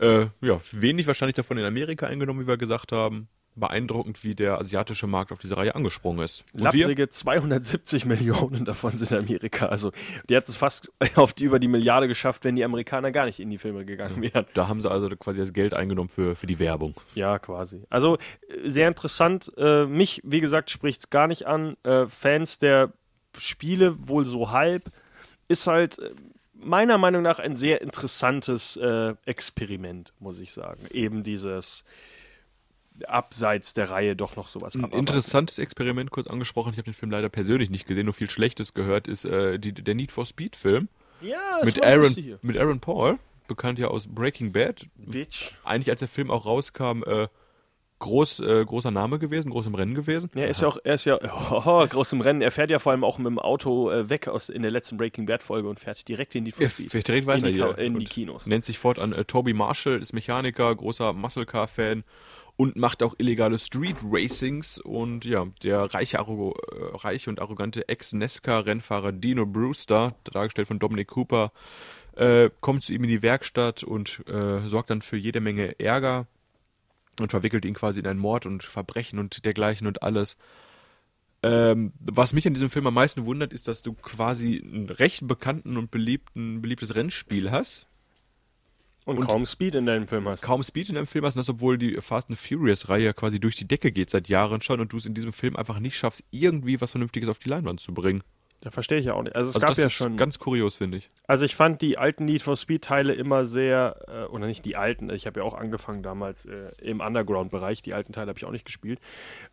äh, 0.00 0.26
ja, 0.40 0.60
wenig 0.72 1.06
wahrscheinlich 1.06 1.36
davon 1.36 1.58
in 1.58 1.64
Amerika 1.64 2.06
eingenommen, 2.06 2.40
wie 2.40 2.46
wir 2.46 2.56
gesagt 2.56 2.92
haben 2.92 3.28
beeindruckend, 3.58 4.24
wie 4.24 4.34
der 4.34 4.58
asiatische 4.58 5.06
Markt 5.06 5.32
auf 5.32 5.38
diese 5.38 5.56
Reihe 5.56 5.74
angesprungen 5.74 6.24
ist. 6.24 6.44
Und 6.52 6.62
Lapprige 6.62 6.96
wir? 6.96 7.10
270 7.10 8.04
Millionen 8.04 8.64
davon 8.64 8.96
sind 8.96 9.10
in 9.10 9.18
Amerika. 9.18 9.66
Also 9.66 9.92
die 10.28 10.36
hat 10.36 10.48
es 10.48 10.56
fast 10.56 10.90
auf 11.16 11.32
die, 11.32 11.44
über 11.44 11.58
die 11.58 11.68
Milliarde 11.68 12.08
geschafft, 12.08 12.44
wenn 12.44 12.56
die 12.56 12.64
Amerikaner 12.64 13.12
gar 13.12 13.26
nicht 13.26 13.40
in 13.40 13.50
die 13.50 13.58
Filme 13.58 13.84
gegangen 13.84 14.22
wären. 14.22 14.46
Da 14.54 14.68
haben 14.68 14.80
sie 14.80 14.90
also 14.90 15.08
quasi 15.10 15.40
das 15.40 15.52
Geld 15.52 15.74
eingenommen 15.74 16.08
für, 16.08 16.36
für 16.36 16.46
die 16.46 16.58
Werbung. 16.58 16.94
Ja, 17.14 17.38
quasi. 17.38 17.82
Also 17.90 18.16
äh, 18.48 18.68
sehr 18.68 18.88
interessant. 18.88 19.52
Äh, 19.56 19.86
mich, 19.86 20.20
wie 20.24 20.40
gesagt, 20.40 20.70
spricht 20.70 21.00
es 21.00 21.10
gar 21.10 21.26
nicht 21.26 21.46
an. 21.46 21.76
Äh, 21.82 22.06
Fans 22.06 22.58
der 22.58 22.92
Spiele 23.36 24.08
wohl 24.08 24.24
so 24.24 24.50
halb. 24.50 24.90
Ist 25.48 25.66
halt 25.66 25.98
äh, 25.98 26.10
meiner 26.54 26.98
Meinung 26.98 27.22
nach 27.22 27.38
ein 27.38 27.56
sehr 27.56 27.80
interessantes 27.82 28.76
äh, 28.76 29.14
Experiment, 29.24 30.12
muss 30.18 30.40
ich 30.40 30.52
sagen. 30.52 30.86
Eben 30.90 31.22
dieses 31.22 31.84
abseits 33.06 33.74
der 33.74 33.90
Reihe 33.90 34.16
doch 34.16 34.36
noch 34.36 34.48
sowas 34.48 34.74
Ein 34.74 34.90
interessantes 34.90 35.58
Experiment, 35.58 36.10
kurz 36.10 36.26
angesprochen, 36.26 36.72
ich 36.72 36.78
habe 36.78 36.90
den 36.90 36.94
Film 36.94 37.10
leider 37.10 37.28
persönlich 37.28 37.70
nicht 37.70 37.86
gesehen, 37.86 38.06
nur 38.06 38.14
viel 38.14 38.30
Schlechtes 38.30 38.74
gehört, 38.74 39.08
ist 39.08 39.24
äh, 39.24 39.58
die, 39.58 39.72
der 39.72 39.94
Need 39.94 40.12
for 40.12 40.26
Speed 40.26 40.56
Film. 40.56 40.88
Ja, 41.20 41.60
mit 41.64 41.82
Aaron, 41.82 42.14
mit 42.42 42.56
Aaron 42.56 42.80
Paul, 42.80 43.18
bekannt 43.48 43.78
ja 43.78 43.88
aus 43.88 44.06
Breaking 44.06 44.52
Bad. 44.52 44.86
Bitch. 44.96 45.52
Eigentlich, 45.64 45.90
als 45.90 45.98
der 45.98 46.08
Film 46.08 46.30
auch 46.30 46.46
rauskam, 46.46 47.02
äh, 47.04 47.28
groß, 47.98 48.40
äh, 48.40 48.64
großer 48.64 48.90
Name 48.90 49.18
gewesen, 49.18 49.50
groß 49.50 49.66
im 49.66 49.74
Rennen 49.74 49.94
gewesen. 49.94 50.30
Ja, 50.34 50.42
er 50.42 50.50
ist 50.50 50.60
ja 50.60 50.68
auch, 50.68 50.78
er 50.82 50.94
ist 50.94 51.04
ja 51.04 51.18
oh, 51.50 51.86
groß 51.86 52.12
im 52.12 52.20
Rennen. 52.20 52.42
Er 52.42 52.50
fährt 52.50 52.70
ja 52.70 52.78
vor 52.78 52.92
allem 52.92 53.04
auch 53.04 53.18
mit 53.18 53.26
dem 53.26 53.38
Auto 53.38 53.90
äh, 53.90 54.08
weg 54.08 54.28
aus 54.28 54.48
in 54.48 54.62
der 54.62 54.70
letzten 54.70 54.96
Breaking 54.96 55.26
Bad 55.26 55.42
Folge 55.42 55.68
und 55.68 55.80
fährt 55.80 56.06
direkt 56.08 56.34
in 56.34 56.44
die 56.44 56.52
for 56.52 56.68
Speed. 56.68 56.90
Fährt 56.90 57.08
direkt 57.08 57.26
weiter 57.26 57.46
in 57.48 57.54
die, 57.54 57.60
hier. 57.60 57.78
in 57.78 57.98
die 57.98 58.04
Kinos. 58.06 58.46
Nennt 58.46 58.64
sich 58.64 58.78
fortan 58.78 59.12
äh, 59.12 59.24
Toby 59.24 59.52
Marshall, 59.52 60.00
ist 60.00 60.12
Mechaniker, 60.12 60.74
großer 60.74 61.12
Muscle 61.12 61.46
Car 61.46 61.68
Fan 61.68 62.04
und 62.58 62.74
macht 62.74 63.04
auch 63.04 63.14
illegale 63.18 63.56
Street 63.56 63.98
Racings 64.02 64.78
und 64.78 65.24
ja, 65.24 65.46
der 65.62 65.94
reiche, 65.94 66.18
äh, 66.18 66.22
reiche 66.96 67.30
und 67.30 67.40
arrogante 67.40 67.88
Ex-Nesca-Rennfahrer 67.88 69.12
Dino 69.12 69.46
Brewster, 69.46 70.16
dargestellt 70.24 70.66
von 70.66 70.80
Dominic 70.80 71.06
Cooper, 71.06 71.52
äh, 72.16 72.50
kommt 72.60 72.82
zu 72.82 72.92
ihm 72.92 73.04
in 73.04 73.10
die 73.10 73.22
Werkstatt 73.22 73.84
und 73.84 74.24
äh, 74.26 74.66
sorgt 74.66 74.90
dann 74.90 75.02
für 75.02 75.16
jede 75.16 75.38
Menge 75.38 75.78
Ärger 75.78 76.26
und 77.20 77.30
verwickelt 77.30 77.64
ihn 77.64 77.74
quasi 77.74 78.00
in 78.00 78.08
einen 78.08 78.18
Mord 78.18 78.44
und 78.44 78.64
Verbrechen 78.64 79.20
und 79.20 79.44
dergleichen 79.44 79.86
und 79.86 80.02
alles. 80.02 80.36
Ähm, 81.44 81.92
was 82.00 82.32
mich 82.32 82.44
an 82.48 82.54
diesem 82.54 82.70
Film 82.70 82.88
am 82.88 82.94
meisten 82.94 83.24
wundert, 83.24 83.52
ist, 83.52 83.68
dass 83.68 83.82
du 83.82 83.92
quasi 83.92 84.60
einen 84.60 84.90
recht 84.90 85.28
bekannten 85.28 85.76
und 85.76 85.92
beliebten, 85.92 86.60
beliebtes 86.60 86.96
Rennspiel 86.96 87.52
hast, 87.52 87.87
und, 89.08 89.18
und, 89.18 89.26
kaum 89.26 89.46
Speed 89.46 89.74
in 89.74 89.86
deinem 89.86 90.06
Film 90.06 90.28
hast. 90.28 90.42
Kaum 90.42 90.62
Speed 90.62 90.90
in 90.90 90.96
deinem 90.96 91.06
Film 91.06 91.24
hast, 91.24 91.34
und 91.34 91.40
das, 91.40 91.48
obwohl 91.48 91.78
die 91.78 91.98
Fast 92.02 92.28
and 92.28 92.38
Furious-Reihe 92.38 93.14
quasi 93.14 93.40
durch 93.40 93.56
die 93.56 93.66
Decke 93.66 93.90
geht 93.90 94.10
seit 94.10 94.28
Jahren 94.28 94.60
schon 94.60 94.80
und 94.80 94.92
du 94.92 94.98
es 94.98 95.06
in 95.06 95.14
diesem 95.14 95.32
Film 95.32 95.56
einfach 95.56 95.80
nicht 95.80 95.96
schaffst, 95.96 96.22
irgendwie 96.30 96.78
was 96.80 96.90
Vernünftiges 96.90 97.30
auf 97.30 97.38
die 97.38 97.48
Leinwand 97.48 97.80
zu 97.80 97.94
bringen. 97.94 98.22
Da 98.60 98.70
verstehe 98.70 98.98
ich 98.98 99.06
ja 99.06 99.14
auch 99.14 99.22
nicht. 99.22 99.34
Also 99.34 99.48
es 99.48 99.54
also 99.54 99.66
gab 99.66 99.70
das 99.70 99.78
ja 99.78 99.86
ist 99.86 99.92
schon. 99.92 100.16
Ganz 100.18 100.38
kurios, 100.38 100.76
finde 100.76 100.98
ich. 100.98 101.08
Also 101.26 101.46
ich 101.46 101.54
fand 101.54 101.80
die 101.80 101.96
alten 101.96 102.26
Need 102.26 102.42
for 102.42 102.56
Speed-Teile 102.56 103.14
immer 103.14 103.46
sehr, 103.46 103.96
äh, 104.08 104.24
oder 104.24 104.46
nicht 104.46 104.64
die 104.66 104.76
alten, 104.76 105.08
ich 105.10 105.26
habe 105.26 105.40
ja 105.40 105.46
auch 105.46 105.54
angefangen 105.54 106.02
damals 106.02 106.44
äh, 106.44 106.70
im 106.82 107.00
Underground-Bereich, 107.00 107.80
die 107.80 107.94
alten 107.94 108.12
Teile 108.12 108.28
habe 108.28 108.38
ich 108.38 108.44
auch 108.44 108.50
nicht 108.50 108.66
gespielt. 108.66 109.00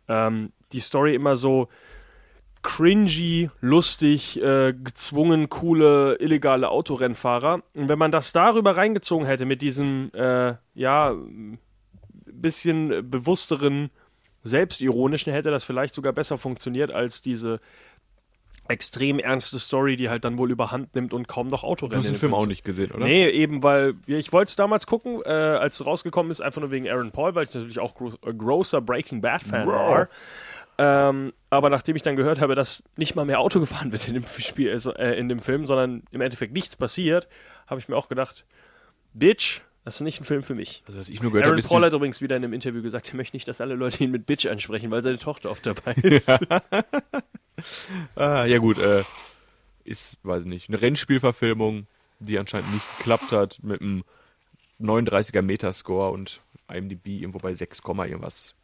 Ähm, 0.08 0.52
die 0.72 0.80
Story 0.80 1.14
immer 1.14 1.38
so 1.38 1.68
cringy, 2.66 3.48
lustig, 3.60 4.42
äh, 4.42 4.74
gezwungen, 4.74 5.48
coole, 5.48 6.16
illegale 6.16 6.68
Autorennfahrer. 6.68 7.62
Und 7.74 7.88
wenn 7.88 7.98
man 7.98 8.10
das 8.10 8.32
darüber 8.32 8.76
reingezogen 8.76 9.24
hätte 9.24 9.46
mit 9.46 9.62
diesem, 9.62 10.10
äh, 10.12 10.54
ja, 10.74 11.14
bisschen 12.26 13.08
bewussteren, 13.08 13.90
selbstironischen, 14.42 15.32
hätte 15.32 15.52
das 15.52 15.62
vielleicht 15.62 15.94
sogar 15.94 16.12
besser 16.12 16.38
funktioniert 16.38 16.90
als 16.90 17.22
diese 17.22 17.60
extrem 18.68 19.20
ernste 19.20 19.60
Story, 19.60 19.94
die 19.94 20.08
halt 20.08 20.24
dann 20.24 20.36
wohl 20.36 20.50
überhand 20.50 20.92
nimmt 20.96 21.12
und 21.12 21.28
kaum 21.28 21.46
noch 21.46 21.62
Autorennen. 21.62 22.02
Du 22.02 22.08
hast 22.08 22.14
den 22.14 22.18
Film 22.18 22.34
auch 22.34 22.46
nicht 22.46 22.64
gesehen, 22.64 22.90
oder? 22.90 23.04
Nee, 23.04 23.28
eben 23.28 23.62
weil 23.62 23.94
ja, 24.06 24.16
ich 24.16 24.32
wollte 24.32 24.50
es 24.50 24.56
damals 24.56 24.88
gucken, 24.88 25.22
äh, 25.24 25.28
als 25.28 25.78
es 25.78 25.86
rausgekommen 25.86 26.32
ist, 26.32 26.40
einfach 26.40 26.60
nur 26.60 26.72
wegen 26.72 26.88
Aaron 26.88 27.12
Paul, 27.12 27.36
weil 27.36 27.44
ich 27.44 27.54
natürlich 27.54 27.78
auch 27.78 27.94
gro 27.94 28.12
großer 28.22 28.80
Breaking 28.80 29.20
Bad 29.20 29.42
Fan 29.42 29.68
wow. 29.68 29.74
war. 29.74 30.08
Ähm, 30.78 31.32
aber 31.48 31.70
nachdem 31.70 31.96
ich 31.96 32.02
dann 32.02 32.16
gehört 32.16 32.40
habe, 32.40 32.54
dass 32.54 32.84
nicht 32.96 33.14
mal 33.14 33.24
mehr 33.24 33.40
Auto 33.40 33.60
gefahren 33.60 33.92
wird 33.92 34.08
in 34.08 34.14
dem 34.14 34.24
Spiel, 34.38 34.70
also, 34.70 34.94
äh, 34.94 35.18
in 35.18 35.28
dem 35.28 35.38
Film, 35.38 35.66
sondern 35.66 36.02
im 36.10 36.20
Endeffekt 36.20 36.52
nichts 36.52 36.76
passiert, 36.76 37.28
habe 37.66 37.80
ich 37.80 37.88
mir 37.88 37.96
auch 37.96 38.08
gedacht, 38.08 38.44
Bitch, 39.14 39.60
das 39.84 39.96
ist 39.96 40.00
nicht 40.00 40.20
ein 40.20 40.24
Film 40.24 40.42
für 40.42 40.54
mich. 40.54 40.82
Also, 40.86 40.98
was 40.98 41.08
ich 41.08 41.22
nur 41.22 41.32
gehört 41.32 41.46
Aaron 41.46 41.62
habe, 41.62 41.68
Paul 41.68 41.84
hat 41.84 41.92
übrigens 41.92 42.20
wieder 42.20 42.36
in 42.36 42.44
einem 42.44 42.52
Interview 42.52 42.82
gesagt, 42.82 43.08
er 43.08 43.16
möchte 43.16 43.36
nicht, 43.36 43.48
dass 43.48 43.60
alle 43.60 43.74
Leute 43.74 44.04
ihn 44.04 44.10
mit 44.10 44.26
Bitch 44.26 44.46
ansprechen, 44.46 44.90
weil 44.90 45.02
seine 45.02 45.18
Tochter 45.18 45.50
oft 45.50 45.64
dabei 45.64 45.92
ist. 45.92 46.28
Ja, 46.28 46.38
ah, 48.16 48.44
ja 48.44 48.58
gut, 48.58 48.78
äh, 48.78 49.04
ist, 49.84 50.18
weiß 50.24 50.42
ich 50.42 50.48
nicht, 50.48 50.68
eine 50.68 50.82
Rennspielverfilmung, 50.82 51.86
die 52.18 52.38
anscheinend 52.38 52.72
nicht 52.74 52.98
geklappt 52.98 53.32
hat, 53.32 53.62
mit 53.62 53.80
einem 53.80 54.04
39er 54.80 55.42
Metascore 55.42 56.10
und 56.10 56.40
IMDb 56.68 57.06
irgendwo 57.06 57.38
bei 57.38 57.54
6, 57.54 57.80
irgendwas 57.86 58.54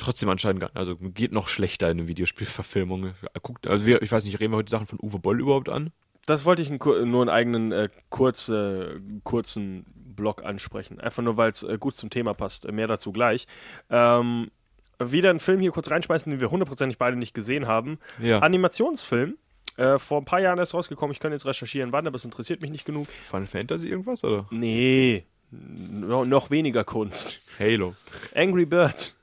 trotzdem 0.00 0.28
anscheinend, 0.28 0.74
also 0.76 0.96
geht 0.96 1.32
noch 1.32 1.48
schlechter 1.48 1.90
in 1.90 1.98
eine 1.98 2.08
Videospielverfilmung. 2.08 3.12
Guckt, 3.42 3.66
also 3.66 3.86
wir, 3.86 4.02
ich 4.02 4.10
weiß 4.10 4.24
nicht, 4.24 4.40
reden 4.40 4.52
wir 4.52 4.58
heute 4.58 4.70
Sachen 4.70 4.86
von 4.86 4.98
Uwe 5.00 5.18
Boll 5.18 5.40
überhaupt 5.40 5.68
an? 5.68 5.90
Das 6.26 6.44
wollte 6.44 6.62
ich 6.62 6.70
nur 6.70 7.22
einen 7.22 7.28
eigenen 7.28 7.72
äh, 7.72 7.88
kurze, 8.08 9.00
kurzen 9.24 9.84
Blog 9.94 10.44
ansprechen. 10.44 11.00
Einfach 11.00 11.22
nur, 11.22 11.36
weil 11.36 11.50
es 11.50 11.62
äh, 11.62 11.78
gut 11.78 11.94
zum 11.94 12.10
Thema 12.10 12.34
passt. 12.34 12.70
Mehr 12.70 12.86
dazu 12.86 13.12
gleich. 13.12 13.46
Ähm, 13.88 14.50
wieder 14.98 15.30
einen 15.30 15.40
Film 15.40 15.60
hier 15.60 15.72
kurz 15.72 15.90
reinschmeißen, 15.90 16.30
den 16.30 16.40
wir 16.40 16.50
hundertprozentig 16.50 16.98
beide 16.98 17.16
nicht 17.16 17.32
gesehen 17.34 17.66
haben. 17.66 17.98
Ja. 18.20 18.40
Animationsfilm. 18.40 19.38
Äh, 19.76 19.98
vor 19.98 20.20
ein 20.20 20.24
paar 20.24 20.40
Jahren 20.40 20.58
erst 20.58 20.74
rausgekommen. 20.74 21.12
Ich 21.12 21.20
kann 21.20 21.32
jetzt 21.32 21.46
recherchieren, 21.46 21.92
wann, 21.92 22.06
aber 22.06 22.16
es 22.16 22.24
interessiert 22.24 22.60
mich 22.60 22.70
nicht 22.70 22.84
genug. 22.84 23.08
Final 23.22 23.46
Fantasy 23.46 23.88
irgendwas, 23.88 24.24
oder? 24.24 24.46
Nee. 24.50 25.24
No, 25.50 26.24
noch 26.24 26.50
weniger 26.50 26.84
Kunst. 26.84 27.40
Halo. 27.58 27.94
Angry 28.34 28.66
Birds. 28.66 29.16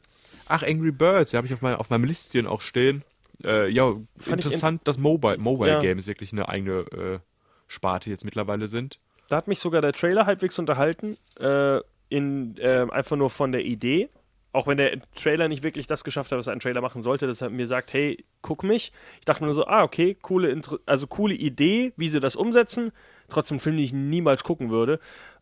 Ach, 0.50 0.64
Angry 0.64 0.91
Birds, 0.91 1.32
die 1.32 1.38
habe 1.38 1.48
ich 1.48 1.54
auf, 1.54 1.62
mein, 1.62 1.76
auf 1.76 1.89
meinem 1.89 2.06
Listchen 2.06 2.48
auch 2.48 2.62
stehen. 2.62 3.04
Äh, 3.43 3.70
ja, 3.70 3.93
Fand 4.18 4.45
interessant, 4.45 4.82
in 4.82 4.84
dass 4.86 4.98
Mobile, 4.98 5.38
Mobile 5.38 5.72
ja. 5.72 5.82
Games 5.82 6.08
wirklich 6.08 6.32
eine 6.32 6.50
eigene 6.50 6.80
äh, 6.91 7.20
Sparte 7.68 8.10
jetzt 8.10 8.26
mittlerweile 8.26 8.68
sind. 8.68 9.00
Da 9.30 9.38
hat 9.38 9.48
mich 9.48 9.60
sogar 9.60 9.82
der 9.82 9.93
Trailer 9.93 10.26
halbwegs 10.26 10.58
unterhalten. 10.58 11.18
Äh, 11.39 11.82
in, 12.10 12.56
äh, 12.58 12.88
einfach 12.89 13.18
nur 13.18 13.30
von 13.30 13.52
der 13.52 13.66
Idee, 13.66 14.10
auch 14.54 14.66
wenn 14.66 14.78
der 14.78 15.02
Trailer 15.14 15.48
nicht 15.50 15.62
wirklich 15.62 15.88
das 15.88 16.04
geschafft 16.04 16.32
hat, 16.32 16.39
was 16.39 16.48
ein 16.48 16.60
Trailer 16.60 16.82
machen 16.82 17.02
sollte, 17.02 17.28
dass 17.28 17.41
er 17.41 17.50
mir 17.50 17.68
sagt, 17.68 17.93
hey, 17.93 18.24
guck 18.41 18.64
mich. 18.64 18.91
Ich 19.20 19.26
dachte 19.26 19.43
mir 19.43 19.48
nur 19.48 19.56
so, 19.56 19.68
ah, 19.68 19.84
okay, 19.84 20.18
coole, 20.22 20.62
also 20.86 21.08
coole 21.08 21.36
Idee, 21.36 21.93
wie 21.98 22.10
sie 22.10 22.20
das 22.20 22.36
umsetzen. 22.36 22.91
Trotzdem 23.30 23.58
ein 23.58 23.60
Film, 23.60 23.76
den 23.76 23.86
ich 23.86 23.93
niemals 23.93 24.43
gucken 24.43 24.70
würde. 24.70 25.00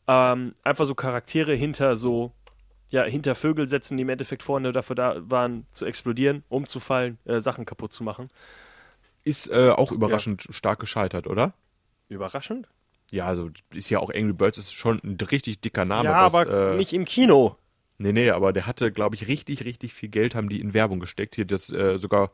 Ähm, 0.08 0.54
einfach 0.64 0.86
so 0.86 0.96
Charaktere 0.96 1.54
hinter 1.54 1.96
so, 1.96 2.32
ja, 2.92 3.04
hinter 3.04 3.36
Vögel 3.36 3.68
setzen, 3.68 3.98
die 3.98 4.04
im 4.04 4.10
Endeffekt 4.10 4.44
vorne 4.44 4.72
dafür 4.72 4.96
da 4.96 5.16
waren, 5.30 5.66
zu 5.72 5.86
explodieren, 5.86 6.44
umzufallen, 6.50 7.18
äh, 7.26 7.42
Sachen 7.42 7.66
kaputt 7.66 7.94
zu 7.94 8.04
machen. 8.04 8.30
Ist 9.24 9.50
äh, 9.50 9.70
auch 9.70 9.92
überraschend 9.92 10.48
stark 10.52 10.80
gescheitert, 10.80 11.28
oder? 11.28 11.54
Überraschend? 12.10 12.68
Ja, 13.12 13.26
also 13.26 13.50
ist 13.74 13.90
ja 13.90 14.00
auch 14.00 14.14
Angry 14.14 14.34
Birds 14.34 14.58
ist 14.58 14.74
schon 14.74 15.00
ein 15.04 15.18
richtig 15.32 15.62
dicker 15.62 15.86
Name. 15.86 16.10
Ja, 16.10 16.26
was, 16.26 16.36
aber 16.36 16.74
äh, 16.74 16.78
nicht 16.78 16.94
im 16.94 17.06
Kino. 17.06 17.58
Nee, 17.98 18.12
nee, 18.12 18.30
aber 18.30 18.52
der 18.52 18.68
hatte, 18.68 18.92
glaube 18.92 19.16
ich, 19.16 19.28
richtig, 19.28 19.64
richtig 19.64 19.94
viel 19.94 20.10
Geld 20.10 20.36
haben 20.36 20.50
die 20.50 20.60
in 20.60 20.74
Werbung 20.74 21.00
gesteckt. 21.00 21.36
Hier 21.36 21.46
das 21.46 21.72
äh, 21.72 21.98
sogar 21.98 22.32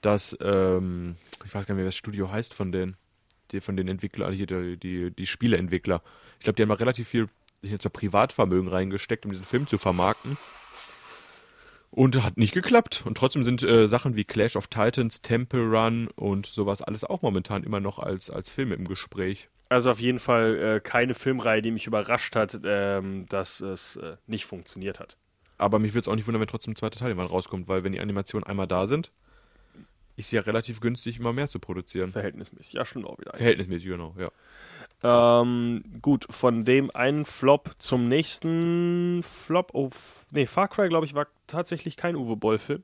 das, 0.00 0.36
ähm, 0.40 1.16
ich 1.44 1.54
weiß 1.54 1.66
gar 1.66 1.74
nicht 1.74 1.78
mehr, 1.78 1.84
wie 1.84 1.88
das 1.88 1.96
Studio 1.96 2.30
heißt 2.30 2.54
von 2.54 2.72
den, 2.72 2.96
die, 3.50 3.60
von 3.60 3.76
den 3.76 3.88
Entwicklern, 3.88 4.32
hier 4.32 4.46
die, 4.46 4.76
die, 4.76 5.10
die 5.10 5.26
Spieleentwickler. 5.26 6.02
Ich 6.38 6.44
glaube, 6.44 6.56
die 6.56 6.62
haben 6.62 6.68
mal 6.68 6.74
relativ 6.74 7.08
viel 7.08 7.28
jetzt 7.62 7.84
mal 7.84 7.90
Privatvermögen 7.90 8.68
reingesteckt, 8.68 9.24
um 9.24 9.32
diesen 9.32 9.46
Film 9.46 9.66
zu 9.66 9.78
vermarkten. 9.78 10.36
Und 11.90 12.22
hat 12.22 12.36
nicht 12.36 12.52
geklappt. 12.52 13.02
Und 13.06 13.16
trotzdem 13.16 13.44
sind 13.44 13.62
äh, 13.62 13.88
Sachen 13.88 14.14
wie 14.14 14.24
Clash 14.24 14.56
of 14.56 14.66
Titans, 14.66 15.22
Temple 15.22 15.62
Run 15.62 16.08
und 16.08 16.46
sowas 16.46 16.82
alles 16.82 17.02
auch 17.04 17.22
momentan 17.22 17.64
immer 17.64 17.80
noch 17.80 17.98
als, 17.98 18.30
als 18.30 18.50
Filme 18.50 18.74
im 18.74 18.86
Gespräch. 18.86 19.48
Also 19.70 19.90
auf 19.90 20.00
jeden 20.00 20.18
Fall 20.18 20.58
äh, 20.58 20.80
keine 20.80 21.14
Filmreihe, 21.14 21.62
die 21.62 21.70
mich 21.70 21.86
überrascht 21.86 22.36
hat, 22.36 22.58
ähm, 22.64 23.26
dass 23.28 23.60
es 23.60 23.96
äh, 23.96 24.16
nicht 24.26 24.44
funktioniert 24.44 25.00
hat. 25.00 25.16
Aber 25.58 25.78
mich 25.78 25.92
würde 25.92 26.00
es 26.00 26.08
auch 26.08 26.14
nicht 26.14 26.26
wundern, 26.26 26.40
wenn 26.40 26.48
trotzdem 26.48 26.72
ein 26.72 26.76
zweiter 26.76 26.98
Teil 26.98 27.08
irgendwann 27.08 27.30
rauskommt, 27.30 27.68
weil 27.68 27.84
wenn 27.84 27.92
die 27.92 28.00
Animationen 28.00 28.46
einmal 28.46 28.66
da 28.66 28.86
sind, 28.86 29.10
ist 30.16 30.26
es 30.26 30.30
ja 30.32 30.40
relativ 30.40 30.80
günstig, 30.80 31.18
immer 31.18 31.32
mehr 31.32 31.48
zu 31.48 31.58
produzieren. 31.58 32.10
Verhältnismäßig. 32.12 32.74
Ja, 32.74 32.84
stimmt 32.84 33.06
auch 33.06 33.18
wieder. 33.18 33.32
Verhältnismäßig, 33.34 33.88
genau, 33.88 34.14
ja. 34.18 34.30
Ähm, 35.02 35.82
gut, 36.02 36.26
von 36.30 36.64
dem 36.64 36.90
einen 36.94 37.24
Flop 37.24 37.70
zum 37.78 38.08
nächsten 38.08 39.22
Flop. 39.22 39.70
Oh, 39.72 39.90
nee, 40.30 40.46
Far 40.46 40.68
Cry, 40.68 40.88
glaube 40.88 41.06
ich, 41.06 41.14
war 41.14 41.28
tatsächlich 41.46 41.96
kein 41.96 42.16
Uwe 42.16 42.36
Boll-Film. 42.36 42.82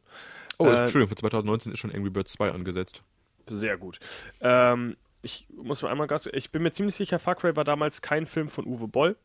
Oh, 0.58 0.66
ist, 0.68 0.78
Äh, 0.78 0.82
Entschuldigung, 0.82 1.08
für 1.08 1.16
2019 1.16 1.72
ist 1.72 1.78
schon 1.80 1.92
Angry 1.92 2.10
Birds 2.10 2.32
2 2.34 2.52
angesetzt. 2.52 3.02
Sehr 3.48 3.76
gut. 3.76 3.98
Ähm, 4.40 4.96
ich 5.22 5.48
muss 5.56 5.82
mal 5.82 5.90
einmal 5.90 6.06
ganz. 6.06 6.26
Ich 6.32 6.50
bin 6.52 6.62
mir 6.62 6.70
ziemlich 6.72 6.94
sicher, 6.94 7.18
Far 7.18 7.34
Cry 7.34 7.56
war 7.56 7.64
damals 7.64 8.00
kein 8.00 8.26
Film 8.26 8.48
von 8.48 8.64
Uwe 8.66 8.86
Boll. 8.86 9.16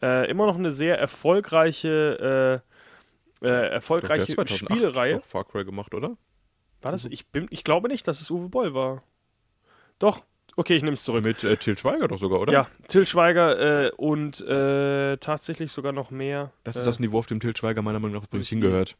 Äh, 0.00 0.30
immer 0.30 0.46
noch 0.46 0.56
eine 0.56 0.72
sehr 0.72 0.98
erfolgreiche, 0.98 2.62
äh, 3.42 3.46
äh, 3.46 3.68
erfolgreiche 3.70 4.32
Spielereihe. 4.48 5.18
auch 5.18 5.24
Far 5.24 5.44
Cry 5.44 5.64
gemacht, 5.64 5.94
oder? 5.94 6.16
War 6.80 6.90
das? 6.92 7.04
Ich, 7.04 7.26
bin, 7.28 7.46
ich 7.50 7.62
glaube 7.64 7.88
nicht, 7.88 8.08
dass 8.08 8.20
es 8.20 8.30
Uwe 8.30 8.48
Boll 8.48 8.74
war. 8.74 9.02
Doch. 9.98 10.24
Okay, 10.56 10.76
ich 10.76 10.82
nehme 10.82 10.94
es 10.94 11.04
zurück. 11.04 11.24
Mit 11.24 11.42
äh, 11.44 11.56
Til 11.56 11.78
Schweiger 11.78 12.08
doch 12.08 12.18
sogar, 12.18 12.40
oder? 12.40 12.52
Ja, 12.52 12.68
Till 12.88 13.06
Schweiger 13.06 13.86
äh, 13.86 13.90
und 13.96 14.40
äh, 14.42 15.16
tatsächlich 15.16 15.72
sogar 15.72 15.92
noch 15.92 16.10
mehr. 16.10 16.52
Das 16.64 16.76
ist 16.76 16.82
äh, 16.82 16.86
das 16.86 17.00
Niveau, 17.00 17.18
auf 17.18 17.26
dem 17.26 17.40
Til 17.40 17.56
Schweiger 17.56 17.82
meiner 17.82 17.98
Meinung 17.98 18.16
nach 18.16 18.24
übrigens 18.24 18.48
hingehört. 18.48 18.96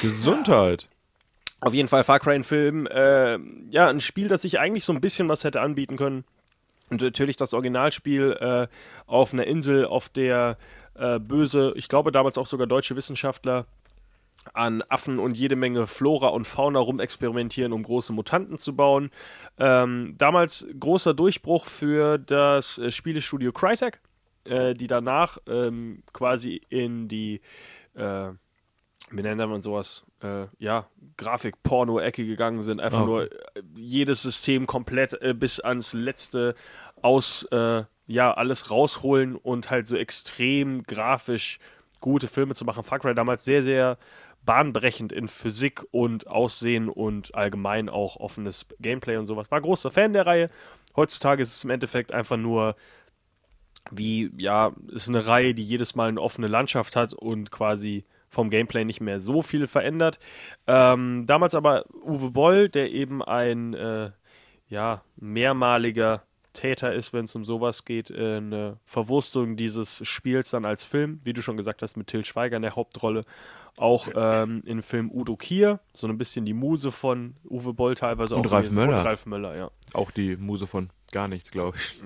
Gesundheit. 0.00 0.88
Auf 1.60 1.74
jeden 1.74 1.88
Fall 1.88 2.04
Far 2.04 2.20
Cry 2.20 2.34
ein 2.34 2.44
Film, 2.44 2.86
äh, 2.86 3.38
ja, 3.70 3.88
ein 3.88 4.00
Spiel, 4.00 4.28
das 4.28 4.42
sich 4.42 4.60
eigentlich 4.60 4.84
so 4.84 4.92
ein 4.92 5.00
bisschen 5.00 5.28
was 5.28 5.42
hätte 5.42 5.60
anbieten 5.60 5.96
können. 5.96 6.24
Und 6.90 7.00
natürlich 7.00 7.36
das 7.36 7.52
Originalspiel 7.52 8.36
äh, 8.38 8.68
auf 9.06 9.32
einer 9.32 9.46
Insel, 9.46 9.86
auf 9.86 10.08
der 10.08 10.56
böse, 11.20 11.74
ich 11.76 11.90
glaube 11.90 12.10
damals 12.10 12.38
auch 12.38 12.46
sogar 12.46 12.66
deutsche 12.66 12.96
Wissenschaftler 12.96 13.66
an 14.54 14.82
Affen 14.88 15.18
und 15.18 15.36
jede 15.36 15.56
Menge 15.56 15.86
Flora 15.86 16.28
und 16.28 16.46
Fauna 16.46 16.78
rumexperimentieren, 16.78 17.72
um 17.72 17.82
große 17.82 18.12
Mutanten 18.12 18.58
zu 18.58 18.76
bauen. 18.76 19.10
Ähm, 19.58 20.14
damals 20.18 20.66
großer 20.78 21.14
Durchbruch 21.14 21.66
für 21.66 22.18
das 22.18 22.78
äh, 22.78 22.90
Spielestudio 22.90 23.52
Crytek, 23.52 24.00
äh, 24.44 24.74
die 24.74 24.86
danach 24.86 25.38
ähm, 25.48 26.02
quasi 26.12 26.60
in 26.68 27.08
die, 27.08 27.40
äh, 27.94 28.28
wie 29.10 29.22
nennt 29.22 29.38
man 29.38 29.62
sowas, 29.62 30.04
äh, 30.22 30.46
ja, 30.58 30.86
Grafik-Porno-Ecke 31.16 32.24
gegangen 32.24 32.60
sind. 32.62 32.80
Einfach 32.80 33.02
Oh. 33.02 33.06
nur 33.06 33.22
äh, 33.32 33.62
jedes 33.74 34.22
System 34.22 34.66
komplett 34.66 35.20
äh, 35.22 35.34
bis 35.34 35.60
ans 35.60 35.92
letzte 35.92 36.54
aus, 37.02 37.46
ja, 38.08 38.32
alles 38.32 38.70
rausholen 38.70 39.36
und 39.36 39.70
halt 39.70 39.86
so 39.86 39.96
extrem 39.96 40.82
grafisch 40.84 41.58
gute 42.00 42.26
Filme 42.28 42.54
zu 42.54 42.64
machen. 42.64 42.84
Far 42.84 42.98
Cry 43.00 43.14
damals 43.14 43.44
sehr, 43.44 43.62
sehr 43.62 43.98
bahnbrechend 44.46 45.12
in 45.12 45.28
Physik 45.28 45.84
und 45.90 46.26
Aussehen 46.26 46.88
und 46.88 47.34
allgemein 47.34 47.88
auch 47.88 48.16
offenes 48.16 48.66
Gameplay 48.80 49.16
und 49.16 49.26
sowas. 49.26 49.50
War 49.50 49.60
großer 49.60 49.90
Fan 49.90 50.12
der 50.12 50.26
Reihe. 50.26 50.50
Heutzutage 50.96 51.42
ist 51.42 51.54
es 51.54 51.64
im 51.64 51.70
Endeffekt 51.70 52.12
einfach 52.12 52.38
nur 52.38 52.76
wie, 53.90 54.32
ja, 54.36 54.72
ist 54.88 55.08
eine 55.08 55.26
Reihe, 55.26 55.54
die 55.54 55.64
jedes 55.64 55.94
Mal 55.94 56.08
eine 56.08 56.20
offene 56.20 56.48
Landschaft 56.48 56.96
hat 56.96 57.12
und 57.12 57.50
quasi 57.50 58.04
vom 58.28 58.50
Gameplay 58.50 58.84
nicht 58.84 59.00
mehr 59.00 59.20
so 59.20 59.42
viel 59.42 59.66
verändert. 59.66 60.18
Ähm, 60.66 61.24
damals 61.26 61.54
aber 61.54 61.84
Uwe 62.04 62.30
Boll, 62.30 62.68
der 62.68 62.90
eben 62.92 63.22
ein, 63.22 63.74
äh, 63.74 64.10
ja, 64.68 65.02
mehrmaliger 65.16 66.24
Täter 66.52 66.92
ist, 66.92 67.12
wenn 67.12 67.26
es 67.26 67.36
um 67.36 67.44
sowas 67.44 67.84
geht, 67.84 68.10
äh, 68.10 68.38
eine 68.38 68.78
Verwurstung 68.84 69.56
dieses 69.56 70.06
Spiels 70.06 70.50
dann 70.50 70.64
als 70.64 70.84
Film, 70.84 71.20
wie 71.22 71.32
du 71.32 71.42
schon 71.42 71.56
gesagt 71.56 71.82
hast, 71.82 71.96
mit 71.96 72.08
Till 72.08 72.24
Schweiger 72.24 72.56
in 72.56 72.62
der 72.62 72.74
Hauptrolle. 72.74 73.24
Auch 73.76 74.08
ähm, 74.14 74.62
im 74.64 74.82
Film 74.82 75.10
Udo 75.12 75.36
Kier, 75.36 75.80
so 75.92 76.06
ein 76.06 76.16
bisschen 76.18 76.44
die 76.46 76.54
Muse 76.54 76.90
von 76.92 77.36
Uwe 77.44 77.74
Boll 77.74 77.94
teilweise 77.94 78.34
Und 78.36 78.46
auch. 78.46 78.52
Ralf. 78.52 78.70
Möller. 78.70 78.98
Und 79.00 79.04
Ralf 79.04 79.26
Möller, 79.26 79.56
ja. 79.56 79.70
Auch 79.92 80.10
die 80.10 80.36
Muse 80.36 80.66
von 80.66 80.90
gar 81.12 81.28
nichts, 81.28 81.50
glaube 81.50 81.76
ich. 81.76 82.00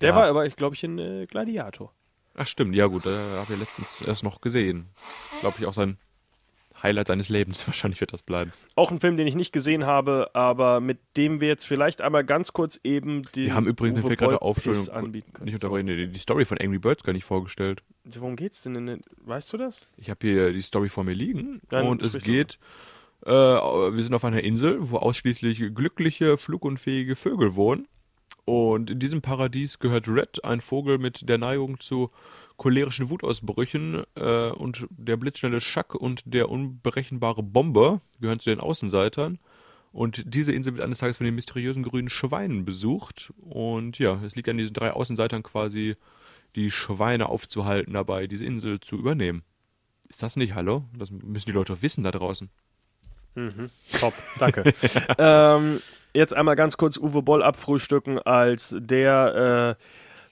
Der 0.00 0.10
Ja. 0.10 0.16
war 0.16 0.24
aber, 0.26 0.46
ich 0.46 0.56
glaube 0.56 0.74
ich, 0.74 0.84
in 0.84 0.98
äh, 0.98 1.26
Gladiator. 1.26 1.92
Ach 2.34 2.46
stimmt, 2.46 2.74
ja 2.74 2.86
gut, 2.86 3.06
da 3.06 3.10
habe 3.40 3.54
ich 3.54 3.58
letztens 3.58 4.00
erst 4.02 4.22
noch 4.22 4.40
gesehen. 4.40 4.88
Glaube 5.40 5.56
ich 5.58 5.66
auch 5.66 5.72
sein 5.74 5.98
Highlight 6.82 7.06
seines 7.08 7.28
Lebens. 7.28 7.64
Wahrscheinlich 7.66 8.00
wird 8.00 8.12
das 8.12 8.22
bleiben. 8.22 8.52
Auch 8.74 8.90
ein 8.90 9.00
Film, 9.00 9.16
den 9.16 9.26
ich 9.26 9.34
nicht 9.34 9.52
gesehen 9.52 9.86
habe, 9.86 10.30
aber 10.34 10.80
mit 10.80 10.98
dem 11.16 11.40
wir 11.40 11.48
jetzt 11.48 11.66
vielleicht 11.66 12.00
einmal 12.00 12.24
ganz 12.24 12.52
kurz 12.52 12.78
eben 12.84 13.22
den 13.34 13.46
Wir 13.46 13.54
haben 13.54 13.66
übrigens, 13.66 14.02
Uwe 14.04 14.16
gerade 14.16 14.36
Boll 14.36 14.38
auf, 14.38 14.56
Quiz 14.56 14.66
Entschuldigung, 14.66 14.96
anbieten 15.04 15.32
können. 15.32 15.44
nicht 15.46 15.54
unterbrechen, 15.54 15.86
die, 15.86 16.08
die 16.08 16.18
Story 16.18 16.44
von 16.44 16.58
Angry 16.58 16.78
Birds 16.78 17.02
gar 17.02 17.12
nicht 17.12 17.24
vorgestellt. 17.24 17.82
So, 18.08 18.20
worum 18.20 18.36
geht's 18.36 18.62
denn? 18.62 18.74
In, 18.76 18.86
den- 18.86 19.00
weißt 19.24 19.52
du 19.52 19.56
das? 19.56 19.86
Ich 19.96 20.10
habe 20.10 20.18
hier 20.22 20.52
die 20.52 20.62
Story 20.62 20.88
vor 20.88 21.04
mir 21.04 21.14
liegen 21.14 21.60
Dann 21.70 21.86
und 21.86 22.02
es 22.02 22.18
geht, 22.18 22.58
äh, 23.24 23.30
wir 23.30 24.02
sind 24.02 24.14
auf 24.14 24.24
einer 24.24 24.42
Insel, 24.44 24.76
wo 24.90 24.98
ausschließlich 24.98 25.74
glückliche, 25.74 26.36
flugunfähige 26.36 27.16
Vögel 27.16 27.54
wohnen. 27.56 27.88
Und 28.44 28.90
in 28.90 29.00
diesem 29.00 29.22
Paradies 29.22 29.80
gehört 29.80 30.06
Red, 30.06 30.44
ein 30.44 30.60
Vogel 30.60 30.98
mit 30.98 31.28
der 31.28 31.36
Neigung 31.38 31.80
zu 31.80 32.10
cholerischen 32.56 33.10
Wutausbrüchen 33.10 34.04
äh, 34.14 34.50
und 34.50 34.86
der 34.90 35.16
blitzschnelle 35.16 35.60
Schack 35.60 35.94
und 35.94 36.22
der 36.24 36.48
unberechenbare 36.48 37.42
Bomber 37.42 38.00
gehören 38.20 38.40
zu 38.40 38.50
den 38.50 38.60
Außenseitern. 38.60 39.38
Und 39.92 40.22
diese 40.26 40.52
Insel 40.52 40.74
wird 40.74 40.84
eines 40.84 40.98
Tages 40.98 41.16
von 41.16 41.24
den 41.24 41.34
mysteriösen 41.34 41.82
grünen 41.82 42.10
Schweinen 42.10 42.64
besucht. 42.64 43.32
Und 43.38 43.98
ja, 43.98 44.20
es 44.24 44.36
liegt 44.36 44.48
an 44.48 44.58
diesen 44.58 44.74
drei 44.74 44.90
Außenseitern 44.90 45.42
quasi, 45.42 45.96
die 46.54 46.70
Schweine 46.70 47.28
aufzuhalten 47.28 47.94
dabei, 47.94 48.26
diese 48.26 48.44
Insel 48.44 48.80
zu 48.80 48.96
übernehmen. 48.96 49.42
Ist 50.08 50.22
das 50.22 50.36
nicht, 50.36 50.54
hallo? 50.54 50.84
Das 50.96 51.10
müssen 51.10 51.46
die 51.46 51.52
Leute 51.52 51.72
doch 51.72 51.82
wissen 51.82 52.04
da 52.04 52.10
draußen. 52.10 52.50
Top, 54.00 54.14
danke. 54.38 54.72
ähm, 55.18 55.80
jetzt 56.14 56.34
einmal 56.34 56.56
ganz 56.56 56.76
kurz 56.76 56.96
Uwe 56.96 57.22
Boll 57.22 57.42
abfrühstücken 57.42 58.18
als 58.18 58.74
der 58.78 59.76
äh, 59.78 59.82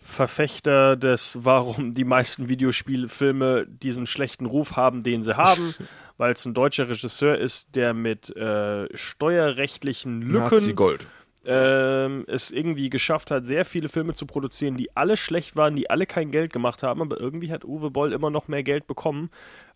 Verfechter 0.04 0.96
des, 0.96 1.38
warum 1.42 1.94
die 1.94 2.04
meisten 2.04 2.48
Videospielfilme 2.48 3.66
diesen 3.66 4.06
schlechten 4.06 4.44
Ruf 4.44 4.76
haben, 4.76 5.02
den 5.02 5.22
sie 5.22 5.36
haben, 5.36 5.74
weil 6.18 6.34
es 6.34 6.44
ein 6.44 6.52
deutscher 6.52 6.88
Regisseur 6.90 7.38
ist, 7.38 7.74
der 7.74 7.94
mit 7.94 8.34
äh, 8.36 8.86
steuerrechtlichen 8.94 10.20
Lücken 10.20 10.76
Gold. 10.76 11.06
ähm, 11.46 12.24
es 12.28 12.50
irgendwie 12.50 12.90
geschafft 12.90 13.30
hat, 13.30 13.46
sehr 13.46 13.64
viele 13.64 13.88
Filme 13.88 14.12
zu 14.12 14.26
produzieren, 14.26 14.76
die 14.76 14.94
alle 14.94 15.16
schlecht 15.16 15.56
waren, 15.56 15.74
die 15.74 15.88
alle 15.88 16.04
kein 16.04 16.30
Geld 16.30 16.52
gemacht 16.52 16.82
haben, 16.82 17.00
aber 17.00 17.18
irgendwie 17.18 17.50
hat 17.50 17.64
Uwe 17.64 17.90
Boll 17.90 18.12
immer 18.12 18.30
noch 18.30 18.46
mehr 18.46 18.62
Geld 18.62 18.86
bekommen. 18.86 19.30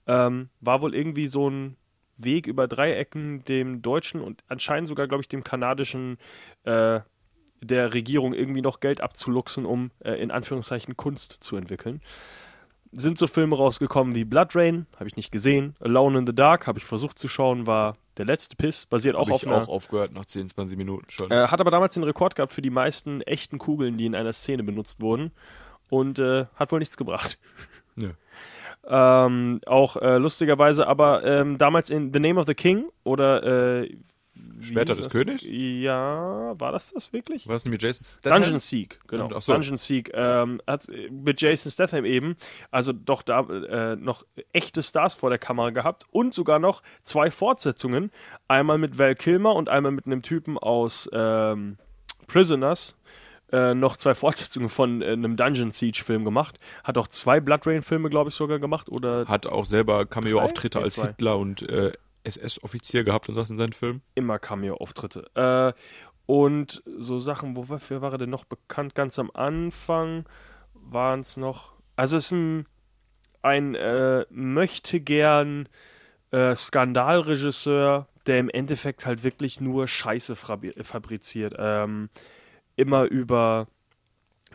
Ähm, 0.07 0.51
war 0.61 0.83
wohl 0.83 0.95
irgendwie 0.95 1.27
so 1.27 1.49
ein 1.49 1.77
Weg 2.19 2.47
über 2.47 2.69
drei 2.69 2.95
Ecken 2.95 3.45
dem 3.47 3.81
deutschen 3.81 4.21
und 4.21 4.45
anscheinend 4.49 4.89
sogar, 4.89 5.09
glaube 5.09 5.23
ich, 5.23 5.29
dem 5.29 5.43
kanadischen 5.43 6.19
äh, 6.65 7.01
der 7.61 7.95
Regierung 7.95 8.35
irgendwie 8.35 8.63
noch 8.63 8.81
Geld 8.81 9.01
abzuluxen, 9.01 9.67
um 9.67 9.91
äh, 10.01 10.13
in 10.13 10.31
Anführungszeichen 10.31 10.97
Kunst 10.97 11.39
zu 11.41 11.57
entwickeln. 11.57 12.01
Sind 12.91 13.19
so 13.19 13.27
Filme 13.27 13.57
rausgekommen 13.57 14.15
wie 14.15 14.25
Blood 14.25 14.57
Rain, 14.57 14.87
habe 14.97 15.09
ich 15.09 15.17
nicht 15.17 15.31
gesehen. 15.31 15.77
Alone 15.81 16.21
in 16.21 16.27
the 16.27 16.35
Dark 16.35 16.67
habe 16.67 16.79
ich 16.79 16.85
versucht 16.87 17.19
zu 17.19 17.29
schauen, 17.29 17.67
war 17.67 17.97
der 18.17 18.25
letzte 18.25 18.57
Piss, 18.57 18.87
basiert 18.87 19.15
auch 19.15 19.29
Auch 19.29 19.35
auf 19.35 19.43
ich 19.43 19.49
einer 19.49 19.63
auch 19.63 19.69
aufgehört 19.69 20.13
nach 20.13 20.25
10, 20.25 20.49
20 20.49 20.79
Minuten 20.79 21.05
schon. 21.11 21.31
äh, 21.31 21.49
hat 21.49 21.61
aber 21.61 21.71
damals 21.71 21.95
den 21.95 22.03
Rekord 22.03 22.35
gehabt 22.35 22.53
für 22.53 22.63
die 22.63 22.71
meisten 22.71 23.21
echten 23.23 23.59
Kugeln, 23.59 23.99
die 23.99 24.07
in 24.07 24.15
einer 24.15 24.33
Szene 24.33 24.63
benutzt 24.63 25.01
wurden. 25.03 25.33
und 25.91 26.19
äh, 26.19 26.47
hat 26.55 26.73
wohl 26.73 26.79
nichts 26.79 26.97
gebracht. 26.97 27.39
Nö. 27.95 28.13
Ähm, 28.87 29.61
auch 29.67 29.97
äh, 29.97 30.17
lustigerweise, 30.17 30.87
aber 30.87 31.23
ähm, 31.25 31.59
damals 31.59 31.91
in 31.91 32.13
The 32.13 32.21
Name 32.21 32.41
of 32.41 32.47
the 32.47 32.55
King 32.55 32.87
oder 33.05 33.83
äh, 33.83 33.97
Schwerter 34.61 34.95
des 34.95 35.05
das? 35.05 35.13
Königs? 35.13 35.45
Ja, 35.47 36.55
war 36.59 36.73
das 36.73 36.93
das 36.93 37.13
wirklich? 37.13 37.47
Was 37.49 37.63
denn 37.63 37.73
mit 37.73 37.83
Jason 37.83 38.05
Statham? 38.05 38.43
Dungeon 38.43 38.59
Seek, 38.59 38.99
genau. 39.07 39.31
Ach 39.35 39.43
so. 39.43 39.53
Dungeon 39.53 39.77
Seek 39.77 40.11
ähm, 40.15 40.61
hat 40.67 40.89
mit 41.11 41.41
Jason 41.41 41.71
Statham 41.71 42.05
eben, 42.05 42.37
also 42.71 42.93
doch 42.93 43.23
da 43.23 43.41
äh, 43.41 43.97
noch 43.97 44.25
echte 44.53 44.83
Stars 44.83 45.15
vor 45.15 45.31
der 45.31 45.39
Kamera 45.39 45.71
gehabt 45.71 46.07
und 46.11 46.35
sogar 46.35 46.59
noch 46.59 46.83
zwei 47.03 47.31
Fortsetzungen. 47.31 48.11
Einmal 48.49 48.79
mit 48.79 48.99
Val 48.99 49.15
Kilmer 49.15 49.55
und 49.55 49.69
einmal 49.69 49.93
mit 49.93 50.07
einem 50.07 50.23
Typen 50.23 50.59
aus 50.59 51.09
ähm, 51.13 51.79
Prisoners. 52.27 52.97
Äh, 53.51 53.75
noch 53.75 53.97
zwei 53.97 54.15
Fortsetzungen 54.15 54.69
von 54.69 55.01
äh, 55.03 55.13
einem 55.13 55.37
Dungeon 55.37 55.71
Siege 55.71 56.03
Film 56.05 56.25
gemacht. 56.25 56.59
Hat 56.85 56.99
auch 56.99 57.09
zwei 57.09 57.41
Blood 57.41 57.67
Rain 57.67 57.83
Filme, 57.83 58.11
glaube 58.11 58.31
ich, 58.31 58.35
sogar 58.35 58.59
gemacht. 58.59 58.91
Oder 58.91 59.27
Hat 59.27 59.47
auch 59.47 59.65
selber 59.65 60.05
Cameo-Auftritte 60.05 60.81
als 60.81 60.97
zwei. 60.97 61.09
Hitler 61.09 61.39
und 61.39 61.63
äh, 61.63 61.93
SS-Offizier 62.29 63.05
gehabt 63.05 63.29
und 63.29 63.35
das 63.35 63.51
in 63.51 63.59
seinen 63.59 63.73
Filmen. 63.73 64.03
immer 64.15 64.39
Cameo-Auftritte. 64.39 65.31
Äh, 65.35 65.73
und 66.27 66.83
so 66.99 67.21
Sachen, 67.21 67.57
wofür 67.57 68.03
war 68.03 68.13
er 68.13 68.19
denn 68.19 68.31
noch 68.31 68.45
bekannt? 68.45 68.95
Ganz 68.95 69.19
am 69.19 69.31
Anfang 69.33 70.27
waren 70.75 71.21
es 71.21 71.37
noch. 71.37 71.73
Also 71.97 72.19
es 72.19 72.27
ist 72.27 72.33
ein, 72.33 72.67
ein 73.43 73.75
äh, 73.75 74.27
möchte 74.31 75.01
gern 75.01 75.69
äh, 76.31 76.55
Skandalregisseur, 76.55 78.09
der 78.27 78.39
im 78.41 78.51
Endeffekt 78.51 79.07
halt 79.07 79.25
wirklich 79.25 79.61
nur 79.61 79.89
Scheiße 79.89 80.37
fabriziert. 80.37 81.55
Ähm, 81.59 82.11
immer 82.77 83.05
über 83.05 83.67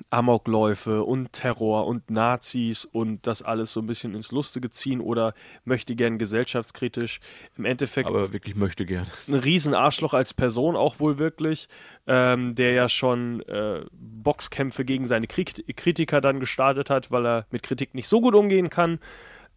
Amokläufe 0.09 1.03
und 1.03 1.33
Terror 1.33 1.87
und 1.87 2.09
Nazis 2.09 2.85
und 2.85 3.25
das 3.27 3.41
alles 3.41 3.71
so 3.71 3.79
ein 3.79 3.87
bisschen 3.87 4.15
ins 4.15 4.31
Lustige 4.31 4.69
ziehen 4.69 5.01
oder 5.01 5.33
möchte 5.65 5.95
gern 5.95 6.17
gesellschaftskritisch. 6.17 7.19
Im 7.57 7.65
Endeffekt 7.65 8.07
Aber 8.07 8.33
wirklich 8.33 8.55
möchte 8.55 8.85
gern. 8.85 9.07
ein 9.27 9.35
Riesenarschloch 9.35 10.13
als 10.13 10.33
Person 10.33 10.75
auch 10.75 10.99
wohl 10.99 11.19
wirklich, 11.19 11.67
ähm, 12.07 12.55
der 12.55 12.73
ja 12.73 12.89
schon 12.89 13.41
äh, 13.43 13.85
Boxkämpfe 13.91 14.85
gegen 14.85 15.05
seine 15.05 15.27
Krieg 15.27 15.63
Kritiker 15.75 16.21
dann 16.21 16.39
gestartet 16.39 16.89
hat, 16.89 17.11
weil 17.11 17.25
er 17.25 17.45
mit 17.51 17.63
Kritik 17.63 17.93
nicht 17.93 18.07
so 18.07 18.21
gut 18.21 18.35
umgehen 18.35 18.69
kann. 18.69 18.99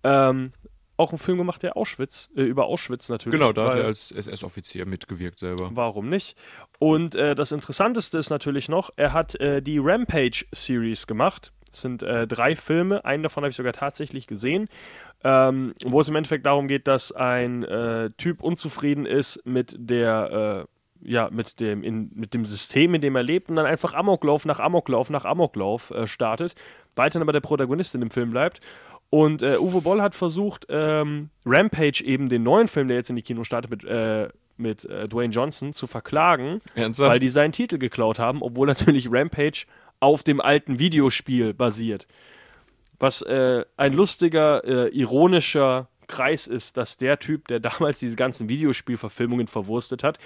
Ähm, 0.05 0.51
auch 0.97 1.11
einen 1.11 1.19
Film 1.19 1.39
gemacht, 1.39 1.63
der 1.63 1.77
Auschwitz, 1.77 2.31
äh, 2.37 2.43
über 2.43 2.67
Auschwitz 2.67 3.09
natürlich. 3.09 3.39
Genau, 3.39 3.53
da 3.53 3.69
hat 3.69 3.79
er 3.79 3.85
als 3.85 4.11
SS-Offizier 4.11 4.87
mitgewirkt 4.87 5.39
selber. 5.39 5.71
Warum 5.73 6.09
nicht? 6.09 6.37
Und 6.79 7.15
äh, 7.15 7.35
das 7.35 7.53
Interessanteste 7.53 8.19
ist 8.19 8.31
natürlich 8.31 8.69
noch, 8.69 8.91
er 8.97 9.13
hat 9.13 9.35
äh, 9.41 9.61
die 9.61 9.79
Rampage-Series 9.79 11.07
gemacht. 11.07 11.53
Das 11.71 11.83
sind 11.83 12.03
äh, 12.03 12.27
drei 12.27 12.57
Filme, 12.57 13.05
einen 13.05 13.23
davon 13.23 13.43
habe 13.43 13.51
ich 13.51 13.57
sogar 13.57 13.75
tatsächlich 13.75 14.27
gesehen, 14.27 14.69
ähm, 15.25 15.75
wo 15.85 16.01
es 16.01 16.09
im 16.09 16.17
Endeffekt 16.17 16.47
darum 16.47 16.69
geht, 16.69 16.87
dass 16.87 17.13
ein 17.13 17.65
äh, 17.65 18.11
Typ 18.17 18.43
unzufrieden 18.43 19.05
ist 19.05 19.45
mit 19.45 19.77
der, 19.79 20.67
äh, 21.03 21.11
ja, 21.11 21.29
mit 21.31 21.61
dem, 21.61 21.83
in, 21.83 22.11
mit 22.15 22.33
dem 22.33 22.47
System, 22.47 22.95
in 22.95 23.03
dem 23.03 23.15
er 23.17 23.23
lebt 23.23 23.51
und 23.51 23.57
dann 23.57 23.67
einfach 23.67 23.93
Amoklauf 23.93 24.47
nach 24.47 24.61
Amoklauf 24.61 25.11
nach 25.11 25.27
Amoklauf 25.27 25.91
äh, 25.91 26.07
startet, 26.07 26.55
weiterhin 26.95 27.23
aber 27.23 27.33
der 27.33 27.41
Protagonist 27.41 27.95
in 27.95 28.01
dem 28.01 28.11
Film 28.11 28.31
bleibt. 28.31 28.61
Und 29.11 29.43
äh, 29.43 29.59
Uwe 29.59 29.83
Boll 29.83 30.03
hat 30.03 30.15
versucht, 30.15 30.67
ähm, 30.69 31.31
Rampage 31.45 32.03
eben 32.05 32.29
den 32.29 32.43
neuen 32.43 32.69
Film, 32.69 32.89
der 32.89 32.97
jetzt 32.97 33.11
in 33.11 33.17
die 33.17 33.23
Kinos 33.23 33.47
startet, 33.47 33.71
mit, 33.71 33.85
äh, 33.85 34.29
mit 34.57 34.85
äh, 34.85 35.09
Dwayne 35.09 35.33
Johnson 35.33 35.73
zu 35.73 35.87
verklagen, 35.87 36.61
Ernsthaft? 36.75 37.11
weil 37.11 37.21
die 37.21 37.29
seinen 37.29 37.53
Titel 37.53 37.79
geklaut 37.79 38.19
haben, 38.19 38.43
obwohl 38.43 38.67
natürlich 38.67 39.09
Rampage 39.11 39.67
auf 40.01 40.23
dem 40.23 40.41
alten 40.41 40.79
Videospiel 40.79 41.55
basiert. 41.55 42.07
Was 42.99 43.23
äh, 43.23 43.65
ein 43.77 43.93
lustiger, 43.93 44.65
äh, 44.65 44.89
ironischer 44.89 45.89
Kreis 46.07 46.47
ist, 46.47 46.77
dass 46.77 46.99
der 46.99 47.19
Typ, 47.19 47.49
der 47.49 47.61
damals 47.61 48.01
diese 48.01 48.17
ganzen 48.17 48.49
Videospielverfilmungen 48.49 49.47
verwurstet 49.47 50.03
hat, 50.03 50.19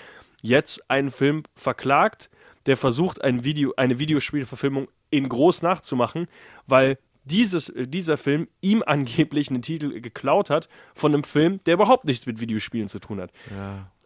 jetzt 0.42 0.90
einen 0.90 1.10
Film 1.10 1.42
verklagt, 1.54 2.30
der 2.66 2.76
versucht, 2.76 3.22
ein 3.22 3.44
Video, 3.44 3.74
eine 3.76 3.98
Videospielverfilmung 3.98 4.88
in 5.10 5.28
groß 5.28 5.62
nachzumachen, 5.62 6.28
weil 6.66 6.98
dieses, 7.24 7.68
äh, 7.68 7.86
dieser 7.86 8.16
Film 8.16 8.48
ihm 8.60 8.82
angeblich 8.86 9.50
einen 9.50 9.62
Titel 9.62 10.00
geklaut 10.00 10.50
hat 10.50 10.68
von 10.94 11.12
einem 11.12 11.24
Film, 11.24 11.60
der 11.66 11.74
überhaupt 11.74 12.04
nichts 12.04 12.26
mit 12.26 12.40
Videospielen 12.40 12.88
zu 12.88 12.98
tun 12.98 13.20
hat. 13.20 13.32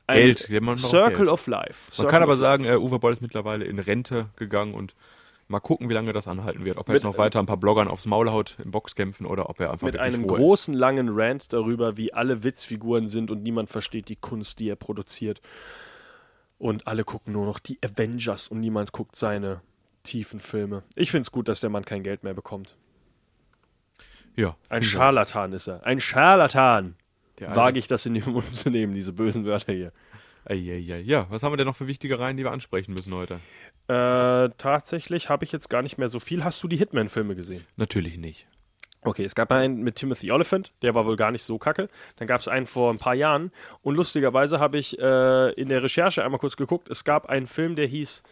Ein 0.06 0.16
Geld, 0.16 0.48
braucht 0.48 0.78
Circle 0.80 1.16
Geld. 1.16 1.28
of 1.28 1.46
Life. 1.46 1.86
Man 1.86 1.92
Circle 1.92 2.10
kann 2.10 2.22
aber 2.22 2.36
sagen, 2.36 2.64
äh, 2.64 2.76
Uwe 2.76 2.98
Boll 2.98 3.12
ist 3.12 3.22
mittlerweile 3.22 3.64
in 3.64 3.78
Rente 3.78 4.28
gegangen 4.36 4.74
und 4.74 4.94
mal 5.48 5.60
gucken, 5.60 5.88
wie 5.88 5.94
lange 5.94 6.12
das 6.12 6.28
anhalten 6.28 6.64
wird. 6.64 6.76
Ob 6.76 6.88
er 6.88 6.92
Mit, 6.92 7.02
jetzt 7.02 7.04
noch 7.04 7.18
weiter 7.18 7.38
ein 7.38 7.46
paar 7.46 7.56
Bloggern 7.56 7.88
aufs 7.88 8.06
Maul 8.06 8.30
haut 8.30 8.56
im 8.62 8.70
Boxkämpfen 8.70 9.26
oder 9.26 9.48
ob 9.48 9.60
er 9.60 9.72
einfach 9.72 9.86
mit 9.86 9.98
einem 9.98 10.26
großen, 10.26 10.74
langen 10.74 11.08
Rant 11.10 11.52
darüber, 11.52 11.96
wie 11.96 12.12
alle 12.12 12.44
Witzfiguren 12.44 13.08
sind 13.08 13.30
und 13.30 13.42
niemand 13.42 13.70
versteht 13.70 14.08
die 14.08 14.16
Kunst, 14.16 14.60
die 14.60 14.68
er 14.68 14.76
produziert. 14.76 15.40
Und 16.58 16.86
alle 16.86 17.04
gucken 17.04 17.32
nur 17.32 17.46
noch 17.46 17.58
die 17.58 17.78
Avengers 17.82 18.48
und 18.48 18.60
niemand 18.60 18.92
guckt 18.92 19.16
seine 19.16 19.60
tiefen 20.02 20.40
Filme. 20.40 20.82
Ich 20.94 21.10
finde 21.10 21.22
es 21.22 21.32
gut, 21.32 21.48
dass 21.48 21.60
der 21.60 21.70
Mann 21.70 21.84
kein 21.84 22.02
Geld 22.02 22.24
mehr 22.24 22.34
bekommt. 22.34 22.76
Ja. 24.36 24.56
Ein 24.68 24.82
Scharlatan 24.82 25.52
ist 25.52 25.68
er. 25.68 25.84
Ein 25.84 26.00
Scharlatan! 26.00 26.96
Wage 27.40 27.78
ich 27.78 27.88
das 27.88 28.06
in 28.06 28.14
den 28.14 28.30
Mund 28.30 28.54
zu 28.54 28.70
nehmen, 28.70 28.94
diese 28.94 29.12
bösen 29.12 29.44
Wörter 29.44 29.72
hier. 29.72 29.92
Eieiei. 30.44 31.00
Ja, 31.00 31.26
was 31.30 31.42
haben 31.42 31.52
wir 31.52 31.56
denn 31.56 31.66
noch 31.66 31.76
für 31.76 31.86
wichtige 31.86 32.18
Reihen, 32.18 32.36
die 32.36 32.44
wir 32.44 32.52
ansprechen 32.52 32.92
müssen 32.94 33.14
heute? 33.14 33.40
Äh, 33.88 34.50
tatsächlich 34.58 35.28
habe 35.28 35.44
ich 35.44 35.52
jetzt 35.52 35.70
gar 35.70 35.82
nicht 35.82 35.98
mehr 35.98 36.08
so 36.08 36.20
viel. 36.20 36.44
Hast 36.44 36.62
du 36.62 36.68
die 36.68 36.76
Hitman-Filme 36.76 37.34
gesehen? 37.34 37.66
Natürlich 37.76 38.18
nicht. 38.18 38.46
Okay, 39.02 39.24
es 39.24 39.34
gab 39.34 39.52
einen 39.52 39.82
mit 39.82 39.96
Timothy 39.96 40.32
Oliphant, 40.32 40.72
der 40.80 40.94
war 40.94 41.04
wohl 41.04 41.16
gar 41.16 41.30
nicht 41.30 41.42
so 41.42 41.58
kacke. 41.58 41.88
Dann 42.16 42.26
gab 42.26 42.40
es 42.40 42.48
einen 42.48 42.66
vor 42.66 42.90
ein 42.90 42.98
paar 42.98 43.14
Jahren. 43.14 43.52
Und 43.82 43.96
lustigerweise 43.96 44.60
habe 44.60 44.78
ich 44.78 44.98
äh, 44.98 45.50
in 45.52 45.68
der 45.68 45.82
Recherche 45.82 46.24
einmal 46.24 46.40
kurz 46.40 46.56
geguckt. 46.56 46.88
Es 46.88 47.04
gab 47.04 47.26
einen 47.26 47.46
Film, 47.46 47.76
der 47.76 47.86
hieß 47.86 48.22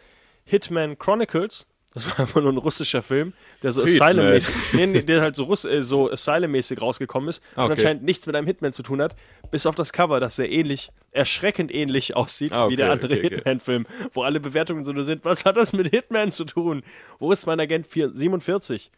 Hitman 0.45 0.97
Chronicles. 0.97 1.67
Das 1.93 2.07
war 2.09 2.19
einfach 2.21 2.41
nur 2.41 2.51
ein 2.51 2.57
russischer 2.57 3.01
Film, 3.03 3.33
der 3.61 3.71
so. 3.71 3.83
Asylum-mäßig, 3.83 4.55
nee, 4.73 4.87
nee, 4.87 5.01
der 5.01 5.21
halt 5.21 5.35
so, 5.35 5.43
Russ 5.43 5.63
äh, 5.63 5.83
so 5.83 6.09
Asylum-mäßig 6.11 6.81
rausgekommen 6.81 7.29
ist 7.29 7.43
und 7.55 7.63
Okay. 7.63 7.71
anscheinend 7.73 8.03
nichts 8.03 8.25
mit 8.25 8.35
einem 8.35 8.47
Hitman 8.47 8.73
zu 8.73 8.81
tun 8.81 8.99
hat, 9.01 9.15
bis 9.51 9.65
auf 9.67 9.75
das 9.75 9.93
Cover, 9.93 10.19
das 10.19 10.35
sehr 10.35 10.51
ähnlich, 10.51 10.91
erschreckend 11.11 11.73
ähnlich 11.73 12.15
aussieht 12.15 12.51
Ah, 12.51 12.69
wie 12.69 12.75
der 12.75 12.87
okay, 12.87 12.93
andere 12.93 13.13
okay, 13.13 13.25
okay. 13.27 13.35
Hitman-Film, 13.35 13.85
wo 14.13 14.23
alle 14.23 14.39
Bewertungen 14.39 14.83
so 14.83 14.91
nur 14.91 15.03
sind, 15.03 15.23
was 15.23 15.45
hat 15.45 15.55
das 15.55 15.73
mit 15.73 15.89
Hitman 15.89 16.31
zu 16.31 16.45
tun? 16.45 16.81
Wo 17.19 17.31
ist 17.31 17.45
mein 17.45 17.59
Agent 17.59 17.85
4, 17.87 18.09
47? 18.09 18.89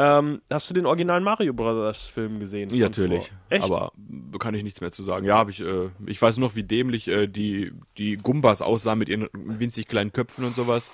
Ähm, 0.00 0.42
hast 0.50 0.70
du 0.70 0.74
den 0.74 0.86
originalen 0.86 1.24
Mario 1.24 1.52
Brothers 1.52 2.06
Film 2.06 2.38
gesehen? 2.38 2.72
Ja, 2.72 2.84
natürlich. 2.86 3.32
Echt? 3.48 3.64
Aber 3.64 3.90
kann 4.38 4.54
ich 4.54 4.62
nichts 4.62 4.80
mehr 4.80 4.92
zu 4.92 5.02
sagen. 5.02 5.24
Ja, 5.26 5.36
habe 5.36 5.50
ich. 5.50 5.60
Äh, 5.60 5.88
ich 6.06 6.22
weiß 6.22 6.38
noch, 6.38 6.54
wie 6.54 6.62
dämlich 6.62 7.08
äh, 7.08 7.26
die 7.26 7.72
die 7.96 8.16
Gumbas 8.16 8.62
aussahen 8.62 8.98
mit 9.00 9.08
ihren 9.08 9.28
winzig 9.32 9.88
kleinen 9.88 10.12
Köpfen 10.12 10.44
und 10.44 10.54
sowas. 10.54 10.92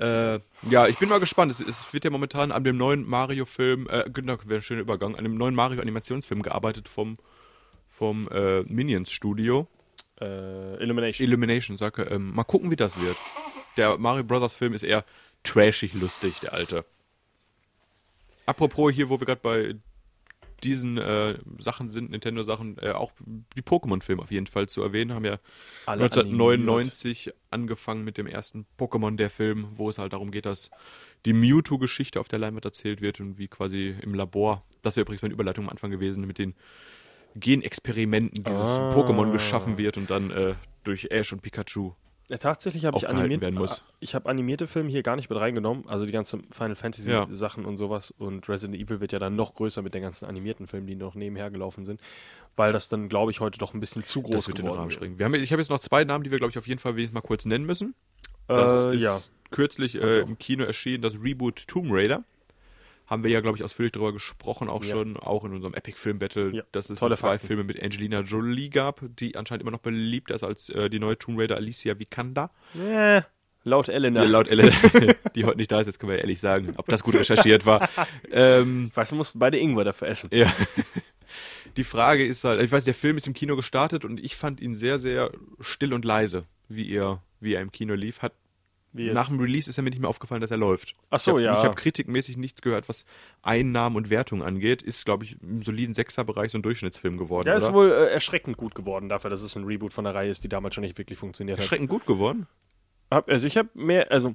Äh, 0.00 0.40
ja, 0.70 0.86
ich 0.88 0.98
bin 0.98 1.08
mal 1.08 1.20
gespannt. 1.20 1.52
Es, 1.52 1.60
es 1.60 1.92
wird 1.92 2.04
ja 2.04 2.10
momentan 2.10 2.52
an 2.52 2.64
dem 2.64 2.76
neuen 2.76 3.06
Mario-Film, 3.06 3.86
äh, 3.90 4.04
genau, 4.10 4.38
wäre 4.44 4.60
ein 4.60 4.62
schöner 4.62 4.80
Übergang, 4.80 5.14
an 5.14 5.24
dem 5.24 5.36
neuen 5.36 5.54
Mario-Animationsfilm 5.54 6.42
gearbeitet 6.42 6.88
vom 6.88 7.18
vom 7.90 8.28
äh, 8.28 8.62
Minions 8.62 9.10
Studio. 9.10 9.68
äh, 10.20 10.82
Illumination. 10.82 11.26
Illumination, 11.26 11.76
sage. 11.76 12.04
Ähm, 12.04 12.34
mal 12.34 12.44
gucken, 12.44 12.70
wie 12.70 12.76
das 12.76 12.98
wird. 13.00 13.16
Der 13.76 13.98
Mario 13.98 14.24
Brothers 14.24 14.54
Film 14.54 14.72
ist 14.74 14.84
eher 14.84 15.04
trashig 15.42 15.92
lustig, 15.92 16.40
der 16.40 16.54
alte. 16.54 16.84
Apropos 18.46 18.92
hier, 18.92 19.10
wo 19.10 19.20
wir 19.20 19.26
gerade 19.26 19.40
bei 19.42 19.74
diesen 20.64 20.98
äh, 20.98 21.38
Sachen 21.58 21.88
sind, 21.88 22.10
Nintendo-Sachen, 22.10 22.78
äh, 22.78 22.90
auch 22.90 23.12
die 23.56 23.62
Pokémon-Filme 23.62 24.22
auf 24.22 24.30
jeden 24.30 24.46
Fall 24.46 24.68
zu 24.68 24.82
erwähnen, 24.82 25.12
haben 25.12 25.24
ja 25.24 25.38
Alle 25.86 26.04
1999 26.04 27.32
angefangen 27.50 28.04
mit 28.04 28.18
dem 28.18 28.26
ersten 28.26 28.66
Pokémon, 28.78 29.16
der 29.16 29.30
Film, 29.30 29.68
wo 29.72 29.88
es 29.90 29.98
halt 29.98 30.12
darum 30.12 30.30
geht, 30.30 30.46
dass 30.46 30.70
die 31.24 31.32
Mewtwo-Geschichte 31.32 32.20
auf 32.20 32.28
der 32.28 32.38
Leinwand 32.38 32.64
erzählt 32.64 33.00
wird 33.00 33.20
und 33.20 33.38
wie 33.38 33.48
quasi 33.48 33.94
im 34.02 34.14
Labor, 34.14 34.64
das 34.82 34.96
wäre 34.96 35.02
übrigens 35.02 35.22
meine 35.22 35.34
Überleitung 35.34 35.64
am 35.64 35.70
Anfang 35.70 35.90
gewesen, 35.90 36.26
mit 36.26 36.38
den 36.38 36.54
Genexperimenten 37.34 38.42
dieses 38.42 38.76
Ah. 38.76 38.90
Pokémon 38.90 39.32
geschaffen 39.32 39.78
wird 39.78 39.96
und 39.96 40.10
dann 40.10 40.30
äh, 40.30 40.54
durch 40.84 41.10
Ash 41.10 41.32
und 41.32 41.42
Pikachu 41.42 41.92
Ja, 42.30 42.38
tatsächlich 42.38 42.84
habe 42.84 42.96
ich 42.96 43.08
animiert, 43.08 43.40
werden 43.40 43.56
muss. 43.56 43.82
ich 43.98 44.14
habe 44.14 44.28
animierte 44.28 44.68
Filme 44.68 44.88
hier 44.88 45.02
gar 45.02 45.16
nicht 45.16 45.28
mit 45.28 45.38
reingenommen, 45.38 45.88
also 45.88 46.06
die 46.06 46.12
ganzen 46.12 46.44
Final 46.52 46.76
Fantasy 46.76 47.10
Ja. 47.10 47.26
Sachen 47.30 47.64
und 47.64 47.76
sowas 47.76 48.12
und 48.18 48.48
Resident 48.48 48.80
Evil 48.80 49.00
wird 49.00 49.10
ja 49.10 49.18
dann 49.18 49.34
noch 49.34 49.54
größer 49.56 49.82
mit 49.82 49.94
den 49.94 50.02
ganzen 50.02 50.26
animierten 50.26 50.68
Filmen, 50.68 50.86
die 50.86 50.94
noch 50.94 51.16
nebenher 51.16 51.50
gelaufen 51.50 51.84
sind, 51.84 52.00
weil 52.54 52.72
das 52.72 52.88
dann 52.88 53.08
glaube 53.08 53.32
ich 53.32 53.40
heute 53.40 53.58
doch 53.58 53.74
ein 53.74 53.80
bisschen 53.80 54.04
zu 54.04 54.22
groß 54.22 54.34
Das 54.36 54.46
wird 54.48 54.58
den 54.58 54.62
geworden 54.64 54.78
Rahmen 54.78 54.90
wäre. 54.90 54.96
springen. 54.96 55.18
Wir 55.18 55.24
haben, 55.26 55.34
ich 55.34 55.50
habe 55.50 55.60
jetzt 55.60 55.70
noch 55.70 55.80
zwei 55.80 56.04
Namen, 56.04 56.22
die 56.22 56.30
wir, 56.30 56.38
glaube 56.38 56.52
ich, 56.52 56.58
auf 56.58 56.68
jeden 56.68 56.78
Fall 56.78 56.94
wenigstens 56.94 57.14
mal 57.14 57.20
kurz 57.26 57.44
nennen 57.46 57.66
müssen. 57.66 57.94
Das 58.46 58.86
Äh, 58.86 58.94
ist 58.94 59.02
ja. 59.02 59.18
kürzlich 59.50 59.96
äh, 60.00 60.20
im 60.20 60.38
Kino 60.38 60.62
erschienen, 60.64 61.02
das 61.02 61.14
Reboot 61.20 61.66
Tomb 61.66 61.88
Raider. 61.90 62.22
Haben 63.10 63.24
wir 63.24 63.30
ja, 63.30 63.40
glaube 63.40 63.58
ich, 63.58 63.64
ausführlich 63.64 63.90
darüber 63.92 64.12
gesprochen, 64.12 64.68
auch 64.70 64.84
Ja. 64.84 64.92
schon, 64.92 65.16
auch 65.18 65.44
in 65.44 65.52
unserem 65.52 65.74
Epic 65.74 65.98
Film 65.98 66.20
Battle, 66.20 66.50
Ja, 66.54 66.62
dass 66.72 66.88
es 66.90 67.00
tolle 67.00 67.16
zwei 67.16 67.32
Fakten. 67.32 67.48
Filme 67.48 67.64
mit 67.64 67.82
Angelina 67.82 68.20
Jolie 68.20 68.70
gab, 68.70 69.00
die 69.18 69.36
anscheinend 69.36 69.62
immer 69.62 69.72
noch 69.72 69.80
beliebter 69.80 70.36
ist 70.36 70.44
als 70.44 70.68
äh, 70.68 70.88
die 70.88 71.00
neue 71.00 71.18
Tomb 71.18 71.38
Raider 71.40 71.56
Alicia 71.56 71.98
Vikander. 71.98 72.50
Äh, 72.78 73.22
Laut 73.64 73.90
Elena. 73.90 74.22
Ja, 74.22 74.28
laut 74.30 74.48
Ellen, 74.48 74.72
die 75.34 75.44
heute 75.44 75.58
nicht 75.58 75.70
da 75.70 75.80
ist, 75.80 75.86
jetzt 75.86 75.98
können 76.00 76.12
wir 76.12 76.18
ehrlich 76.20 76.40
sagen, 76.40 76.72
ob 76.78 76.86
das 76.86 77.02
gut 77.02 77.14
recherchiert 77.16 77.66
war. 77.66 77.90
Ähm, 78.30 78.86
Ich 78.90 78.96
weiß, 78.96 79.10
wir 79.12 79.16
mussten 79.18 79.38
beide 79.38 79.58
Ingwer 79.58 79.84
dafür 79.84 80.08
essen. 80.08 80.30
ja. 80.32 80.50
Die 81.76 81.84
Frage 81.84 82.26
ist 82.26 82.42
halt, 82.44 82.60
ich 82.62 82.72
weiß, 82.72 82.84
der 82.84 82.94
Film 82.94 83.16
ist 83.16 83.26
im 83.26 83.34
Kino 83.34 83.54
gestartet 83.56 84.04
und 84.04 84.18
ich 84.18 84.34
fand 84.34 84.60
ihn 84.60 84.74
sehr, 84.74 84.98
sehr 84.98 85.30
still 85.60 85.92
und 85.92 86.04
leise, 86.04 86.46
wie 86.68 86.90
er, 86.90 87.22
wie 87.38 87.54
er 87.54 87.60
im 87.60 87.70
Kino 87.70 87.94
lief. 87.94 88.22
Hat? 88.22 88.32
Nach 88.92 89.28
dem 89.28 89.38
Release 89.38 89.70
ist 89.70 89.78
er 89.78 89.82
mir 89.82 89.90
nicht 89.90 90.00
mehr 90.00 90.08
aufgefallen, 90.08 90.40
dass 90.40 90.50
er 90.50 90.56
läuft. 90.56 90.94
Ach 91.10 91.20
so, 91.20 91.38
ich 91.38 91.46
hab, 91.46 91.54
ja. 91.54 91.60
Ich 91.60 91.64
habe 91.64 91.76
kritikmäßig 91.76 92.36
nichts 92.36 92.60
gehört, 92.62 92.88
was 92.88 93.04
Einnahmen 93.42 93.96
und 93.96 94.10
Wertung 94.10 94.42
angeht. 94.42 94.82
Ist, 94.82 95.04
glaube 95.04 95.24
ich, 95.24 95.40
im 95.42 95.62
soliden 95.62 95.94
Sechserbereich 95.94 96.52
so 96.52 96.58
ein 96.58 96.62
Durchschnittsfilm 96.62 97.16
geworden. 97.16 97.46
Der 97.46 97.56
ist 97.56 97.64
oder? 97.64 97.74
wohl 97.74 97.90
äh, 97.90 98.10
erschreckend 98.10 98.56
gut 98.56 98.74
geworden 98.74 99.08
dafür, 99.08 99.30
dass 99.30 99.42
es 99.42 99.56
ein 99.56 99.64
Reboot 99.64 99.92
von 99.92 100.04
der 100.04 100.14
Reihe 100.14 100.30
ist, 100.30 100.42
die 100.44 100.48
damals 100.48 100.74
schon 100.74 100.82
nicht 100.82 100.98
wirklich 100.98 101.18
funktioniert 101.18 101.58
hat. 101.58 101.64
erschreckend 101.64 101.88
gut 101.88 102.06
geworden. 102.06 102.46
Hab, 103.10 103.28
also 103.28 103.46
ich 103.46 103.56
habe 103.56 103.68
mehr, 103.74 104.10
also 104.10 104.34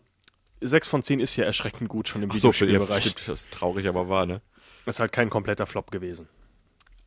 6 0.62 0.88
von 0.88 1.04
10 1.04 1.20
ist 1.20 1.36
ja 1.36 1.46
erschreckend 1.46 1.90
gut 1.90 2.08
schon 2.08 2.24
im 2.24 2.30
Ach 2.30 2.34
so, 2.36 2.50
Videospielbereich. 2.50 3.04
stimmt, 3.04 3.28
das 3.28 3.42
ist 3.42 3.52
traurig, 3.52 3.88
aber 3.88 4.10
wahr, 4.10 4.26
ne? 4.26 4.42
ist 4.86 5.00
halt 5.00 5.12
kein 5.12 5.30
kompletter 5.30 5.66
Flop 5.66 5.92
gewesen. 5.92 6.28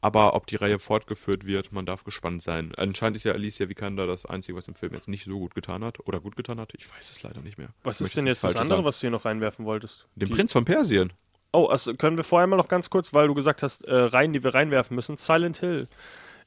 Aber 0.01 0.35
ob 0.35 0.47
die 0.47 0.57
Reihe 0.57 0.79
fortgeführt 0.79 1.45
wird, 1.45 1.73
man 1.73 1.85
darf 1.85 2.05
gespannt 2.05 2.43
sein. 2.43 2.73
Anscheinend 2.77 3.17
ist 3.17 3.25
ja 3.25 3.33
Alicia 3.33 3.69
Vikander 3.69 4.07
das 4.07 4.25
Einzige, 4.27 4.57
was 4.57 4.69
im 4.69 4.75
Film 4.77 4.95
jetzt 4.95 5.09
nicht 5.09 5.25
so 5.25 5.39
gut 5.39 5.55
getan 5.57 5.83
hat. 5.85 5.99
Oder 6.07 6.21
gut 6.21 6.37
getan 6.37 6.61
hat. 6.61 6.73
Ich 6.77 6.89
weiß 6.89 7.11
es 7.11 7.23
leider 7.25 7.41
nicht 7.41 7.59
mehr. 7.59 7.71
Was 7.83 8.01
ist 8.01 8.17
denn 8.17 8.27
jetzt 8.27 8.45
das 8.45 8.55
andere, 8.55 8.69
sagen. 8.77 8.85
was 8.85 8.99
du 8.99 9.03
hier 9.03 9.11
noch 9.11 9.25
reinwerfen 9.25 9.65
wolltest? 9.65 10.07
Den 10.15 10.29
Die- 10.29 10.35
Prinz 10.35 10.53
von 10.53 10.65
Persien. 10.65 11.13
Oh, 11.53 11.65
also 11.67 11.95
können 11.95 12.17
wir 12.17 12.25
vorher 12.25 12.47
mal 12.47 12.57
noch 12.57 12.69
ganz 12.69 12.91
kurz, 12.91 13.13
weil 13.15 13.27
du 13.27 13.35
gesagt 13.35 13.63
hast, 13.63 13.83
äh, 13.89 13.95
Reihen, 13.95 14.33
die 14.35 14.45
wir 14.45 14.55
reinwerfen 14.55 14.95
müssen. 14.95 15.17
Silent 15.17 15.57
Hill 15.59 15.89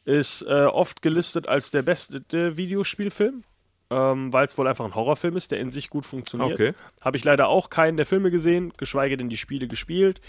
ist 0.05 0.43
äh, 0.43 0.65
oft 0.65 1.01
gelistet 1.01 1.47
als 1.47 1.71
der 1.71 1.81
beste 1.81 2.23
Videospielfilm, 2.57 3.43
ähm, 3.91 4.31
weil 4.31 4.45
es 4.45 4.57
wohl 4.57 4.67
einfach 4.67 4.85
ein 4.85 4.95
Horrorfilm 4.95 5.35
ist, 5.35 5.51
der 5.51 5.59
in 5.59 5.69
sich 5.69 5.89
gut 5.89 6.05
funktioniert. 6.05 6.53
Okay. 6.53 6.73
Habe 7.01 7.17
ich 7.17 7.25
leider 7.25 7.49
auch 7.49 7.69
keinen 7.69 7.97
der 7.97 8.05
Filme 8.05 8.31
gesehen, 8.31 8.71
geschweige 8.77 9.17
denn 9.17 9.27
die 9.27 9.35
Spiele 9.35 9.67
gespielt. 9.67 10.21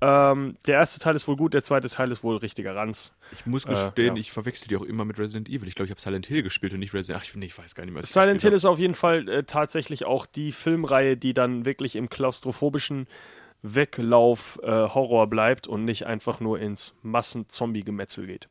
Ähm, 0.00 0.56
der 0.66 0.74
erste 0.74 0.98
Teil 0.98 1.14
ist 1.14 1.28
wohl 1.28 1.36
gut, 1.36 1.54
der 1.54 1.62
zweite 1.62 1.88
Teil 1.88 2.10
ist 2.10 2.24
wohl 2.24 2.36
richtiger 2.36 2.74
Ranz. 2.74 3.12
Ich 3.30 3.46
muss 3.46 3.66
gestehen, 3.66 4.16
ja. 4.16 4.20
ich 4.20 4.32
verwechsel 4.32 4.66
die 4.66 4.76
auch 4.76 4.82
immer 4.82 5.04
mit 5.04 5.18
Resident 5.20 5.48
Evil. 5.48 5.68
Ich 5.68 5.76
glaube, 5.76 5.86
ich 5.86 5.90
habe 5.92 6.00
Silent 6.00 6.26
Hill 6.26 6.42
gespielt 6.42 6.72
und 6.72 6.80
nicht 6.80 6.92
Resident 6.92 7.22
Ach, 7.22 7.24
ich, 7.24 7.36
nee, 7.36 7.46
ich 7.46 7.56
weiß 7.56 7.76
gar 7.76 7.84
nicht 7.84 7.94
mehr. 7.94 8.02
was 8.02 8.12
Silent 8.12 8.42
Hill 8.42 8.50
gespielt 8.50 8.54
ist 8.54 8.64
auf 8.64 8.80
jeden 8.80 8.94
Fall 8.94 9.28
äh, 9.28 9.44
tatsächlich 9.44 10.04
auch 10.04 10.26
die 10.26 10.50
Filmreihe, 10.50 11.16
die 11.16 11.34
dann 11.34 11.64
wirklich 11.64 11.94
im 11.94 12.10
klaustrophobischen 12.10 13.06
Weglauf-Horror 13.62 15.28
bleibt 15.28 15.68
und 15.68 15.84
nicht 15.84 16.06
einfach 16.06 16.40
nur 16.40 16.58
ins 16.58 16.94
Massen-Zombie-Gemetzel 17.02 18.26
geht. 18.26 18.48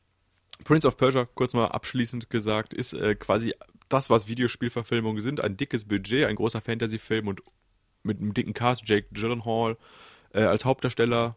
hab. 0.64 0.66
Prince 0.66 0.88
of 0.88 0.98
Persia, 0.98 1.28
kurz 1.36 1.54
mal 1.54 1.68
abschließend 1.68 2.30
gesagt, 2.30 2.74
ist 2.74 2.94
äh, 2.94 3.16
quasi 3.16 3.54
das, 3.94 4.10
was 4.10 4.28
Videospielverfilmungen 4.28 5.22
sind. 5.22 5.42
Ein 5.42 5.56
dickes 5.58 5.86
Budget, 5.88 6.26
ein 6.26 6.36
großer 6.36 6.62
Fantasy-Film 6.62 7.28
und 7.28 7.42
mit 8.04 8.20
einem 8.20 8.34
dicken 8.34 8.54
Cast, 8.54 8.88
Jake 8.88 9.08
Gyllenhaal 9.12 9.78
äh, 10.34 10.42
als 10.44 10.66
Hauptdarsteller 10.66 11.36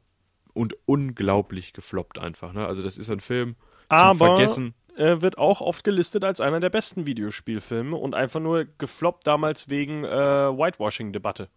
und 0.55 0.75
unglaublich 0.87 1.73
gefloppt 1.75 2.19
einfach. 2.19 2.53
Ne? 2.53 2.67
Also 2.67 2.83
das 2.83 2.99
ist 2.99 3.11
ein 3.11 3.21
Film 3.21 3.57
zum 3.89 4.17
Aber 4.17 4.17
Vergessen. 4.17 4.75
äh, 4.97 5.21
wird 5.21 5.39
auch 5.39 5.61
oft 5.61 5.85
gelistet 5.85 6.25
als 6.25 6.41
einer 6.41 6.59
der 6.61 6.71
besten 6.71 7.07
Videospielfilme 7.07 7.95
und 7.97 8.15
einfach 8.15 8.41
nur 8.41 8.65
gefloppt 8.79 9.27
damals 9.27 9.69
wegen 9.69 10.05
äh, 10.05 10.09
Whitewashing-Debatte. 10.09 11.51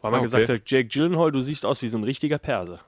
Weil 0.00 0.10
man 0.10 0.20
Ah, 0.20 0.24
okay. 0.24 0.46
gesagt 0.46 0.48
hat, 0.48 0.70
Jake 0.70 0.88
Gyllenhaal, 0.88 1.30
du 1.32 1.40
siehst 1.40 1.64
aus 1.64 1.80
wie 1.82 1.88
so 1.88 1.96
ein 1.96 2.04
richtiger 2.04 2.38
Perse. 2.38 2.80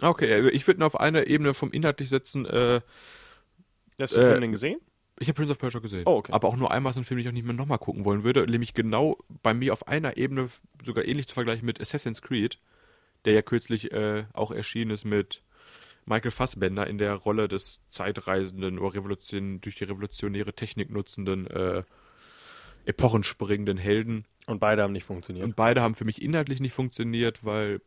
Ah, 0.00 0.08
Okay, 0.10 0.26
äh, 0.26 0.50
ich 0.50 0.66
würde 0.66 0.80
ihn 0.80 0.82
auf 0.82 0.98
eine 0.98 1.26
Ebene 1.26 1.54
vom 1.54 1.70
inhaltlich 1.70 2.08
setzen. 2.08 2.44
Äh, 2.46 2.80
Hast 4.00 4.16
du 4.16 4.20
den 4.20 4.24
Äh, 4.24 4.28
Film 4.30 4.40
denn 4.40 4.52
gesehen? 4.52 4.80
Ich 5.20 5.28
habe 5.28 5.36
Prince 5.36 5.52
of 5.52 5.58
Persia 5.58 5.80
gesehen. 5.80 6.04
Oh, 6.06 6.16
okay. 6.16 6.32
Aber 6.32 6.48
auch 6.48 6.56
nur 6.56 6.70
einmal 6.70 6.94
so 6.94 7.00
ein 7.00 7.04
Film, 7.04 7.18
den 7.18 7.26
ich 7.26 7.28
auch 7.28 7.34
nicht 7.34 7.44
mehr 7.44 7.54
nochmal 7.54 7.78
gucken 7.78 8.06
wollen 8.06 8.24
würde. 8.24 8.46
Nämlich 8.46 8.72
genau 8.72 9.18
bei 9.42 9.52
mir 9.52 9.74
auf 9.74 9.86
einer 9.86 10.16
Ebene 10.16 10.48
sogar 10.82 11.04
ähnlich 11.04 11.28
zu 11.28 11.34
vergleichen 11.34 11.66
mit 11.66 11.78
Assassin's 11.78 12.22
Creed, 12.22 12.58
der 13.26 13.34
ja 13.34 13.42
kürzlich 13.42 13.92
äh, 13.92 14.24
auch 14.32 14.50
erschienen 14.50 14.90
ist 14.90 15.04
mit 15.04 15.42
Michael 16.06 16.30
Fassbender 16.30 16.86
in 16.86 16.96
der 16.96 17.14
Rolle 17.14 17.48
des 17.48 17.82
zeitreisenden 17.90 18.78
oder 18.78 18.94
Revolution, 18.94 19.60
durch 19.60 19.76
die 19.76 19.84
revolutionäre 19.84 20.54
Technik 20.54 20.90
nutzenden, 20.90 21.46
äh, 21.48 21.82
epochenspringenden 22.86 23.76
Helden. 23.76 24.24
Und 24.46 24.58
beide 24.58 24.82
haben 24.82 24.92
nicht 24.92 25.04
funktioniert. 25.04 25.44
Und 25.44 25.54
beide 25.54 25.82
haben 25.82 25.94
für 25.94 26.06
mich 26.06 26.22
inhaltlich 26.22 26.60
nicht 26.60 26.72
funktioniert, 26.72 27.44
weil 27.44 27.82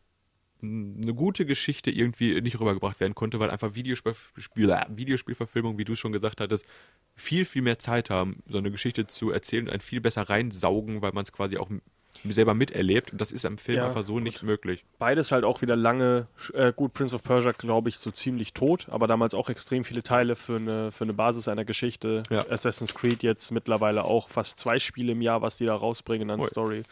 eine 0.64 1.14
gute 1.14 1.46
Geschichte 1.46 1.92
irgendwie 1.92 2.40
nicht 2.40 2.60
rübergebracht 2.60 3.00
werden 3.00 3.16
konnte, 3.16 3.40
weil 3.40 3.50
einfach 3.50 3.76
Videospiel, 3.76 4.16
Spiel- 4.38 4.76
Videospielverfilmung, 4.90 5.78
wie 5.78 5.84
du 5.84 5.96
schon 5.96 6.14
gesagt 6.14 6.40
hattest, 6.40 6.66
viel, 7.16 7.46
viel 7.46 7.62
mehr 7.62 7.80
Zeit 7.80 8.10
haben, 8.10 8.42
so 8.48 8.58
eine 8.58 8.72
Geschichte 8.72 9.06
zu 9.06 9.32
erzählen 9.32 9.66
und 9.66 9.72
einen 9.72 9.82
viel 9.82 10.00
besser 10.00 10.24
reinsaugen, 10.24 11.02
weil 11.02 11.12
man 11.12 11.24
es 11.24 11.34
quasi 11.34 11.58
auch 11.58 11.70
selber 12.30 12.54
miterlebt. 12.54 13.12
Und 13.12 13.20
das 13.20 13.32
ist 13.32 13.46
am 13.46 13.58
Film 13.58 13.80
Ja, 13.80 13.88
einfach 13.88 14.04
so 14.04 14.20
nicht 14.20 14.44
möglich. 14.44 14.86
Beides 15.00 15.32
halt 15.32 15.44
auch 15.44 15.62
wieder 15.62 15.76
lange, 15.76 16.28
äh, 16.54 16.72
gut, 16.72 16.94
Prince 16.94 17.16
of 17.16 17.24
Persia, 17.24 17.52
glaube 17.52 17.90
ich, 17.90 17.98
so 17.98 18.12
ziemlich 18.12 18.54
tot, 18.54 18.88
aber 18.90 19.08
damals 19.08 19.34
auch 19.34 19.50
extrem 19.50 19.84
viele 19.84 20.04
Teile 20.04 20.36
für 20.36 20.58
eine, 20.58 20.92
für 20.92 21.04
eine 21.04 21.14
Basis 21.14 21.48
einer 21.48 21.66
Geschichte. 21.66 22.24
Ja. 22.30 22.48
Assassin's 22.50 22.94
Creed 22.94 23.24
jetzt 23.24 23.52
mittlerweile 23.52 24.06
auch 24.06 24.30
fast 24.30 24.60
zwei 24.60 24.80
Spiele 24.80 25.12
im 25.12 25.22
Jahr, 25.22 25.42
was 25.42 25.58
die 25.58 25.66
da 25.66 25.76
rausbringen 25.76 26.30
an 26.30 26.40
Ui. 26.40 26.48
Story. 26.48 26.84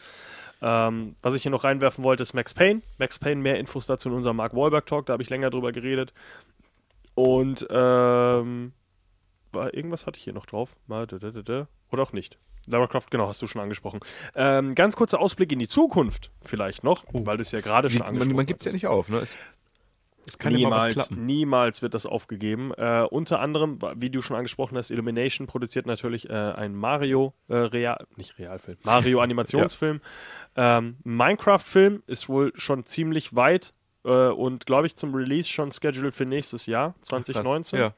Ähm, 0.62 1.16
was 1.22 1.34
ich 1.34 1.42
hier 1.42 1.50
noch 1.50 1.64
reinwerfen 1.64 2.04
wollte, 2.04 2.22
ist 2.22 2.34
Max 2.34 2.54
Payne. 2.54 2.82
Max 2.98 3.18
Payne, 3.18 3.42
mehr 3.42 3.58
Infos 3.58 3.86
dazu 3.86 4.08
in 4.08 4.14
unserem 4.14 4.36
Mark 4.36 4.54
Wahlberg 4.54 4.86
Talk, 4.86 5.06
da 5.06 5.14
habe 5.14 5.22
ich 5.22 5.28
länger 5.30 5.50
drüber 5.50 5.72
geredet. 5.72 6.14
Und 7.14 7.66
ähm, 7.68 8.72
war, 9.50 9.74
irgendwas 9.74 10.06
hatte 10.06 10.18
ich 10.18 10.24
hier 10.24 10.32
noch 10.32 10.46
drauf. 10.46 10.76
Mal, 10.86 11.06
da, 11.06 11.18
da, 11.18 11.30
da. 11.30 11.68
Oder 11.90 12.02
auch 12.04 12.12
nicht. 12.12 12.38
Lara 12.68 12.86
Croft, 12.86 13.10
genau, 13.10 13.26
hast 13.28 13.42
du 13.42 13.48
schon 13.48 13.60
angesprochen. 13.60 14.00
Ähm, 14.36 14.74
ganz 14.74 14.94
kurzer 14.94 15.20
Ausblick 15.20 15.50
in 15.50 15.58
die 15.58 15.66
Zukunft 15.66 16.30
vielleicht 16.42 16.84
noch, 16.84 17.04
weil 17.12 17.36
du 17.36 17.42
es 17.42 17.50
ja 17.50 17.60
gerade 17.60 17.90
schon 17.90 17.98
Man, 17.98 18.08
angesprochen 18.08 18.36
man 18.36 18.46
gibt 18.46 18.60
es 18.60 18.66
ja 18.66 18.72
nicht 18.72 18.86
auf, 18.86 19.08
ne? 19.08 19.18
Es, 19.18 19.36
es 20.26 20.38
kann 20.38 20.52
Niemals, 20.52 20.94
klappen. 20.94 21.26
niemals 21.26 21.82
wird 21.82 21.94
das 21.94 22.06
aufgegeben. 22.06 22.72
Äh, 22.76 23.06
unter 23.10 23.40
anderem, 23.40 23.78
wie 23.96 24.10
du 24.10 24.22
schon 24.22 24.36
angesprochen 24.36 24.76
hast, 24.78 24.90
Illumination 24.90 25.46
produziert 25.46 25.86
natürlich 25.86 26.30
äh, 26.30 26.32
ein 26.32 26.74
Mario, 26.74 27.34
äh, 27.48 27.56
Real, 27.56 28.06
nicht 28.16 28.38
Realfilm, 28.38 28.78
Mario 28.84 29.20
Animationsfilm. 29.22 30.00
ähm, 30.56 30.96
Minecraft-Film 31.04 32.02
ist 32.06 32.28
wohl 32.28 32.52
schon 32.54 32.84
ziemlich 32.84 33.34
weit 33.34 33.74
äh, 34.04 34.28
und 34.28 34.66
glaube 34.66 34.86
ich 34.86 34.96
zum 34.96 35.14
Release 35.14 35.50
schon 35.50 35.70
scheduled 35.72 36.14
für 36.14 36.24
nächstes 36.26 36.66
Jahr, 36.66 36.94
2019. 37.02 37.78
Ja. 37.80 37.94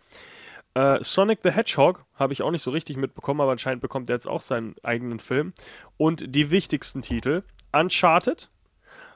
Äh, 0.74 1.04
Sonic 1.04 1.40
the 1.42 1.50
Hedgehog 1.52 2.04
habe 2.14 2.32
ich 2.32 2.42
auch 2.42 2.50
nicht 2.50 2.62
so 2.62 2.70
richtig 2.70 2.96
mitbekommen, 2.96 3.40
aber 3.40 3.52
anscheinend 3.52 3.80
bekommt 3.80 4.08
er 4.10 4.16
jetzt 4.16 4.26
auch 4.26 4.40
seinen 4.40 4.74
eigenen 4.82 5.18
Film. 5.18 5.52
Und 5.96 6.34
die 6.34 6.50
wichtigsten 6.50 7.02
Titel: 7.02 7.42
Uncharted. 7.72 8.48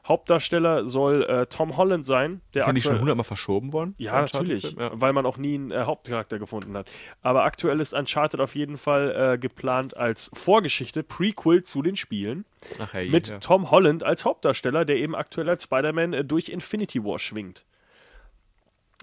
Hauptdarsteller 0.09 0.89
soll 0.89 1.23
äh, 1.25 1.47
Tom 1.47 1.77
Holland 1.77 2.07
sein. 2.07 2.41
Der 2.55 2.63
Ist 2.63 2.67
ja 2.67 2.73
nicht 2.73 2.85
schon 2.85 3.01
hundertmal 3.01 3.25
verschoben 3.25 3.73
worden? 3.73 3.95
ja, 3.99 4.21
natürlich? 4.21 4.73
Ja. 4.73 4.91
weil 4.95 5.13
man 5.13 5.27
auch 5.27 5.37
nie 5.37 5.55
einen 5.55 5.71
äh, 5.71 5.81
Hauptcharakter 5.81 6.39
gefunden 6.39 6.77
hat. 6.77 6.89
Aber 7.21 7.45
aktuell 7.45 7.81
ist 7.81 7.93
Uncharted 7.93 8.41
auf 8.41 8.55
jeden 8.55 8.79
Fall 8.79 9.35
äh, 9.35 9.39
geplant 9.39 9.97
als 9.97 10.31
Vorgeschichte, 10.33 11.03
Prequel 11.03 11.63
zu 11.63 11.83
den 11.83 11.97
Spielen, 11.97 12.47
Ach, 12.79 12.93
hey, 12.95 13.11
mit 13.11 13.29
ja. 13.29 13.39
Tom 13.39 13.71
Holland 13.71 14.03
als 14.03 14.25
Hauptdarsteller, 14.25 14.85
der 14.85 14.97
eben 14.97 15.15
aktuell 15.15 15.49
als 15.49 15.65
Spider-Man 15.65 16.13
äh, 16.15 16.25
durch 16.25 16.49
Infinity 16.49 17.05
War 17.05 17.19
schwingt. 17.19 17.65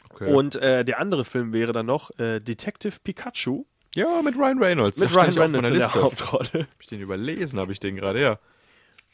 Okay. 0.10 0.34
Und 0.34 0.56
äh, 0.56 0.84
der 0.84 1.00
andere 1.00 1.26
Film 1.26 1.54
wäre 1.54 1.74
dann 1.74 1.86
noch 1.86 2.18
äh, 2.20 2.40
Detective 2.40 3.00
Pikachu 3.04 3.66
ja, 3.96 4.22
mit 4.22 4.36
Ryan 4.36 4.62
Reynolds. 4.62 4.98
mit 4.98 5.16
Ryan 5.16 5.38
Reynolds 5.38 5.70
in 5.70 5.76
der. 5.76 5.94
Hauptrolle. 5.94 6.50
Hab 6.54 6.82
ich 6.82 6.88
den 6.88 7.00
überlesen, 7.00 7.60
habe 7.60 7.72
ich 7.72 7.80
den 7.80 7.96
gerade, 7.96 8.22
ja. 8.22 8.40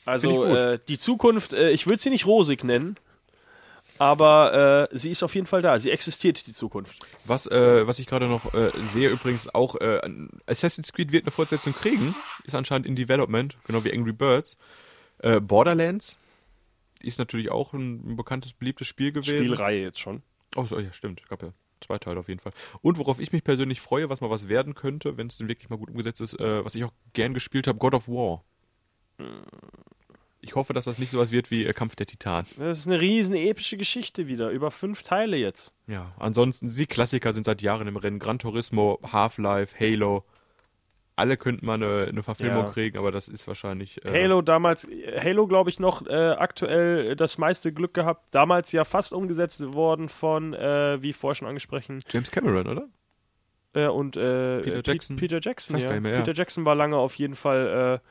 Also 0.06 0.46
äh, 0.46 0.80
die 0.88 0.98
Zukunft, 0.98 1.54
äh, 1.54 1.72
ich 1.72 1.88
würde 1.88 2.02
sie 2.02 2.10
nicht 2.10 2.26
rosig 2.26 2.64
nennen, 2.64 2.98
aber 4.00 4.90
äh, 4.92 4.98
sie 4.98 5.12
ist 5.12 5.22
auf 5.22 5.36
jeden 5.36 5.46
Fall 5.46 5.62
da. 5.62 5.80
Sie 5.80 5.92
existiert, 5.92 6.48
die 6.48 6.54
Zukunft. 6.54 6.96
Was, 7.26 7.46
äh, 7.46 7.86
was 7.86 8.00
ich 8.00 8.08
gerade 8.08 8.28
noch 8.28 8.52
äh, 8.54 8.72
sehe, 8.82 9.10
übrigens 9.10 9.54
auch, 9.54 9.76
äh, 9.76 10.02
Assassin's 10.48 10.92
Creed 10.92 11.12
wird 11.12 11.26
eine 11.26 11.32
Fortsetzung 11.32 11.74
kriegen, 11.74 12.16
ist 12.44 12.56
anscheinend 12.56 12.88
in 12.88 12.96
Development, 12.96 13.56
genau 13.66 13.84
wie 13.84 13.94
Angry 13.94 14.14
Birds. 14.14 14.58
Borderlands 15.42 16.18
ist 17.00 17.20
natürlich 17.20 17.52
auch 17.52 17.74
ein, 17.74 18.14
ein 18.14 18.16
bekanntes, 18.16 18.54
beliebtes 18.54 18.88
Spiel 18.88 19.12
gewesen. 19.12 19.46
Spielreihe 19.46 19.84
jetzt 19.84 20.00
schon. 20.00 20.24
Oh, 20.56 20.66
so, 20.66 20.80
ja, 20.80 20.92
stimmt. 20.94 21.22
Gab 21.30 21.44
ja 21.44 21.54
zwei 21.80 22.00
Teile 22.00 22.20
auf 22.20 22.28
jeden 22.28 22.40
Fall. 22.40 22.54
Und 22.82 22.98
worauf 22.98 23.20
ich 23.20 23.32
mich 23.32 23.44
persönlich 23.44 23.82
freue, 23.82 24.10
was 24.10 24.22
mal 24.22 24.32
was 24.32 24.48
werden 24.48 24.74
könnte, 24.74 25.18
wenn 25.18 25.28
es 25.28 25.38
denn 25.38 25.48
wirklich 25.48 25.70
mal 25.70 25.78
gut 25.78 25.92
umgesetzt 25.92 26.22
ist, 26.22 26.40
was 26.40 26.74
ich 26.74 26.84
auch 26.84 26.94
gern 27.14 27.36
gespielt 27.36 27.68
habe, 27.68 27.78
God 27.78 27.94
of 27.94 28.08
War. 28.08 28.44
Ich 30.44 30.56
hoffe, 30.56 30.74
dass 30.74 30.86
das 30.86 30.98
nicht 30.98 31.12
sowas 31.12 31.32
wird 31.32 31.52
wie 31.52 31.66
äh, 31.66 31.74
Kampf 31.74 31.96
der 31.96 32.08
Titan. 32.08 32.46
Das 32.58 32.80
ist 32.80 32.88
eine 32.88 33.00
riesen 33.00 33.36
epische 33.36 33.78
Geschichte 33.78 34.28
wieder, 34.28 34.50
über 34.50 34.72
fünf 34.72 35.04
Teile 35.04 35.38
jetzt. 35.38 35.72
Ja, 35.88 36.14
ansonsten, 36.18 36.70
die 36.70 36.88
Klassiker 36.88 37.32
sind 37.32 37.44
seit 37.46 37.62
Jahren 37.62 37.88
im 37.88 37.96
Rennen. 37.96 38.18
Gran 38.18 38.40
Turismo, 38.40 39.00
Half-Life, 39.12 39.76
Halo. 39.80 40.24
Alle 41.16 41.38
könnten 41.38 41.68
mal 41.68 41.76
eine, 41.76 42.08
eine 42.10 42.24
Verfilmung 42.24 42.64
Ja. 42.66 42.72
kriegen, 42.72 42.98
aber 42.98 43.12
das 43.12 43.28
ist 43.28 43.48
wahrscheinlich. 43.48 44.04
Äh, 44.04 44.24
Halo 44.24 44.42
damals, 44.42 44.88
Halo 45.24 45.46
glaube 45.46 45.70
ich 45.70 45.80
noch 45.80 46.08
äh, 46.08 46.32
aktuell 46.32 47.16
das 47.16 47.38
meiste 47.38 47.72
Glück 47.72 47.94
gehabt. 47.94 48.26
Damals 48.34 48.72
ja 48.72 48.84
fast 48.84 49.14
umgesetzt 49.14 49.62
worden 49.74 50.10
von, 50.10 50.56
äh, 50.56 50.98
wie 51.04 51.14
vorher 51.14 51.36
schon 51.36 51.48
angesprochen, 51.48 52.00
James 52.10 52.32
Cameron, 52.32 52.68
oder? 52.68 52.88
äh, 53.74 53.88
und 53.88 54.18
äh, 54.18 54.62
Peter 54.62 54.82
Jackson. 54.84 55.16
Peter 55.18 55.40
Jackson, 55.40 55.78
ja. 55.78 56.00
mehr, 56.00 56.14
ja. 56.14 56.20
Peter 56.20 56.34
Jackson 56.34 56.66
war 56.66 56.74
lange 56.74 56.98
auf 56.98 57.16
jeden 57.16 57.36
Fall 57.36 58.02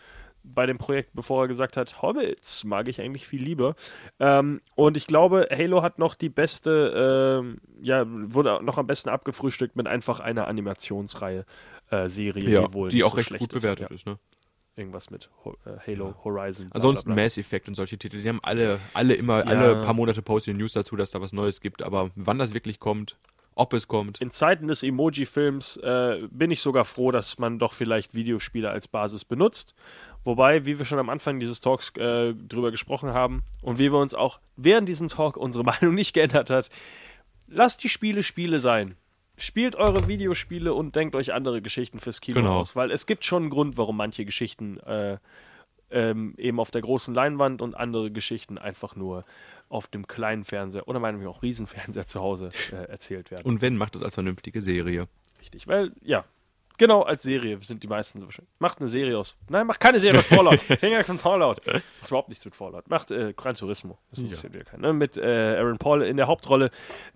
bei 0.43 0.67
dem 0.67 0.79
Projekt, 0.79 1.11
bevor 1.13 1.45
er 1.45 1.49
gesagt 1.49 1.77
hat, 1.77 2.03
Hobbits 2.03 2.65
mag 2.65 2.89
ich 2.89 3.01
eigentlich 3.01 3.27
viel 3.27 3.43
lieber. 3.43 3.75
Ähm, 4.19 4.61
und 4.75 4.97
ich 4.97 5.07
glaube, 5.07 5.49
Halo 5.51 5.83
hat 5.83 5.99
noch 5.99 6.15
die 6.15 6.29
beste, 6.31 7.41
ähm, 7.43 7.59
ja, 7.81 8.05
wurde 8.07 8.61
noch 8.65 8.79
am 8.79 8.87
besten 8.87 9.11
abgefrühstückt 9.11 9.77
mit 9.77 9.87
einfach 9.87 10.21
einer 10.21 10.47
Animationsreihe, 10.49 11.45
äh, 11.91 12.09
Serie, 12.09 12.49
Ja, 12.49 12.67
die 12.69 12.75
wohl 12.75 12.89
die 12.89 13.05
auch 13.05 13.11
so 13.11 13.17
recht 13.17 13.29
schlecht 13.29 13.41
gut 13.41 13.53
bewertet 13.53 13.91
Ja, 13.91 13.95
ist, 13.95 14.07
ne? 14.07 14.19
irgendwas 14.77 15.11
mit 15.11 15.29
Ho 15.45 15.57
äh, 15.67 15.77
Halo, 15.87 16.15
Horizon. 16.25 16.67
bla, 16.69 16.75
Ansonsten 16.77 17.09
bla, 17.11 17.15
bla. 17.17 17.25
Mass 17.25 17.37
Effect 17.37 17.69
und 17.69 17.75
solche 17.75 17.99
Titel, 17.99 18.19
sie 18.21 18.29
haben 18.29 18.41
alle, 18.43 18.79
alle 18.95 19.15
immer, 19.15 19.39
Ja. 19.41 19.45
alle 19.45 19.77
paar 19.83 19.95
Monate 19.95 20.23
posten 20.23 20.57
News 20.57 20.73
dazu, 20.73 20.97
dass 20.97 21.11
da 21.11 21.21
was 21.21 21.33
Neues 21.33 21.61
gibt, 21.61 21.83
aber 21.83 22.11
wann 22.15 22.39
das 22.39 22.55
wirklich 22.55 22.81
kommt, 22.81 23.17
ob 23.55 23.73
es 23.75 23.89
kommt, 23.89 24.21
In 24.21 24.31
Zeiten 24.31 24.69
des 24.69 24.83
Emoji-Films 24.83 25.77
äh, 25.79 26.27
bin 26.31 26.51
ich 26.51 26.61
sogar 26.63 26.85
froh, 26.85 27.11
dass 27.11 27.39
man 27.39 27.59
doch 27.59 27.73
vielleicht 27.75 28.15
Videospiele 28.15 28.71
als 28.71 28.89
Basis 28.89 29.25
benutzt. 29.25 29.75
Wobei, 30.25 30.67
wie 30.67 30.79
wir 30.79 30.85
schon 30.87 30.99
am 30.99 31.09
Anfang 31.11 31.41
dieses 31.41 31.61
Talks 31.61 31.91
äh, 31.97 32.35
drüber 32.35 32.71
gesprochen 32.71 33.13
haben 33.15 33.43
und 33.63 33.79
wie 33.79 33.91
wir 33.93 33.99
uns 33.99 34.15
auch 34.15 34.39
während 34.57 34.89
diesem 34.89 35.09
Talk 35.09 35.37
unsere 35.37 35.65
Meinung 35.71 35.95
nicht 35.95 36.13
geändert 36.13 36.51
hat, 36.51 36.71
lasst 37.49 37.83
die 37.83 37.89
Spiele 37.89 38.23
Spiele 38.23 38.61
sein. 38.61 38.95
Spielt 39.37 39.75
eure 39.77 40.07
Videospiele 40.09 40.75
und 40.75 40.95
denkt 40.97 41.15
euch 41.15 41.33
andere 41.33 41.63
Geschichten 41.63 41.99
fürs 41.99 42.21
Kino 42.21 42.41
Genau. 42.41 42.59
aus, 42.61 42.77
weil 42.77 42.91
es 42.91 43.07
gibt 43.07 43.25
schon 43.25 43.45
einen 43.45 43.51
Grund, 43.51 43.79
warum 43.79 43.97
manche 43.97 44.27
Geschichten 44.27 44.79
äh, 44.81 45.17
ähm, 45.91 46.35
eben 46.39 46.61
auf 46.61 46.71
der 46.71 46.83
großen 46.83 47.15
Leinwand 47.15 47.63
und 47.63 47.75
andere 47.77 48.11
Geschichten 48.11 48.59
einfach 48.59 48.97
nur 48.97 49.25
auf 49.69 49.87
dem 49.87 50.07
kleinen 50.07 50.45
Fernseher 50.45 50.89
oder 50.89 50.99
meinetwegen 51.01 51.31
auch 51.31 51.43
Riesenfernseher 51.43 52.07
zu 52.07 52.21
Hause 52.21 52.51
äh, 52.73 52.91
erzählt 52.91 53.31
werden. 53.31 53.45
und 53.47 53.63
wenn, 53.63 53.77
macht 53.77 53.97
es 53.97 54.03
als 54.03 54.15
vernünftige 54.15 54.61
Serie. 54.63 55.07
Richtig, 55.41 55.67
weil, 55.69 55.93
ja, 56.03 56.25
genau 56.77 57.03
als 57.03 57.23
Serie 57.23 57.59
sind 57.63 57.83
die 57.83 57.87
meisten 57.89 58.19
so 58.21 58.31
schön. 58.31 58.47
Macht 58.59 58.81
eine 58.81 58.89
Serie 58.89 59.17
aus. 59.19 59.37
Nein, 59.49 59.67
macht 59.67 59.81
keine 59.81 60.01
Serie 60.01 60.19
aus 60.19 60.27
Fallout. 60.27 60.59
Finger 60.81 61.05
von 61.05 61.19
Fallout. 61.19 61.61
Macht 61.67 62.09
überhaupt 62.09 62.29
nichts 62.31 62.45
mit 62.45 62.55
Fallout. 62.57 62.89
Macht 62.91 63.11
äh, 63.11 63.33
Gran 63.35 63.55
Turismo. 63.55 63.99
Das 64.11 64.19
interessiert 64.19 64.55
ja. 64.55 64.65
keinen. 64.65 64.81
Ne? 64.81 64.93
Mit 64.93 65.17
äh, 65.17 65.57
Aaron 65.59 65.79
Paul 65.79 66.03
in 66.03 66.17
der 66.17 66.27
Hauptrolle, 66.27 66.71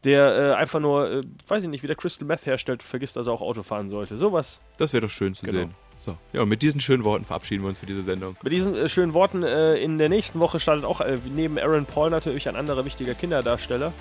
der 0.04 0.52
äh, 0.52 0.54
einfach 0.54 0.80
nur, 0.80 1.10
äh, 1.10 1.22
weiß 1.48 1.64
ich 1.64 1.70
nicht, 1.70 1.82
wie 1.82 1.86
der 1.86 1.96
Crystal 1.96 2.26
Meth 2.26 2.46
herstellt, 2.46 2.82
vergisst, 2.82 3.16
dass 3.16 3.26
er 3.26 3.32
auch 3.32 3.42
Auto 3.42 3.62
fahren 3.62 3.88
sollte. 3.88 4.16
Sowas. 4.16 4.60
Das 4.76 4.92
wäre 4.92 5.02
doch 5.02 5.10
schön 5.10 5.34
zu 5.34 5.44
Genau. 5.44 5.58
sehen. 5.58 5.74
So. 6.04 6.18
Ja, 6.34 6.42
und 6.42 6.50
mit 6.50 6.60
diesen 6.60 6.82
schönen 6.82 7.02
Worten 7.02 7.24
verabschieden 7.24 7.62
wir 7.62 7.68
uns 7.68 7.78
für 7.78 7.86
diese 7.86 8.02
Sendung. 8.02 8.36
Mit 8.42 8.52
diesen 8.52 8.76
äh, 8.76 8.90
schönen 8.90 9.14
Worten, 9.14 9.42
äh, 9.42 9.76
in 9.76 9.96
der 9.96 10.10
nächsten 10.10 10.38
Woche 10.38 10.60
startet 10.60 10.84
auch 10.84 11.00
äh, 11.00 11.16
neben 11.34 11.58
Aaron 11.58 11.86
Paul 11.86 12.10
natürlich 12.10 12.46
ein 12.46 12.56
anderer 12.56 12.84
wichtiger 12.84 13.14
Kinderdarsteller. 13.14 13.94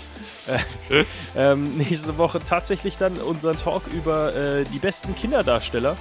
Äh, 0.90 1.06
ähm, 1.38 1.78
nächste 1.78 2.18
Woche 2.18 2.42
tatsächlich 2.46 2.98
dann 2.98 3.14
unseren 3.18 3.56
Talk 3.56 3.84
über 3.88 4.36
äh, 4.36 4.66
die 4.66 4.80
besten 4.80 5.16
Kinderdarsteller, 5.16 5.96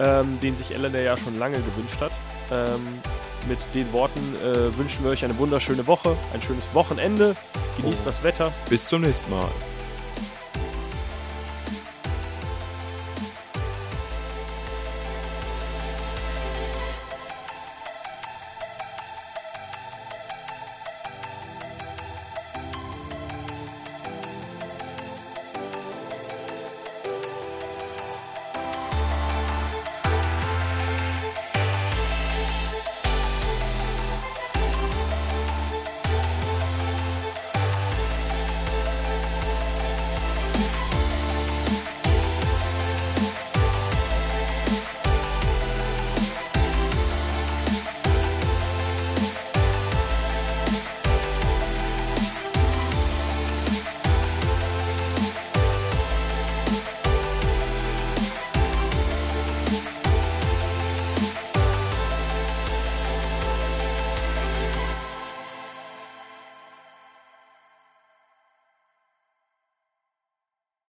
ähm, 0.00 0.40
den 0.42 0.56
sich 0.56 0.74
Elena 0.74 0.98
ja 0.98 1.16
schon 1.16 1.38
lange 1.38 1.58
gewünscht 1.58 2.00
hat. 2.00 2.10
Ähm, 2.50 2.80
mit 3.48 3.58
den 3.74 3.92
Worten 3.92 4.20
äh, 4.42 4.76
wünschen 4.76 5.04
wir 5.04 5.12
euch 5.12 5.24
eine 5.24 5.38
wunderschöne 5.38 5.86
Woche, 5.86 6.16
ein 6.32 6.42
schönes 6.42 6.68
Wochenende, 6.72 7.36
genießt 7.76 8.04
das 8.04 8.24
Wetter. 8.24 8.52
Bis 8.68 8.86
zum 8.86 9.02
nächsten 9.02 9.30
Mal. 9.30 9.48